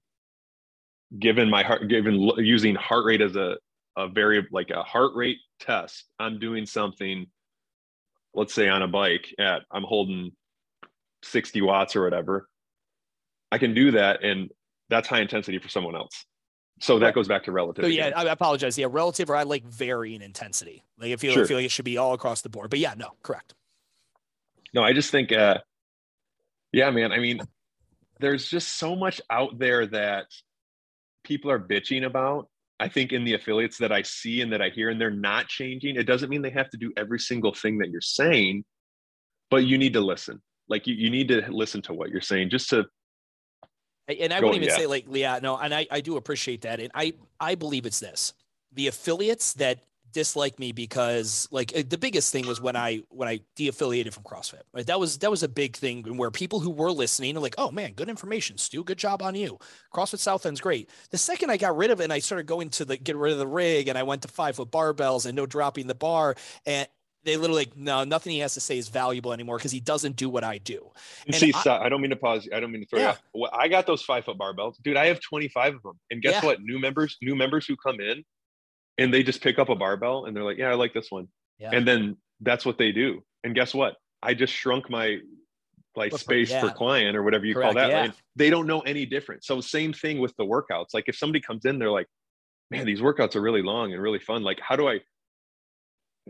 given 1.18 1.50
my 1.50 1.64
heart 1.64 1.88
given 1.88 2.30
using 2.38 2.76
heart 2.76 3.06
rate 3.06 3.22
as 3.22 3.38
a 3.38 3.56
a 3.96 4.10
very 4.10 4.46
like 4.52 4.70
a 4.70 4.84
heart 4.84 5.14
rate 5.16 5.38
test. 5.62 6.04
I'm 6.20 6.40
doing 6.40 6.66
something 6.66 7.28
let's 8.34 8.54
say 8.54 8.68
on 8.68 8.82
a 8.82 8.88
bike 8.90 9.34
at 9.40 9.62
i'm 9.72 9.84
holding 9.84 10.34
60 11.24 11.62
watts 11.62 11.96
or 11.96 12.04
whatever. 12.04 12.50
I 13.50 13.60
can 13.60 13.74
do 13.74 13.92
that 13.92 14.26
and 14.26 14.52
that's 14.90 15.08
high 15.08 15.22
intensity 15.22 15.58
for 15.58 15.70
someone 15.70 15.96
else 15.96 16.26
so 16.80 17.00
that 17.00 17.16
goes 17.16 17.28
back 17.28 17.44
to 17.46 17.52
relative. 17.52 17.86
So 17.86 17.90
yeah, 17.90 18.12
I 18.16 18.24
apologize. 18.26 18.78
Yeah, 18.78 18.88
relative 18.90 19.30
or 19.30 19.36
I 19.36 19.44
like 19.44 19.64
varying 19.66 20.22
intensity. 20.22 20.84
Like 21.00 21.12
I 21.12 21.16
feel, 21.16 21.34
sure. 21.34 21.44
I 21.44 21.48
feel 21.48 21.58
like 21.58 21.66
it 21.66 21.72
should 21.72 21.86
be 21.86 21.98
all 21.98 22.14
across 22.14 22.42
the 22.42 22.50
board. 22.50 22.70
But 22.70 22.80
yeah, 22.80 22.94
no, 22.96 23.12
correct. 23.24 23.56
No, 24.74 24.84
I 24.84 24.94
just 24.94 25.12
think, 25.12 25.32
uh, 25.32 25.60
yeah, 26.72 26.90
man. 26.92 27.12
I 27.12 27.20
mean, 27.20 27.42
there's 28.20 28.48
just 28.48 28.76
so 28.76 28.96
much 28.96 29.22
out 29.30 29.58
there 29.58 29.88
that 29.88 30.28
people 31.24 31.50
are 31.50 31.60
bitching 31.60 32.06
about. 32.06 32.50
I 32.80 32.90
think 32.90 33.12
in 33.12 33.24
the 33.24 33.34
affiliates 33.34 33.80
that 33.80 33.92
I 33.92 34.04
see 34.04 34.42
and 34.42 34.54
that 34.54 34.62
I 34.62 34.70
hear, 34.70 34.90
and 34.90 35.02
they're 35.02 35.10
not 35.10 35.48
changing. 35.48 35.96
It 35.96 36.04
doesn't 36.04 36.30
mean 36.30 36.44
they 36.44 36.52
have 36.52 36.70
to 36.70 36.78
do 36.78 36.94
every 36.96 37.20
single 37.20 37.54
thing 37.54 37.80
that 37.80 37.90
you're 37.90 38.02
saying, 38.02 38.66
but 39.50 39.64
you 39.66 39.80
need 39.80 39.94
to 39.94 40.02
listen. 40.02 40.42
Like 40.70 40.86
you, 40.86 40.94
you 40.94 41.10
need 41.10 41.30
to 41.30 41.50
listen 41.50 41.82
to 41.84 41.94
what 41.94 42.10
you're 42.10 42.22
saying 42.22 42.52
just 42.52 42.70
to 42.70 42.86
and 44.08 44.34
I 44.34 44.40
wouldn't 44.40 44.56
even 44.56 44.70
yeah. 44.70 44.76
say 44.76 44.88
like, 44.88 45.06
yeah, 45.10 45.40
no, 45.42 45.58
and 45.58 45.74
I, 45.74 45.88
I 45.92 46.02
do 46.02 46.18
appreciate 46.18 46.62
that. 46.62 46.80
And 46.80 46.92
I, 46.96 47.14
I 47.40 47.56
believe 47.56 47.86
it's 47.86 48.00
this, 48.00 48.34
the 48.74 48.88
affiliates 48.88 49.54
that 49.56 49.80
dislike 50.14 50.58
me 50.58 50.72
because 50.72 51.48
like 51.52 51.76
uh, 51.76 51.84
the 51.88 51.98
biggest 51.98 52.32
thing 52.32 52.48
was 52.48 52.62
when 52.62 52.76
I, 52.76 53.04
when 53.10 53.28
I 53.28 53.42
de-affiliated 53.56 54.14
from 54.14 54.24
CrossFit, 54.24 54.62
right? 54.74 54.88
That 54.88 55.00
was, 55.00 55.18
that 55.20 55.30
was 55.30 55.44
a 55.44 55.50
big 55.50 55.76
thing 55.76 56.04
where 56.18 56.32
people 56.32 56.62
who 56.62 56.72
were 56.72 56.92
listening 56.92 57.36
are 57.36 57.42
like, 57.42 57.56
oh 57.58 57.72
man, 57.72 57.92
good 57.94 58.10
information, 58.10 58.58
Stu, 58.58 58.84
good 58.84 58.98
job 58.98 59.22
on 59.22 59.36
you. 59.36 59.60
CrossFit 59.94 60.20
South 60.20 60.46
End's 60.46 60.62
great. 60.62 60.90
The 61.12 61.18
second 61.18 61.52
I 61.52 61.58
got 61.58 61.76
rid 61.76 61.92
of 61.92 62.00
it 62.00 62.06
and 62.06 62.14
I 62.14 62.20
started 62.20 62.48
going 62.48 62.70
to 62.72 62.86
the, 62.86 62.98
get 62.98 63.18
rid 63.18 63.34
of 63.34 63.40
the 63.40 63.48
rig 63.48 63.90
and 63.90 63.98
I 63.98 64.04
went 64.04 64.22
to 64.22 64.28
five 64.30 64.56
foot 64.56 64.72
barbells 64.72 65.26
and 65.26 65.36
no 65.36 65.46
dropping 65.46 65.88
the 65.88 65.96
bar 65.96 66.36
and, 66.66 66.88
they 67.28 67.38
literally 67.38 67.66
like 67.66 67.78
no 67.78 68.04
nothing 68.04 68.34
he 68.34 68.40
has 68.40 68.54
to 68.54 68.60
say 68.60 68.78
is 68.78 68.90
valuable 68.90 69.34
anymore 69.34 69.58
because 69.58 69.72
he 69.72 69.80
doesn't 69.80 70.16
do 70.16 70.30
what 70.30 70.44
i 70.44 70.58
do 70.58 70.90
and 71.26 71.36
see 71.36 71.54
I, 71.54 71.60
stop. 71.60 71.82
I 71.82 71.90
don't 71.90 72.02
mean 72.02 72.10
to 72.12 72.16
pause 72.16 72.48
i 72.54 72.60
don't 72.60 72.72
mean 72.72 72.82
to 72.82 72.88
throw 72.88 73.00
yeah. 73.00 73.16
you 73.34 73.46
off 73.46 73.52
i 73.54 73.68
got 73.68 73.86
those 73.86 74.02
five 74.02 74.26
foot 74.26 74.38
barbells 74.38 74.76
dude 74.84 74.98
i 74.98 75.08
have 75.08 75.20
25 75.20 75.76
of 75.76 75.84
them 75.84 76.00
and 76.12 76.22
guess 76.22 76.42
yeah. 76.42 76.46
what 76.46 76.62
new 76.62 76.80
members 76.80 77.18
new 77.22 77.36
members 77.36 77.66
who 77.66 77.76
come 77.76 78.00
in 78.00 78.24
and 78.98 79.14
they 79.14 79.24
just 79.24 79.42
pick 79.42 79.60
up 79.60 79.70
a 79.70 79.76
barbell 79.76 80.26
and 80.26 80.36
they're 80.36 80.44
like 80.44 80.58
yeah 80.58 80.70
i 80.70 80.74
like 80.74 80.94
this 80.94 81.12
one 81.12 81.28
yeah. 81.60 81.70
and 81.74 81.88
then 81.88 82.18
that's 82.42 82.66
what 82.66 82.78
they 82.78 82.92
do 82.92 83.22
and 83.44 83.56
guess 83.56 83.74
what 83.74 83.96
i 84.24 84.34
just 84.34 84.54
shrunk 84.54 84.90
my 84.90 85.18
like 85.98 86.16
space 86.16 86.52
yeah. 86.52 86.62
per 86.62 86.70
client 86.70 87.18
or 87.18 87.24
whatever 87.24 87.46
you 87.46 87.56
Correct, 87.56 87.74
call 87.74 87.82
that 87.82 87.90
yeah. 87.90 88.12
they 88.36 88.50
don't 88.50 88.68
know 88.68 88.82
any 88.82 89.06
different. 89.06 89.44
So 89.44 89.60
same 89.60 89.92
thing 89.92 90.20
with 90.20 90.34
the 90.38 90.46
workouts. 90.46 90.94
Like 90.94 91.06
if 91.08 91.18
somebody 91.18 91.42
comes 91.42 91.66
in, 91.66 91.80
they're 91.80 91.92
like, 91.92 92.08
man, 92.70 92.86
these 92.86 93.02
workouts 93.02 93.36
are 93.36 93.42
really 93.42 93.64
long 93.64 93.94
and 93.94 94.02
really 94.02 94.20
fun. 94.20 94.44
Like, 94.44 94.60
how 94.62 94.76
do 94.76 94.88
I, 94.88 95.00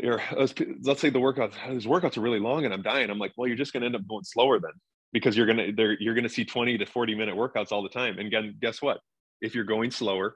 or 0.03 0.21
let's 0.37 1.01
say 1.01 1.09
the 1.09 1.19
workouts, 1.19 1.53
these 1.69 1.85
workouts 1.85 2.17
are 2.17 2.21
really 2.21 2.39
long 2.39 2.65
and 2.65 2.73
I'm 2.73 2.81
dying. 2.81 3.09
I'm 3.09 3.19
like, 3.19 3.33
well, 3.37 3.47
you're 3.47 3.57
just 3.57 3.73
going 3.73 3.81
to 3.81 3.87
end 3.87 3.95
up 3.95 4.07
going 4.07 4.23
slower 4.23 4.59
then 4.59 4.71
because 5.13 5.37
you're 5.37 5.45
going 5.45 5.75
to, 5.75 5.95
you're 5.99 6.13
going 6.13 6.23
to 6.23 6.29
see 6.29 6.45
20 6.45 6.77
to 6.77 6.85
40 6.85 7.15
minute 7.15 7.35
workouts 7.35 7.71
all 7.71 7.83
the 7.83 7.89
time. 7.89 8.17
And 8.17 8.27
again, 8.27 8.55
guess 8.61 8.81
what? 8.81 8.99
If 9.41 9.55
you're 9.55 9.63
going 9.63 9.91
slower, 9.91 10.35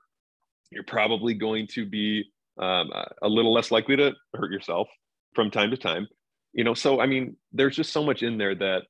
you're 0.71 0.83
probably 0.83 1.33
going 1.33 1.67
to 1.67 1.85
be 1.85 2.25
um, 2.59 2.91
a 3.21 3.27
little 3.27 3.53
less 3.53 3.71
likely 3.71 3.97
to 3.97 4.13
hurt 4.33 4.51
yourself 4.51 4.87
from 5.33 5.51
time 5.51 5.71
to 5.71 5.77
time. 5.77 6.07
You 6.53 6.63
know, 6.63 6.73
so 6.73 6.99
I 6.99 7.05
mean, 7.05 7.37
there's 7.51 7.75
just 7.75 7.93
so 7.93 8.03
much 8.03 8.23
in 8.23 8.37
there 8.37 8.55
that 8.55 8.83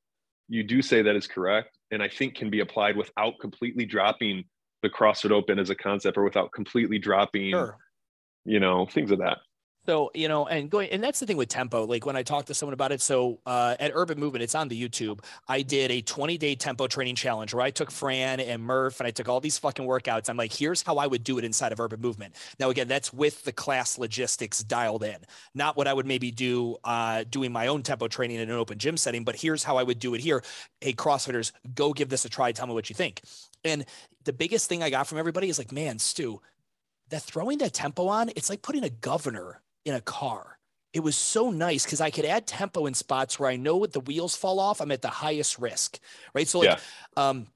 you 0.48 0.64
do 0.64 0.82
say 0.82 1.02
that 1.04 1.16
is 1.16 1.28
correct, 1.28 1.78
and 1.92 2.02
I 2.02 2.10
think 2.10 2.36
can 2.36 2.50
be 2.50 2.60
applied 2.60 2.98
without 2.98 3.36
completely 3.40 3.86
dropping 3.86 4.46
the 4.82 4.90
CrossFit 4.90 5.32
Open 5.32 5.60
as 5.60 5.70
a 5.70 5.76
concept, 5.76 6.18
or 6.18 6.24
without 6.24 6.52
completely 6.52 6.98
dropping, 6.98 7.52
sure. 7.52 7.78
you 8.46 8.60
know, 8.60 8.88
things 8.88 9.12
of 9.12 9.20
that. 9.20 9.38
So, 9.88 10.12
you 10.14 10.28
know, 10.28 10.46
and 10.46 10.70
going, 10.70 10.90
and 10.92 11.04
that's 11.04 11.20
the 11.20 11.26
thing 11.26 11.38
with 11.38 11.50
tempo. 11.50 11.86
Like 11.86 12.06
when 12.06 12.16
I 12.16 12.22
talk 12.22 12.46
to 12.46 12.54
someone 12.54 12.74
about 12.74 12.92
it, 12.92 13.02
so 13.02 13.40
uh, 13.48 13.76
at 13.80 13.92
Urban 13.96 14.20
Movement, 14.20 14.44
it's 14.44 14.54
on 14.54 14.68
the 14.68 14.80
YouTube. 14.80 15.24
I 15.48 15.64
did 15.64 15.90
a 15.90 16.02
20 16.02 16.38
day 16.38 16.54
tempo 16.54 16.86
training 16.86 17.16
challenge 17.16 17.54
where 17.54 17.64
I 17.64 17.72
took 17.72 17.90
Fran 17.90 18.40
and 18.40 18.62
Murph 18.62 19.00
and 19.00 19.08
I 19.08 19.12
took 19.12 19.28
all 19.28 19.40
these 19.40 19.58
fucking 19.58 19.86
workouts. 19.86 20.30
I'm 20.30 20.38
like, 20.38 20.54
here's 20.54 20.84
how 20.84 20.98
I 20.98 21.08
would 21.08 21.24
do 21.24 21.40
it 21.40 21.44
inside 21.44 21.72
of 21.72 21.80
Urban 21.80 22.00
Movement. 22.00 22.36
Now, 22.60 22.70
again, 22.70 22.88
that's 22.88 23.12
with 23.12 23.44
the 23.44 23.52
class 23.52 23.98
logistics 23.98 24.64
dialed 24.64 25.04
in, 25.04 25.18
not 25.56 25.76
what 25.76 25.88
I 25.88 25.94
would 25.94 26.06
maybe 26.06 26.30
do 26.30 26.78
uh, 26.84 27.24
doing 27.30 27.52
my 27.52 27.66
own 27.66 27.82
tempo 27.82 28.08
training 28.08 28.40
in 28.40 28.52
an 28.52 28.56
open 28.56 28.78
gym 28.78 28.98
setting, 28.98 29.24
but 29.24 29.36
here's 29.36 29.64
how 29.64 29.78
I 29.78 29.84
would 29.84 29.98
do 29.98 30.14
it 30.14 30.22
here. 30.22 30.44
Hey, 30.80 30.94
CrossFitters, 30.94 31.54
go 31.74 31.92
give 31.92 32.10
this 32.10 32.24
a 32.24 32.30
try. 32.30 32.52
Tell 32.52 32.68
me 32.68 32.74
what 32.74 32.90
you 32.90 32.96
think. 32.96 33.22
And 33.64 33.86
the 34.26 34.34
biggest 34.34 34.70
thing 34.70 34.84
I 34.84 34.92
got 34.92 35.08
from 35.08 35.18
everybody 35.18 35.50
is 35.50 35.58
like, 35.58 35.72
man, 35.72 35.98
Stu, 35.98 36.40
that 37.10 37.24
throwing 37.24 37.58
that 37.60 37.74
tempo 37.74 38.08
on, 38.08 38.30
it's 38.36 38.50
like 38.50 38.62
putting 38.62 38.84
a 38.84 38.90
governor 38.90 39.62
in 39.86 39.94
a 39.94 40.02
car. 40.02 40.58
It 40.94 41.02
was 41.02 41.16
so 41.16 41.52
nice 41.52 41.86
because 41.86 42.02
I 42.02 42.10
could 42.10 42.26
add 42.26 42.46
tempo 42.46 42.86
in 42.86 42.94
spots 42.94 43.40
where 43.40 43.50
I 43.50 43.56
know 43.56 43.78
what 43.78 43.94
the 43.94 44.02
wheels 44.02 44.36
fall 44.36 44.60
off, 44.60 44.82
I'm 44.82 44.92
at 44.92 45.02
the 45.02 45.08
highest 45.08 45.58
risk, 45.58 46.00
right? 46.34 46.48
So, 46.48 46.60
like, 46.60 46.68
yeah. 46.70 46.80
um, 47.16 47.48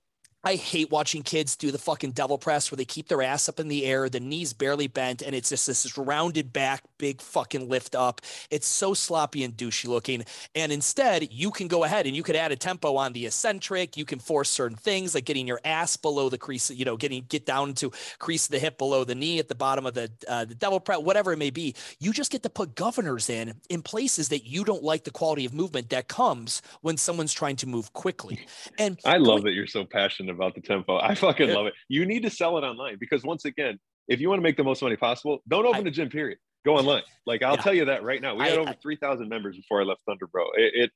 I 0.47 0.57
hate 0.57 0.91
watching 0.91 1.23
kids 1.23 1.55
do 1.55 1.71
the 1.71 1.79
fucking 1.79 2.11
devil 2.11 2.37
press 2.37 2.69
where 2.69 2.75
they 2.77 2.85
keep 2.85 3.07
their 3.07 3.23
ass 3.23 3.49
up 3.49 3.59
in 3.59 3.67
the 3.67 3.83
air, 3.83 4.07
the 4.09 4.19
knees 4.19 4.53
barely 4.53 4.85
bent, 4.85 5.23
and 5.23 5.33
it's 5.33 5.49
just 5.49 5.65
this 5.65 5.97
rounded 5.97 6.53
back, 6.53 6.83
big 6.99 7.19
fucking 7.19 7.67
lift 7.67 7.95
up. 7.95 8.21
It's 8.51 8.67
so 8.67 8.93
sloppy 8.93 9.43
and 9.43 9.57
douchey 9.57 9.87
looking. 9.87 10.23
And 10.53 10.71
instead, 10.71 11.33
you 11.33 11.49
can 11.49 11.67
go 11.67 11.83
ahead 11.83 12.05
and 12.05 12.15
you 12.15 12.21
could 12.21 12.35
add 12.35 12.51
a 12.51 12.55
tempo 12.55 12.95
on 12.95 13.13
the 13.13 13.25
eccentric. 13.25 13.97
You 13.97 14.05
can 14.05 14.19
force 14.19 14.51
certain 14.51 14.77
things 14.77 15.15
like 15.15 15.25
getting 15.25 15.47
your 15.47 15.59
ass 15.65 15.97
below 15.97 16.29
the 16.29 16.37
crease, 16.37 16.69
you 16.69 16.85
know, 16.85 16.95
getting 16.95 17.25
get 17.27 17.47
down 17.47 17.73
to 17.75 17.91
crease 18.19 18.45
the 18.45 18.59
hip 18.59 18.77
below 18.77 19.03
the 19.03 19.15
knee 19.15 19.39
at 19.39 19.47
the 19.47 19.55
bottom 19.55 19.87
of 19.87 19.95
the 19.95 20.11
uh, 20.27 20.45
the 20.45 20.53
devil 20.53 20.79
press, 20.79 20.99
whatever 20.99 21.33
it 21.33 21.37
may 21.37 21.49
be. 21.49 21.73
You 21.99 22.13
just 22.13 22.31
get 22.31 22.43
to 22.43 22.51
put 22.51 22.75
governors 22.75 23.31
in 23.31 23.55
in 23.71 23.81
places 23.81 24.29
that 24.29 24.45
you 24.45 24.63
don't 24.63 24.83
like 24.83 25.05
the 25.05 25.11
quality 25.11 25.45
of 25.45 25.55
movement 25.55 25.89
that 25.89 26.07
comes 26.07 26.61
when 26.81 26.97
someone's 26.97 27.33
trying 27.33 27.55
to 27.55 27.67
move 27.67 27.93
quickly. 27.93 28.45
And 28.77 28.99
I 29.03 29.17
love 29.17 29.41
that 29.41 29.53
you're 29.53 29.65
so 29.65 29.85
passionate 29.85 30.34
about 30.35 30.55
the 30.55 30.61
tempo. 30.61 30.97
I 31.01 31.15
fucking 31.15 31.49
love 31.49 31.67
it. 31.67 31.73
You 31.89 32.05
need 32.05 32.23
to 32.23 32.29
sell 32.29 32.57
it 32.57 32.61
online 32.61 32.97
because 32.99 33.23
once 33.23 33.45
again, 33.45 33.79
if 34.07 34.19
you 34.19 34.29
want 34.29 34.39
to 34.39 34.43
make 34.43 34.57
the 34.57 34.63
most 34.63 34.81
money 34.81 34.95
possible, 34.95 35.39
don't 35.47 35.65
open 35.65 35.85
I, 35.85 35.89
a 35.89 35.91
gym. 35.91 36.09
Period. 36.09 36.37
Go 36.65 36.77
online. 36.77 37.03
Like 37.25 37.43
I'll 37.43 37.55
yeah. 37.55 37.61
tell 37.61 37.73
you 37.73 37.85
that 37.85 38.03
right 38.03 38.21
now. 38.21 38.35
We 38.35 38.43
had 38.43 38.53
I, 38.53 38.61
over 38.61 38.75
three 38.81 38.97
thousand 38.97 39.29
members 39.29 39.55
before 39.55 39.81
I 39.81 39.85
left 39.85 40.01
Thunder 40.07 40.27
Bro. 40.27 40.45
It, 40.55 40.73
it 40.75 40.91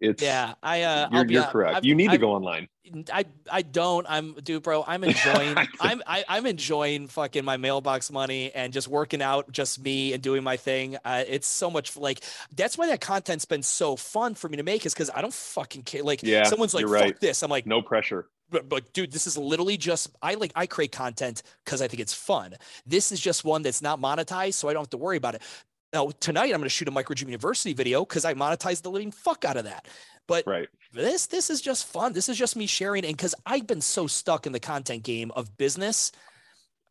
it's 0.00 0.22
yeah. 0.22 0.54
I 0.62 0.82
uh, 0.82 1.08
you're, 1.12 1.26
you're 1.26 1.42
correct. 1.44 1.76
I've, 1.76 1.84
you 1.84 1.94
need 1.94 2.08
I've, 2.08 2.14
to 2.14 2.18
go 2.18 2.32
online. 2.32 2.68
I 3.12 3.24
I 3.50 3.62
don't. 3.62 4.06
I'm 4.08 4.34
dude, 4.34 4.62
bro. 4.62 4.84
I'm 4.86 5.04
enjoying. 5.04 5.56
I'm 5.80 6.02
I, 6.06 6.18
am 6.18 6.24
i 6.28 6.38
am 6.38 6.46
enjoying 6.46 7.08
fucking 7.08 7.44
my 7.44 7.56
mailbox 7.56 8.10
money 8.10 8.52
and 8.52 8.72
just 8.72 8.88
working 8.88 9.22
out, 9.22 9.50
just 9.52 9.80
me 9.80 10.12
and 10.12 10.22
doing 10.22 10.42
my 10.42 10.56
thing. 10.56 10.96
Uh, 11.04 11.24
it's 11.26 11.46
so 11.46 11.70
much 11.70 11.96
like 11.96 12.22
that's 12.54 12.78
why 12.78 12.86
that 12.88 13.00
content's 13.00 13.44
been 13.44 13.62
so 13.62 13.96
fun 13.96 14.34
for 14.34 14.48
me 14.48 14.56
to 14.56 14.62
make 14.62 14.86
is 14.86 14.94
because 14.94 15.10
I 15.14 15.20
don't 15.20 15.34
fucking 15.34 15.82
care. 15.82 16.02
Like 16.02 16.22
yeah, 16.22 16.44
someone's 16.44 16.74
like, 16.74 16.86
fuck 16.86 17.18
this. 17.18 17.42
I'm 17.42 17.50
like, 17.50 17.66
no 17.66 17.82
pressure 17.82 18.28
but, 18.50 18.68
but 18.68 18.92
dude, 18.92 19.12
this 19.12 19.26
is 19.26 19.36
literally 19.36 19.76
just 19.76 20.10
I 20.22 20.34
like 20.34 20.52
I 20.54 20.66
create 20.66 20.92
content 20.92 21.42
because 21.64 21.82
I 21.82 21.88
think 21.88 22.00
it's 22.00 22.14
fun. 22.14 22.54
This 22.86 23.12
is 23.12 23.20
just 23.20 23.44
one 23.44 23.62
that's 23.62 23.82
not 23.82 24.00
monetized, 24.00 24.54
so 24.54 24.68
I 24.68 24.72
don't 24.72 24.82
have 24.82 24.90
to 24.90 24.96
worry 24.96 25.16
about 25.16 25.34
it. 25.34 25.42
Now 25.92 26.10
tonight 26.20 26.52
I'm 26.52 26.60
going 26.60 26.64
to 26.64 26.68
shoot 26.68 26.88
a 26.88 26.90
micro 26.90 27.14
gym 27.14 27.28
university 27.28 27.72
video 27.72 28.04
because 28.04 28.24
I 28.24 28.34
monetize 28.34 28.82
the 28.82 28.90
living 28.90 29.10
fuck 29.10 29.44
out 29.44 29.56
of 29.56 29.64
that. 29.64 29.86
But 30.26 30.46
right. 30.46 30.68
this 30.92 31.26
this 31.26 31.48
is 31.48 31.60
just 31.60 31.86
fun. 31.86 32.12
This 32.12 32.28
is 32.28 32.36
just 32.36 32.54
me 32.54 32.66
sharing, 32.66 33.04
and 33.04 33.16
because 33.16 33.34
I've 33.46 33.66
been 33.66 33.80
so 33.80 34.06
stuck 34.06 34.46
in 34.46 34.52
the 34.52 34.60
content 34.60 35.02
game 35.02 35.30
of 35.32 35.56
business, 35.56 36.12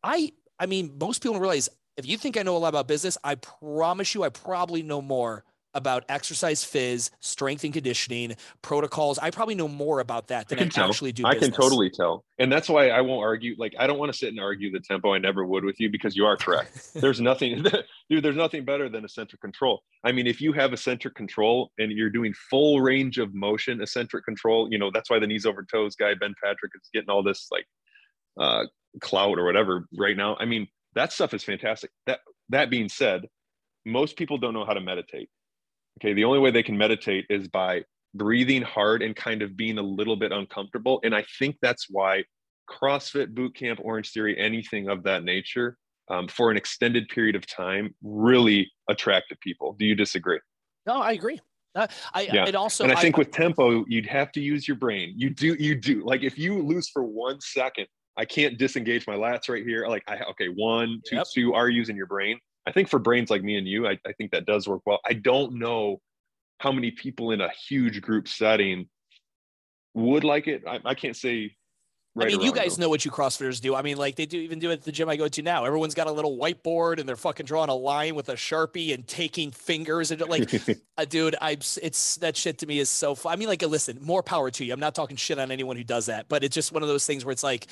I 0.04 0.34
I 0.60 0.66
mean 0.66 0.98
most 1.00 1.22
people 1.22 1.34
don't 1.34 1.42
realize 1.42 1.70
if 1.98 2.08
you 2.08 2.18
think 2.18 2.38
I 2.38 2.44
know 2.44 2.58
a 2.58 2.60
lot 2.60 2.70
about 2.70 2.88
business, 2.88 3.18
I 3.24 3.36
promise 3.36 4.16
you 4.16 4.24
I 4.24 4.30
probably 4.30 4.82
know 4.82 5.02
more 5.02 5.44
about 5.78 6.04
exercise 6.10 6.64
phys, 6.64 7.12
strength 7.20 7.64
and 7.64 7.72
conditioning, 7.72 8.36
protocols. 8.64 9.20
I 9.20 9.30
probably 9.30 9.54
know 9.54 9.68
more 9.68 10.00
about 10.00 10.28
that 10.28 10.50
than 10.50 10.58
I, 10.58 10.68
can 10.68 10.84
I 10.84 10.88
actually 10.88 11.12
do. 11.12 11.24
I 11.26 11.36
can 11.36 11.52
totally 11.52 11.92
tell. 11.92 12.26
And 12.40 12.52
that's 12.52 12.68
why 12.68 12.90
I 12.90 13.02
won't 13.02 13.24
argue. 13.24 13.56
Like, 13.58 13.76
I 13.80 13.86
don't 13.86 14.00
want 14.00 14.12
to 14.12 14.18
sit 14.18 14.30
and 14.30 14.40
argue 14.40 14.72
the 14.72 14.80
tempo. 14.80 15.14
I 15.14 15.20
never 15.20 15.46
would 15.46 15.64
with 15.64 15.80
you 15.80 15.90
because 15.90 16.16
you 16.16 16.26
are 16.26 16.36
correct. 16.36 16.94
there's 16.96 17.22
nothing, 17.22 17.64
dude, 18.10 18.24
there's 18.24 18.36
nothing 18.36 18.66
better 18.66 18.90
than 18.90 19.06
eccentric 19.06 19.40
control. 19.40 19.84
I 20.04 20.12
mean, 20.12 20.26
if 20.26 20.42
you 20.42 20.52
have 20.54 20.74
eccentric 20.74 21.14
control 21.14 21.72
and 21.78 21.92
you're 21.92 22.10
doing 22.10 22.34
full 22.50 22.82
range 22.82 23.20
of 23.20 23.36
motion, 23.36 23.80
eccentric 23.82 24.26
control, 24.26 24.68
you 24.72 24.80
know, 24.80 24.90
that's 24.92 25.10
why 25.12 25.20
the 25.20 25.28
knees 25.28 25.46
over 25.46 25.64
toes 25.64 25.96
guy, 25.96 26.16
Ben 26.16 26.34
Patrick, 26.44 26.72
is 26.76 26.90
getting 26.92 27.10
all 27.10 27.22
this 27.22 27.48
like 27.52 27.66
uh, 28.40 28.66
clout 29.00 29.38
or 29.38 29.46
whatever 29.46 29.86
right 29.96 30.18
now. 30.18 30.36
I 30.40 30.46
mean, 30.46 30.68
that 30.96 31.14
stuff 31.14 31.36
is 31.36 31.44
fantastic. 31.44 31.92
That, 32.08 32.20
that 32.50 32.72
being 32.72 32.90
said, 32.90 33.28
most 33.86 34.18
people 34.18 34.38
don't 34.38 34.54
know 34.54 34.66
how 34.66 34.74
to 34.74 34.82
meditate 34.82 35.30
Okay. 35.98 36.14
The 36.14 36.24
only 36.24 36.40
way 36.40 36.52
they 36.52 36.64
can 36.64 36.78
meditate 36.78 37.26
is 37.30 37.48
by 37.48 37.84
breathing 38.14 38.62
hard 38.62 39.02
and 39.02 39.16
kind 39.16 39.42
of 39.42 39.58
being 39.58 39.78
a 39.78 39.82
little 39.82 40.16
bit 40.16 40.32
uncomfortable. 40.32 41.00
And 41.04 41.16
I 41.16 41.26
think 41.40 41.58
that's 41.62 41.88
why 41.90 42.24
CrossFit, 42.70 43.34
boot 43.34 43.56
camp, 43.56 43.80
Orange 43.84 44.12
Theory, 44.12 44.38
anything 44.38 44.90
of 44.90 45.04
that 45.04 45.24
nature 45.24 45.78
um, 46.10 46.28
for 46.28 46.52
an 46.52 46.58
extended 46.58 47.08
period 47.10 47.36
of 47.36 47.46
time 47.46 47.94
really 48.02 48.72
attracted 48.90 49.40
people. 49.42 49.76
Do 49.78 49.86
you 49.86 49.96
disagree? 49.96 50.40
No, 50.86 51.02
I 51.02 51.14
agree. 51.14 51.40
Uh, 51.76 51.88
I 52.14 52.22
yeah. 52.22 52.46
and 52.46 52.56
also 52.56 52.84
and 52.86 52.94
I 52.94 53.00
think 53.00 53.18
I, 53.18 53.20
with 53.20 53.32
tempo, 53.32 53.86
you'd 53.88 54.08
have 54.08 54.32
to 54.32 54.42
use 54.42 54.68
your 54.68 54.78
brain. 54.78 55.14
You 55.16 55.30
do, 55.30 55.56
you 55.60 55.76
do. 55.76 56.04
Like 56.04 56.24
if 56.24 56.38
you 56.38 56.62
lose 56.62 56.90
for 56.90 57.04
one 57.04 57.40
second, 57.40 57.88
I 58.18 58.26
can't 58.26 58.58
disengage 58.58 59.06
my 59.06 59.16
lats 59.16 59.48
right 59.48 59.64
here. 59.64 59.86
Like 59.88 60.04
I 60.08 60.18
okay, 60.32 60.48
one, 60.48 61.02
two, 61.06 61.18
yep. 61.18 61.28
two 61.32 61.54
are 61.54 61.70
using 61.70 61.96
your 61.96 62.08
brain. 62.08 62.40
I 62.68 62.72
think 62.72 62.90
for 62.90 63.00
brains 63.00 63.30
like 63.30 63.44
me 63.44 63.58
and 63.58 63.66
you, 63.66 63.88
I, 63.88 63.98
I 64.06 64.12
think 64.12 64.32
that 64.32 64.46
does 64.46 64.68
work 64.68 64.82
well. 64.86 65.00
I 65.08 65.14
don't 65.14 65.54
know 65.54 66.02
how 66.60 66.74
many 66.74 66.92
people 66.92 67.32
in 67.32 67.40
a 67.40 67.50
huge 67.50 68.02
group 68.02 68.28
setting 68.28 68.90
would 69.94 70.26
like 70.26 70.48
it. 70.48 70.64
I, 70.68 70.82
I 70.84 70.94
can't 70.94 71.16
say. 71.16 71.56
Right 72.14 72.28
I 72.28 72.32
mean, 72.32 72.42
you 72.42 72.52
guys 72.52 72.76
though. 72.76 72.82
know 72.82 72.90
what 72.90 73.06
you 73.06 73.12
CrossFitters 73.12 73.62
do. 73.62 73.74
I 73.74 73.84
mean, 73.84 73.96
like 73.96 74.16
they 74.16 74.26
do 74.26 74.38
even 74.40 74.60
do 74.60 74.72
it 74.72 74.74
at 74.74 74.82
the 74.82 74.92
gym 74.92 75.08
I 75.08 75.16
go 75.16 75.30
to 75.30 75.42
now. 75.42 75.64
Everyone's 75.64 75.94
got 75.94 76.08
a 76.08 76.12
little 76.12 76.38
whiteboard 76.38 77.00
and 77.00 77.08
they're 77.08 77.16
fucking 77.16 77.46
drawing 77.46 77.70
a 77.70 77.76
line 77.76 78.16
with 78.16 78.28
a 78.30 78.34
sharpie 78.34 78.94
and 78.94 79.08
taking 79.08 79.52
fingers 79.52 80.12
and 80.12 80.20
like, 80.28 80.52
uh, 80.98 81.06
dude, 81.06 81.36
I 81.40 81.52
it's 81.82 82.16
that 82.18 82.36
shit 82.36 82.58
to 82.58 82.68
me 82.68 82.80
is 82.80 82.90
so 82.90 83.16
fun. 83.16 83.32
I 83.32 83.36
mean, 83.38 83.48
like, 83.48 83.62
listen, 83.62 84.00
more 84.02 84.24
power 84.24 84.52
to 84.52 84.66
you. 84.66 84.74
I'm 84.74 84.80
not 84.80 84.96
talking 84.96 85.16
shit 85.16 85.40
on 85.40 85.52
anyone 85.52 85.78
who 85.78 85.84
does 85.84 86.08
that, 86.08 86.28
but 86.28 86.44
it's 86.44 86.56
just 86.56 86.74
one 86.74 86.82
of 86.82 86.90
those 86.90 87.06
things 87.06 87.24
where 87.24 87.32
it's 87.32 87.44
like, 87.44 87.68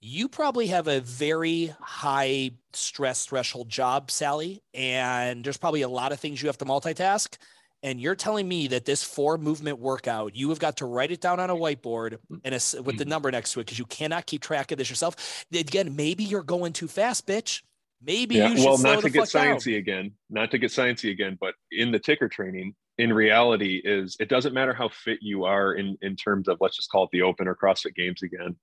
you 0.00 0.28
probably 0.28 0.68
have 0.68 0.88
a 0.88 1.00
very 1.00 1.74
high 1.80 2.52
stress 2.72 3.26
threshold 3.26 3.68
job, 3.68 4.10
Sally, 4.10 4.62
and 4.72 5.44
there's 5.44 5.58
probably 5.58 5.82
a 5.82 5.88
lot 5.88 6.12
of 6.12 6.20
things 6.20 6.42
you 6.42 6.48
have 6.48 6.58
to 6.58 6.64
multitask. 6.64 7.36
And 7.82 7.98
you're 8.00 8.14
telling 8.14 8.46
me 8.46 8.66
that 8.68 8.84
this 8.84 9.02
four 9.02 9.38
movement 9.38 9.78
workout, 9.78 10.36
you 10.36 10.50
have 10.50 10.58
got 10.58 10.78
to 10.78 10.86
write 10.86 11.10
it 11.10 11.20
down 11.20 11.40
on 11.40 11.48
a 11.48 11.56
whiteboard 11.56 12.18
and 12.44 12.54
a, 12.54 12.82
with 12.82 12.98
the 12.98 13.04
mm-hmm. 13.04 13.08
number 13.08 13.30
next 13.30 13.52
to 13.52 13.60
it 13.60 13.64
because 13.64 13.78
you 13.78 13.86
cannot 13.86 14.26
keep 14.26 14.42
track 14.42 14.70
of 14.70 14.76
this 14.78 14.90
yourself. 14.90 15.46
Again, 15.52 15.96
maybe 15.96 16.24
you're 16.24 16.42
going 16.42 16.74
too 16.74 16.88
fast, 16.88 17.26
bitch. 17.26 17.62
Maybe 18.02 18.36
yeah, 18.36 18.50
you 18.50 18.56
should 18.56 18.66
well, 18.66 18.78
not 18.78 19.00
to 19.02 19.10
get 19.10 19.24
sciencey 19.24 19.78
again, 19.78 20.12
not 20.28 20.50
to 20.50 20.58
get 20.58 20.70
sciencey 20.70 21.10
again, 21.10 21.36
but 21.38 21.54
in 21.70 21.90
the 21.90 21.98
ticker 21.98 22.28
training, 22.28 22.74
in 22.96 23.12
reality, 23.12 23.80
is 23.82 24.16
it 24.20 24.28
doesn't 24.28 24.54
matter 24.54 24.72
how 24.74 24.88
fit 24.88 25.18
you 25.20 25.44
are 25.44 25.74
in 25.74 25.96
in 26.00 26.16
terms 26.16 26.48
of 26.48 26.58
let's 26.60 26.76
just 26.76 26.90
call 26.90 27.04
it 27.04 27.10
the 27.12 27.22
Open 27.22 27.48
or 27.48 27.54
CrossFit 27.54 27.94
Games 27.94 28.22
again 28.22 28.56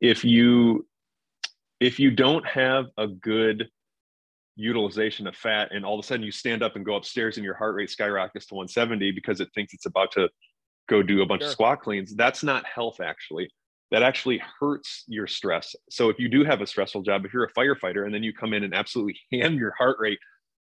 if 0.00 0.24
you 0.24 0.86
if 1.80 1.98
you 1.98 2.10
don't 2.10 2.46
have 2.46 2.86
a 2.96 3.06
good 3.06 3.68
utilization 4.56 5.26
of 5.28 5.36
fat 5.36 5.68
and 5.70 5.84
all 5.84 5.98
of 5.98 6.04
a 6.04 6.06
sudden 6.06 6.24
you 6.24 6.32
stand 6.32 6.62
up 6.62 6.74
and 6.74 6.84
go 6.84 6.96
upstairs 6.96 7.36
and 7.36 7.44
your 7.44 7.54
heart 7.54 7.76
rate 7.76 7.90
skyrockets 7.90 8.46
to 8.46 8.54
170 8.54 9.12
because 9.12 9.40
it 9.40 9.48
thinks 9.54 9.72
it's 9.72 9.86
about 9.86 10.10
to 10.10 10.28
go 10.88 11.02
do 11.02 11.22
a 11.22 11.26
bunch 11.26 11.42
sure. 11.42 11.48
of 11.48 11.52
squat 11.52 11.80
cleans 11.80 12.14
that's 12.16 12.42
not 12.42 12.66
health 12.66 13.00
actually 13.00 13.48
that 13.90 14.02
actually 14.02 14.42
hurts 14.58 15.04
your 15.06 15.28
stress 15.28 15.76
so 15.88 16.08
if 16.08 16.18
you 16.18 16.28
do 16.28 16.44
have 16.44 16.60
a 16.60 16.66
stressful 16.66 17.02
job 17.02 17.24
if 17.24 17.32
you're 17.32 17.44
a 17.44 17.52
firefighter 17.52 18.04
and 18.04 18.12
then 18.12 18.24
you 18.24 18.32
come 18.32 18.52
in 18.52 18.64
and 18.64 18.74
absolutely 18.74 19.16
ham 19.32 19.54
your 19.54 19.72
heart 19.78 19.96
rate 20.00 20.18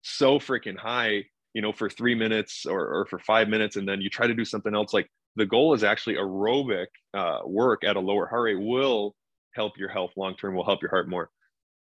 so 0.02 0.38
freaking 0.38 0.76
high 0.76 1.24
you 1.52 1.60
know 1.60 1.72
for 1.72 1.90
three 1.90 2.14
minutes 2.14 2.66
or, 2.66 3.00
or 3.00 3.06
for 3.06 3.18
five 3.18 3.48
minutes 3.48 3.74
and 3.74 3.88
then 3.88 4.00
you 4.00 4.08
try 4.08 4.28
to 4.28 4.34
do 4.34 4.44
something 4.44 4.74
else 4.74 4.94
like 4.94 5.08
the 5.34 5.46
goal 5.46 5.74
is 5.74 5.82
actually 5.82 6.14
aerobic 6.14 6.86
uh, 7.14 7.40
work 7.44 7.82
at 7.82 7.96
a 7.96 8.00
lower 8.00 8.26
heart 8.26 8.44
rate 8.44 8.60
will 8.60 9.14
help 9.54 9.78
your 9.78 9.88
health 9.88 10.12
long 10.16 10.36
term, 10.36 10.54
will 10.54 10.64
help 10.64 10.82
your 10.82 10.90
heart 10.90 11.08
more. 11.08 11.30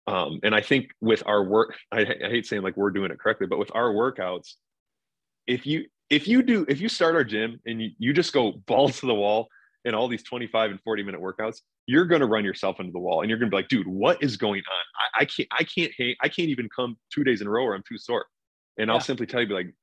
Um, 0.08 0.40
and 0.44 0.56
I 0.56 0.62
think 0.62 0.92
with 1.00 1.24
our 1.26 1.44
work, 1.44 1.78
I, 1.92 2.02
I 2.02 2.30
hate 2.30 2.46
saying 2.46 2.64
like 2.64 2.76
we're 2.76 2.92
doing 2.92 3.12
it 3.12 3.20
correctly, 3.20 3.48
but 3.48 3.60
with 3.60 3.72
our 3.76 3.94
workouts, 3.94 4.54
if 5.48 5.66
you 5.66 5.86
if 6.10 6.28
you 6.28 6.44
do 6.44 6.66
if 6.68 6.82
you 6.82 6.90
start 6.90 7.16
our 7.16 7.24
gym 7.24 7.60
and 7.66 7.82
you, 7.82 7.90
you 7.98 8.14
just 8.14 8.34
go 8.34 8.52
balls 8.68 9.00
to 9.00 9.06
the 9.06 9.16
wall 9.16 9.48
in 9.86 9.96
all 9.96 10.08
these 10.08 10.24
25 10.24 10.72
and 10.72 10.82
40 10.82 11.04
minute 11.04 11.22
workouts, 11.22 11.62
you're 11.88 12.06
going 12.06 12.22
to 12.22 12.28
run 12.28 12.46
yourself 12.46 12.80
into 12.80 12.92
the 12.92 13.00
wall 13.00 13.22
and 13.22 13.30
you're 13.30 13.40
going 13.40 13.50
to 13.50 13.56
be 13.56 13.58
like, 13.58 13.68
dude, 13.68 13.88
what 13.88 14.22
is 14.22 14.38
going 14.38 14.62
on? 14.62 15.20
I, 15.20 15.22
I 15.22 15.26
can't, 15.26 15.48
I 15.52 15.64
can't 15.64 15.92
hang, 15.98 16.16
I 16.22 16.30
can't 16.30 16.50
even 16.50 16.70
come 16.76 16.98
two 17.12 17.24
days 17.24 17.42
in 17.42 17.48
a 17.48 17.50
row 17.50 17.64
or 17.64 17.74
I'm 17.74 17.84
too 17.88 17.98
sore. 17.98 18.26
And 18.78 18.88
yeah. 18.88 18.94
I'll 18.94 19.00
simply 19.00 19.26
tell 19.26 19.42
you, 19.42 19.48
be 19.48 19.54
like, 19.54 19.74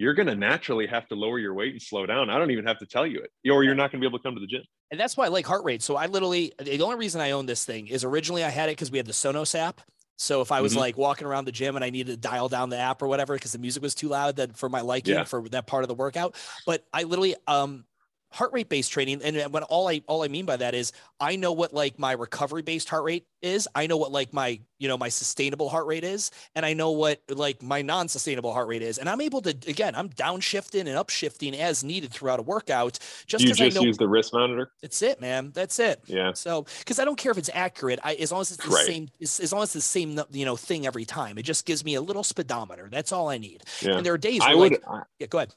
you're 0.00 0.14
going 0.14 0.28
to 0.28 0.34
naturally 0.34 0.86
have 0.86 1.06
to 1.08 1.14
lower 1.14 1.38
your 1.38 1.52
weight 1.52 1.72
and 1.72 1.82
slow 1.82 2.06
down. 2.06 2.30
I 2.30 2.38
don't 2.38 2.50
even 2.50 2.64
have 2.64 2.78
to 2.78 2.86
tell 2.86 3.06
you 3.06 3.20
it, 3.20 3.50
or 3.50 3.64
you're 3.64 3.74
not 3.74 3.92
going 3.92 4.00
to 4.00 4.08
be 4.08 4.08
able 4.08 4.18
to 4.18 4.22
come 4.22 4.34
to 4.34 4.40
the 4.40 4.46
gym. 4.46 4.62
And 4.90 4.98
that's 4.98 5.14
why 5.14 5.26
I 5.26 5.28
like 5.28 5.46
heart 5.46 5.62
rate. 5.62 5.82
So 5.82 5.94
I 5.94 6.06
literally, 6.06 6.54
the 6.58 6.80
only 6.80 6.96
reason 6.96 7.20
I 7.20 7.32
own 7.32 7.44
this 7.44 7.66
thing 7.66 7.86
is 7.86 8.02
originally 8.02 8.42
I 8.42 8.48
had 8.48 8.70
it 8.70 8.72
because 8.72 8.90
we 8.90 8.96
had 8.96 9.06
the 9.06 9.12
Sonos 9.12 9.54
app. 9.54 9.82
So 10.16 10.40
if 10.40 10.52
I 10.52 10.62
was 10.62 10.72
mm-hmm. 10.72 10.80
like 10.80 10.96
walking 10.96 11.26
around 11.26 11.44
the 11.44 11.52
gym 11.52 11.76
and 11.76 11.84
I 11.84 11.90
needed 11.90 12.12
to 12.12 12.16
dial 12.16 12.48
down 12.48 12.70
the 12.70 12.78
app 12.78 13.02
or 13.02 13.08
whatever 13.08 13.34
because 13.34 13.52
the 13.52 13.58
music 13.58 13.82
was 13.82 13.94
too 13.94 14.08
loud 14.08 14.36
that 14.36 14.56
for 14.56 14.70
my 14.70 14.80
liking 14.80 15.14
yeah. 15.14 15.24
for 15.24 15.46
that 15.50 15.66
part 15.66 15.84
of 15.84 15.88
the 15.88 15.94
workout, 15.94 16.34
but 16.66 16.82
I 16.94 17.02
literally 17.02 17.36
um 17.46 17.84
heart 18.32 18.52
rate 18.52 18.68
based 18.68 18.92
training 18.92 19.20
and 19.22 19.36
uh, 19.36 19.48
when 19.48 19.62
all 19.64 19.88
i 19.88 20.02
all 20.06 20.22
i 20.22 20.28
mean 20.28 20.44
by 20.44 20.56
that 20.56 20.74
is 20.74 20.92
i 21.20 21.36
know 21.36 21.52
what 21.52 21.72
like 21.72 21.98
my 21.98 22.12
recovery 22.12 22.62
based 22.62 22.88
heart 22.88 23.04
rate 23.04 23.26
is. 23.42 23.68
I 23.74 23.86
know 23.86 23.96
what 23.96 24.12
like 24.12 24.32
my 24.32 24.60
you 24.78 24.88
know 24.88 24.96
my 24.96 25.08
sustainable 25.08 25.68
heart 25.68 25.86
rate 25.86 26.04
is 26.04 26.30
and 26.54 26.64
i 26.64 26.72
know 26.72 26.90
what 26.90 27.20
like 27.28 27.62
my 27.62 27.82
non-sustainable 27.82 28.52
heart 28.52 28.68
rate 28.68 28.82
is. 28.82 28.98
And 28.98 29.08
i'm 29.08 29.20
able 29.20 29.42
to 29.42 29.50
again 29.50 29.94
i'm 29.94 30.08
downshifting 30.10 30.80
and 30.80 30.90
upshifting 30.90 31.58
as 31.58 31.84
needed 31.84 32.10
throughout 32.10 32.38
a 32.38 32.42
workout 32.42 32.98
just 33.26 33.44
because 33.44 33.60
i 33.60 33.68
know 33.68 33.82
use 33.82 33.98
the 33.98 34.08
wrist 34.08 34.32
monitor? 34.32 34.70
That's 34.82 35.02
it 35.02 35.20
man. 35.20 35.52
That's 35.54 35.78
it. 35.78 36.00
Yeah. 36.06 36.32
So 36.32 36.66
because 36.80 36.98
i 36.98 37.04
don't 37.04 37.16
care 37.16 37.32
if 37.32 37.38
it's 37.38 37.50
accurate 37.52 37.98
I, 38.02 38.14
as 38.14 38.32
long 38.32 38.42
as 38.42 38.52
it's 38.52 38.64
the 38.64 38.70
right. 38.70 38.86
same 38.86 39.08
as, 39.20 39.40
as 39.40 39.52
long 39.52 39.62
as 39.62 39.74
it's 39.74 39.86
the 39.86 40.00
same 40.00 40.20
you 40.30 40.44
know 40.44 40.56
thing 40.56 40.86
every 40.86 41.04
time. 41.04 41.38
It 41.38 41.42
just 41.42 41.66
gives 41.66 41.84
me 41.84 41.94
a 41.94 42.00
little 42.00 42.24
speedometer. 42.24 42.88
That's 42.90 43.12
all 43.12 43.28
i 43.28 43.38
need. 43.38 43.62
Yeah. 43.80 43.96
and 43.96 44.06
there 44.06 44.14
are 44.14 44.18
days 44.18 44.40
where 44.40 44.50
I 44.50 44.54
would, 44.54 44.72
like 44.72 44.88
I, 44.88 45.02
yeah 45.18 45.26
go 45.26 45.38
ahead 45.38 45.54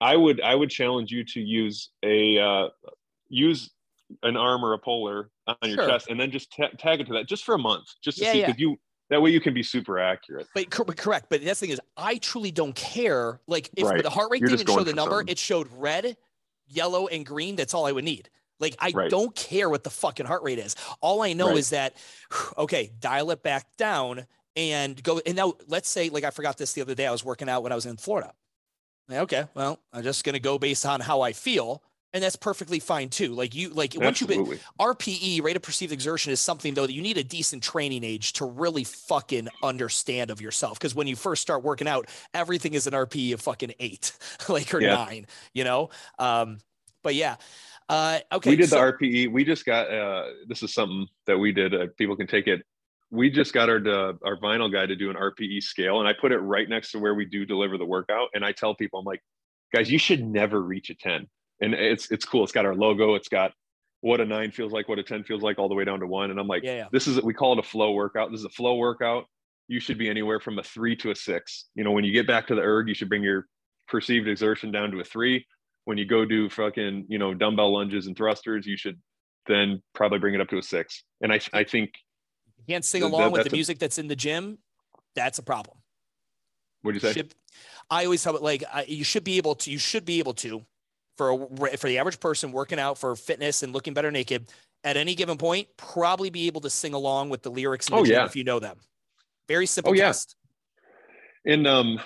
I 0.00 0.16
would 0.16 0.40
I 0.40 0.54
would 0.54 0.70
challenge 0.70 1.10
you 1.10 1.24
to 1.24 1.40
use 1.40 1.90
a 2.02 2.38
uh, 2.38 2.68
use 3.28 3.70
an 4.22 4.36
arm 4.36 4.64
or 4.64 4.72
a 4.72 4.78
polar 4.78 5.30
on 5.46 5.56
your 5.64 5.76
sure. 5.76 5.88
chest, 5.88 6.08
and 6.08 6.18
then 6.18 6.30
just 6.30 6.50
tag 6.52 7.00
it 7.00 7.06
to 7.06 7.12
that 7.14 7.26
just 7.26 7.44
for 7.44 7.54
a 7.54 7.58
month, 7.58 7.86
just 8.02 8.18
to 8.18 8.24
yeah, 8.24 8.32
see 8.32 8.40
because 8.40 8.58
yeah. 8.58 8.68
you 8.68 8.76
that 9.10 9.20
way 9.20 9.30
you 9.30 9.40
can 9.40 9.52
be 9.52 9.62
super 9.62 9.98
accurate. 9.98 10.46
But 10.54 10.70
correct. 10.70 11.26
But 11.28 11.44
the 11.44 11.54
thing 11.54 11.70
is, 11.70 11.80
I 11.96 12.16
truly 12.16 12.50
don't 12.50 12.74
care. 12.74 13.40
Like 13.46 13.68
if 13.76 13.84
right. 13.84 14.02
the 14.02 14.10
heart 14.10 14.30
rate 14.30 14.40
You're 14.40 14.50
didn't 14.50 14.68
show 14.68 14.84
the 14.84 14.94
number, 14.94 15.16
something. 15.16 15.32
it 15.32 15.38
showed 15.38 15.68
red, 15.76 16.16
yellow, 16.66 17.08
and 17.08 17.26
green. 17.26 17.56
That's 17.56 17.74
all 17.74 17.86
I 17.86 17.92
would 17.92 18.04
need. 18.04 18.30
Like 18.58 18.76
I 18.78 18.92
right. 18.94 19.10
don't 19.10 19.34
care 19.34 19.68
what 19.68 19.84
the 19.84 19.90
fucking 19.90 20.26
heart 20.26 20.42
rate 20.42 20.58
is. 20.58 20.76
All 21.00 21.22
I 21.22 21.32
know 21.32 21.48
right. 21.48 21.58
is 21.58 21.70
that 21.70 21.96
okay, 22.58 22.90
dial 23.00 23.30
it 23.32 23.42
back 23.42 23.76
down 23.76 24.26
and 24.56 25.00
go. 25.02 25.20
And 25.26 25.36
now 25.36 25.54
let's 25.66 25.88
say 25.88 26.08
like 26.08 26.24
I 26.24 26.30
forgot 26.30 26.56
this 26.56 26.72
the 26.72 26.80
other 26.80 26.94
day. 26.94 27.06
I 27.06 27.12
was 27.12 27.24
working 27.24 27.48
out 27.48 27.62
when 27.62 27.72
I 27.72 27.74
was 27.74 27.86
in 27.86 27.96
Florida 27.96 28.32
okay, 29.12 29.44
well, 29.54 29.78
I'm 29.92 30.02
just 30.02 30.24
going 30.24 30.34
to 30.34 30.40
go 30.40 30.58
based 30.58 30.86
on 30.86 31.00
how 31.00 31.20
I 31.20 31.32
feel. 31.32 31.82
And 32.12 32.24
that's 32.24 32.34
perfectly 32.34 32.80
fine 32.80 33.08
too. 33.08 33.34
Like 33.34 33.54
you, 33.54 33.68
like 33.68 33.94
once 33.96 34.20
you've 34.20 34.28
been 34.28 34.58
RPE, 34.80 35.44
rate 35.44 35.54
of 35.54 35.62
perceived 35.62 35.92
exertion 35.92 36.32
is 36.32 36.40
something 36.40 36.74
though 36.74 36.86
that 36.86 36.92
you 36.92 37.02
need 37.02 37.18
a 37.18 37.22
decent 37.22 37.62
training 37.62 38.02
age 38.02 38.32
to 38.34 38.46
really 38.46 38.82
fucking 38.82 39.48
understand 39.62 40.30
of 40.30 40.40
yourself. 40.40 40.80
Cause 40.80 40.92
when 40.92 41.06
you 41.06 41.14
first 41.14 41.40
start 41.40 41.62
working 41.62 41.86
out, 41.86 42.08
everything 42.34 42.74
is 42.74 42.88
an 42.88 42.94
RPE 42.94 43.34
of 43.34 43.40
fucking 43.40 43.74
eight, 43.78 44.12
like 44.48 44.74
or 44.74 44.80
yeah. 44.80 44.96
nine, 44.96 45.26
you 45.54 45.62
know? 45.62 45.90
Um, 46.18 46.58
but 47.04 47.14
yeah. 47.14 47.36
Uh, 47.88 48.18
okay. 48.32 48.50
We 48.50 48.56
did 48.56 48.70
so- 48.70 48.76
the 48.76 48.92
RPE. 48.92 49.30
We 49.30 49.44
just 49.44 49.64
got, 49.64 49.88
uh, 49.88 50.24
this 50.48 50.64
is 50.64 50.74
something 50.74 51.06
that 51.26 51.38
we 51.38 51.52
did. 51.52 51.74
Uh, 51.74 51.86
people 51.96 52.16
can 52.16 52.26
take 52.26 52.48
it 52.48 52.64
we 53.10 53.30
just 53.30 53.52
got 53.52 53.68
our 53.68 53.76
uh, 53.76 54.12
our 54.24 54.36
vinyl 54.38 54.72
guy 54.72 54.86
to 54.86 54.96
do 54.96 55.10
an 55.10 55.16
RPE 55.16 55.62
scale, 55.62 56.00
and 56.00 56.08
I 56.08 56.12
put 56.12 56.32
it 56.32 56.38
right 56.38 56.68
next 56.68 56.92
to 56.92 56.98
where 56.98 57.14
we 57.14 57.24
do 57.24 57.44
deliver 57.44 57.76
the 57.76 57.84
workout. 57.84 58.28
And 58.34 58.44
I 58.44 58.52
tell 58.52 58.74
people, 58.74 59.00
I'm 59.00 59.04
like, 59.04 59.20
guys, 59.72 59.90
you 59.90 59.98
should 59.98 60.24
never 60.24 60.62
reach 60.62 60.90
a 60.90 60.94
10. 60.94 61.26
And 61.60 61.74
it's 61.74 62.10
it's 62.10 62.24
cool. 62.24 62.44
It's 62.44 62.52
got 62.52 62.66
our 62.66 62.74
logo. 62.74 63.14
It's 63.14 63.28
got 63.28 63.52
what 64.00 64.20
a 64.20 64.24
nine 64.24 64.50
feels 64.50 64.72
like, 64.72 64.88
what 64.88 64.98
a 64.98 65.02
10 65.02 65.24
feels 65.24 65.42
like, 65.42 65.58
all 65.58 65.68
the 65.68 65.74
way 65.74 65.84
down 65.84 66.00
to 66.00 66.06
one. 66.06 66.30
And 66.30 66.40
I'm 66.40 66.46
like, 66.46 66.62
yeah, 66.62 66.76
yeah. 66.76 66.84
this 66.92 67.06
is 67.06 67.20
we 67.22 67.34
call 67.34 67.52
it 67.52 67.58
a 67.58 67.62
flow 67.62 67.92
workout. 67.92 68.30
This 68.30 68.40
is 68.40 68.46
a 68.46 68.50
flow 68.50 68.76
workout. 68.76 69.24
You 69.68 69.80
should 69.80 69.98
be 69.98 70.08
anywhere 70.08 70.40
from 70.40 70.58
a 70.58 70.62
three 70.62 70.96
to 70.96 71.10
a 71.10 71.14
six. 71.14 71.66
You 71.74 71.84
know, 71.84 71.92
when 71.92 72.04
you 72.04 72.12
get 72.12 72.26
back 72.26 72.46
to 72.46 72.54
the 72.54 72.62
erg, 72.62 72.88
you 72.88 72.94
should 72.94 73.08
bring 73.08 73.22
your 73.22 73.46
perceived 73.88 74.28
exertion 74.28 74.70
down 74.70 74.90
to 74.92 75.00
a 75.00 75.04
three. 75.04 75.46
When 75.84 75.98
you 75.98 76.06
go 76.06 76.24
do 76.24 76.48
fucking, 76.48 77.06
you 77.08 77.18
know, 77.18 77.34
dumbbell 77.34 77.72
lunges 77.72 78.06
and 78.06 78.16
thrusters, 78.16 78.66
you 78.66 78.76
should 78.76 78.98
then 79.46 79.82
probably 79.94 80.18
bring 80.18 80.34
it 80.34 80.40
up 80.40 80.48
to 80.48 80.58
a 80.58 80.62
six. 80.62 81.04
And 81.20 81.32
I 81.32 81.40
I 81.52 81.64
think 81.64 81.92
can't 82.70 82.84
sing 82.84 83.02
along 83.02 83.22
that, 83.22 83.32
with 83.32 83.44
the 83.44 83.50
music 83.50 83.78
that's 83.78 83.98
in 83.98 84.08
the 84.08 84.16
gym, 84.16 84.58
that's 85.14 85.38
a 85.38 85.42
problem. 85.42 85.76
What 86.82 86.92
do 86.92 86.96
you 86.96 87.00
say? 87.00 87.12
Should, 87.12 87.34
I 87.90 88.04
always 88.04 88.22
tell 88.22 88.36
it 88.36 88.42
like 88.42 88.64
I, 88.72 88.84
you 88.86 89.04
should 89.04 89.24
be 89.24 89.36
able 89.36 89.56
to. 89.56 89.70
You 89.70 89.78
should 89.78 90.04
be 90.04 90.18
able 90.18 90.34
to, 90.34 90.64
for 91.16 91.32
a, 91.32 91.76
for 91.76 91.88
the 91.88 91.98
average 91.98 92.20
person 92.20 92.52
working 92.52 92.78
out 92.78 92.96
for 92.96 93.14
fitness 93.16 93.62
and 93.62 93.72
looking 93.72 93.92
better 93.92 94.10
naked, 94.10 94.52
at 94.84 94.96
any 94.96 95.14
given 95.14 95.36
point, 95.36 95.68
probably 95.76 96.30
be 96.30 96.46
able 96.46 96.60
to 96.62 96.70
sing 96.70 96.94
along 96.94 97.28
with 97.28 97.42
the 97.42 97.50
lyrics 97.50 97.86
the 97.86 97.96
oh, 97.96 98.04
yeah. 98.04 98.24
if 98.24 98.36
you 98.36 98.44
know 98.44 98.58
them. 98.58 98.78
Very 99.48 99.66
simple 99.66 99.92
oh, 99.92 99.96
test. 99.96 100.36
Yeah. 101.44 101.54
And 101.54 101.66
um, 101.66 102.00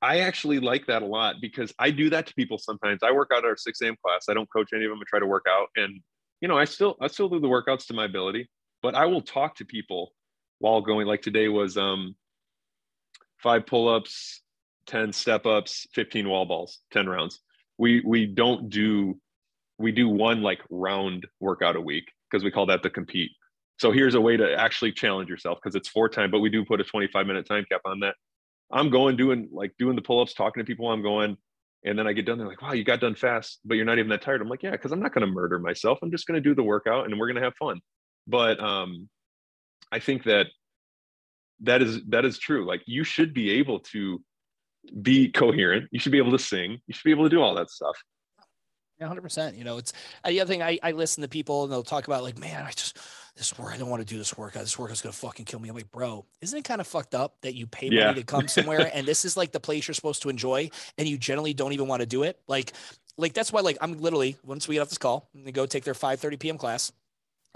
I 0.00 0.20
actually 0.20 0.60
like 0.60 0.86
that 0.86 1.02
a 1.02 1.06
lot 1.06 1.36
because 1.40 1.72
I 1.78 1.90
do 1.90 2.08
that 2.10 2.26
to 2.26 2.34
people 2.34 2.58
sometimes. 2.58 3.00
I 3.02 3.12
work 3.12 3.30
out 3.32 3.38
at 3.38 3.44
our 3.44 3.56
6 3.56 3.80
a.m. 3.82 3.96
class. 4.02 4.26
I 4.28 4.34
don't 4.34 4.50
coach 4.50 4.70
any 4.74 4.84
of 4.84 4.90
them. 4.90 4.98
I 5.00 5.04
try 5.06 5.20
to 5.20 5.26
work 5.26 5.46
out, 5.48 5.68
and 5.76 6.00
you 6.40 6.48
know, 6.48 6.56
I 6.56 6.64
still 6.64 6.96
I 7.00 7.08
still 7.08 7.28
do 7.28 7.38
the 7.38 7.48
workouts 7.48 7.86
to 7.88 7.94
my 7.94 8.06
ability 8.06 8.48
but 8.82 8.94
I 8.94 9.06
will 9.06 9.22
talk 9.22 9.56
to 9.56 9.64
people 9.64 10.12
while 10.58 10.80
going. 10.80 11.06
Like 11.06 11.22
today 11.22 11.48
was 11.48 11.76
um, 11.76 12.14
five 13.38 13.66
pull-ups, 13.66 14.42
ten 14.86 15.12
step-ups, 15.12 15.86
fifteen 15.94 16.28
wall 16.28 16.46
balls, 16.46 16.80
ten 16.92 17.08
rounds. 17.08 17.40
We 17.78 18.02
we 18.04 18.26
don't 18.26 18.70
do 18.70 19.20
we 19.78 19.92
do 19.92 20.08
one 20.08 20.42
like 20.42 20.60
round 20.70 21.26
workout 21.40 21.76
a 21.76 21.80
week 21.80 22.10
because 22.30 22.44
we 22.44 22.50
call 22.50 22.66
that 22.66 22.82
the 22.82 22.90
compete. 22.90 23.30
So 23.78 23.92
here's 23.92 24.14
a 24.14 24.20
way 24.20 24.36
to 24.36 24.54
actually 24.58 24.92
challenge 24.92 25.28
yourself 25.28 25.58
because 25.62 25.76
it's 25.76 25.88
for 25.88 26.08
time, 26.08 26.30
but 26.30 26.40
we 26.40 26.50
do 26.50 26.64
put 26.64 26.80
a 26.80 26.84
25 26.84 27.26
minute 27.26 27.46
time 27.46 27.64
cap 27.70 27.80
on 27.84 28.00
that. 28.00 28.16
I'm 28.70 28.90
going 28.90 29.16
doing 29.16 29.48
like 29.52 29.72
doing 29.78 29.96
the 29.96 30.02
pull 30.02 30.20
ups, 30.20 30.34
talking 30.34 30.60
to 30.62 30.66
people. 30.66 30.90
I'm 30.90 31.02
going, 31.02 31.36
and 31.84 31.98
then 31.98 32.06
I 32.06 32.12
get 32.12 32.26
done. 32.26 32.38
They're 32.38 32.46
like, 32.46 32.60
"Wow, 32.60 32.72
you 32.72 32.84
got 32.84 33.00
done 33.00 33.14
fast, 33.14 33.60
but 33.64 33.74
you're 33.74 33.86
not 33.86 33.98
even 33.98 34.10
that 34.10 34.20
tired." 34.20 34.42
I'm 34.42 34.48
like, 34.48 34.62
"Yeah, 34.62 34.72
because 34.72 34.92
I'm 34.92 35.00
not 35.00 35.14
going 35.14 35.26
to 35.26 35.32
murder 35.32 35.58
myself. 35.58 35.98
I'm 36.02 36.10
just 36.10 36.26
going 36.26 36.34
to 36.34 36.46
do 36.46 36.54
the 36.54 36.62
workout, 36.62 37.06
and 37.06 37.18
we're 37.18 37.28
going 37.28 37.36
to 37.36 37.42
have 37.42 37.54
fun." 37.56 37.80
But 38.28 38.62
um, 38.62 39.08
I 39.90 39.98
think 39.98 40.24
that 40.24 40.46
that 41.60 41.82
is 41.82 42.00
that 42.08 42.24
is 42.24 42.38
true. 42.38 42.66
Like 42.66 42.82
you 42.86 43.02
should 43.02 43.34
be 43.34 43.50
able 43.52 43.80
to 43.80 44.22
be 45.02 45.28
coherent. 45.28 45.88
You 45.90 45.98
should 45.98 46.12
be 46.12 46.18
able 46.18 46.32
to 46.32 46.38
sing. 46.38 46.78
You 46.86 46.94
should 46.94 47.04
be 47.04 47.10
able 47.10 47.24
to 47.24 47.30
do 47.30 47.40
all 47.40 47.54
that 47.56 47.70
stuff. 47.70 47.96
Yeah, 49.00 49.06
hundred 49.06 49.22
percent. 49.22 49.56
You 49.56 49.64
know, 49.64 49.78
it's 49.78 49.92
uh, 50.24 50.28
the 50.28 50.40
other 50.40 50.48
thing. 50.48 50.62
I, 50.62 50.78
I 50.82 50.92
listen 50.92 51.22
to 51.22 51.28
people 51.28 51.64
and 51.64 51.72
they'll 51.72 51.82
talk 51.82 52.06
about 52.06 52.22
like, 52.22 52.38
man, 52.38 52.64
I 52.64 52.70
just 52.70 52.98
this 53.36 53.56
work. 53.56 53.72
I 53.72 53.78
don't 53.78 53.88
want 53.88 54.00
to 54.00 54.06
do 54.06 54.18
this 54.18 54.36
workout. 54.36 54.62
This 54.62 54.78
workout's 54.78 55.00
gonna 55.00 55.12
fucking 55.12 55.44
kill 55.44 55.60
me. 55.60 55.68
I'm 55.68 55.74
like, 55.74 55.90
bro, 55.90 56.26
isn't 56.40 56.58
it 56.58 56.64
kind 56.64 56.80
of 56.80 56.86
fucked 56.86 57.14
up 57.14 57.36
that 57.42 57.54
you 57.54 57.66
pay 57.66 57.88
yeah. 57.88 58.06
money 58.06 58.20
to 58.20 58.26
come 58.26 58.48
somewhere 58.48 58.90
and 58.92 59.06
this 59.06 59.24
is 59.24 59.36
like 59.36 59.52
the 59.52 59.60
place 59.60 59.86
you're 59.86 59.94
supposed 59.94 60.22
to 60.22 60.28
enjoy 60.28 60.70
and 60.98 61.08
you 61.08 61.16
generally 61.16 61.54
don't 61.54 61.72
even 61.72 61.86
want 61.86 62.00
to 62.00 62.06
do 62.06 62.24
it? 62.24 62.40
Like, 62.48 62.72
like 63.16 63.34
that's 63.34 63.52
why 63.52 63.60
like 63.60 63.78
I'm 63.80 63.98
literally 64.00 64.36
once 64.44 64.66
we 64.66 64.74
get 64.74 64.82
off 64.82 64.88
this 64.88 64.98
call, 64.98 65.28
I'm 65.34 65.42
gonna 65.42 65.52
go 65.52 65.66
take 65.66 65.84
their 65.84 65.94
5:30 65.94 66.38
p.m. 66.38 66.58
class 66.58 66.92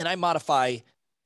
and 0.02 0.08
I 0.08 0.16
modify 0.16 0.78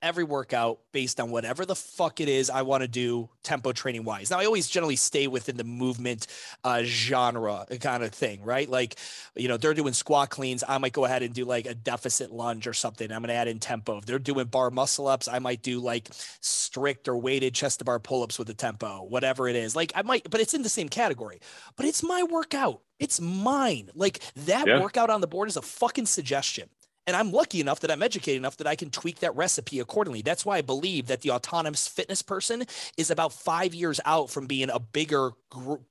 every 0.03 0.23
workout 0.23 0.81
based 0.93 1.19
on 1.19 1.31
whatever 1.31 1.65
the 1.65 1.75
fuck 1.75 2.21
it 2.21 2.29
is 2.29 2.51
I 2.51 2.61
want 2.61 2.83
to 2.83 2.89
do 2.89 3.31
tempo 3.43 3.73
training 3.73 4.05
wise. 4.05 4.31
Now 4.31 4.39
I 4.39 4.45
always 4.45 4.69
generally 4.69 4.97
stay 4.97 5.27
within 5.29 5.57
the 5.57 5.65
movement 5.65 6.27
uh, 6.63 6.83
genre 6.85 7.65
kind 7.81 8.05
of 8.05 8.13
thing, 8.13 8.43
right? 8.45 8.69
Like, 8.69 8.97
you 9.35 9.49
know, 9.49 9.57
they're 9.57 9.73
doing 9.73 9.95
squat 9.95 10.29
cleans. 10.29 10.63
I 10.69 10.77
might 10.77 10.93
go 10.93 11.07
ahead 11.07 11.23
and 11.23 11.33
do 11.33 11.47
like 11.47 11.65
a 11.65 11.75
deficit 11.75 12.31
lunge 12.31 12.67
or 12.67 12.75
something. 12.75 13.11
I'm 13.11 13.23
going 13.23 13.29
to 13.29 13.35
add 13.35 13.49
in 13.49 13.59
tempo. 13.59 13.97
If 13.97 14.05
they're 14.05 14.19
doing 14.19 14.45
bar 14.45 14.71
muscle 14.71 15.09
ups, 15.09 15.27
I 15.27 15.39
might 15.39 15.63
do 15.63 15.81
like 15.81 16.11
strict 16.43 17.09
or 17.09 17.17
weighted 17.17 17.55
chest 17.55 17.79
to 17.79 17.87
bar 17.87 17.99
pull 17.99 18.23
ups 18.23 18.39
with 18.39 18.49
the 18.49 18.55
tempo, 18.55 19.07
whatever 19.09 19.49
it 19.49 19.57
is. 19.57 19.75
Like 19.75 19.93
I 19.95 20.03
might, 20.03 20.29
but 20.31 20.43
it's 20.43 20.53
in 20.53 20.63
the 20.63 20.69
same 20.69 20.91
category, 20.91 21.41
but 21.77 21.87
it's 21.87 22.03
my 22.03 22.23
workout. 22.23 22.83
It's 22.99 23.23
mine. 23.23 23.89
Like 23.95 24.21
that 24.45 24.67
yeah. 24.67 24.83
workout 24.83 25.09
on 25.09 25.23
the 25.23 25.27
board 25.27 25.49
is 25.49 25.57
a 25.57 25.63
fucking 25.63 26.07
suggestion. 26.07 26.69
And 27.07 27.15
I'm 27.15 27.31
lucky 27.31 27.61
enough 27.61 27.81
that 27.81 27.91
I'm 27.91 28.03
educated 28.03 28.39
enough 28.39 28.57
that 28.57 28.67
I 28.67 28.75
can 28.75 28.91
tweak 28.91 29.21
that 29.21 29.37
recipe 29.37 29.79
accordingly. 29.79 30.23
That's 30.23 30.45
why 30.45 30.59
I 30.59 30.63
believe 30.63 31.07
that 31.07 31.21
the 31.21 31.31
autonomous 31.31 31.87
fitness 31.87 32.21
person 32.21 32.65
is 32.97 33.11
about 33.11 33.33
five 33.33 33.75
years 33.75 34.01
out 34.05 34.29
from 34.31 34.47
being 34.47 34.71
a 34.71 34.81
bigger, 34.81 35.31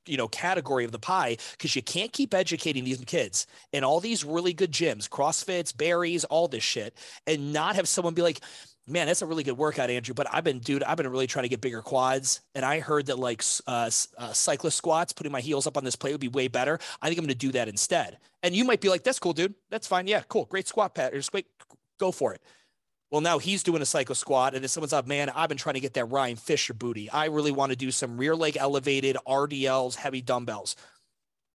you 0.05 0.17
know, 0.17 0.27
category 0.27 0.83
of 0.83 0.91
the 0.91 0.99
pie 0.99 1.37
because 1.51 1.75
you 1.75 1.81
can't 1.81 2.11
keep 2.11 2.33
educating 2.33 2.83
these 2.83 2.99
kids 3.05 3.47
in 3.71 3.83
all 3.83 3.99
these 3.99 4.25
really 4.25 4.53
good 4.53 4.71
gyms, 4.71 5.07
CrossFits, 5.07 5.75
Barry's, 5.75 6.25
all 6.25 6.47
this 6.47 6.63
shit, 6.63 6.97
and 7.25 7.53
not 7.53 7.75
have 7.75 7.87
someone 7.87 8.13
be 8.13 8.21
like, 8.21 8.41
man, 8.87 9.07
that's 9.07 9.21
a 9.21 9.25
really 9.25 9.43
good 9.43 9.57
workout, 9.57 9.89
Andrew. 9.89 10.13
But 10.13 10.27
I've 10.31 10.43
been, 10.43 10.59
dude, 10.59 10.83
I've 10.83 10.97
been 10.97 11.07
really 11.07 11.27
trying 11.27 11.43
to 11.43 11.49
get 11.49 11.61
bigger 11.61 11.81
quads. 11.81 12.41
And 12.53 12.63
I 12.63 12.79
heard 12.79 13.07
that 13.07 13.19
like 13.19 13.43
uh, 13.67 13.89
uh, 14.17 14.33
cyclist 14.33 14.77
squats, 14.77 15.13
putting 15.13 15.31
my 15.31 15.41
heels 15.41 15.67
up 15.67 15.77
on 15.77 15.83
this 15.83 15.95
plate 15.95 16.11
would 16.11 16.21
be 16.21 16.27
way 16.27 16.47
better. 16.47 16.79
I 17.01 17.07
think 17.07 17.19
I'm 17.19 17.25
going 17.25 17.29
to 17.29 17.35
do 17.35 17.51
that 17.53 17.67
instead. 17.67 18.17
And 18.43 18.55
you 18.55 18.63
might 18.63 18.81
be 18.81 18.89
like, 18.89 19.03
that's 19.03 19.19
cool, 19.19 19.33
dude. 19.33 19.55
That's 19.69 19.87
fine. 19.87 20.07
Yeah, 20.07 20.21
cool. 20.27 20.45
Great 20.45 20.67
squat 20.67 20.93
pattern. 20.95 21.21
Great. 21.31 21.47
Go 21.99 22.11
for 22.11 22.33
it. 22.33 22.41
Well, 23.11 23.21
now 23.21 23.37
he's 23.37 23.63
doing 23.63 23.81
a 23.81 23.85
cycle 23.85 24.15
squat, 24.15 24.55
and 24.55 24.65
if 24.65 24.71
someone's 24.71 24.91
up, 24.91 25.07
man, 25.07 25.29
I've 25.29 25.47
been 25.47 25.59
trying 25.59 25.75
to 25.75 25.79
get 25.79 25.93
that 25.93 26.05
Ryan 26.05 26.35
Fisher 26.35 26.73
booty. 26.73 27.09
I 27.09 27.25
really 27.25 27.51
want 27.51 27.69
to 27.71 27.75
do 27.75 27.91
some 27.91 28.17
rear 28.17 28.35
leg 28.35 28.57
elevated 28.57 29.15
RDLs, 29.27 29.95
heavy 29.95 30.21
dumbbells. 30.21 30.75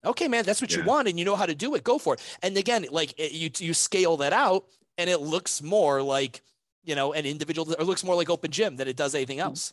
Okay, 0.05 0.28
man, 0.28 0.45
that's 0.45 0.62
what 0.62 0.70
yeah. 0.70 0.78
you 0.78 0.85
want, 0.85 1.09
and 1.09 1.18
you 1.18 1.24
know 1.24 1.37
how 1.37 1.47
to 1.47 1.55
do 1.55 1.74
it. 1.74 1.85
Go 1.85 1.99
for 1.99 2.14
it. 2.14 2.39
And 2.43 2.57
again, 2.57 2.87
like 2.91 3.12
it, 3.18 3.33
you 3.33 3.51
you 3.59 3.74
scale 3.74 4.16
that 4.18 4.33
out, 4.33 4.64
and 4.97 5.11
it 5.11 5.20
looks 5.20 5.61
more 5.61 6.03
like 6.03 6.41
you 6.85 6.95
know 6.95 7.12
an 7.12 7.26
individual, 7.26 7.74
or 7.78 7.85
looks 7.85 8.05
more 8.05 8.14
like 8.14 8.31
open 8.31 8.51
gym 8.51 8.76
than 8.76 8.89
it 8.89 8.97
does 8.97 9.14
anything 9.14 9.39
else. 9.39 9.72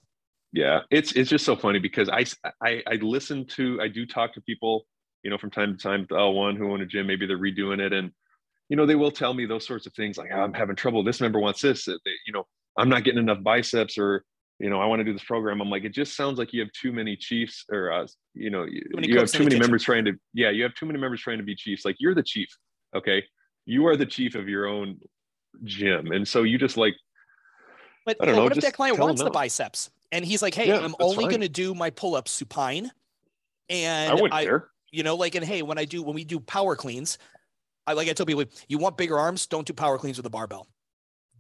Yeah, 0.53 0.82
it's 0.91 1.12
it's 1.14 1.30
just 1.30 1.45
so 1.45 1.55
funny 1.55 1.80
because 1.80 2.10
I 2.10 2.26
I 2.62 2.82
I 2.88 2.95
listen 3.01 3.45
to 3.55 3.80
I 3.82 3.88
do 3.88 4.05
talk 4.05 4.34
to 4.34 4.41
people 4.41 4.86
you 5.24 5.30
know 5.30 5.38
from 5.38 5.51
time 5.51 5.76
to 5.76 5.82
time 5.82 6.05
the 6.10 6.16
L1 6.16 6.58
who 6.58 6.72
own 6.72 6.82
a 6.82 6.86
gym, 6.86 7.08
maybe 7.08 7.26
they're 7.26 7.38
redoing 7.38 7.80
it, 7.80 7.93
and 7.93 8.12
you 8.70 8.76
know, 8.76 8.86
they 8.86 8.95
will 8.95 9.12
tell 9.12 9.34
me 9.34 9.45
those 9.45 9.66
sorts 9.66 9.86
of 9.86 9.93
things 9.93 10.18
like, 10.18 10.30
oh, 10.34 10.39
I'm 10.39 10.53
having 10.53 10.76
trouble. 10.76 11.03
This 11.03 11.22
member 11.22 11.39
wants 11.39 11.62
this. 11.62 11.86
They, 11.86 11.95
you 12.26 12.34
know, 12.34 12.45
I'm 12.78 12.89
not 12.89 13.03
getting 13.03 13.20
enough 13.20 13.41
biceps 13.41 13.97
or, 13.97 14.24
you 14.60 14.70
know, 14.70 14.82
I 14.82 14.86
want 14.86 14.99
to 14.99 15.03
do 15.03 15.14
this 15.14 15.24
program. 15.24 15.62
I'm 15.62 15.70
like, 15.70 15.84
it 15.84 15.93
just 15.93 16.16
sounds 16.16 16.38
like 16.38 16.51
you 16.51 16.62
have 16.62 16.72
too 16.74 16.91
many 16.91 17.16
chiefs 17.16 17.64
or, 17.72 17.91
uh, 17.91 18.08
you 18.34 18.49
know, 18.49 18.66
you 18.66 19.20
have 19.20 19.32
too 19.32 19.43
many 19.43 19.58
members 19.58 19.84
trying 19.84 20.05
to, 20.05 20.14
yeah, 20.34 20.49
you 20.49 20.64
have 20.64 20.74
too 20.74 20.86
many 20.86 20.99
members 20.99 21.22
trying 21.22 21.38
to 21.38 21.43
be 21.43 21.55
chiefs. 21.55 21.86
Like 21.86 21.95
you're 21.99 22.16
the 22.16 22.24
chief. 22.24 22.49
Okay. 22.95 23.24
You 23.66 23.88
are 23.88 23.95
the 23.95 24.05
chief 24.05 24.36
of 24.36 24.49
your 24.49 24.68
own 24.68 24.99
gym. 25.64 26.12
And 26.12 26.28
so 26.28 26.43
you 26.43 26.58
just 26.58 26.78
like, 26.78 26.95
but 28.05 28.18
I 28.22 28.26
don't 28.26 28.36
know, 28.36 28.43
what 28.43 28.55
if 28.55 28.64
that 28.64 28.74
client 28.74 28.99
wants 28.99 29.22
the 29.22 29.30
biceps 29.30 29.89
and 30.12 30.24
he's 30.24 30.41
like, 30.41 30.53
Hey, 30.53 30.70
yeah, 30.70 30.80
I'm 30.80 30.95
only 30.99 31.26
going 31.26 31.41
to 31.41 31.49
do 31.49 31.74
my 31.74 31.89
pull-ups 31.89 32.32
supine. 32.32 32.91
And 33.70 34.12
I 34.12 34.14
wouldn't 34.14 34.34
I, 34.34 34.45
care. 34.45 34.70
You 34.91 35.03
know, 35.03 35.16
like, 35.16 35.36
and 35.36 35.43
hey, 35.43 35.62
when 35.62 35.78
I 35.78 35.86
do, 35.86 36.01
when 36.01 36.16
we 36.16 36.24
do 36.24 36.39
power 36.39 36.76
cleans, 36.76 37.18
I 37.86 37.93
like 37.93 38.10
I 38.10 38.14
tell 38.14 38.26
people, 38.26 38.45
you 38.68 38.78
want 38.78 38.97
bigger 38.97 39.18
arms, 39.18 39.47
don't 39.47 39.66
do 39.66 39.74
power 39.74 39.97
cleans 39.97 40.18
with 40.18 40.26
a 40.26 40.30
barbell. 40.30 40.68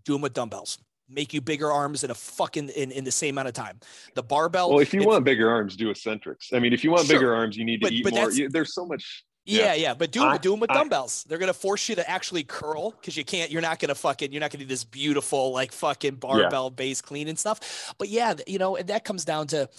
Do 0.05 0.13
them 0.13 0.21
with 0.21 0.33
dumbbells. 0.33 0.77
Make 1.09 1.33
you 1.33 1.39
bigger 1.39 1.71
arms 1.71 2.03
in 2.03 2.11
a 2.11 2.15
fucking 2.15 2.69
in, 2.69 2.91
in 2.91 3.03
the 3.03 3.11
same 3.11 3.35
amount 3.35 3.47
of 3.49 3.53
time. 3.53 3.79
The 4.15 4.23
barbell. 4.23 4.71
Well, 4.71 4.79
if 4.79 4.93
you 4.93 5.03
want 5.05 5.23
bigger 5.23 5.49
arms, 5.49 5.77
do 5.77 5.89
eccentrics. 5.89 6.51
I 6.53 6.59
mean, 6.59 6.73
if 6.73 6.83
you 6.83 6.91
want 6.91 7.05
sure, 7.05 7.15
bigger 7.15 7.33
arms, 7.33 7.55
you 7.55 7.63
need 7.63 7.81
to 7.81 7.85
but, 7.85 7.91
eat 7.93 8.03
but 8.03 8.13
more. 8.13 8.31
You, 8.31 8.49
there's 8.49 8.73
so 8.73 8.85
much. 8.85 9.23
Yeah, 9.47 9.67
yeah, 9.67 9.73
yeah. 9.75 9.93
but 9.93 10.11
do 10.11 10.19
them, 10.19 10.37
do 10.41 10.51
them 10.51 10.59
with 10.59 10.71
I, 10.71 10.75
dumbbells. 10.75 11.23
They're 11.27 11.37
gonna 11.37 11.53
force 11.53 11.87
you 11.87 11.95
to 11.95 12.09
actually 12.09 12.43
curl 12.43 12.91
because 12.91 13.15
you 13.15 13.23
can't. 13.23 13.49
You're 13.49 13.61
not 13.61 13.79
gonna 13.79 13.95
fucking. 13.95 14.31
You're 14.33 14.41
not 14.41 14.51
gonna 14.51 14.65
do 14.65 14.67
this 14.67 14.83
beautiful 14.83 15.53
like 15.53 15.71
fucking 15.71 16.15
barbell 16.15 16.65
yeah. 16.65 16.75
base 16.75 17.01
clean 17.01 17.27
and 17.29 17.39
stuff. 17.39 17.93
But 17.97 18.09
yeah, 18.09 18.35
you 18.45 18.59
know, 18.59 18.75
and 18.75 18.89
that 18.89 19.05
comes 19.05 19.23
down 19.23 19.47
to 19.47 19.69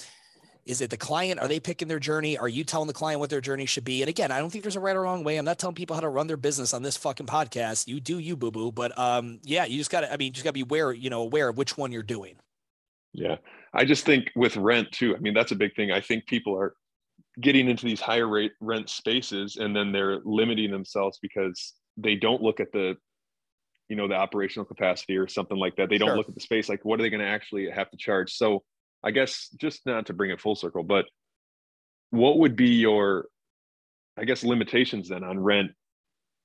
is 0.68 0.82
it 0.82 0.90
the 0.90 0.96
client? 0.96 1.40
Are 1.40 1.48
they 1.48 1.58
picking 1.58 1.88
their 1.88 1.98
journey? 1.98 2.36
Are 2.36 2.48
you 2.48 2.62
telling 2.62 2.88
the 2.88 2.92
client 2.92 3.20
what 3.20 3.30
their 3.30 3.40
journey 3.40 3.64
should 3.64 3.84
be? 3.84 4.02
And 4.02 4.08
again, 4.08 4.30
I 4.30 4.38
don't 4.38 4.50
think 4.50 4.62
there's 4.62 4.76
a 4.76 4.80
right 4.80 4.94
or 4.94 5.00
wrong 5.00 5.24
way. 5.24 5.38
I'm 5.38 5.46
not 5.46 5.58
telling 5.58 5.74
people 5.74 5.94
how 5.94 6.00
to 6.00 6.10
run 6.10 6.26
their 6.26 6.36
business 6.36 6.74
on 6.74 6.82
this 6.82 6.96
fucking 6.96 7.26
podcast. 7.26 7.88
You 7.88 8.00
do 8.00 8.18
you, 8.18 8.36
boo 8.36 8.50
boo. 8.50 8.70
But 8.70 8.96
um, 8.98 9.40
yeah, 9.44 9.64
you 9.64 9.78
just 9.78 9.90
got 9.90 10.02
to. 10.02 10.12
I 10.12 10.18
mean, 10.18 10.26
you 10.26 10.32
just 10.32 10.44
got 10.44 10.50
to 10.50 10.54
be 10.54 10.60
aware, 10.60 10.92
you 10.92 11.08
know, 11.08 11.22
aware 11.22 11.48
of 11.48 11.56
which 11.56 11.78
one 11.78 11.90
you're 11.90 12.02
doing. 12.02 12.36
Yeah, 13.14 13.36
I 13.72 13.86
just 13.86 14.04
think 14.04 14.30
with 14.36 14.56
rent 14.58 14.92
too. 14.92 15.16
I 15.16 15.18
mean, 15.20 15.32
that's 15.32 15.52
a 15.52 15.56
big 15.56 15.74
thing. 15.74 15.90
I 15.90 16.02
think 16.02 16.26
people 16.26 16.54
are 16.56 16.74
getting 17.40 17.68
into 17.68 17.86
these 17.86 18.00
higher 18.00 18.28
rate 18.28 18.52
rent 18.60 18.88
spaces, 18.88 19.56
and 19.56 19.74
then 19.74 19.92
they're 19.92 20.20
limiting 20.24 20.70
themselves 20.70 21.18
because 21.20 21.74
they 21.96 22.14
don't 22.14 22.42
look 22.42 22.60
at 22.60 22.72
the 22.72 22.96
you 23.88 23.96
know 23.96 24.06
the 24.06 24.14
operational 24.14 24.66
capacity 24.66 25.16
or 25.16 25.26
something 25.26 25.56
like 25.56 25.74
that 25.76 25.88
they 25.88 25.96
don't 25.96 26.08
sure. 26.08 26.16
look 26.18 26.28
at 26.28 26.34
the 26.34 26.42
space 26.42 26.68
like 26.68 26.84
what 26.84 27.00
are 27.00 27.02
they 27.02 27.08
going 27.08 27.22
to 27.22 27.26
actually 27.26 27.70
have 27.70 27.90
to 27.90 27.96
charge 27.96 28.30
so 28.34 28.62
I 29.02 29.10
guess 29.10 29.48
just 29.56 29.86
not 29.86 30.06
to 30.06 30.12
bring 30.12 30.30
it 30.30 30.40
full 30.40 30.56
circle, 30.56 30.82
but 30.82 31.06
what 32.10 32.38
would 32.38 32.56
be 32.56 32.70
your, 32.70 33.26
I 34.16 34.24
guess, 34.24 34.42
limitations 34.42 35.08
then 35.08 35.22
on 35.22 35.38
rent 35.38 35.72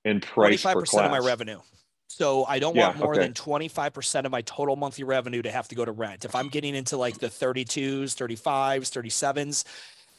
and 0.06 0.22
price? 0.22 0.62
Twenty-five 0.62 0.76
percent 0.76 1.06
of 1.06 1.12
my 1.12 1.20
revenue. 1.20 1.60
So 2.08 2.46
I 2.46 2.60
don't 2.60 2.76
yeah, 2.76 2.90
want 2.90 3.00
more 3.00 3.14
okay. 3.14 3.24
than 3.24 3.34
25% 3.34 4.26
of 4.26 4.32
my 4.32 4.42
total 4.42 4.76
monthly 4.76 5.04
revenue 5.04 5.42
to 5.42 5.50
have 5.50 5.68
to 5.70 5.76
go 5.76 5.84
to 5.84 5.92
rent. 5.92 6.26
If 6.26 6.36
I'm 6.36 6.48
getting 6.48 6.76
into 6.76 6.96
like 6.96 7.18
the 7.18 7.28
32s, 7.28 8.14
35s, 8.14 8.92
37s, 8.92 9.64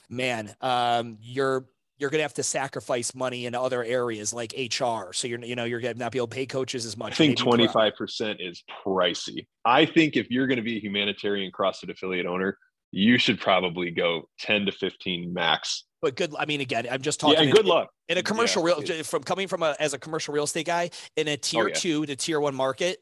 man, 0.09 0.55
um, 0.61 1.19
you're 1.21 1.67
you're 1.99 2.11
going 2.11 2.19
to 2.19 2.25
have 2.25 2.35
to 2.35 2.43
sacrifice 2.43 3.15
money 3.15 3.47
in 3.47 3.55
other 3.55 3.83
areas 3.85 4.33
like 4.33 4.53
HR. 4.53 5.13
So 5.13 5.29
you're, 5.29 5.43
you 5.45 5.55
know, 5.55 5.65
you're 5.65 5.81
going 5.81 5.95
to 5.95 5.99
not 5.99 6.13
be 6.13 6.19
able 6.19 6.27
to 6.27 6.35
pay 6.35 6.45
coaches 6.45 6.85
as 6.87 6.97
much. 6.97 7.13
I 7.13 7.15
think 7.15 7.39
25% 7.39 8.37
is 8.41 8.65
pricey. 8.85 9.47
I 9.65 9.87
think 9.87 10.17
if 10.17 10.29
you're 10.31 10.47
going 10.47 10.57
to 10.57 10.63
be 10.63 10.77
a 10.77 10.81
humanitarian 10.81 11.53
CrossFit 11.53 11.91
affiliate 11.91 12.27
owner, 12.27 12.59
you 12.91 13.19
should 13.19 13.41
probably 13.41 13.91
go 13.91 14.29
10 14.41 14.67
to 14.67 14.73
15 14.73 15.33
max. 15.33 15.85
But 16.03 16.17
good, 16.17 16.35
I 16.39 16.47
mean, 16.47 16.61
again, 16.61 16.87
I'm 16.91 17.01
just 17.01 17.21
talking. 17.21 17.43
Yeah, 17.43 17.51
good 17.51 17.63
in, 17.63 17.67
luck. 17.67 17.91
In 18.09 18.19
a 18.19 18.23
commercial 18.23 18.69
yeah, 18.69 18.77
real, 18.77 19.05
from 19.05 19.23
coming 19.23 19.49
from 19.49 19.63
a, 19.63 19.75
as 19.81 19.95
a 19.95 19.99
commercial 19.99 20.35
real 20.35 20.45
estate 20.45 20.67
guy 20.67 20.91
in 21.17 21.29
a 21.29 21.37
tier 21.37 21.65
oh, 21.65 21.67
yeah. 21.69 21.75
two 21.75 22.07
to 22.07 22.17
tier 22.17 22.41
one 22.41 22.55
market, 22.55 22.99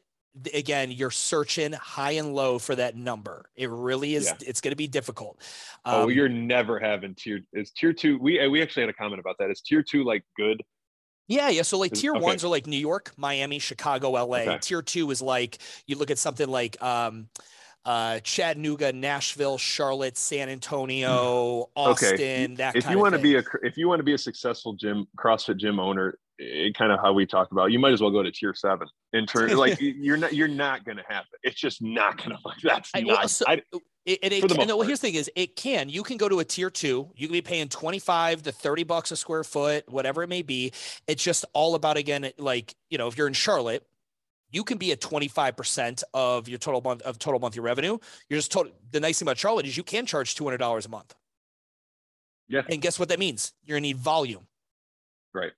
again 0.53 0.91
you're 0.91 1.11
searching 1.11 1.73
high 1.73 2.11
and 2.11 2.33
low 2.33 2.57
for 2.57 2.75
that 2.75 2.95
number 2.95 3.45
it 3.55 3.69
really 3.69 4.15
is 4.15 4.25
yeah. 4.25 4.47
it's 4.47 4.61
going 4.61 4.71
to 4.71 4.75
be 4.75 4.87
difficult 4.87 5.39
oh, 5.85 6.01
um, 6.01 6.05
oh 6.05 6.07
you're 6.07 6.29
never 6.29 6.79
having 6.79 7.13
tier 7.13 7.39
is 7.53 7.71
tier 7.71 7.93
two 7.93 8.17
we 8.19 8.45
we 8.47 8.61
actually 8.61 8.81
had 8.81 8.89
a 8.89 8.93
comment 8.93 9.19
about 9.19 9.35
that 9.37 9.51
is 9.51 9.61
tier 9.61 9.83
two 9.83 10.03
like 10.03 10.23
good 10.35 10.61
yeah, 11.27 11.49
yeah. 11.49 11.61
So 11.61 11.77
like 11.77 11.93
tier 11.93 12.11
okay. 12.11 12.23
ones 12.23 12.43
are 12.43 12.49
like 12.49 12.67
New 12.67 12.77
York, 12.77 13.13
Miami, 13.15 13.59
Chicago, 13.59 14.11
LA. 14.11 14.39
Okay. 14.39 14.57
Tier 14.61 14.81
two 14.81 15.09
is 15.09 15.21
like 15.21 15.57
you 15.87 15.95
look 15.95 16.11
at 16.11 16.17
something 16.17 16.47
like 16.47 16.81
um, 16.83 17.29
uh, 17.85 18.19
Chattanooga, 18.19 18.93
Nashville, 18.93 19.57
Charlotte, 19.57 20.17
San 20.17 20.49
Antonio, 20.49 21.69
Austin. 21.75 22.13
Okay. 22.13 22.47
That 22.55 22.75
if 22.75 22.89
you 22.89 22.99
want 22.99 23.13
to 23.13 23.21
be 23.21 23.35
a 23.35 23.43
if 23.61 23.77
you 23.77 23.87
want 23.87 23.99
to 23.99 24.03
be 24.03 24.13
a 24.13 24.17
successful 24.17 24.73
gym 24.73 25.07
CrossFit 25.17 25.57
gym 25.57 25.79
owner, 25.79 26.17
it, 26.37 26.75
kind 26.75 26.91
of 26.91 26.99
how 26.99 27.13
we 27.13 27.25
talked 27.25 27.51
about. 27.51 27.71
You 27.71 27.79
might 27.79 27.93
as 27.93 28.01
well 28.01 28.11
go 28.11 28.23
to 28.23 28.31
tier 28.31 28.53
seven 28.53 28.87
in 29.13 29.25
terms 29.25 29.53
like 29.55 29.77
you're 29.79 30.17
not 30.17 30.33
you're 30.33 30.47
not 30.47 30.85
going 30.85 30.97
to 30.97 31.03
have 31.07 31.25
it. 31.33 31.39
It's 31.49 31.59
just 31.59 31.81
not 31.81 32.17
going 32.17 32.31
to 32.31 32.37
like 32.45 32.57
that's 32.61 32.91
I, 32.93 33.01
not. 33.01 33.29
So, 33.29 33.45
I, 33.47 33.61
it, 34.05 34.19
it, 34.21 34.33
it 34.33 34.49
can, 34.49 34.67
no, 34.67 34.77
well, 34.77 34.85
here's 34.85 34.99
the 34.99 35.07
thing 35.07 35.15
is 35.15 35.31
it 35.35 35.55
can, 35.55 35.87
you 35.87 36.03
can 36.03 36.17
go 36.17 36.27
to 36.27 36.39
a 36.39 36.45
tier 36.45 36.69
two, 36.69 37.09
you 37.15 37.27
can 37.27 37.33
be 37.33 37.41
paying 37.41 37.69
25 37.69 38.43
to 38.43 38.51
30 38.51 38.83
bucks 38.83 39.11
a 39.11 39.15
square 39.15 39.45
foot, 39.45 39.89
whatever 39.89 40.23
it 40.23 40.27
may 40.27 40.41
be. 40.41 40.73
It's 41.07 41.23
just 41.23 41.45
all 41.53 41.75
about, 41.75 41.95
again, 41.95 42.29
like, 42.37 42.75
you 42.89 42.97
know, 42.97 43.07
if 43.07 43.17
you're 43.17 43.27
in 43.27 43.33
Charlotte, 43.33 43.87
you 44.51 44.65
can 44.65 44.77
be 44.77 44.91
at 44.91 44.99
25% 44.99 46.03
of 46.13 46.49
your 46.49 46.59
total 46.59 46.81
month 46.81 47.01
of 47.03 47.17
total 47.17 47.39
monthly 47.39 47.61
revenue. 47.61 47.97
You're 48.29 48.37
just 48.37 48.51
total. 48.51 48.73
The 48.91 48.99
nice 48.99 49.19
thing 49.19 49.27
about 49.27 49.37
Charlotte 49.37 49.65
is 49.65 49.77
you 49.77 49.83
can 49.83 50.05
charge 50.05 50.35
$200 50.35 50.85
a 50.85 50.89
month. 50.89 51.15
Yeah. 52.49 52.61
And 52.69 52.81
guess 52.81 52.99
what 52.99 53.09
that 53.09 53.19
means? 53.19 53.53
You're 53.63 53.77
gonna 53.77 53.87
need 53.87 53.97
volume. 53.97 54.45
Right. 55.33 55.53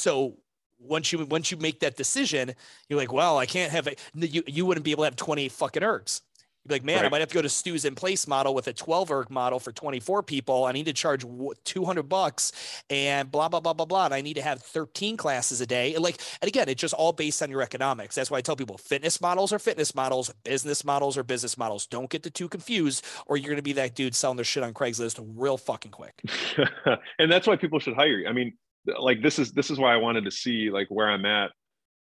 So 0.00 0.36
once 0.78 1.12
you 1.12 1.24
once 1.26 1.50
you 1.50 1.56
make 1.58 1.80
that 1.80 1.96
decision, 1.96 2.54
you're 2.88 2.98
like, 2.98 3.12
well, 3.12 3.38
I 3.38 3.46
can't 3.46 3.70
have 3.70 3.86
it. 3.86 4.00
You 4.14 4.42
you 4.46 4.66
wouldn't 4.66 4.84
be 4.84 4.92
able 4.92 5.02
to 5.02 5.06
have 5.06 5.16
20 5.16 5.48
fucking 5.48 5.82
ergs. 5.82 6.22
You'd 6.62 6.68
be 6.68 6.74
like, 6.74 6.84
man, 6.84 6.96
right. 6.96 7.06
I 7.06 7.08
might 7.08 7.20
have 7.20 7.30
to 7.30 7.34
go 7.34 7.40
to 7.40 7.48
Stu's 7.48 7.86
in 7.86 7.94
place 7.94 8.28
model 8.28 8.54
with 8.54 8.68
a 8.68 8.74
12 8.74 9.10
erg 9.10 9.30
model 9.30 9.58
for 9.58 9.72
24 9.72 10.22
people. 10.22 10.66
I 10.66 10.72
need 10.72 10.84
to 10.86 10.92
charge 10.92 11.24
200 11.64 12.02
bucks 12.02 12.52
and 12.90 13.30
blah, 13.30 13.48
blah, 13.48 13.60
blah, 13.60 13.72
blah, 13.72 13.86
blah. 13.86 14.04
And 14.04 14.12
I 14.12 14.20
need 14.20 14.34
to 14.34 14.42
have 14.42 14.60
13 14.60 15.16
classes 15.16 15.62
a 15.62 15.66
day. 15.66 15.94
And 15.94 16.04
like, 16.04 16.20
and 16.42 16.48
again, 16.48 16.68
it's 16.68 16.80
just 16.80 16.92
all 16.92 17.14
based 17.14 17.42
on 17.42 17.50
your 17.50 17.62
economics. 17.62 18.14
That's 18.14 18.30
why 18.30 18.38
I 18.38 18.40
tell 18.42 18.56
people 18.56 18.76
fitness 18.76 19.22
models 19.22 19.54
are 19.54 19.58
fitness 19.58 19.94
models, 19.94 20.30
business 20.44 20.84
models 20.84 21.16
are 21.16 21.22
business 21.22 21.56
models. 21.56 21.86
Don't 21.86 22.10
get 22.10 22.24
the 22.24 22.30
two 22.30 22.48
confused 22.48 23.06
or 23.26 23.38
you're 23.38 23.48
going 23.48 23.56
to 23.56 23.62
be 23.62 23.72
that 23.74 23.94
dude 23.94 24.14
selling 24.14 24.36
their 24.36 24.44
shit 24.44 24.62
on 24.62 24.74
Craigslist 24.74 25.18
real 25.36 25.56
fucking 25.56 25.92
quick. 25.92 26.20
and 27.18 27.32
that's 27.32 27.46
why 27.46 27.56
people 27.56 27.78
should 27.78 27.94
hire 27.94 28.18
you. 28.18 28.28
I 28.28 28.32
mean, 28.32 28.52
like 28.98 29.22
this 29.22 29.38
is 29.38 29.52
this 29.52 29.70
is 29.70 29.78
why 29.78 29.92
I 29.92 29.96
wanted 29.96 30.24
to 30.24 30.30
see 30.30 30.70
like 30.70 30.88
where 30.88 31.08
I'm 31.08 31.24
at 31.26 31.50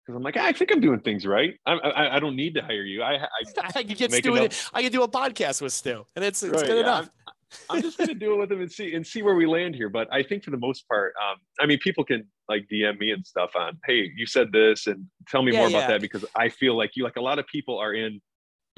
because 0.05 0.17
I'm 0.17 0.23
like 0.23 0.37
I 0.37 0.51
think 0.51 0.71
I'm 0.71 0.81
doing 0.81 0.99
things 0.99 1.25
right. 1.25 1.55
I 1.65 1.73
I, 1.73 2.15
I 2.15 2.19
don't 2.19 2.35
need 2.35 2.55
to 2.55 2.61
hire 2.61 2.83
you. 2.83 3.03
I 3.03 3.15
I, 3.15 3.27
I 3.75 3.83
can 3.83 3.95
get 3.95 4.11
Stu. 4.11 4.49
I 4.73 4.81
can 4.81 4.91
do 4.91 5.03
a 5.03 5.07
podcast 5.07 5.61
with 5.61 5.73
Stu, 5.73 6.05
and 6.15 6.25
it's 6.25 6.41
it's 6.43 6.53
right, 6.53 6.65
good 6.65 6.75
yeah, 6.75 6.81
enough. 6.81 7.09
I'm, 7.69 7.77
I'm 7.77 7.81
just 7.81 7.97
gonna 7.97 8.13
do 8.13 8.33
it 8.33 8.37
with 8.37 8.51
him 8.51 8.61
and 8.61 8.71
see 8.71 8.95
and 8.95 9.05
see 9.05 9.21
where 9.21 9.35
we 9.35 9.45
land 9.45 9.75
here. 9.75 9.89
But 9.89 10.07
I 10.11 10.23
think 10.23 10.43
for 10.43 10.51
the 10.51 10.57
most 10.57 10.87
part, 10.87 11.13
um, 11.21 11.37
I 11.59 11.65
mean, 11.65 11.79
people 11.79 12.03
can 12.03 12.25
like 12.47 12.67
DM 12.71 12.99
me 12.99 13.11
and 13.11 13.25
stuff 13.25 13.51
on, 13.55 13.77
hey, 13.85 14.11
you 14.15 14.25
said 14.25 14.51
this, 14.51 14.87
and 14.87 15.05
tell 15.27 15.43
me 15.43 15.53
yeah, 15.53 15.59
more 15.59 15.69
yeah. 15.69 15.77
about 15.77 15.87
that 15.89 16.01
because 16.01 16.25
I 16.35 16.49
feel 16.49 16.75
like 16.75 16.91
you 16.95 17.03
like 17.03 17.17
a 17.17 17.21
lot 17.21 17.39
of 17.39 17.47
people 17.47 17.77
are 17.77 17.93
in 17.93 18.19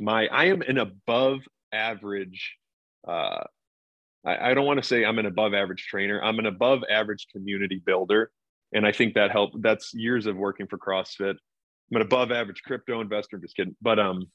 my 0.01 0.27
I 0.27 0.45
am 0.45 0.61
an 0.63 0.77
above 0.77 1.39
average 1.71 2.57
uh 3.07 3.43
I, 4.25 4.51
I 4.51 4.53
don't 4.53 4.65
want 4.65 4.81
to 4.81 4.87
say 4.87 5.03
I'm 5.03 5.19
an 5.19 5.25
above 5.25 5.53
average 5.53 5.85
trainer. 5.87 6.21
I'm 6.21 6.39
an 6.39 6.45
above 6.45 6.81
average 6.89 7.27
community 7.31 7.81
builder. 7.83 8.31
And 8.73 8.85
I 8.85 8.91
think 8.91 9.15
that 9.15 9.31
helped. 9.31 9.61
That's 9.61 9.93
years 9.93 10.25
of 10.25 10.37
working 10.37 10.67
for 10.67 10.77
CrossFit. 10.77 11.35
I'm 11.91 11.95
an 11.97 12.01
above 12.01 12.31
average 12.31 12.61
crypto 12.63 13.01
investor. 13.01 13.35
I'm 13.35 13.41
Just 13.41 13.55
kidding. 13.55 13.75
But 13.81 13.99
um, 13.99 14.27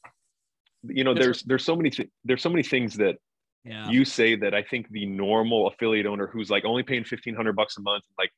you 0.83 1.05
know, 1.05 1.15
there's 1.15 1.43
there's 1.45 1.65
so 1.65 1.75
many 1.75 1.91
th- 1.91 2.11
there's 2.25 2.43
so 2.43 2.51
many 2.51 2.63
things 2.63 2.97
that 2.97 3.17
yeah. 3.65 3.89
you 3.89 4.05
say 4.05 4.37
that 4.37 4.55
I 4.55 4.63
think 4.63 4.91
the 4.91 5.07
normal 5.07 5.69
affiliate 5.69 6.07
owner 6.07 6.27
who's 6.27 6.51
like 6.51 6.67
only 6.67 6.83
paying 6.83 7.05
fifteen 7.05 7.35
hundred 7.35 7.57
bucks 7.57 7.79
a 7.79 7.81
month, 7.81 8.05
like 8.19 8.31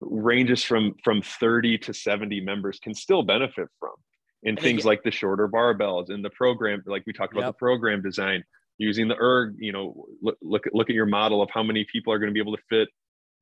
ranges 0.00 0.62
from 0.62 0.94
from 1.04 1.22
30 1.22 1.78
to 1.78 1.92
70 1.92 2.40
members 2.40 2.78
can 2.78 2.94
still 2.94 3.22
benefit 3.22 3.68
from 3.78 3.92
and, 4.42 4.56
and 4.56 4.58
things 4.58 4.84
like 4.84 5.02
the 5.02 5.10
shorter 5.10 5.48
barbells 5.48 6.10
and 6.10 6.24
the 6.24 6.30
program, 6.30 6.82
like 6.86 7.02
we 7.06 7.12
talked 7.12 7.32
about 7.32 7.44
yep. 7.44 7.54
the 7.54 7.58
program 7.58 8.02
design, 8.02 8.42
using 8.80 9.08
the 9.08 9.16
erg, 9.20 9.56
you 9.58 9.72
know, 9.72 10.06
look, 10.22 10.38
look, 10.40 10.64
look 10.72 10.88
at 10.88 10.94
your 10.94 11.06
model 11.06 11.42
of 11.42 11.50
how 11.52 11.62
many 11.62 11.84
people 11.92 12.12
are 12.12 12.18
going 12.18 12.30
to 12.30 12.34
be 12.34 12.40
able 12.40 12.56
to 12.56 12.62
fit 12.70 12.88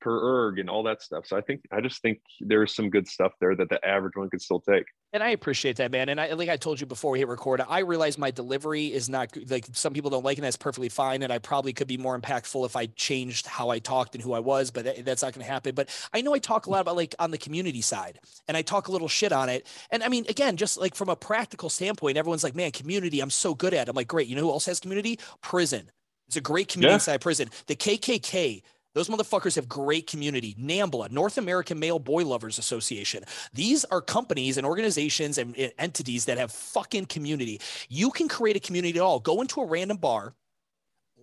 per 0.01 0.47
erg 0.47 0.59
and 0.59 0.71
all 0.71 0.83
that 0.85 1.03
stuff. 1.03 1.27
So 1.27 1.37
I 1.37 1.41
think 1.41 1.63
I 1.73 1.81
just 1.81 2.03
think 2.03 2.21
there's 2.41 2.75
some 2.75 2.91
good 2.91 3.09
stuff 3.09 3.33
there 3.41 3.55
that 3.57 3.69
the 3.69 3.85
average 3.85 4.17
one 4.17 4.31
could 4.31 4.43
still 4.43 4.61
take. 4.61 4.85
And 5.13 5.23
I 5.23 5.31
appreciate 5.31 5.77
that, 5.77 5.91
man. 5.91 6.09
And 6.09 6.21
I 6.21 6.33
like 6.33 6.49
I 6.49 6.57
told 6.57 6.81
you 6.81 6.87
before 6.87 7.13
we 7.13 7.19
hit 7.19 7.29
record, 7.29 7.63
I 7.67 7.81
realize 7.81 8.19
my 8.19 8.31
delivery 8.31 8.87
is 8.87 9.09
not 9.09 9.37
like 9.49 9.67
some 9.73 9.93
people 9.93 10.11
don't 10.11 10.25
like 10.25 10.37
it. 10.37 10.41
And 10.41 10.47
that's 10.47 10.57
perfectly 10.57 10.89
fine. 10.89 11.23
And 11.23 11.33
I 11.33 11.39
probably 11.39 11.73
could 11.73 11.89
be 11.89 11.97
more 11.97 12.19
impactful 12.19 12.65
if 12.67 12.77
I 12.77 12.87
changed 12.87 13.47
how 13.47 13.71
I 13.71 13.79
talked 13.79 14.15
and 14.15 14.23
who 14.23 14.33
I 14.33 14.41
was, 14.41 14.71
but 14.71 14.85
that, 14.85 15.05
that's 15.05 15.23
not 15.23 15.33
going 15.33 15.45
to 15.45 15.51
happen. 15.51 15.75
But 15.75 15.89
I 16.13 16.21
know 16.21 16.35
I 16.35 16.39
talk 16.39 16.67
a 16.67 16.71
lot 16.71 16.81
about 16.81 16.97
like 16.97 17.15
on 17.19 17.31
the 17.31 17.39
community 17.39 17.81
side, 17.81 18.21
and 18.47 18.57
I 18.57 18.63
talk 18.63 18.89
a 18.89 18.93
little 18.93 19.09
shit 19.09 19.33
on 19.33 19.49
it. 19.49 19.67
And 19.91 20.03
I 20.03 20.09
mean, 20.09 20.27
again, 20.29 20.57
just 20.57 20.79
like 20.79 20.95
from 20.95 21.09
a 21.09 21.17
practical 21.17 21.71
standpoint, 21.71 22.17
everyone's 22.17 22.45
like, 22.45 22.55
"Man, 22.55 22.71
community, 22.71 23.21
I'm 23.21 23.31
so 23.31 23.55
good 23.55 23.75
at." 23.75 23.89
It. 23.89 23.91
I'm 23.91 23.97
like, 23.97 24.09
"Great." 24.09 24.29
You 24.29 24.37
know 24.37 24.43
who 24.43 24.51
else 24.51 24.67
has 24.67 24.81
community? 24.81 25.19
Prison. 25.41 25.91
It's 26.29 26.37
a 26.37 26.43
great 26.43 26.69
community 26.69 26.93
yeah. 26.93 26.97
inside 26.97 27.21
prison. 27.23 27.49
The 27.67 27.77
KKK 27.77 28.63
those 28.95 29.09
motherfuckers 29.09 29.57
have 29.57 29.69
great 29.69 30.07
community. 30.07 30.57
NAMBLA, 30.59 31.11
North 31.11 31.39
American 31.39 31.79
Male 31.79 31.99
Boy 31.99 32.25
Lovers 32.25 32.59
Association. 32.59 33.25
These 33.53 33.85
are 33.87 34.01
companies 34.01 34.57
and 34.57 34.67
organizations 34.67 35.39
and 35.39 35.55
entities 35.79 36.25
that 36.25 36.39
have 36.39 36.51
fucking 36.51 37.07
community. 37.07 37.61
You 37.89 38.11
can 38.11 38.29
create 38.29 38.57
a 38.57 38.61
community 38.61 38.99
at 38.99 39.03
all. 39.03 39.21
Go 39.21 39.41
into 39.41 39.61
a 39.61 39.67
random 39.67 39.99
bar 39.99 40.35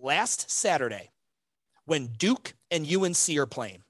last 0.00 0.50
Saturday 0.50 1.10
when 1.84 2.06
Duke 2.06 2.54
and 2.70 2.86
UNC 2.86 3.36
are 3.36 3.46
playing. 3.46 3.82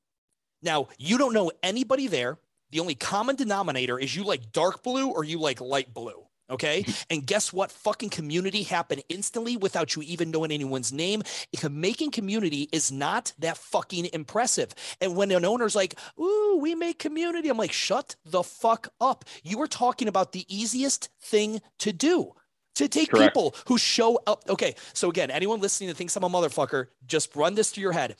Now, 0.63 0.89
you 0.99 1.19
don't 1.19 1.35
know 1.35 1.53
anybody 1.63 2.07
there. 2.07 2.39
The 2.71 2.81
only 2.81 2.95
common 2.95 3.37
denominator 3.37 3.99
is 3.99 4.17
you 4.17 4.25
like 4.25 4.53
dark 4.53 4.83
blue 4.83 5.11
or 5.11 5.23
you 5.23 5.39
like 5.39 5.61
light 5.61 5.95
blue. 5.95 6.26
Okay. 6.49 6.85
and 7.11 7.27
guess 7.27 7.53
what? 7.53 7.73
Fucking 7.73 8.11
community 8.11 8.63
happened 8.63 9.03
instantly 9.09 9.57
without 9.57 9.97
you 9.97 10.03
even 10.03 10.31
knowing 10.31 10.53
anyone's 10.53 10.93
name. 10.93 11.23
Making 11.69 12.11
community 12.11 12.69
is 12.73 12.91
not 12.91 13.33
that 13.39 13.57
fucking 13.57 14.09
impressive. 14.13 14.75
And 15.01 15.17
when 15.17 15.31
an 15.31 15.45
owner's 15.45 15.75
like, 15.75 15.99
ooh, 16.19 16.59
we 16.61 16.75
make 16.75 16.99
community, 16.99 17.49
I'm 17.49 17.59
like, 17.59 17.73
shut 17.73 18.17
the 18.25 18.43
fuck 18.43 18.89
up. 19.01 19.25
You 19.43 19.59
were 19.59 19.67
talking 19.67 20.09
about 20.09 20.33
the 20.33 20.45
easiest 20.49 21.11
thing 21.21 21.61
to 21.81 21.93
do 21.93 22.33
to 22.77 22.89
take 22.89 23.11
Correct. 23.11 23.35
people 23.35 23.55
who 23.67 23.79
show 23.79 24.21
up. 24.27 24.45
Okay. 24.49 24.75
So 24.93 25.09
again, 25.11 25.31
anyone 25.31 25.61
listening 25.61 25.89
that 25.89 25.97
thinks 25.97 26.17
I'm 26.17 26.25
a 26.25 26.29
motherfucker, 26.29 26.87
just 27.07 27.35
run 27.35 27.55
this 27.55 27.71
through 27.71 27.83
your 27.83 27.93
head. 27.93 28.17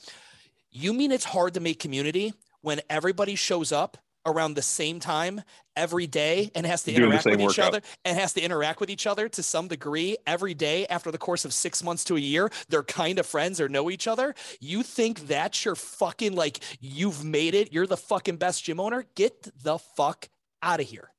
You 0.71 0.93
mean 0.93 1.11
it's 1.11 1.25
hard 1.25 1.53
to 1.53 1.59
make 1.59 1.79
community 1.79 2.33
when 2.61 2.81
everybody 2.89 3.35
shows 3.35 3.71
up 3.71 3.97
around 4.27 4.53
the 4.53 4.61
same 4.61 4.99
time 4.99 5.41
every 5.75 6.05
day 6.05 6.51
and 6.53 6.65
has 6.65 6.83
to 6.83 6.93
interact 6.93 7.25
with 7.25 7.39
each 7.39 7.59
other 7.59 7.81
and 8.03 8.17
has 8.17 8.33
to 8.33 8.41
interact 8.41 8.79
with 8.79 8.89
each 8.89 9.07
other 9.07 9.29
to 9.29 9.41
some 9.41 9.67
degree 9.67 10.17
every 10.27 10.53
day 10.53 10.85
after 10.87 11.11
the 11.11 11.17
course 11.17 11.45
of 11.45 11.53
six 11.53 11.81
months 11.83 12.03
to 12.03 12.17
a 12.17 12.19
year. 12.19 12.51
They're 12.67 12.83
kind 12.83 13.17
of 13.17 13.25
friends 13.25 13.61
or 13.61 13.69
know 13.69 13.89
each 13.89 14.07
other. 14.07 14.35
You 14.59 14.83
think 14.83 15.27
that's 15.27 15.63
your 15.63 15.75
fucking 15.75 16.35
like 16.35 16.59
you've 16.81 17.23
made 17.23 17.55
it? 17.55 17.71
You're 17.71 17.87
the 17.87 17.97
fucking 17.97 18.37
best 18.37 18.65
gym 18.65 18.79
owner? 18.79 19.05
Get 19.15 19.49
the 19.63 19.77
fuck 19.77 20.27
out 20.61 20.81
of 20.81 20.87
here. 20.87 21.09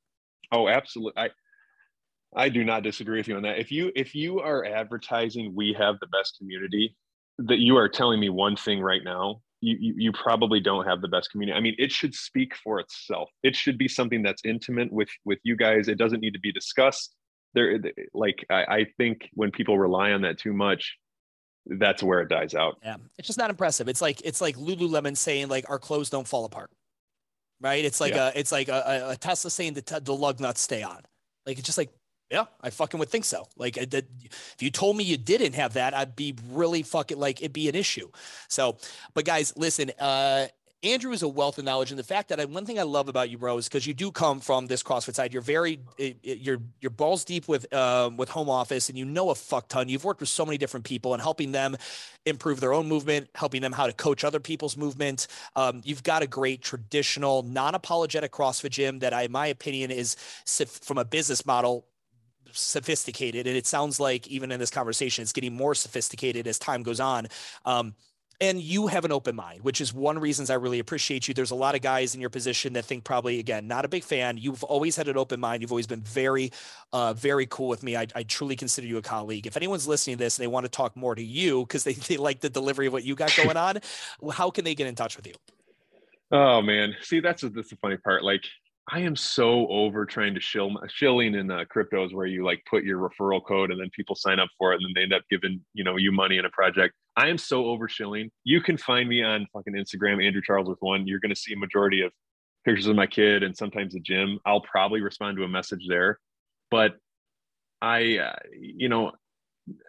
Oh, 0.51 0.67
absolutely. 0.67 1.21
I 1.21 1.29
I 2.35 2.49
do 2.49 2.63
not 2.63 2.83
disagree 2.83 3.17
with 3.17 3.27
you 3.27 3.35
on 3.35 3.41
that. 3.41 3.57
If 3.57 3.71
you 3.71 3.91
if 3.95 4.13
you 4.13 4.39
are 4.39 4.63
advertising 4.63 5.55
we 5.55 5.75
have 5.79 5.95
the 5.99 6.07
best 6.07 6.37
community, 6.37 6.95
that 7.39 7.57
you 7.57 7.75
are 7.77 7.89
telling 7.89 8.19
me 8.19 8.29
one 8.29 8.55
thing 8.55 8.81
right 8.81 9.03
now 9.03 9.41
you, 9.61 9.77
you, 9.79 9.93
you 9.97 10.11
probably 10.11 10.59
don't 10.59 10.85
have 10.85 11.01
the 11.01 11.07
best 11.07 11.31
community. 11.31 11.57
I 11.57 11.61
mean, 11.61 11.75
it 11.77 11.91
should 11.91 12.15
speak 12.15 12.55
for 12.55 12.79
itself. 12.79 13.29
It 13.43 13.55
should 13.55 13.77
be 13.77 13.87
something 13.87 14.23
that's 14.23 14.41
intimate 14.45 14.91
with 14.91 15.09
with 15.25 15.39
you 15.43 15.55
guys. 15.55 15.87
It 15.87 15.97
doesn't 15.97 16.21
need 16.21 16.33
to 16.33 16.39
be 16.39 16.51
discussed. 16.51 17.15
There, 17.53 17.79
like 18.13 18.45
I, 18.49 18.63
I 18.63 18.85
think 18.97 19.29
when 19.33 19.51
people 19.51 19.77
rely 19.77 20.11
on 20.11 20.21
that 20.21 20.37
too 20.37 20.53
much, 20.53 20.97
that's 21.65 22.01
where 22.01 22.21
it 22.21 22.29
dies 22.29 22.55
out. 22.55 22.77
Yeah, 22.83 22.97
it's 23.17 23.27
just 23.27 23.39
not 23.39 23.49
impressive. 23.49 23.87
It's 23.87 24.01
like 24.01 24.21
it's 24.23 24.41
like 24.41 24.55
Lululemon 24.55 25.17
saying 25.17 25.49
like 25.49 25.69
our 25.69 25.79
clothes 25.79 26.09
don't 26.09 26.27
fall 26.27 26.45
apart, 26.45 26.69
right? 27.59 27.83
It's 27.83 27.99
like 27.99 28.13
yeah. 28.13 28.31
a 28.33 28.39
it's 28.39 28.51
like 28.51 28.69
a, 28.69 29.09
a 29.09 29.17
Tesla 29.17 29.51
saying 29.51 29.73
the 29.73 30.01
the 30.03 30.15
lug 30.15 30.39
nuts 30.39 30.61
stay 30.61 30.83
on. 30.83 31.01
Like 31.45 31.57
it's 31.57 31.65
just 31.65 31.77
like 31.77 31.89
yeah, 32.31 32.45
I 32.61 32.69
fucking 32.69 32.99
would 32.99 33.09
think 33.09 33.25
so. 33.25 33.47
Like, 33.57 33.75
that, 33.75 34.05
if 34.23 34.57
you 34.59 34.69
told 34.69 34.97
me 34.97 35.03
you 35.03 35.17
didn't 35.17 35.53
have 35.53 35.73
that, 35.73 35.93
I'd 35.93 36.15
be 36.15 36.35
really 36.51 36.83
fucking 36.83 37.19
like 37.19 37.41
it'd 37.41 37.53
be 37.53 37.69
an 37.69 37.75
issue. 37.75 38.09
So, 38.47 38.77
but 39.13 39.25
guys, 39.25 39.53
listen, 39.55 39.91
uh, 39.99 40.47
Andrew 40.81 41.11
is 41.11 41.23
a 41.23 41.27
wealth 41.27 41.57
of 41.57 41.65
knowledge, 41.65 41.91
and 41.91 41.99
the 41.99 42.05
fact 42.05 42.29
that 42.29 42.39
I, 42.39 42.45
one 42.45 42.65
thing 42.65 42.79
I 42.79 42.83
love 42.83 43.09
about 43.09 43.29
you, 43.29 43.37
bro, 43.37 43.57
is 43.57 43.67
because 43.67 43.85
you 43.85 43.93
do 43.93 44.11
come 44.11 44.39
from 44.39 44.67
this 44.67 44.81
CrossFit 44.81 45.13
side. 45.13 45.33
You're 45.33 45.41
very, 45.41 45.81
you're 45.97 46.59
you're 46.79 46.89
balls 46.89 47.25
deep 47.25 47.49
with 47.49 47.71
um, 47.73 48.15
with 48.15 48.29
home 48.29 48.49
office, 48.49 48.87
and 48.87 48.97
you 48.97 49.03
know 49.03 49.29
a 49.29 49.35
fuck 49.35 49.67
ton. 49.67 49.89
You've 49.89 50.05
worked 50.05 50.21
with 50.21 50.29
so 50.29 50.45
many 50.45 50.57
different 50.57 50.85
people 50.85 51.13
and 51.13 51.21
helping 51.21 51.51
them 51.51 51.75
improve 52.25 52.61
their 52.61 52.71
own 52.71 52.87
movement, 52.87 53.27
helping 53.35 53.61
them 53.61 53.73
how 53.73 53.87
to 53.87 53.93
coach 53.93 54.23
other 54.23 54.39
people's 54.39 54.77
movement. 54.77 55.27
Um, 55.57 55.81
you've 55.83 56.03
got 56.03 56.23
a 56.23 56.27
great 56.27 56.61
traditional, 56.61 57.43
non-apologetic 57.43 58.31
CrossFit 58.31 58.69
gym 58.69 58.99
that, 58.99 59.13
I, 59.13 59.23
in 59.23 59.33
my 59.33 59.47
opinion, 59.47 59.91
is 59.91 60.15
from 60.81 60.97
a 60.97 61.03
business 61.03 61.45
model 61.45 61.87
sophisticated 62.53 63.47
and 63.47 63.55
it 63.55 63.67
sounds 63.67 63.99
like 63.99 64.27
even 64.27 64.51
in 64.51 64.59
this 64.59 64.69
conversation 64.69 65.21
it's 65.21 65.33
getting 65.33 65.55
more 65.55 65.75
sophisticated 65.75 66.47
as 66.47 66.59
time 66.59 66.83
goes 66.83 66.99
on. 66.99 67.27
Um, 67.65 67.95
and 68.41 68.61
you 68.61 68.87
have 68.87 69.03
an 69.03 69.11
open 69.11 69.35
mind 69.35 69.61
which 69.63 69.81
is 69.81 69.93
one 69.93 70.17
reasons 70.17 70.49
i 70.49 70.53
really 70.53 70.79
appreciate 70.79 71.27
you. 71.27 71.33
There's 71.33 71.51
a 71.51 71.55
lot 71.55 71.75
of 71.75 71.81
guys 71.81 72.15
in 72.15 72.21
your 72.21 72.29
position 72.29 72.71
that 72.73 72.85
think 72.85 73.03
probably 73.03 73.39
again 73.39 73.67
not 73.67 73.85
a 73.85 73.87
big 73.87 74.03
fan. 74.03 74.37
You've 74.37 74.63
always 74.63 74.95
had 74.95 75.07
an 75.07 75.17
open 75.17 75.39
mind. 75.39 75.61
You've 75.61 75.71
always 75.71 75.87
been 75.87 76.01
very 76.01 76.51
uh, 76.93 77.13
very 77.13 77.45
cool 77.47 77.67
with 77.67 77.83
me. 77.83 77.97
I, 77.97 78.07
I, 78.15 78.23
truly 78.23 78.55
consider 78.55 78.87
you 78.87 78.97
a 78.97 79.01
colleague. 79.01 79.45
If 79.45 79.55
anyone's 79.57 79.87
listening 79.87 80.17
to 80.17 80.23
this 80.23 80.37
and 80.37 80.43
they 80.43 80.47
want 80.47 80.65
to 80.65 80.69
talk 80.69 80.95
more 80.95 81.13
to 81.13 81.23
you 81.23 81.61
because 81.61 81.83
they, 81.83 81.93
they 82.07 82.17
like 82.17 82.39
the 82.39 82.49
delivery 82.49 82.87
of 82.87 82.93
what 82.93 83.03
you 83.03 83.15
got 83.15 83.35
going 83.35 83.57
on 83.57 83.79
how 84.31 84.49
can 84.49 84.65
they 84.65 84.75
get 84.75 84.87
in 84.87 84.95
touch 84.95 85.15
with 85.15 85.27
you? 85.27 85.33
Oh 86.31 86.61
man. 86.61 86.95
See 87.01 87.19
that's 87.19 87.41
that's 87.41 87.69
the 87.69 87.75
funny 87.75 87.97
part. 87.97 88.23
Like 88.23 88.43
I 88.91 88.99
am 89.01 89.15
so 89.15 89.67
over 89.67 90.05
trying 90.05 90.33
to 90.33 90.39
shill 90.39 90.71
shilling 90.87 91.35
in 91.35 91.51
uh, 91.51 91.65
cryptos 91.73 92.13
where 92.13 92.25
you 92.25 92.43
like 92.43 92.63
put 92.69 92.83
your 92.83 92.97
referral 92.97 93.43
code 93.45 93.71
and 93.71 93.79
then 93.79 93.89
people 93.91 94.15
sign 94.15 94.39
up 94.39 94.49
for 94.57 94.73
it 94.73 94.77
and 94.77 94.85
then 94.85 94.93
they 94.95 95.03
end 95.03 95.13
up 95.13 95.21
giving 95.29 95.61
you 95.73 95.83
know 95.83 95.97
you 95.97 96.11
money 96.11 96.37
in 96.37 96.45
a 96.45 96.49
project. 96.49 96.95
I 97.15 97.27
am 97.27 97.37
so 97.37 97.65
over 97.65 97.87
shilling. 97.87 98.31
You 98.43 98.61
can 98.61 98.77
find 98.77 99.07
me 99.07 99.21
on 99.23 99.45
fucking 99.53 99.73
Instagram, 99.73 100.25
Andrew 100.25 100.41
Charles 100.43 100.67
with 100.67 100.79
one. 100.79 101.05
You're 101.05 101.19
going 101.19 101.33
to 101.33 101.39
see 101.39 101.53
a 101.53 101.57
majority 101.57 102.01
of 102.01 102.11
pictures 102.65 102.87
of 102.87 102.95
my 102.95 103.07
kid 103.07 103.43
and 103.43 103.55
sometimes 103.55 103.93
the 103.93 103.99
gym. 103.99 104.39
I'll 104.45 104.61
probably 104.61 105.01
respond 105.01 105.37
to 105.37 105.43
a 105.43 105.47
message 105.47 105.85
there, 105.87 106.19
but 106.71 106.95
I, 107.81 108.17
uh, 108.17 108.35
you 108.59 108.89
know, 108.89 109.11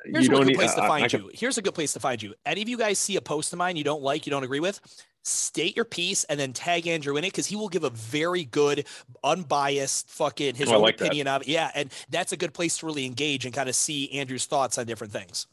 Here's 0.04 0.26
a 0.26 0.30
good 0.30 0.54
place 0.54 0.74
to 0.74 0.82
find 0.82 1.14
uh, 1.14 1.18
you. 1.18 1.30
Here's 1.32 1.56
a 1.56 1.62
good 1.62 1.74
place 1.74 1.94
to 1.94 2.00
find 2.00 2.22
you. 2.22 2.34
Any 2.44 2.60
of 2.60 2.68
you 2.68 2.76
guys 2.76 2.98
see 2.98 3.16
a 3.16 3.20
post 3.20 3.52
of 3.54 3.58
mine 3.58 3.76
you 3.76 3.84
don't 3.84 4.02
like, 4.02 4.26
you 4.26 4.30
don't 4.30 4.44
agree 4.44 4.60
with, 4.60 4.78
state 5.22 5.76
your 5.76 5.84
piece 5.84 6.24
and 6.24 6.38
then 6.38 6.52
tag 6.52 6.86
Andrew 6.86 7.16
in 7.16 7.24
it 7.24 7.28
because 7.28 7.46
he 7.46 7.56
will 7.56 7.68
give 7.68 7.84
a 7.84 7.90
very 7.90 8.44
good, 8.44 8.86
unbiased 9.22 10.10
fucking 10.10 10.54
his 10.54 10.70
oh, 10.70 10.76
own 10.76 10.82
like 10.82 11.00
opinion 11.00 11.26
that. 11.26 11.36
of 11.36 11.42
it. 11.42 11.48
Yeah. 11.48 11.70
And 11.74 11.90
that's 12.08 12.32
a 12.32 12.36
good 12.36 12.54
place 12.54 12.78
to 12.78 12.86
really 12.86 13.06
engage 13.06 13.44
and 13.44 13.54
kind 13.54 13.68
of 13.68 13.74
see 13.74 14.10
Andrew's 14.12 14.46
thoughts 14.46 14.78
on 14.78 14.86
different 14.86 15.12
things. 15.12 15.46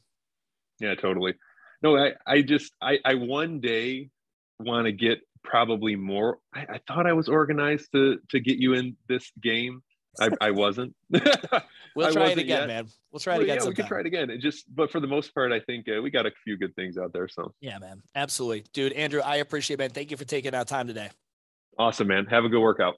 Yeah, 0.80 0.95
totally. 0.95 1.35
No, 1.81 1.98
I, 1.98 2.14
I 2.26 2.41
just 2.41 2.73
I, 2.81 2.99
I 3.06 3.15
one 3.15 3.60
day 3.60 4.10
want 4.60 4.85
to 4.85 4.91
get 4.91 5.19
probably 5.44 5.95
more. 5.95 6.39
I, 6.53 6.65
I 6.69 6.80
thought 6.88 7.07
I 7.07 7.14
was 7.14 7.30
organized 7.30 7.91
to 7.94 8.19
to 8.30 8.39
get 8.39 8.57
you 8.57 8.73
in 8.73 8.95
this 9.07 9.31
game 9.41 9.84
I, 10.19 10.30
I 10.41 10.52
wasn't. 10.52 10.95
we'll 11.98 12.11
try 12.14 12.30
it 12.30 12.38
again, 12.38 12.48
yet. 12.48 12.68
man. 12.68 12.88
We'll 13.11 13.19
try 13.19 13.36
it 13.36 13.44
again. 13.44 13.56
Yeah, 13.56 13.61
sometime. 13.61 13.69
we 13.69 13.76
could 13.76 13.88
try 13.88 13.99
it 13.99 14.06
again. 14.06 14.30
It 14.30 14.38
just, 14.38 14.74
but 14.74 14.91
for 14.91 14.99
the 14.99 15.07
most 15.07 15.34
part, 15.34 15.52
I 15.52 15.60
think 15.60 15.88
uh, 15.90 16.02
we 16.02 16.10
got 16.10 16.26
a 16.26 16.32
few 16.44 16.57
good 16.57 16.76
things 16.76 16.98
out 16.98 17.14
there. 17.14 17.28
So 17.28 17.53
yeah, 17.61 17.80
man, 17.80 18.02
absolutely, 18.15 18.65
dude. 18.74 18.94
Andrew, 18.94 19.22
I 19.22 19.38
appreciate, 19.38 19.76
it, 19.76 19.80
man. 19.80 19.90
Thank 19.90 20.11
you 20.11 20.18
for 20.18 20.26
taking 20.26 20.56
out 20.56 20.68
time 20.68 20.88
today. 20.88 21.10
Awesome, 21.78 22.07
man. 22.07 22.26
Have 22.28 22.45
a 22.45 22.49
good 22.49 22.61
workout. 22.61 22.95